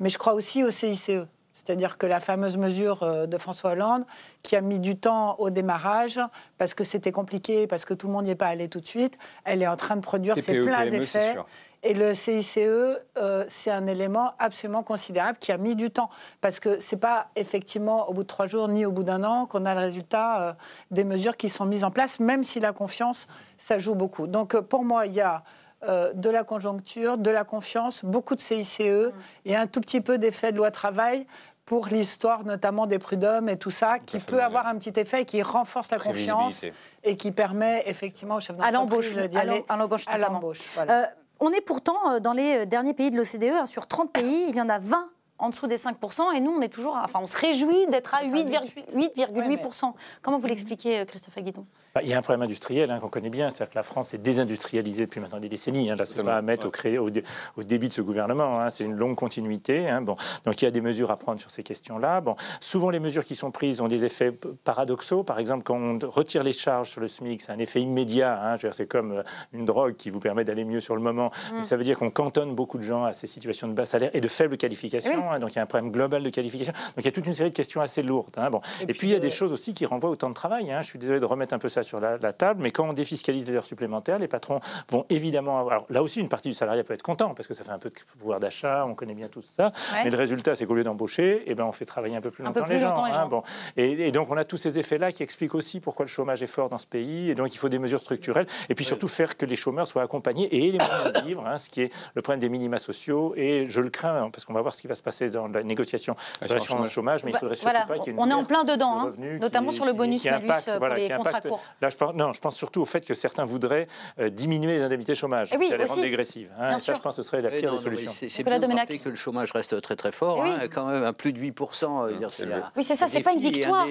mais 0.00 0.08
je 0.08 0.16
crois 0.16 0.32
aussi 0.32 0.64
au 0.64 0.70
CICE. 0.70 1.10
C'est-à-dire 1.52 1.98
que 1.98 2.06
la 2.06 2.18
fameuse 2.18 2.56
mesure 2.56 3.04
euh, 3.04 3.26
de 3.26 3.38
François 3.38 3.72
Hollande, 3.72 4.04
qui 4.42 4.56
a 4.56 4.60
mis 4.60 4.80
du 4.80 4.96
temps 4.96 5.36
au 5.38 5.50
démarrage, 5.50 6.18
parce 6.58 6.74
que 6.74 6.82
c'était 6.82 7.12
compliqué, 7.12 7.68
parce 7.68 7.84
que 7.84 7.94
tout 7.94 8.08
le 8.08 8.12
monde 8.12 8.24
n'y 8.24 8.32
est 8.32 8.34
pas 8.34 8.48
allé 8.48 8.68
tout 8.68 8.80
de 8.80 8.86
suite, 8.86 9.16
elle 9.44 9.62
est 9.62 9.68
en 9.68 9.76
train 9.76 9.94
de 9.94 10.00
produire 10.00 10.34
ses 10.34 10.42
TPE, 10.42 10.64
pleins 10.64 10.82
PME, 10.82 11.02
effets. 11.02 11.36
Et 11.84 11.94
le 11.94 12.14
CICE, 12.14 12.58
euh, 12.58 13.44
c'est 13.46 13.70
un 13.70 13.86
élément 13.86 14.32
absolument 14.38 14.82
considérable 14.82 15.38
qui 15.38 15.52
a 15.52 15.58
mis 15.58 15.76
du 15.76 15.90
temps. 15.90 16.10
Parce 16.40 16.58
que 16.58 16.80
ce 16.80 16.94
n'est 16.94 17.00
pas 17.00 17.28
effectivement 17.36 18.08
au 18.08 18.14
bout 18.14 18.22
de 18.22 18.28
trois 18.28 18.46
jours 18.46 18.68
ni 18.68 18.84
au 18.84 18.90
bout 18.90 19.04
d'un 19.04 19.22
an 19.22 19.46
qu'on 19.46 19.64
a 19.66 19.74
le 19.74 19.80
résultat 19.80 20.40
euh, 20.40 20.52
des 20.90 21.04
mesures 21.04 21.36
qui 21.36 21.48
sont 21.48 21.66
mises 21.66 21.84
en 21.84 21.90
place, 21.90 22.20
même 22.20 22.42
si 22.42 22.58
la 22.58 22.72
confiance, 22.72 23.28
ça 23.58 23.78
joue 23.78 23.94
beaucoup. 23.94 24.26
Donc 24.26 24.54
euh, 24.54 24.62
pour 24.62 24.82
moi, 24.82 25.06
il 25.06 25.14
y 25.14 25.20
a 25.20 25.44
euh, 25.86 26.12
de 26.14 26.30
la 26.30 26.44
conjoncture, 26.44 27.18
de 27.18 27.30
la 27.30 27.44
confiance, 27.44 28.04
beaucoup 28.04 28.34
de 28.34 28.40
CICE 28.40 28.80
mm. 28.80 29.12
et 29.44 29.56
un 29.56 29.66
tout 29.66 29.80
petit 29.80 30.00
peu 30.00 30.16
d'effet 30.16 30.50
de 30.50 30.56
loi 30.56 30.70
travail 30.70 31.26
pour 31.66 31.88
l'histoire 31.88 32.44
notamment 32.44 32.86
des 32.86 32.98
prud'hommes 32.98 33.48
et 33.48 33.58
tout 33.58 33.70
ça, 33.70 33.98
qui 33.98 34.18
peut 34.18 34.42
avoir 34.42 34.66
un 34.66 34.76
petit 34.76 34.98
effet 34.98 35.24
qui 35.24 35.42
renforce 35.42 35.90
la 35.90 35.98
confiance 35.98 36.64
et 37.02 37.16
qui 37.16 37.32
permet 37.32 37.82
effectivement 37.86 38.36
au 38.36 38.40
chef 38.40 38.56
d'entreprise 38.56 39.18
d'y 39.28 39.36
aller 39.36 39.64
à 39.68 39.76
l'embauche. 39.76 40.60
Euh, 40.78 41.04
on 41.40 41.50
est 41.50 41.60
pourtant 41.60 42.10
euh, 42.10 42.20
dans 42.20 42.32
les 42.32 42.66
derniers 42.66 42.94
pays 42.94 43.10
de 43.10 43.16
l'OCDE, 43.16 43.56
hein, 43.60 43.66
sur 43.66 43.86
30 43.86 44.12
pays, 44.12 44.46
il 44.48 44.56
y 44.56 44.60
en 44.60 44.68
a 44.68 44.78
20 44.78 45.10
en 45.38 45.50
dessous 45.50 45.66
des 45.66 45.76
5%, 45.76 46.34
et 46.34 46.40
nous, 46.40 46.52
on 46.52 46.60
est 46.62 46.68
toujours, 46.68 46.96
enfin, 47.02 47.18
on 47.20 47.26
se 47.26 47.36
réjouit 47.36 47.86
d'être 47.88 48.14
à 48.14 48.24
8,8%. 48.24 49.92
Comment 50.22 50.38
vous 50.38 50.46
l'expliquez, 50.46 51.00
euh, 51.00 51.04
Christophe 51.04 51.36
Aguidon? 51.36 51.66
Il 52.02 52.08
y 52.08 52.12
a 52.12 52.18
un 52.18 52.22
problème 52.22 52.42
industriel 52.42 52.90
hein, 52.90 52.98
qu'on 52.98 53.08
connaît 53.08 53.30
bien, 53.30 53.50
c'est-à-dire 53.50 53.70
que 53.70 53.78
la 53.78 53.84
France 53.84 54.14
est 54.14 54.18
désindustrialisée 54.18 55.04
depuis 55.04 55.20
maintenant 55.20 55.38
des 55.38 55.48
décennies. 55.48 55.92
Hein, 55.92 55.94
là, 55.94 56.06
c'est 56.06 56.20
pas 56.24 56.36
à 56.36 56.42
mettre 56.42 56.66
au, 56.66 57.10
au, 57.56 57.62
début 57.62 57.86
de 57.86 57.92
ce 57.92 58.00
gouvernement, 58.00 58.60
hein, 58.60 58.68
c'est 58.70 58.82
une 58.82 58.96
longue 58.96 59.14
continuité. 59.14 59.88
Hein, 59.88 60.02
bon. 60.02 60.16
Donc 60.44 60.60
il 60.60 60.64
y 60.64 60.68
a 60.68 60.72
des 60.72 60.80
mesures 60.80 61.12
à 61.12 61.16
prendre 61.16 61.40
sur 61.40 61.50
ces 61.50 61.62
questions-là. 61.62 62.20
Bon. 62.20 62.34
Souvent, 62.58 62.90
les 62.90 62.98
mesures 62.98 63.24
qui 63.24 63.36
sont 63.36 63.52
prises 63.52 63.80
ont 63.80 63.86
des 63.86 64.04
effets 64.04 64.32
paradoxaux. 64.64 65.22
Par 65.22 65.38
exemple, 65.38 65.62
quand 65.62 65.76
on 65.78 65.98
retire 66.08 66.42
les 66.42 66.52
charges 66.52 66.90
sur 66.90 67.00
le 67.00 67.06
SMIC, 67.06 67.42
c'est 67.42 67.52
un 67.52 67.60
effet 67.60 67.80
immédiat. 67.80 68.56
c'est 68.72 68.88
comme 68.88 69.12
euh, 69.12 69.22
une 69.52 69.64
drogue 69.64 69.94
qui 69.94 70.10
vous 70.10 70.18
permet 70.18 70.44
d'aller 70.44 70.64
mieux 70.64 70.80
sur 70.80 70.96
le 70.96 71.00
moment. 71.00 71.30
Mmh. 71.52 71.62
ça 71.62 71.76
veut 71.76 71.84
dire 71.84 71.96
qu'on 71.96 72.10
cantonne 72.10 72.56
beaucoup 72.56 72.78
de 72.78 72.82
gens 72.82 73.04
à 73.04 73.12
ces 73.12 73.28
situations 73.28 73.68
de 73.68 73.72
bas 73.72 73.84
salaire 73.84 74.10
et 74.14 74.20
de 74.20 74.28
faible 74.28 74.56
qualification. 74.56 75.30
Hein, 75.30 75.38
donc 75.38 75.52
il 75.52 75.56
y 75.56 75.58
a 75.60 75.62
un 75.62 75.66
problème 75.66 75.92
global 75.92 76.24
de 76.24 76.30
qualification. 76.30 76.72
Donc 76.72 76.98
il 76.98 77.04
y 77.04 77.08
a 77.08 77.12
toute 77.12 77.26
une 77.28 77.34
série 77.34 77.50
de 77.50 77.54
questions 77.54 77.80
assez 77.80 78.02
lourdes. 78.02 78.34
Hein, 78.36 78.50
bon. 78.50 78.60
Et, 78.80 78.94
puis, 78.94 79.06
il 79.06 79.12
y 79.12 79.16
a 79.16 79.20
des 79.20 79.28
euh, 79.28 79.30
choses 79.30 79.52
aussi 79.52 79.74
qui 79.74 79.86
renvoient 79.86 80.10
au 80.10 80.16
temps 80.16 80.28
de 80.28 80.34
travail. 80.34 80.72
Hein. 80.72 80.80
Je 80.80 80.88
suis 80.88 80.98
désolé 80.98 81.20
de 81.20 81.24
remettre 81.24 81.54
un 81.54 81.60
peu 81.60 81.68
ça 81.68 81.83
sur 81.84 82.00
la, 82.00 82.18
table, 82.32 82.60
mais 82.62 82.70
quand 82.70 82.88
on 82.88 82.92
défiscalise 82.92 83.46
les 83.46 83.54
heures 83.54 83.64
supplémentaires, 83.64 84.18
les 84.18 84.28
patrons 84.28 84.60
vont 84.90 85.06
évidemment 85.10 85.60
avoir. 85.60 85.74
Alors 85.74 85.86
là 85.90 86.02
aussi, 86.02 86.20
une 86.20 86.28
partie 86.28 86.48
du 86.48 86.54
salariat 86.54 86.82
peut 86.84 86.94
être 86.94 87.02
content 87.02 87.34
parce 87.34 87.46
que 87.46 87.54
ça 87.54 87.64
fait 87.64 87.70
un 87.70 87.78
peu 87.78 87.90
de 87.90 87.94
pouvoir 88.18 88.40
d'achat, 88.40 88.84
on 88.86 88.94
connaît 88.94 89.14
bien 89.14 89.28
tout 89.28 89.42
ça. 89.42 89.72
Mais 90.02 90.10
le 90.10 90.16
résultat, 90.16 90.56
c'est 90.56 90.66
qu'au 90.66 90.74
lieu 90.74 90.84
d'embaucher, 90.84 91.42
eh 91.46 91.54
ben, 91.54 91.64
on 91.64 91.72
fait 91.72 91.84
travailler 91.84 92.16
un 92.16 92.20
peu 92.20 92.30
plus 92.30 92.44
longtemps, 92.44 92.66
les, 92.66 92.78
gens, 92.78 92.94
Bon. 93.28 93.42
Et, 93.76 94.10
donc 94.12 94.30
on 94.30 94.36
a 94.36 94.44
tous 94.44 94.56
ces 94.56 94.78
effets-là 94.78 95.12
qui 95.12 95.22
expliquent 95.22 95.54
aussi 95.54 95.80
pourquoi 95.80 96.04
le 96.04 96.10
chômage 96.10 96.42
est 96.42 96.48
fort 96.48 96.68
dans 96.68 96.78
ce 96.78 96.86
pays. 96.86 97.30
Et 97.30 97.34
donc 97.34 97.54
il 97.54 97.58
faut 97.58 97.68
des 97.68 97.78
mesures 97.78 98.00
structurelles. 98.00 98.46
Et 98.68 98.74
puis 98.74 98.84
surtout 98.84 99.08
faire 99.08 99.36
que 99.36 99.46
les 99.46 99.56
chômeurs 99.56 99.86
soient 99.86 100.02
accompagnés 100.02 100.54
et 100.54 100.72
les 100.72 100.78
moyens 100.78 101.12
de 101.12 101.20
vivre, 101.26 101.44
ce 101.58 101.70
qui 101.70 101.82
est 101.82 101.92
le 102.14 102.22
problème 102.22 102.40
des 102.40 102.48
minima 102.48 102.78
sociaux. 102.78 103.34
Et 103.36 103.66
je 103.66 103.80
le 103.80 103.90
crains 103.90 104.30
parce 104.30 104.44
qu'on 104.44 104.54
va 104.54 104.62
voir 104.62 104.74
ce 104.74 104.80
qui 104.80 104.86
va 104.86 104.94
se 104.94 105.02
passer 105.02 105.30
dans 105.30 105.48
la 105.48 105.62
négociation 105.62 106.16
sur 106.58 106.78
le 106.78 106.88
chômage, 106.88 107.24
mais 107.24 107.32
il 107.32 107.38
faudrait 107.38 107.56
surtout 107.56 107.86
pas 107.86 107.98
qu'il 107.98 108.06
y 108.06 108.08
ait 108.10 108.12
une 108.12 108.20
On 108.20 108.30
est 108.30 108.34
en 108.34 108.44
plein 108.44 108.64
dedans, 108.64 109.00
hein, 109.00 109.12
notamment 109.40 109.72
sur 109.72 109.84
le 109.84 109.92
bonus-malus 109.92 110.48
euh, 110.68 110.78
pour 110.78 110.88
les 110.88 111.10
contrats 111.10 111.40
courts. 111.40 111.62
Là, 111.80 111.88
je 111.90 111.96
pense, 111.96 112.14
non, 112.14 112.32
je 112.32 112.40
pense 112.40 112.56
surtout 112.56 112.80
au 112.80 112.86
fait 112.86 113.04
que 113.04 113.14
certains 113.14 113.44
voudraient 113.44 113.88
euh, 114.18 114.30
diminuer 114.30 114.78
les 114.78 114.82
indemnités 114.82 115.14
chômage, 115.14 115.52
et 115.52 115.56
oui, 115.56 115.70
les 115.70 115.84
rendre 115.84 116.00
dégressives. 116.00 116.52
Hein, 116.58 116.78
ça, 116.78 116.94
je 116.94 117.00
pense 117.00 117.16
que 117.16 117.22
ce 117.22 117.28
serait 117.28 117.42
la 117.42 117.50
pire 117.50 117.72
des 117.72 117.78
solutions. 117.78 118.12
C'est 118.12 118.42
bien 118.42 118.58
de 118.58 118.96
que 118.96 119.08
le 119.08 119.14
chômage 119.14 119.52
reste 119.52 119.80
très 119.80 119.96
très 119.96 120.12
fort, 120.12 120.42
hein, 120.42 120.58
quand 120.72 120.86
même 120.86 121.04
à 121.04 121.12
plus 121.12 121.32
de 121.32 121.40
8%. 121.40 122.08
Euh, 122.08 122.60
oui, 122.76 122.82
c'est 122.82 122.96
ça, 122.96 123.06
c'est 123.06 123.20
pas 123.20 123.32
une 123.32 123.40
victoire. 123.40 123.86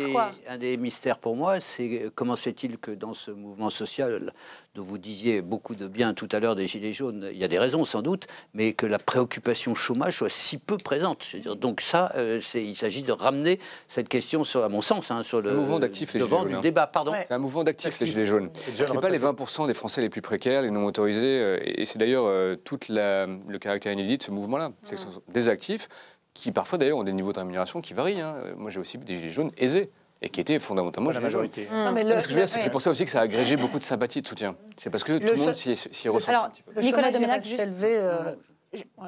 Un 0.47 0.57
des 0.57 0.77
mystères 0.77 1.17
pour 1.17 1.35
moi, 1.35 1.59
c'est 1.59 2.11
comment 2.15 2.35
se 2.35 2.43
fait-il 2.43 2.77
que 2.77 2.91
dans 2.91 3.13
ce 3.13 3.31
mouvement 3.31 3.69
social 3.69 4.33
dont 4.75 4.81
vous 4.81 4.97
disiez 4.97 5.43
beaucoup 5.43 5.75
de 5.75 5.87
bien 5.87 6.15
tout 6.15 6.27
à 6.31 6.39
l'heure 6.39 6.55
des 6.55 6.65
Gilets 6.65 6.93
jaunes, 6.93 7.29
il 7.31 7.37
y 7.37 7.43
a 7.43 7.47
des 7.47 7.59
raisons 7.59 7.85
sans 7.85 8.01
doute, 8.01 8.25
mais 8.55 8.73
que 8.73 8.87
la 8.87 8.97
préoccupation 8.97 9.75
chômage 9.75 10.17
soit 10.17 10.31
si 10.31 10.57
peu 10.57 10.77
présente. 10.77 11.35
Dire, 11.35 11.55
donc 11.55 11.79
ça, 11.79 12.11
euh, 12.15 12.41
il 12.55 12.75
s'agit 12.75 13.03
de 13.03 13.11
ramener 13.11 13.59
cette 13.87 14.09
question, 14.09 14.43
sur, 14.43 14.63
à 14.63 14.69
mon 14.69 14.81
sens, 14.81 15.11
hein, 15.11 15.23
sur 15.23 15.41
le 15.41 15.53
mouvement 15.53 15.77
d'actifs, 15.77 16.13
les 16.13 16.21
Gilets 16.21 16.29
jaunes. 16.31 16.47
du 16.47 16.61
débat. 16.61 16.87
Pardon. 16.87 17.13
C'est 17.27 17.33
un 17.35 17.37
mouvement 17.37 17.63
d'actifs, 17.63 17.99
les 17.99 18.07
Gilets 18.07 18.25
jaunes. 18.25 18.49
Ce 18.73 18.91
n'est 18.91 18.99
pas 18.99 19.09
les 19.09 19.19
20% 19.19 19.67
des 19.67 19.75
Français 19.75 20.01
les 20.01 20.09
plus 20.09 20.23
précaires, 20.23 20.63
les 20.63 20.71
non 20.71 20.85
autorisés, 20.85 21.39
euh, 21.39 21.59
et 21.63 21.85
c'est 21.85 21.99
d'ailleurs 21.99 22.25
euh, 22.25 22.55
tout 22.55 22.79
le 22.89 23.57
caractère 23.57 23.93
inédit 23.93 24.17
de 24.17 24.23
ce 24.23 24.31
mouvement-là. 24.31 24.71
C'est 24.85 24.95
que 24.95 25.01
ce 25.01 25.11
sont 25.11 25.21
des 25.27 25.49
actifs 25.49 25.87
qui 26.33 26.51
parfois 26.51 26.79
d'ailleurs 26.79 26.97
ont 26.97 27.03
des 27.03 27.13
niveaux 27.13 27.31
de 27.31 27.37
rémunération 27.37 27.79
qui 27.79 27.93
varient. 27.93 28.21
Hein. 28.21 28.33
Moi 28.57 28.71
j'ai 28.71 28.79
aussi 28.79 28.97
des 28.97 29.17
Gilets 29.17 29.29
jaunes 29.29 29.51
aisés 29.55 29.91
et 30.23 30.29
qui 30.29 30.39
était 30.39 30.57
fondamentalement 30.57 31.11
la 31.11 31.19
majorité. 31.19 31.67
c'est 32.47 32.69
pour 32.71 32.81
ça 32.81 32.89
aussi 32.89 33.03
que 33.05 33.11
ça 33.11 33.19
a 33.19 33.23
agrégé 33.23 33.57
beaucoup 33.57 33.77
de 33.77 33.83
sympathie, 33.83 34.21
de 34.21 34.27
soutien. 34.27 34.55
C'est 34.77 34.89
parce 34.89 35.03
que 35.03 35.17
tout 35.17 35.35
le 35.35 35.45
monde 35.45 35.55
s'y 35.55 36.09
ressent 36.09 36.45
un 36.45 36.49
petit 36.49 36.63
peu. 36.63 36.81
Nicolas 36.81 37.11
Domenac, 37.11 37.43
juste 37.43 37.59
élevé. 37.59 37.97
Euh, 37.97 38.33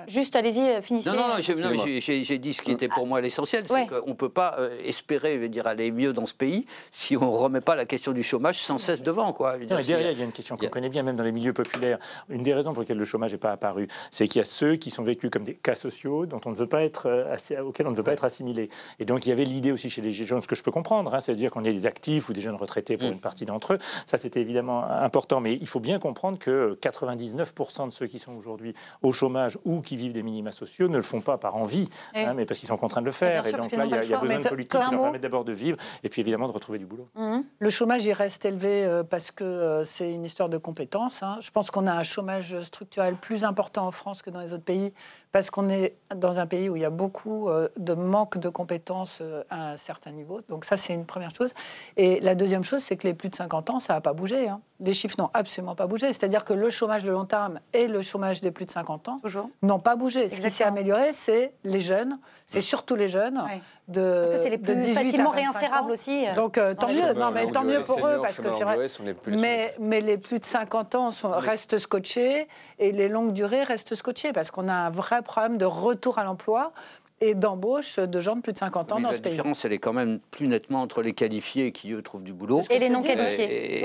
juste, 0.07 0.35
allez-y, 0.35 0.61
euh, 0.61 0.81
finissez. 0.81 1.09
Non, 1.09 1.15
non, 1.15 1.27
non 1.27 1.39
j'ai 1.39 2.37
dit 2.39 2.53
ce 2.53 2.61
qui 2.61 2.71
était 2.71 2.87
pour 2.87 3.07
moi 3.07 3.21
l'essentiel, 3.21 3.65
c'est 3.67 3.87
qu'on 3.87 4.09
ne 4.09 4.13
peut 4.13 4.29
pas 4.29 4.55
euh, 4.59 4.77
espérer 4.83 5.47
dire, 5.49 5.67
aller 5.67 5.91
mieux 5.91 6.13
dans 6.13 6.25
ce 6.25 6.33
pays 6.33 6.65
si 6.91 7.17
on 7.17 7.31
ne 7.31 7.37
remet 7.37 7.61
pas 7.61 7.75
la 7.75 7.85
question 7.85 8.11
du 8.11 8.23
chômage 8.23 8.59
sans 8.61 8.77
cesse 8.77 9.01
devant. 9.01 9.33
Quoi. 9.33 9.57
Non, 9.57 9.65
derrière, 9.67 10.11
il 10.11 10.19
y 10.19 10.21
a 10.21 10.25
une 10.25 10.31
question 10.31 10.57
qu'on 10.57 10.67
connaît 10.67 10.89
bien, 10.89 11.03
même 11.03 11.15
dans 11.15 11.23
les 11.23 11.31
milieux 11.31 11.53
populaires. 11.53 11.99
Une 12.29 12.43
des 12.43 12.53
raisons 12.53 12.73
pour 12.73 12.81
lesquelles 12.81 12.97
le 12.97 13.05
chômage 13.05 13.31
n'est 13.31 13.37
pas 13.37 13.51
apparu, 13.51 13.87
c'est 14.11 14.27
qu'il 14.27 14.39
y 14.39 14.41
a 14.41 14.45
ceux 14.45 14.75
qui 14.75 14.91
sont 14.91 15.03
vécus 15.03 15.29
comme 15.29 15.43
des 15.43 15.55
cas 15.55 15.75
sociaux 15.75 16.25
dont 16.25 16.41
on 16.45 16.51
ne 16.51 16.55
veut 16.55 16.67
pas 16.67 16.83
être, 16.83 17.27
auxquels 17.61 17.87
on 17.87 17.91
ne 17.91 17.95
veut 17.95 18.03
pas 18.03 18.13
être 18.13 18.25
assimilé. 18.25 18.69
Et 18.99 19.05
donc, 19.05 19.25
il 19.25 19.29
y 19.29 19.31
avait 19.31 19.45
l'idée 19.45 19.71
aussi 19.71 19.89
chez 19.89 20.01
les 20.01 20.11
jeunes, 20.11 20.41
ce 20.41 20.47
que 20.47 20.55
je 20.55 20.63
peux 20.63 20.71
comprendre, 20.71 21.13
hein, 21.13 21.19
c'est-à-dire 21.19 21.51
qu'on 21.51 21.63
ait 21.63 21.73
des 21.73 21.85
actifs 21.85 22.29
ou 22.29 22.33
des 22.33 22.41
jeunes 22.41 22.55
retraités 22.55 22.97
pour 22.97 23.09
mm. 23.09 23.13
une 23.13 23.19
partie 23.19 23.45
d'entre 23.45 23.73
eux. 23.73 23.79
Ça, 24.05 24.17
c'était 24.17 24.41
évidemment 24.41 24.85
important. 24.89 25.41
Mais 25.41 25.53
il 25.53 25.67
faut 25.67 25.79
bien 25.79 25.99
comprendre 25.99 26.37
que 26.37 26.77
99% 26.81 27.87
de 27.87 27.93
ceux 27.93 28.07
qui 28.07 28.19
sont 28.19 28.33
aujourd'hui 28.33 28.73
au 29.01 29.11
chômage 29.11 29.54
ou 29.63 29.81
qui 29.81 29.97
vivent 29.97 30.13
des 30.13 30.23
minima 30.23 30.51
sociaux 30.51 30.87
ne 30.87 30.97
le 30.97 31.03
font 31.03 31.21
pas 31.21 31.37
par 31.37 31.55
envie, 31.55 31.89
hein, 32.13 32.33
mais 32.33 32.45
parce 32.45 32.59
qu'ils 32.59 32.69
sont 32.69 32.77
contraints 32.77 33.01
de 33.01 33.05
le 33.05 33.11
faire. 33.11 33.45
Et, 33.47 33.51
donc 33.51 33.71
là, 33.71 33.85
il 33.85 33.91
y 33.91 34.13
a, 34.13 34.19
besoin 34.19 34.39
de 34.39 34.47
politique 34.47 34.79
qui 34.79 34.91
leur 34.91 35.01
permettent 35.01 35.21
d'abord 35.21 35.45
de 35.45 35.53
vivre 35.53 35.77
et 36.03 36.09
puis 36.09 36.21
évidemment 36.21 36.47
de 36.47 36.53
retrouver 36.53 36.79
du 36.79 36.85
boulot. 36.85 37.09
Mm-hmm. 37.15 37.43
Le 37.59 37.69
chômage, 37.69 38.05
il 38.05 38.13
reste 38.13 38.45
élevé 38.45 38.85
euh, 38.85 39.03
parce 39.03 39.31
que 39.31 39.43
euh, 39.43 39.83
c'est 39.83 40.11
une 40.11 40.25
histoire 40.25 40.49
de 40.49 40.57
compétences. 40.57 41.23
Hein. 41.23 41.37
Je 41.41 41.51
pense 41.51 41.71
qu'on 41.71 41.87
a 41.87 41.93
un 41.93 42.03
chômage 42.03 42.59
structurel 42.61 43.15
plus 43.15 43.43
important 43.43 43.87
en 43.87 43.91
France 43.91 44.21
que 44.21 44.29
dans 44.29 44.41
les 44.41 44.53
autres 44.53 44.63
pays 44.63 44.93
parce 45.35 45.51
qu'on 45.51 45.67
est 45.67 45.97
dans 46.15 46.39
un 46.39 46.47
pays 46.47 46.69
où 46.69 46.77
il 46.77 46.81
y 46.81 46.85
a 46.85 46.89
beaucoup 46.89 47.49
euh, 47.49 47.67
de 47.75 47.93
manque 47.93 48.37
de 48.37 48.47
compétences 48.47 49.17
euh, 49.19 49.43
à 49.49 49.71
un 49.71 49.75
certain 49.75 50.11
niveau. 50.11 50.39
Donc 50.47 50.63
ça, 50.63 50.77
c'est 50.77 50.93
une 50.93 51.05
première 51.05 51.35
chose. 51.35 51.53
Et 51.97 52.21
la 52.21 52.35
deuxième 52.35 52.63
chose, 52.63 52.81
c'est 52.81 52.95
que 52.95 53.05
les 53.05 53.13
plus 53.13 53.27
de 53.27 53.35
50 53.35 53.69
ans, 53.69 53.79
ça 53.81 53.95
n'a 53.95 53.99
pas 53.99 54.13
bougé. 54.13 54.47
Hein. 54.47 54.61
Les 54.79 54.93
chiffres 54.93 55.17
n'ont 55.19 55.31
absolument 55.33 55.75
pas 55.75 55.87
bougé. 55.87 56.07
C'est-à-dire 56.13 56.45
que 56.45 56.53
le 56.53 56.69
chômage 56.69 57.03
de 57.03 57.11
long 57.11 57.25
terme 57.25 57.59
et 57.73 57.87
le 57.87 58.01
chômage 58.01 58.39
des 58.39 58.51
plus 58.51 58.63
de 58.63 58.71
50 58.71 59.09
ans 59.09 59.21
n'ont 59.61 59.79
pas 59.79 59.97
bougé. 59.97 60.29
Ce 60.29 60.39
qui 60.39 60.49
s'est 60.49 60.63
amélioré, 60.63 61.11
c'est 61.11 61.51
les 61.65 61.81
jeunes, 61.81 62.17
c'est 62.45 62.61
surtout 62.61 62.95
les 62.95 63.09
jeunes. 63.09 63.43
De, 63.87 64.23
parce 64.23 64.35
que 64.37 64.41
c'est 64.41 64.49
les 64.49 64.57
plus 64.57 64.81
facilement 64.93 65.29
réinsérables 65.29 65.91
aussi. 65.91 66.25
Euh, 66.27 66.33
Donc 66.33 66.53
tant 66.53 66.87
mieux, 66.87 67.13
non, 67.13 67.29
mais 67.31 67.45
tant 67.51 67.63
mieux 67.63 67.81
pour 67.81 68.05
eux, 68.07 68.19
parce 68.19 68.39
que 68.39 68.49
c'est 68.49 68.63
vrai. 68.63 68.87
Mais, 69.27 69.75
mais 69.79 70.01
les 70.01 70.17
plus 70.17 70.39
de 70.39 70.45
50 70.45 70.95
ans 70.95 71.11
sont, 71.11 71.29
restent 71.29 71.77
scotchés 71.77 72.47
et 72.79 72.91
les 72.91 73.09
longues 73.09 73.33
durées 73.33 73.63
restent 73.63 73.93
scotchés 73.93 74.33
parce 74.33 74.49
qu'on 74.49 74.67
a 74.67 74.73
un 74.73 74.89
vrai 74.89 75.21
problème 75.21 75.57
de 75.57 75.65
retour 75.65 76.17
à 76.17 76.23
l'emploi 76.23 76.73
et 77.21 77.33
d'embauche 77.33 77.97
de 77.97 78.21
gens 78.21 78.35
de 78.35 78.41
plus 78.41 78.53
de 78.53 78.57
50 78.57 78.91
ans 78.91 78.99
dans 78.99 79.11
ce 79.11 79.19
pays. 79.19 79.31
La 79.31 79.37
différence, 79.37 79.63
elle 79.63 79.73
est 79.73 79.77
quand 79.77 79.93
même 79.93 80.19
plus 80.31 80.47
nettement 80.47 80.81
entre 80.81 81.01
les 81.01 81.13
qualifiés 81.13 81.71
qui, 81.71 81.93
eux, 81.93 82.01
trouvent 82.01 82.23
du 82.23 82.33
boulot. 82.33 82.61
Et 82.69 82.79
les 82.79 82.89
non 82.89 83.01
qualifiés. 83.01 83.83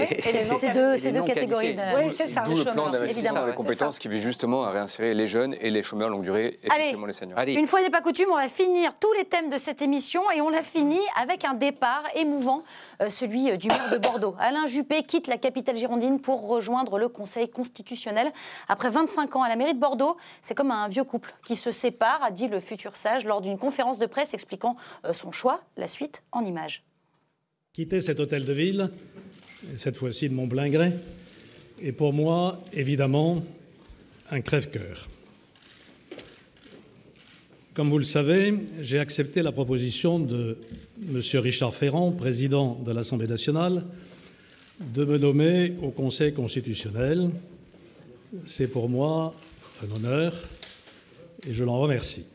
c'est 0.59 0.73
deux, 0.73 0.97
deux 1.13 1.23
catégories. 1.23 1.77
Oui, 1.97 2.13
c'est 2.17 2.27
ça. 2.27 2.43
D'où 2.43 2.57
le 2.57 2.65
plan 2.65 2.91
d'investissement 2.91 3.47
des 3.47 3.53
compétences 3.53 3.99
qui 3.99 4.09
vise 4.09 4.23
justement 4.23 4.65
à 4.65 4.71
réinsérer 4.71 5.15
les 5.15 5.27
jeunes 5.27 5.55
et 5.61 5.71
les 5.71 5.83
chômeurs 5.83 6.09
longue 6.09 6.23
durée, 6.23 6.59
et 6.63 6.69
les 7.07 7.13
seniors. 7.13 7.39
Une 7.47 7.67
fois 7.67 7.83
n'est 7.83 7.91
pas 7.91 8.01
coutume, 8.01 8.29
on 8.33 8.37
va 8.37 8.49
finir 8.49 8.93
tous 8.99 9.13
les 9.15 9.25
thèmes 9.25 9.51
de 9.51 9.59
cette 9.59 9.83
émission 9.83 10.23
et 10.35 10.41
on 10.41 10.49
l'a 10.49 10.63
fini 10.63 10.99
avec 11.21 11.45
un 11.45 11.55
départ 11.55 12.03
émouvant, 12.15 12.63
celui 13.09 13.57
du 13.57 13.69
maire 13.69 13.91
de 13.91 13.99
Bordeaux. 13.99 14.35
Alain 14.39 14.67
Juppé 14.67 15.03
quitte 15.03 15.27
la 15.27 15.39
capitale 15.39 15.77
girondine 15.77 16.21
pour 16.21 16.47
rejoindre 16.47 16.99
le 16.99 17.09
Conseil 17.09 17.49
constitutionnel. 17.49 18.31
Après 18.69 18.91
25 18.91 19.37
ans 19.37 19.43
à 19.43 19.49
la 19.49 19.57
mairie 19.57 19.75
de 19.75 19.81
Bordeaux, 19.81 20.17
c'est 20.43 20.55
comme 20.55 20.71
un 20.71 20.89
vieux 20.89 21.05
couple 21.05 21.35
qui 21.47 21.57
se 21.57 21.71
sépare, 21.71 22.23
a 22.23 22.31
dit 22.31 22.49
le 22.49 22.61
futur 22.61 22.97
sage 22.97 23.25
lors 23.25 23.41
d'une 23.41 23.59
conférence 23.59 23.99
de 23.99 24.07
presse 24.07 24.35
expliquant 24.35 24.77
euh, 25.05 25.13
son 25.13 25.33
choix. 25.33 25.63
La 25.77 25.87
suite 25.87 26.23
en 26.33 26.45
images. 26.45 26.85
Quitter 27.73 28.01
cet 28.01 28.21
hôtel 28.21 28.45
de 28.45 28.53
ville, 28.53 28.91
cette 29.77 29.97
fois-ci 29.97 30.29
de 30.29 30.35
mon 30.35 30.49
plein 30.49 30.69
gré, 30.69 30.93
est 31.81 31.93
pour 31.93 32.13
moi 32.13 32.59
évidemment 32.73 33.43
un 34.31 34.41
crève-cœur. 34.41 35.09
Comme 37.75 37.89
vous 37.89 37.99
le 37.99 38.05
savez, 38.05 38.55
j'ai 38.81 38.99
accepté 38.99 39.43
la 39.43 39.53
proposition 39.53 40.19
de 40.19 40.59
M. 41.09 41.21
Richard 41.41 41.75
Ferrand, 41.75 42.13
président 42.13 42.75
de 42.75 42.93
l'Assemblée 42.93 43.27
nationale, 43.27 43.85
de 44.81 45.05
me 45.05 45.19
nommer 45.19 45.75
au 45.83 45.91
Conseil 45.91 46.35
constitutionnel. 46.35 47.31
C'est 48.47 48.69
pour 48.69 48.89
moi 48.89 49.35
un 49.83 49.97
honneur 49.97 50.35
et 51.47 51.55
je 51.55 51.65
l'en 51.65 51.79
remercie. 51.79 52.27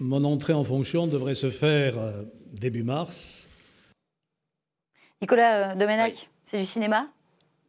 Mon 0.00 0.24
entrée 0.24 0.54
en 0.54 0.64
fonction 0.64 1.06
devrait 1.06 1.34
se 1.34 1.50
faire 1.50 1.98
euh, 1.98 2.22
début 2.52 2.82
mars. 2.82 3.48
Nicolas 5.20 5.72
euh, 5.72 5.74
Domenech, 5.74 6.28
c'est 6.44 6.58
du 6.58 6.64
cinéma? 6.64 7.08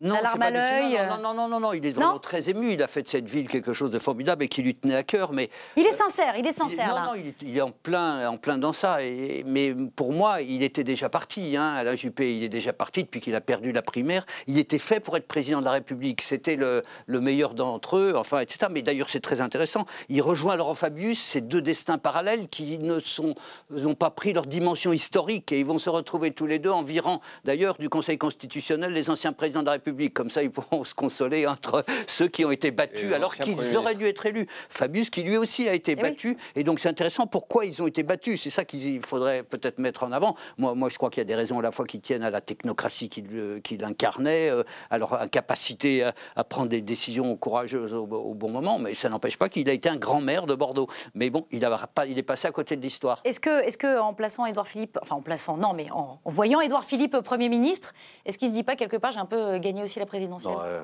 Non, 0.04 0.22
larme 0.22 0.42
à 0.42 0.52
l'œil. 0.52 1.00
Non, 1.08 1.18
non, 1.18 1.34
non, 1.34 1.48
non, 1.48 1.60
non, 1.62 1.74
il 1.74 1.86
est 1.86 1.94
vraiment 1.94 2.20
très 2.20 2.50
ému. 2.50 2.72
Il 2.74 2.84
a 2.84 2.88
fait 2.88 3.04
de 3.04 3.08
cette 3.08 3.28
ville 3.28 3.48
quelque 3.48 3.72
chose 3.72 3.90
de 3.90 4.00
formidable 4.00 4.44
et 4.44 4.50
qui 4.50 4.62
lui 4.62 4.76
tenait 4.76 4.96
à 4.96 5.04
cœur. 5.04 5.32
Mais 5.32 5.50
il 5.78 5.86
est 5.86 5.94
sincère, 5.94 6.36
il 6.38 6.46
est 6.46 6.52
sincère. 6.52 6.90
non, 6.90 7.14
non, 7.14 7.34
il 7.42 7.58
est, 7.58 7.62
en 7.62 7.72
plein, 7.72 8.30
en 8.30 8.38
plein 8.38 8.58
dans 8.58 8.74
ça. 8.74 8.98
Mais 9.46 9.74
pour 9.96 10.12
moi, 10.12 10.42
il 10.42 10.62
était 10.62 10.84
déjà 10.84 11.08
parti. 11.08 11.56
Hein, 11.56 11.74
à 11.74 11.84
la 11.84 11.96
Juppé, 11.96 12.36
il 12.36 12.44
est 12.44 12.50
déjà 12.50 12.74
parti 12.74 13.04
depuis 13.04 13.22
qu'il 13.22 13.34
a 13.36 13.42
perdu 13.42 13.72
la 13.72 13.82
primaire. 13.82 14.26
Il 14.48 14.58
était 14.58 14.78
fait 14.78 15.00
pour 15.00 15.16
être 15.16 15.28
président 15.28 15.60
de 15.60 15.66
la 15.66 15.72
République. 15.72 16.22
C'était 16.22 16.58
le, 16.58 16.84
le, 17.06 17.22
meilleur 17.22 17.54
d'entre 17.54 17.98
eux, 17.98 18.14
enfin, 18.18 18.42
etc. 18.42 18.68
Mais 18.70 18.82
d'ailleurs, 18.82 19.10
c'est 19.10 19.22
très 19.22 19.40
intéressant. 19.40 19.86
Il 20.10 20.22
rejoint 20.22 20.58
Laurent 20.58 20.76
Fabius, 20.76 21.22
ces 21.22 21.40
deux 21.40 21.62
destins 21.62 21.98
parallèles 21.98 22.50
qui 22.50 22.78
ne 22.78 23.00
sont, 23.00 23.36
n'ont 23.70 23.96
pas 23.96 24.10
pris 24.10 24.34
leur 24.34 24.46
dimension 24.46 24.92
historique 24.92 25.54
et 25.54 25.60
ils 25.60 25.66
vont 25.66 25.80
se 25.80 25.90
retrouver 25.90 26.32
tous 26.32 26.46
les 26.46 26.60
deux 26.60 26.72
en 26.72 26.84
virant, 26.84 27.22
d'ailleurs, 27.46 27.78
du 27.78 27.88
Conseil 27.88 28.18
constitutionnel 28.18 28.92
les 28.92 29.10
anciens 29.10 29.32
présidents 29.32 29.62
de 29.62 29.68
la 29.68 29.74
République 29.74 29.93
comme 30.14 30.30
ça, 30.30 30.44
ils 30.44 30.52
pourront 30.52 30.84
se 30.84 30.94
consoler 30.94 31.48
entre 31.48 31.84
ceux 32.08 32.28
qui 32.28 32.46
ont 32.46 32.52
été 32.52 32.72
battus 32.72 33.14
alors 33.14 33.36
qu'ils 33.36 33.78
auraient 33.78 33.96
dû 33.96 34.06
être 34.06 34.26
élus. 34.26 34.48
Fabius, 34.70 35.10
qui 35.10 35.24
lui 35.24 35.38
aussi 35.38 35.68
a 35.70 35.74
été 35.74 35.94
eh 35.94 35.96
battu. 35.96 36.38
Et 36.56 36.64
donc, 36.64 36.80
c'est 36.80 36.90
intéressant 36.90 37.28
pourquoi 37.28 37.66
ils 37.66 37.82
ont 37.82 37.88
été 37.88 38.04
battus. 38.04 38.42
C'est 38.42 38.50
ça 38.50 38.66
qu'il 38.66 39.02
faudrait 39.02 39.44
peut-être 39.44 39.80
mettre 39.80 40.04
en 40.04 40.12
avant. 40.12 40.36
Moi, 40.58 40.76
moi 40.76 40.90
je 40.90 40.98
crois 40.98 41.10
qu'il 41.10 41.20
y 41.20 41.22
a 41.22 41.26
des 41.26 41.36
raisons 41.36 41.60
à 41.60 41.62
la 41.62 41.72
fois 41.72 41.86
qui 41.86 42.00
tiennent 42.00 42.24
à 42.24 42.30
la 42.30 42.42
technocratie 42.42 43.10
qu'il 43.10 43.28
euh, 43.34 43.62
incarnait, 43.82 44.50
euh, 44.50 44.64
à 44.90 44.98
leur 44.98 45.22
incapacité 45.22 46.04
à, 46.36 46.44
prendre 46.44 46.70
des 46.70 46.82
décisions 46.82 47.36
courageuses 47.36 47.94
au, 47.94 48.06
bon 48.06 48.50
moment. 48.50 48.80
Mais 48.80 48.94
ça 48.94 49.10
n'empêche 49.10 49.38
pas 49.38 49.50
qu'il 49.50 49.70
a 49.70 49.74
été 49.74 49.90
un 49.90 49.98
grand 49.98 50.22
maire 50.22 50.46
de 50.46 50.56
Bordeaux. 50.56 50.88
Mais 51.16 51.30
bon, 51.30 51.46
il, 51.52 51.64
a 51.66 51.88
pas, 51.88 52.06
il 52.06 52.18
est 52.18 52.24
passé 52.24 52.48
à 52.48 52.52
côté 52.52 52.76
de 52.76 52.82
l'histoire. 52.82 53.22
Est-ce 53.24 53.40
que, 53.40 53.66
est 53.66 53.78
que, 53.78 54.00
en 54.00 54.14
plaçant 54.14 54.46
Édouard 54.46 54.68
Philippe, 54.68 54.98
enfin 55.02 55.16
en 55.16 55.22
plaçant, 55.22 55.58
non, 55.58 55.74
mais 55.74 55.90
en, 55.92 56.20
en 56.24 56.30
voyant 56.30 56.62
Édouard 56.62 56.86
Philippe 56.86 57.18
Premier 57.22 57.50
ministre, 57.50 57.94
est-ce 58.26 58.38
qu'il 58.38 58.50
se 58.50 58.54
dit 58.54 58.64
pas 58.64 58.76
quelque 58.76 58.98
part, 58.98 59.12
j'ai 59.12 59.20
un 59.20 59.26
peu 59.26 59.58
gagné 59.60 59.83
aussi 59.84 60.00
la 60.00 60.06
présidentielle 60.06 60.54
Non, 60.54 60.62
euh, 60.64 60.82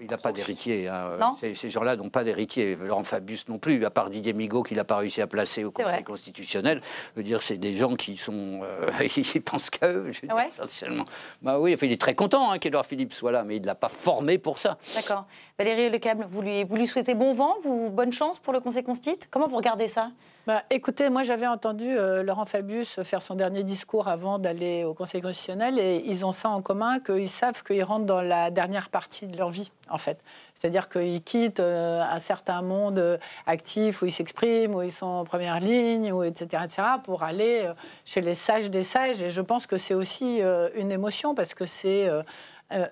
il 0.00 0.10
n'a 0.10 0.18
pas 0.18 0.32
d'héritier. 0.32 0.88
Hein. 0.88 1.34
Ces, 1.38 1.70
gens-là 1.70 1.96
n'ont 1.96 2.10
pas 2.10 2.24
d'héritier. 2.24 2.76
Laurent 2.76 3.04
Fabius 3.04 3.48
non 3.48 3.58
plus, 3.58 3.84
à 3.84 3.90
part 3.90 4.10
Didier 4.10 4.32
Migaud 4.32 4.62
qu'il 4.62 4.76
n'a 4.76 4.84
pas 4.84 4.96
réussi 4.96 5.20
à 5.20 5.26
placer 5.26 5.64
au 5.64 5.70
Conseil 5.70 6.04
constitutionnel. 6.04 6.80
Je 7.14 7.20
veux 7.20 7.24
dire, 7.24 7.42
c'est 7.42 7.58
des 7.58 7.76
gens 7.76 7.96
qui 7.96 8.16
sont. 8.16 8.60
Euh, 8.62 8.90
ils 9.34 9.42
pensent 9.42 9.70
qu'à 9.70 9.92
eux. 9.92 10.12
Ouais. 10.22 10.50
Bah 11.42 11.58
oui, 11.58 11.74
enfin, 11.74 11.86
il 11.86 11.92
est 11.92 12.00
très 12.00 12.14
content 12.14 12.50
hein, 12.50 12.58
qu'Edouard 12.58 12.86
Philippe 12.86 13.12
soit 13.12 13.32
là, 13.32 13.44
mais 13.44 13.56
il 13.56 13.62
ne 13.62 13.66
l'a 13.66 13.74
pas 13.74 13.88
formé 13.88 14.38
pour 14.38 14.58
ça. 14.58 14.78
D'accord. 14.94 15.26
Valérie 15.58 15.90
Lecable, 15.90 16.26
vous 16.28 16.42
lui, 16.42 16.64
vous 16.64 16.76
lui 16.76 16.86
souhaitez 16.86 17.14
bon 17.14 17.34
vent, 17.34 17.56
vous, 17.62 17.90
bonne 17.90 18.12
chance 18.12 18.38
pour 18.38 18.52
le 18.52 18.60
Conseil 18.60 18.82
constitutionnel 18.82 19.00
Comment 19.30 19.48
vous 19.48 19.56
regardez 19.56 19.88
ça? 19.88 20.10
Bah, 20.50 20.64
écoutez, 20.68 21.10
moi 21.10 21.22
j'avais 21.22 21.46
entendu 21.46 21.86
euh, 21.86 22.24
Laurent 22.24 22.44
Fabius 22.44 23.04
faire 23.04 23.22
son 23.22 23.36
dernier 23.36 23.62
discours 23.62 24.08
avant 24.08 24.40
d'aller 24.40 24.82
au 24.82 24.94
Conseil 24.94 25.20
constitutionnel 25.20 25.78
et 25.78 26.02
ils 26.04 26.26
ont 26.26 26.32
ça 26.32 26.48
en 26.48 26.60
commun, 26.60 26.98
qu'ils 26.98 27.28
savent 27.28 27.62
qu'ils 27.62 27.84
rentrent 27.84 28.06
dans 28.06 28.20
la 28.20 28.50
dernière 28.50 28.88
partie 28.88 29.28
de 29.28 29.36
leur 29.38 29.50
vie, 29.50 29.70
en 29.88 29.98
fait. 29.98 30.18
C'est-à-dire 30.56 30.88
qu'ils 30.88 31.22
quittent 31.22 31.60
euh, 31.60 32.02
un 32.02 32.18
certain 32.18 32.62
monde 32.62 32.98
euh, 32.98 33.16
actif 33.46 34.02
où 34.02 34.06
ils 34.06 34.10
s'expriment, 34.10 34.74
où 34.74 34.82
ils 34.82 34.90
sont 34.90 35.06
en 35.06 35.22
première 35.22 35.60
ligne, 35.60 36.10
ou 36.10 36.24
etc., 36.24 36.64
etc., 36.64 36.82
pour 37.04 37.22
aller 37.22 37.70
chez 38.04 38.20
les 38.20 38.34
sages 38.34 38.70
des 38.70 38.82
sages. 38.82 39.22
Et 39.22 39.30
je 39.30 39.42
pense 39.42 39.68
que 39.68 39.76
c'est 39.76 39.94
aussi 39.94 40.40
une 40.74 40.90
émotion 40.90 41.36
parce 41.36 41.54
que 41.54 41.64
c'est 41.64 42.10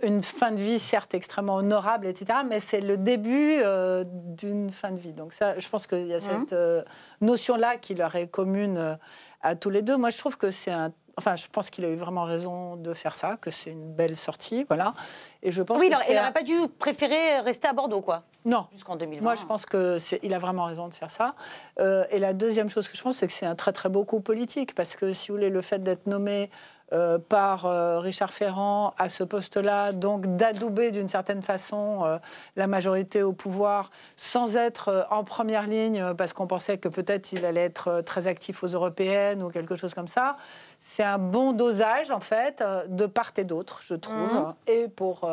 une 0.02 0.22
fin 0.22 0.50
de 0.50 0.56
vie 0.56 0.78
certes 0.78 1.14
extrêmement 1.14 1.56
honorable, 1.56 2.06
etc., 2.06 2.40
mais 2.46 2.60
c'est 2.60 2.80
le 2.80 2.96
début 2.96 3.58
euh, 3.62 4.04
d'une 4.06 4.70
fin 4.70 4.90
de 4.90 4.98
vie. 4.98 5.12
Donc 5.12 5.32
ça, 5.32 5.58
je 5.58 5.68
pense 5.68 5.86
qu'il 5.86 6.06
y 6.06 6.14
a 6.14 6.18
mmh. 6.18 6.20
cette 6.20 6.52
euh, 6.52 6.82
notion-là 7.20 7.76
qui 7.76 7.94
leur 7.94 8.16
est 8.16 8.26
commune 8.26 8.98
à 9.42 9.54
tous 9.54 9.70
les 9.70 9.82
deux. 9.82 9.96
Moi, 9.96 10.10
je 10.10 10.18
trouve 10.18 10.36
que 10.36 10.50
c'est 10.50 10.72
un 10.72 10.92
Enfin, 11.16 11.34
je 11.34 11.48
pense 11.50 11.68
qu'il 11.68 11.84
a 11.84 11.88
eu 11.88 11.96
vraiment 11.96 12.22
raison 12.22 12.76
de 12.76 12.94
faire 12.94 13.12
ça, 13.12 13.38
que 13.40 13.50
c'est 13.50 13.70
une 13.70 13.92
belle 13.92 14.16
sortie, 14.16 14.64
voilà. 14.68 14.94
Et 15.42 15.50
je 15.50 15.64
pense. 15.64 15.80
Oui, 15.80 15.90
il 16.08 16.14
n'aurait 16.14 16.32
pas 16.32 16.44
dû 16.44 16.54
préférer 16.78 17.40
rester 17.40 17.66
à 17.66 17.72
Bordeaux, 17.72 18.02
quoi. 18.02 18.22
Non. 18.44 18.68
Jusqu'en 18.72 18.94
2020. 18.94 19.24
Moi, 19.24 19.34
je 19.34 19.44
pense 19.44 19.66
que 19.66 19.96
il 20.22 20.32
a 20.32 20.38
vraiment 20.38 20.66
raison 20.66 20.86
de 20.86 20.94
faire 20.94 21.10
ça. 21.10 21.34
et 21.80 22.20
la 22.20 22.34
deuxième 22.34 22.68
chose 22.68 22.86
que 22.86 22.96
je 22.96 23.02
pense, 23.02 23.16
c'est 23.16 23.26
que 23.26 23.32
c'est 23.32 23.46
un 23.46 23.56
très 23.56 23.72
très 23.72 23.88
beau 23.88 24.04
coup 24.04 24.20
politique, 24.20 24.76
parce 24.76 24.94
que 24.94 25.12
si 25.12 25.32
vous 25.32 25.38
voulez, 25.38 25.50
le 25.50 25.60
fait 25.60 25.82
d'être 25.82 26.06
nommé 26.06 26.50
euh, 26.94 27.18
par 27.18 27.66
euh, 27.66 27.98
Richard 27.98 28.30
Ferrand 28.30 28.94
à 28.96 29.10
ce 29.10 29.22
poste-là, 29.22 29.92
donc 29.92 30.26
d'adouber 30.36 30.90
d'une 30.90 31.08
certaine 31.08 31.42
façon 31.42 32.04
euh, 32.04 32.18
la 32.56 32.66
majorité 32.66 33.22
au 33.22 33.34
pouvoir 33.34 33.90
sans 34.16 34.56
être 34.56 35.06
en 35.10 35.22
première 35.22 35.66
ligne 35.66 36.14
parce 36.16 36.32
qu'on 36.32 36.46
pensait 36.46 36.78
que 36.78 36.88
peut-être 36.88 37.32
il 37.32 37.44
allait 37.44 37.64
être 37.64 38.00
très 38.00 38.26
actif 38.26 38.64
aux 38.64 38.68
européennes 38.68 39.42
ou 39.42 39.50
quelque 39.50 39.76
chose 39.76 39.92
comme 39.92 40.08
ça. 40.08 40.36
C'est 40.80 41.02
un 41.02 41.18
bon 41.18 41.52
dosage 41.52 42.10
en 42.10 42.20
fait 42.20 42.64
de 42.88 43.04
part 43.04 43.32
et 43.36 43.44
d'autre, 43.44 43.80
je 43.84 43.94
trouve, 43.94 44.14
mmh. 44.16 44.54
et 44.68 44.88
pour 44.88 45.28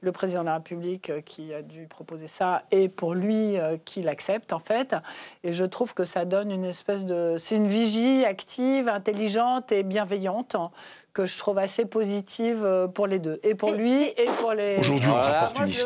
le 0.00 0.12
président 0.12 0.40
de 0.40 0.46
la 0.46 0.54
République 0.54 1.10
euh, 1.10 1.20
qui 1.20 1.52
a 1.52 1.62
dû 1.62 1.86
proposer 1.86 2.26
ça 2.26 2.62
et 2.70 2.88
pour 2.88 3.14
lui 3.14 3.58
euh, 3.58 3.76
qui 3.84 4.02
l'accepte 4.02 4.52
en 4.52 4.58
fait. 4.58 4.94
Et 5.44 5.52
je 5.52 5.64
trouve 5.64 5.94
que 5.94 6.04
ça 6.04 6.24
donne 6.24 6.50
une 6.50 6.64
espèce 6.64 7.04
de... 7.04 7.36
C'est 7.38 7.56
une 7.56 7.68
vigie 7.68 8.24
active, 8.24 8.88
intelligente 8.88 9.72
et 9.72 9.82
bienveillante 9.82 10.56
que 11.12 11.26
je 11.26 11.36
trouve 11.36 11.58
assez 11.58 11.86
positive 11.86 12.64
euh, 12.64 12.86
pour 12.86 13.08
les 13.08 13.18
deux, 13.18 13.40
et 13.42 13.56
pour 13.56 13.72
lui 13.72 14.04
et 14.04 14.26
pour 14.38 14.52
les. 14.52 14.76
Aujourd'hui, 14.78 15.08
moi, 15.08 15.52
je, 15.66 15.82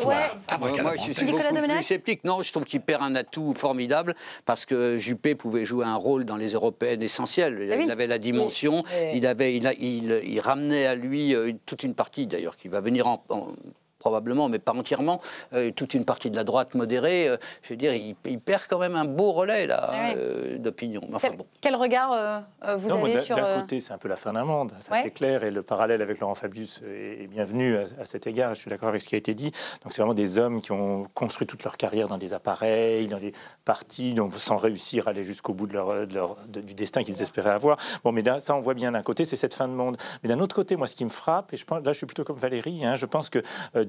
ah, 0.47 0.57
moi, 0.59 0.95
je 0.97 1.01
suis 1.01 1.25
beaucoup 1.25 1.41
plus 1.41 1.83
sceptique. 1.83 2.23
Non, 2.23 2.43
je 2.43 2.51
trouve 2.51 2.63
qu'il 2.63 2.81
perd 2.81 3.01
un 3.01 3.15
atout 3.15 3.55
formidable 3.55 4.13
parce 4.45 4.67
que 4.67 4.99
Juppé 4.99 5.33
pouvait 5.33 5.65
jouer 5.65 5.83
un 5.83 5.95
rôle 5.95 6.25
dans 6.25 6.37
les 6.37 6.49
européennes 6.49 7.01
essentielles. 7.01 7.57
Il, 7.59 7.89
ah 7.89 7.91
avait 7.91 8.05
la 8.05 8.19
dimension, 8.19 8.83
il 9.15 9.25
avait, 9.25 9.55
il, 9.55 10.21
il, 10.23 10.39
ramenait 10.39 10.85
à 10.85 10.93
lui 10.93 11.35
toute 11.65 11.81
une 11.81 11.95
partie 11.95 12.27
d'ailleurs 12.27 12.55
qui 12.55 12.67
va 12.67 12.79
venir 12.79 13.07
en 13.07 13.23
probablement, 14.05 14.49
mais 14.49 14.59
pas 14.59 14.73
entièrement, 14.73 15.19
euh, 15.53 15.71
toute 15.71 15.95
une 15.95 16.05
partie 16.05 16.29
de 16.29 16.35
la 16.35 16.43
droite 16.43 16.75
modérée, 16.75 17.27
euh, 17.27 17.37
je 17.63 17.69
veux 17.69 17.75
dire, 17.75 17.91
il, 17.95 18.39
perd 18.39 18.61
quand 18.69 18.77
même 18.77 18.95
un 18.95 19.05
beau 19.05 19.31
relais 19.31 19.65
là 19.65 19.89
ah 19.91 20.11
euh, 20.15 20.59
d'opinion. 20.59 21.01
Enfin, 21.11 21.29
quel, 21.29 21.37
bon. 21.37 21.45
quel, 21.59 21.75
regard 21.75 22.43
vous 22.77 22.91
avez 22.91 23.17
sur 23.17 23.35
D'un 23.35 23.61
côté, 23.61 23.79
c'est 23.79 23.93
un 23.93 23.97
peu 23.97 24.07
la 24.07 24.15
fin 24.15 24.33
d'un 24.33 24.43
monde, 24.43 24.73
ça 24.79 24.95
c'est 25.01 25.09
clair, 25.09 25.43
et 25.43 25.49
le 25.49 25.63
parallèle 25.63 26.03
avec 26.03 26.19
Laurent 26.19 26.35
Fabius 26.35 26.83
est 26.83 27.25
bienvenu 27.25 27.77
à, 27.77 28.05
cet 28.05 28.27
égard. 28.27 28.53
Je 28.53 28.59
suis 28.59 28.69
d'accord 28.69 28.89
avec 28.89 29.01
ce 29.01 29.07
qui 29.07 29.15
a 29.15 29.17
été 29.17 29.33
dit. 29.33 29.51
Donc 29.83 29.91
c'est 29.91 30.03
vraiment 30.03 30.13
des 30.13 30.37
hommes 30.37 30.61
qui 30.61 30.71
ont 30.71 31.07
construit 31.15 31.47
toute 31.47 31.63
leur 31.63 31.75
carrière 31.75 32.07
dans 32.07 32.19
des 32.19 32.35
appareils, 32.35 33.07
dans 33.07 33.17
des 33.17 33.33
partis, 33.63 34.13
donc 34.13 34.35
sans 34.35 34.57
réussir 34.57 35.07
à 35.07 35.11
aller 35.11 35.23
jusqu'au 35.23 35.55
bout 35.55 35.65
de 35.65 35.73
leur, 35.73 36.37
du 36.47 36.75
destin 36.75 37.03
qu'ils 37.03 37.23
espéraient 37.23 37.49
avoir. 37.49 37.77
Bon, 38.03 38.11
mais 38.11 38.23
ça, 38.39 38.55
on 38.55 38.61
voit 38.61 38.75
bien 38.75 38.91
d'un 38.91 39.01
côté, 39.01 39.25
c'est 39.25 39.35
cette 39.35 39.55
fin 39.55 39.67
de 39.67 39.73
monde. 39.73 39.97
Mais 40.21 40.29
d'un 40.29 40.39
autre 40.39 40.55
côté, 40.55 40.75
moi, 40.75 40.85
ce 40.85 40.95
qui 40.95 41.05
me 41.05 41.09
frappe, 41.09 41.51
et 41.53 41.57
je 41.57 41.65
pense, 41.65 41.83
là, 41.83 41.91
je 41.91 41.97
suis 41.97 42.05
plutôt 42.05 42.23
comme 42.23 42.37
Valérie, 42.37 42.85
hein, 42.85 42.95
je 42.95 43.07
pense 43.07 43.31
que 43.31 43.41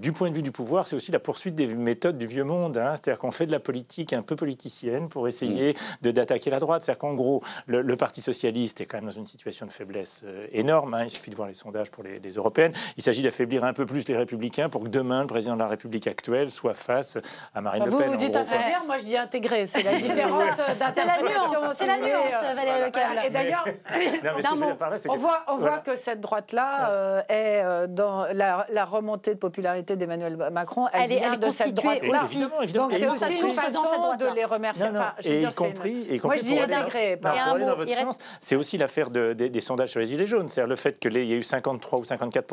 du 0.07 0.13
point 0.13 0.31
de 0.31 0.37
vue 0.37 0.43
du 0.43 0.53
pouvoir, 0.53 0.87
c'est 0.87 0.95
aussi 0.95 1.11
la 1.11 1.19
poursuite 1.19 1.57
des 1.57 1.67
méthodes 1.67 2.17
du 2.17 2.29
vieux 2.29 2.45
monde. 2.45 2.79
Hein. 2.79 2.95
C'est-à-dire 2.95 3.19
qu'on 3.19 3.33
fait 3.33 3.47
de 3.47 3.51
la 3.51 3.59
politique 3.59 4.13
un 4.13 4.23
peu 4.23 4.37
politicienne 4.37 5.09
pour 5.09 5.27
essayer 5.27 5.73
mm. 5.73 5.77
de 6.03 6.11
d'attaquer 6.13 6.49
la 6.49 6.61
droite. 6.61 6.85
C'est-à-dire 6.85 7.01
qu'en 7.01 7.15
gros, 7.15 7.43
le, 7.67 7.97
Parti 7.97 8.23
socialiste 8.23 8.81
est 8.81 8.87
quand 8.87 8.99
même 8.99 9.07
dans 9.07 9.11
une 9.11 9.27
situation 9.27 9.67
de 9.67 9.73
faiblesse 9.73 10.23
euh, 10.25 10.47
énorme. 10.53 10.95
Hein. 10.95 11.05
Il 11.07 11.11
suffit 11.11 11.31
de 11.31 11.35
voir 11.35 11.49
les 11.49 11.55
sondages 11.55 11.91
pour 11.91 12.05
les, 12.05 12.21
européennes. 12.37 12.73
Il 12.97 13.03
s'agit 13.03 13.21
d'affaiblir 13.21 13.65
un 13.65 13.73
peu 13.73 13.85
plus 13.85 14.07
les 14.07 14.17
républicains 14.17 14.69
pour 14.69 14.85
que 14.85 14.89
demain, 14.89 15.23
le 15.23 15.27
président 15.27 15.55
de 15.55 15.59
la 15.59 15.67
République 15.67 16.07
actuelle 16.07 16.53
soit 16.53 16.75
face 16.75 17.19
à 17.53 17.61
Marine 17.61 17.87
Le 17.87 17.91
Pen. 17.91 18.07
Vous, 18.07 18.13
vous 18.13 18.17
dites 18.17 18.37
affaiblir, 18.37 18.85
moi 18.87 18.99
je 18.99 19.05
dis 19.07 19.17
intégrer. 19.17 19.67
C'est 19.67 19.83
la 19.83 19.97
différence 19.99 20.57
d'interprétation. 20.79 21.61
C'est 21.75 21.87
la 21.87 21.97
nuance, 21.97 22.45
euh, 22.45 22.55
Valérie 22.55 22.85
Leclerc. 22.85 23.25
Et 23.25 23.31
d'ailleurs, 23.31 23.65
on 25.09 25.17
voit, 25.17 25.43
on 25.49 25.57
voit 25.57 25.79
que 25.79 25.97
cette 25.97 26.21
droite-là 26.21 26.91
euh, 26.91 27.23
est 27.29 27.89
dans 27.89 28.27
la, 28.33 28.69
la 28.71 28.85
remontée 28.85 29.35
de 29.35 29.41
popularité 29.41 29.96
d'Emmanuel 29.97 30.37
Macron, 30.53 30.87
elle, 30.93 31.13
elle 31.13 31.19
vient 31.19 31.37
de 31.37 31.51
cette 31.51 31.75
droite-là. 31.75 32.25
Aussi. 32.25 32.41
Donc 32.73 32.93
c'est 32.93 33.09
aussi 33.09 33.41
une 33.41 33.55
façon 33.55 34.17
de 34.19 34.35
les 34.35 34.45
remercier. 34.45 34.91
Non, 34.91 35.03
et, 35.25 35.43
y 35.43 35.55
compris, 35.55 36.07
et 36.09 36.21
Moi, 36.23 36.37
je 36.37 36.43
dis 36.43 36.57
d'agréer. 36.57 37.17
Pour 37.17 37.31
aller 37.31 37.65
dans 37.65 37.77
votre 37.77 37.93
sens, 37.93 38.19
c'est 38.41 38.57
aussi 38.57 38.79
l'affaire 38.79 39.11
des 39.11 39.61
sondages 39.61 39.91
sur 39.91 40.01
les 40.01 40.07
Gilets 40.07 40.27
jaunes. 40.27 40.49
C'est-à-dire 40.49 40.69
le 40.69 40.77
fait 40.77 40.99
qu'il 40.99 41.17
y 41.17 41.33
ait 41.33 41.37
eu 41.37 41.43
53 41.43 41.99
ou 42.01 42.05
54 42.05 42.47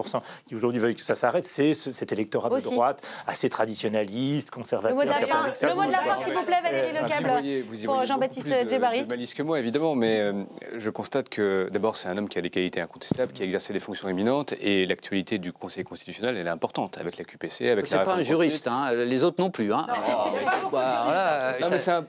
qui 0.47 0.55
aujourd'hui 0.55 0.79
veulent 0.79 0.95
que 0.95 1.01
ça 1.01 1.15
s'arrête, 1.15 1.45
c'est 1.45 1.73
cet 1.73 2.11
électorat 2.11 2.49
de 2.49 2.59
droite 2.59 3.05
assez 3.27 3.49
traditionnaliste, 3.49 4.51
conservateur. 4.51 4.97
Le 4.97 5.03
mot 5.03 5.03
de 5.03 5.19
la 5.19 5.27
fin, 5.27 5.53
s'il 5.53 6.33
vous 6.33 6.43
plaît, 6.43 6.61
Valérie 6.61 6.93
Lecable, 6.93 7.85
pour 7.85 8.05
Jean-Baptiste 8.05 8.69
Djebari. 8.69 9.05
Malice 9.05 9.33
que 9.33 9.43
moi, 9.43 9.59
évidemment, 9.59 9.95
mais 9.95 10.19
euh, 10.19 10.43
je 10.77 10.89
constate 10.89 11.29
que 11.29 11.69
d'abord, 11.71 11.95
c'est 11.95 12.07
un 12.07 12.17
homme 12.17 12.29
qui 12.29 12.37
a 12.37 12.41
des 12.41 12.49
qualités 12.49 12.81
incontestables, 12.81 13.33
qui 13.33 13.41
a 13.41 13.45
exercé 13.45 13.73
des 13.73 13.79
fonctions 13.79 14.09
éminentes, 14.09 14.53
et 14.59 14.85
l'actualité 14.85 15.37
du 15.37 15.53
Conseil 15.53 15.83
constitutionnel, 15.83 16.37
elle 16.37 16.47
est 16.47 16.49
importante, 16.49 16.97
avec 16.97 17.17
la 17.23 17.31
QPC, 17.31 17.69
avec 17.69 17.87
c'est 17.87 18.03
pas 18.03 18.15
un 18.15 18.21
juriste, 18.21 18.67
hein. 18.67 18.93
les 18.93 19.23
autres 19.23 19.41
non 19.41 19.49
plus. 19.49 19.73
Hein. 19.73 19.87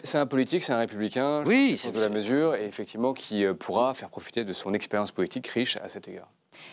c'est 0.02 0.18
un, 0.18 0.26
politique, 0.26 0.62
c'est 0.62 0.72
un 0.72 0.78
républicain, 0.78 1.42
oui, 1.46 1.76
c'est 1.78 1.92
de 1.92 2.00
la 2.00 2.08
mesure, 2.08 2.54
et 2.54 2.66
effectivement 2.66 3.12
qui 3.12 3.44
euh, 3.44 3.54
pourra 3.54 3.94
faire 3.94 4.10
profiter 4.10 4.44
de 4.44 4.52
son 4.52 4.74
expérience 4.74 5.12
politique 5.12 5.46
riche 5.48 5.76
à 5.76 5.88
cet 5.88 6.08
égard. 6.08 6.28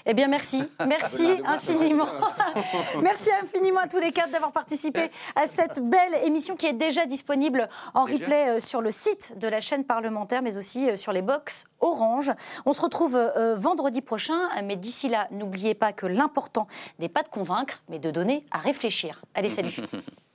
Eh 0.06 0.14
bien, 0.14 0.28
merci. 0.28 0.64
Merci 0.88 1.28
infiniment. 1.44 2.08
merci 3.02 3.30
infiniment 3.42 3.82
à 3.82 3.88
tous 3.88 4.00
les 4.00 4.12
quatre 4.12 4.32
d'avoir 4.32 4.52
participé 4.52 5.10
à 5.36 5.48
cette 5.48 5.80
belle 5.80 6.24
émission 6.24 6.56
qui 6.56 6.68
est 6.68 6.74
déjà 6.74 7.06
disponible 7.06 7.68
en 7.94 8.04
replay 8.04 8.50
euh, 8.50 8.60
sur 8.60 8.82
le 8.82 8.92
site 8.92 9.38
de 9.40 9.48
la 9.48 9.60
chaîne 9.60 9.84
parlementaire, 9.84 10.44
mais 10.44 10.58
aussi 10.58 10.90
euh, 10.90 10.96
sur 10.96 11.14
les 11.14 11.22
box 11.22 11.66
Orange. 11.80 12.32
On 12.68 12.74
se 12.74 12.82
retrouve 12.82 13.20
vendredi 13.58 14.02
prochain, 14.02 14.38
mais 14.64 14.76
d'ici 14.76 15.10
là, 15.10 15.28
n'oubliez 15.32 15.74
pas 15.74 15.94
que 15.94 16.06
l'important 16.06 16.68
n'est 17.00 17.10
pas 17.10 17.24
de 17.24 17.30
convaincre, 17.30 17.82
mais 17.90 17.98
de 17.98 18.12
donner 18.12 18.31
à 18.52 18.60
réfléchir. 18.60 19.22
Allez, 19.34 19.50
salut. 19.50 19.74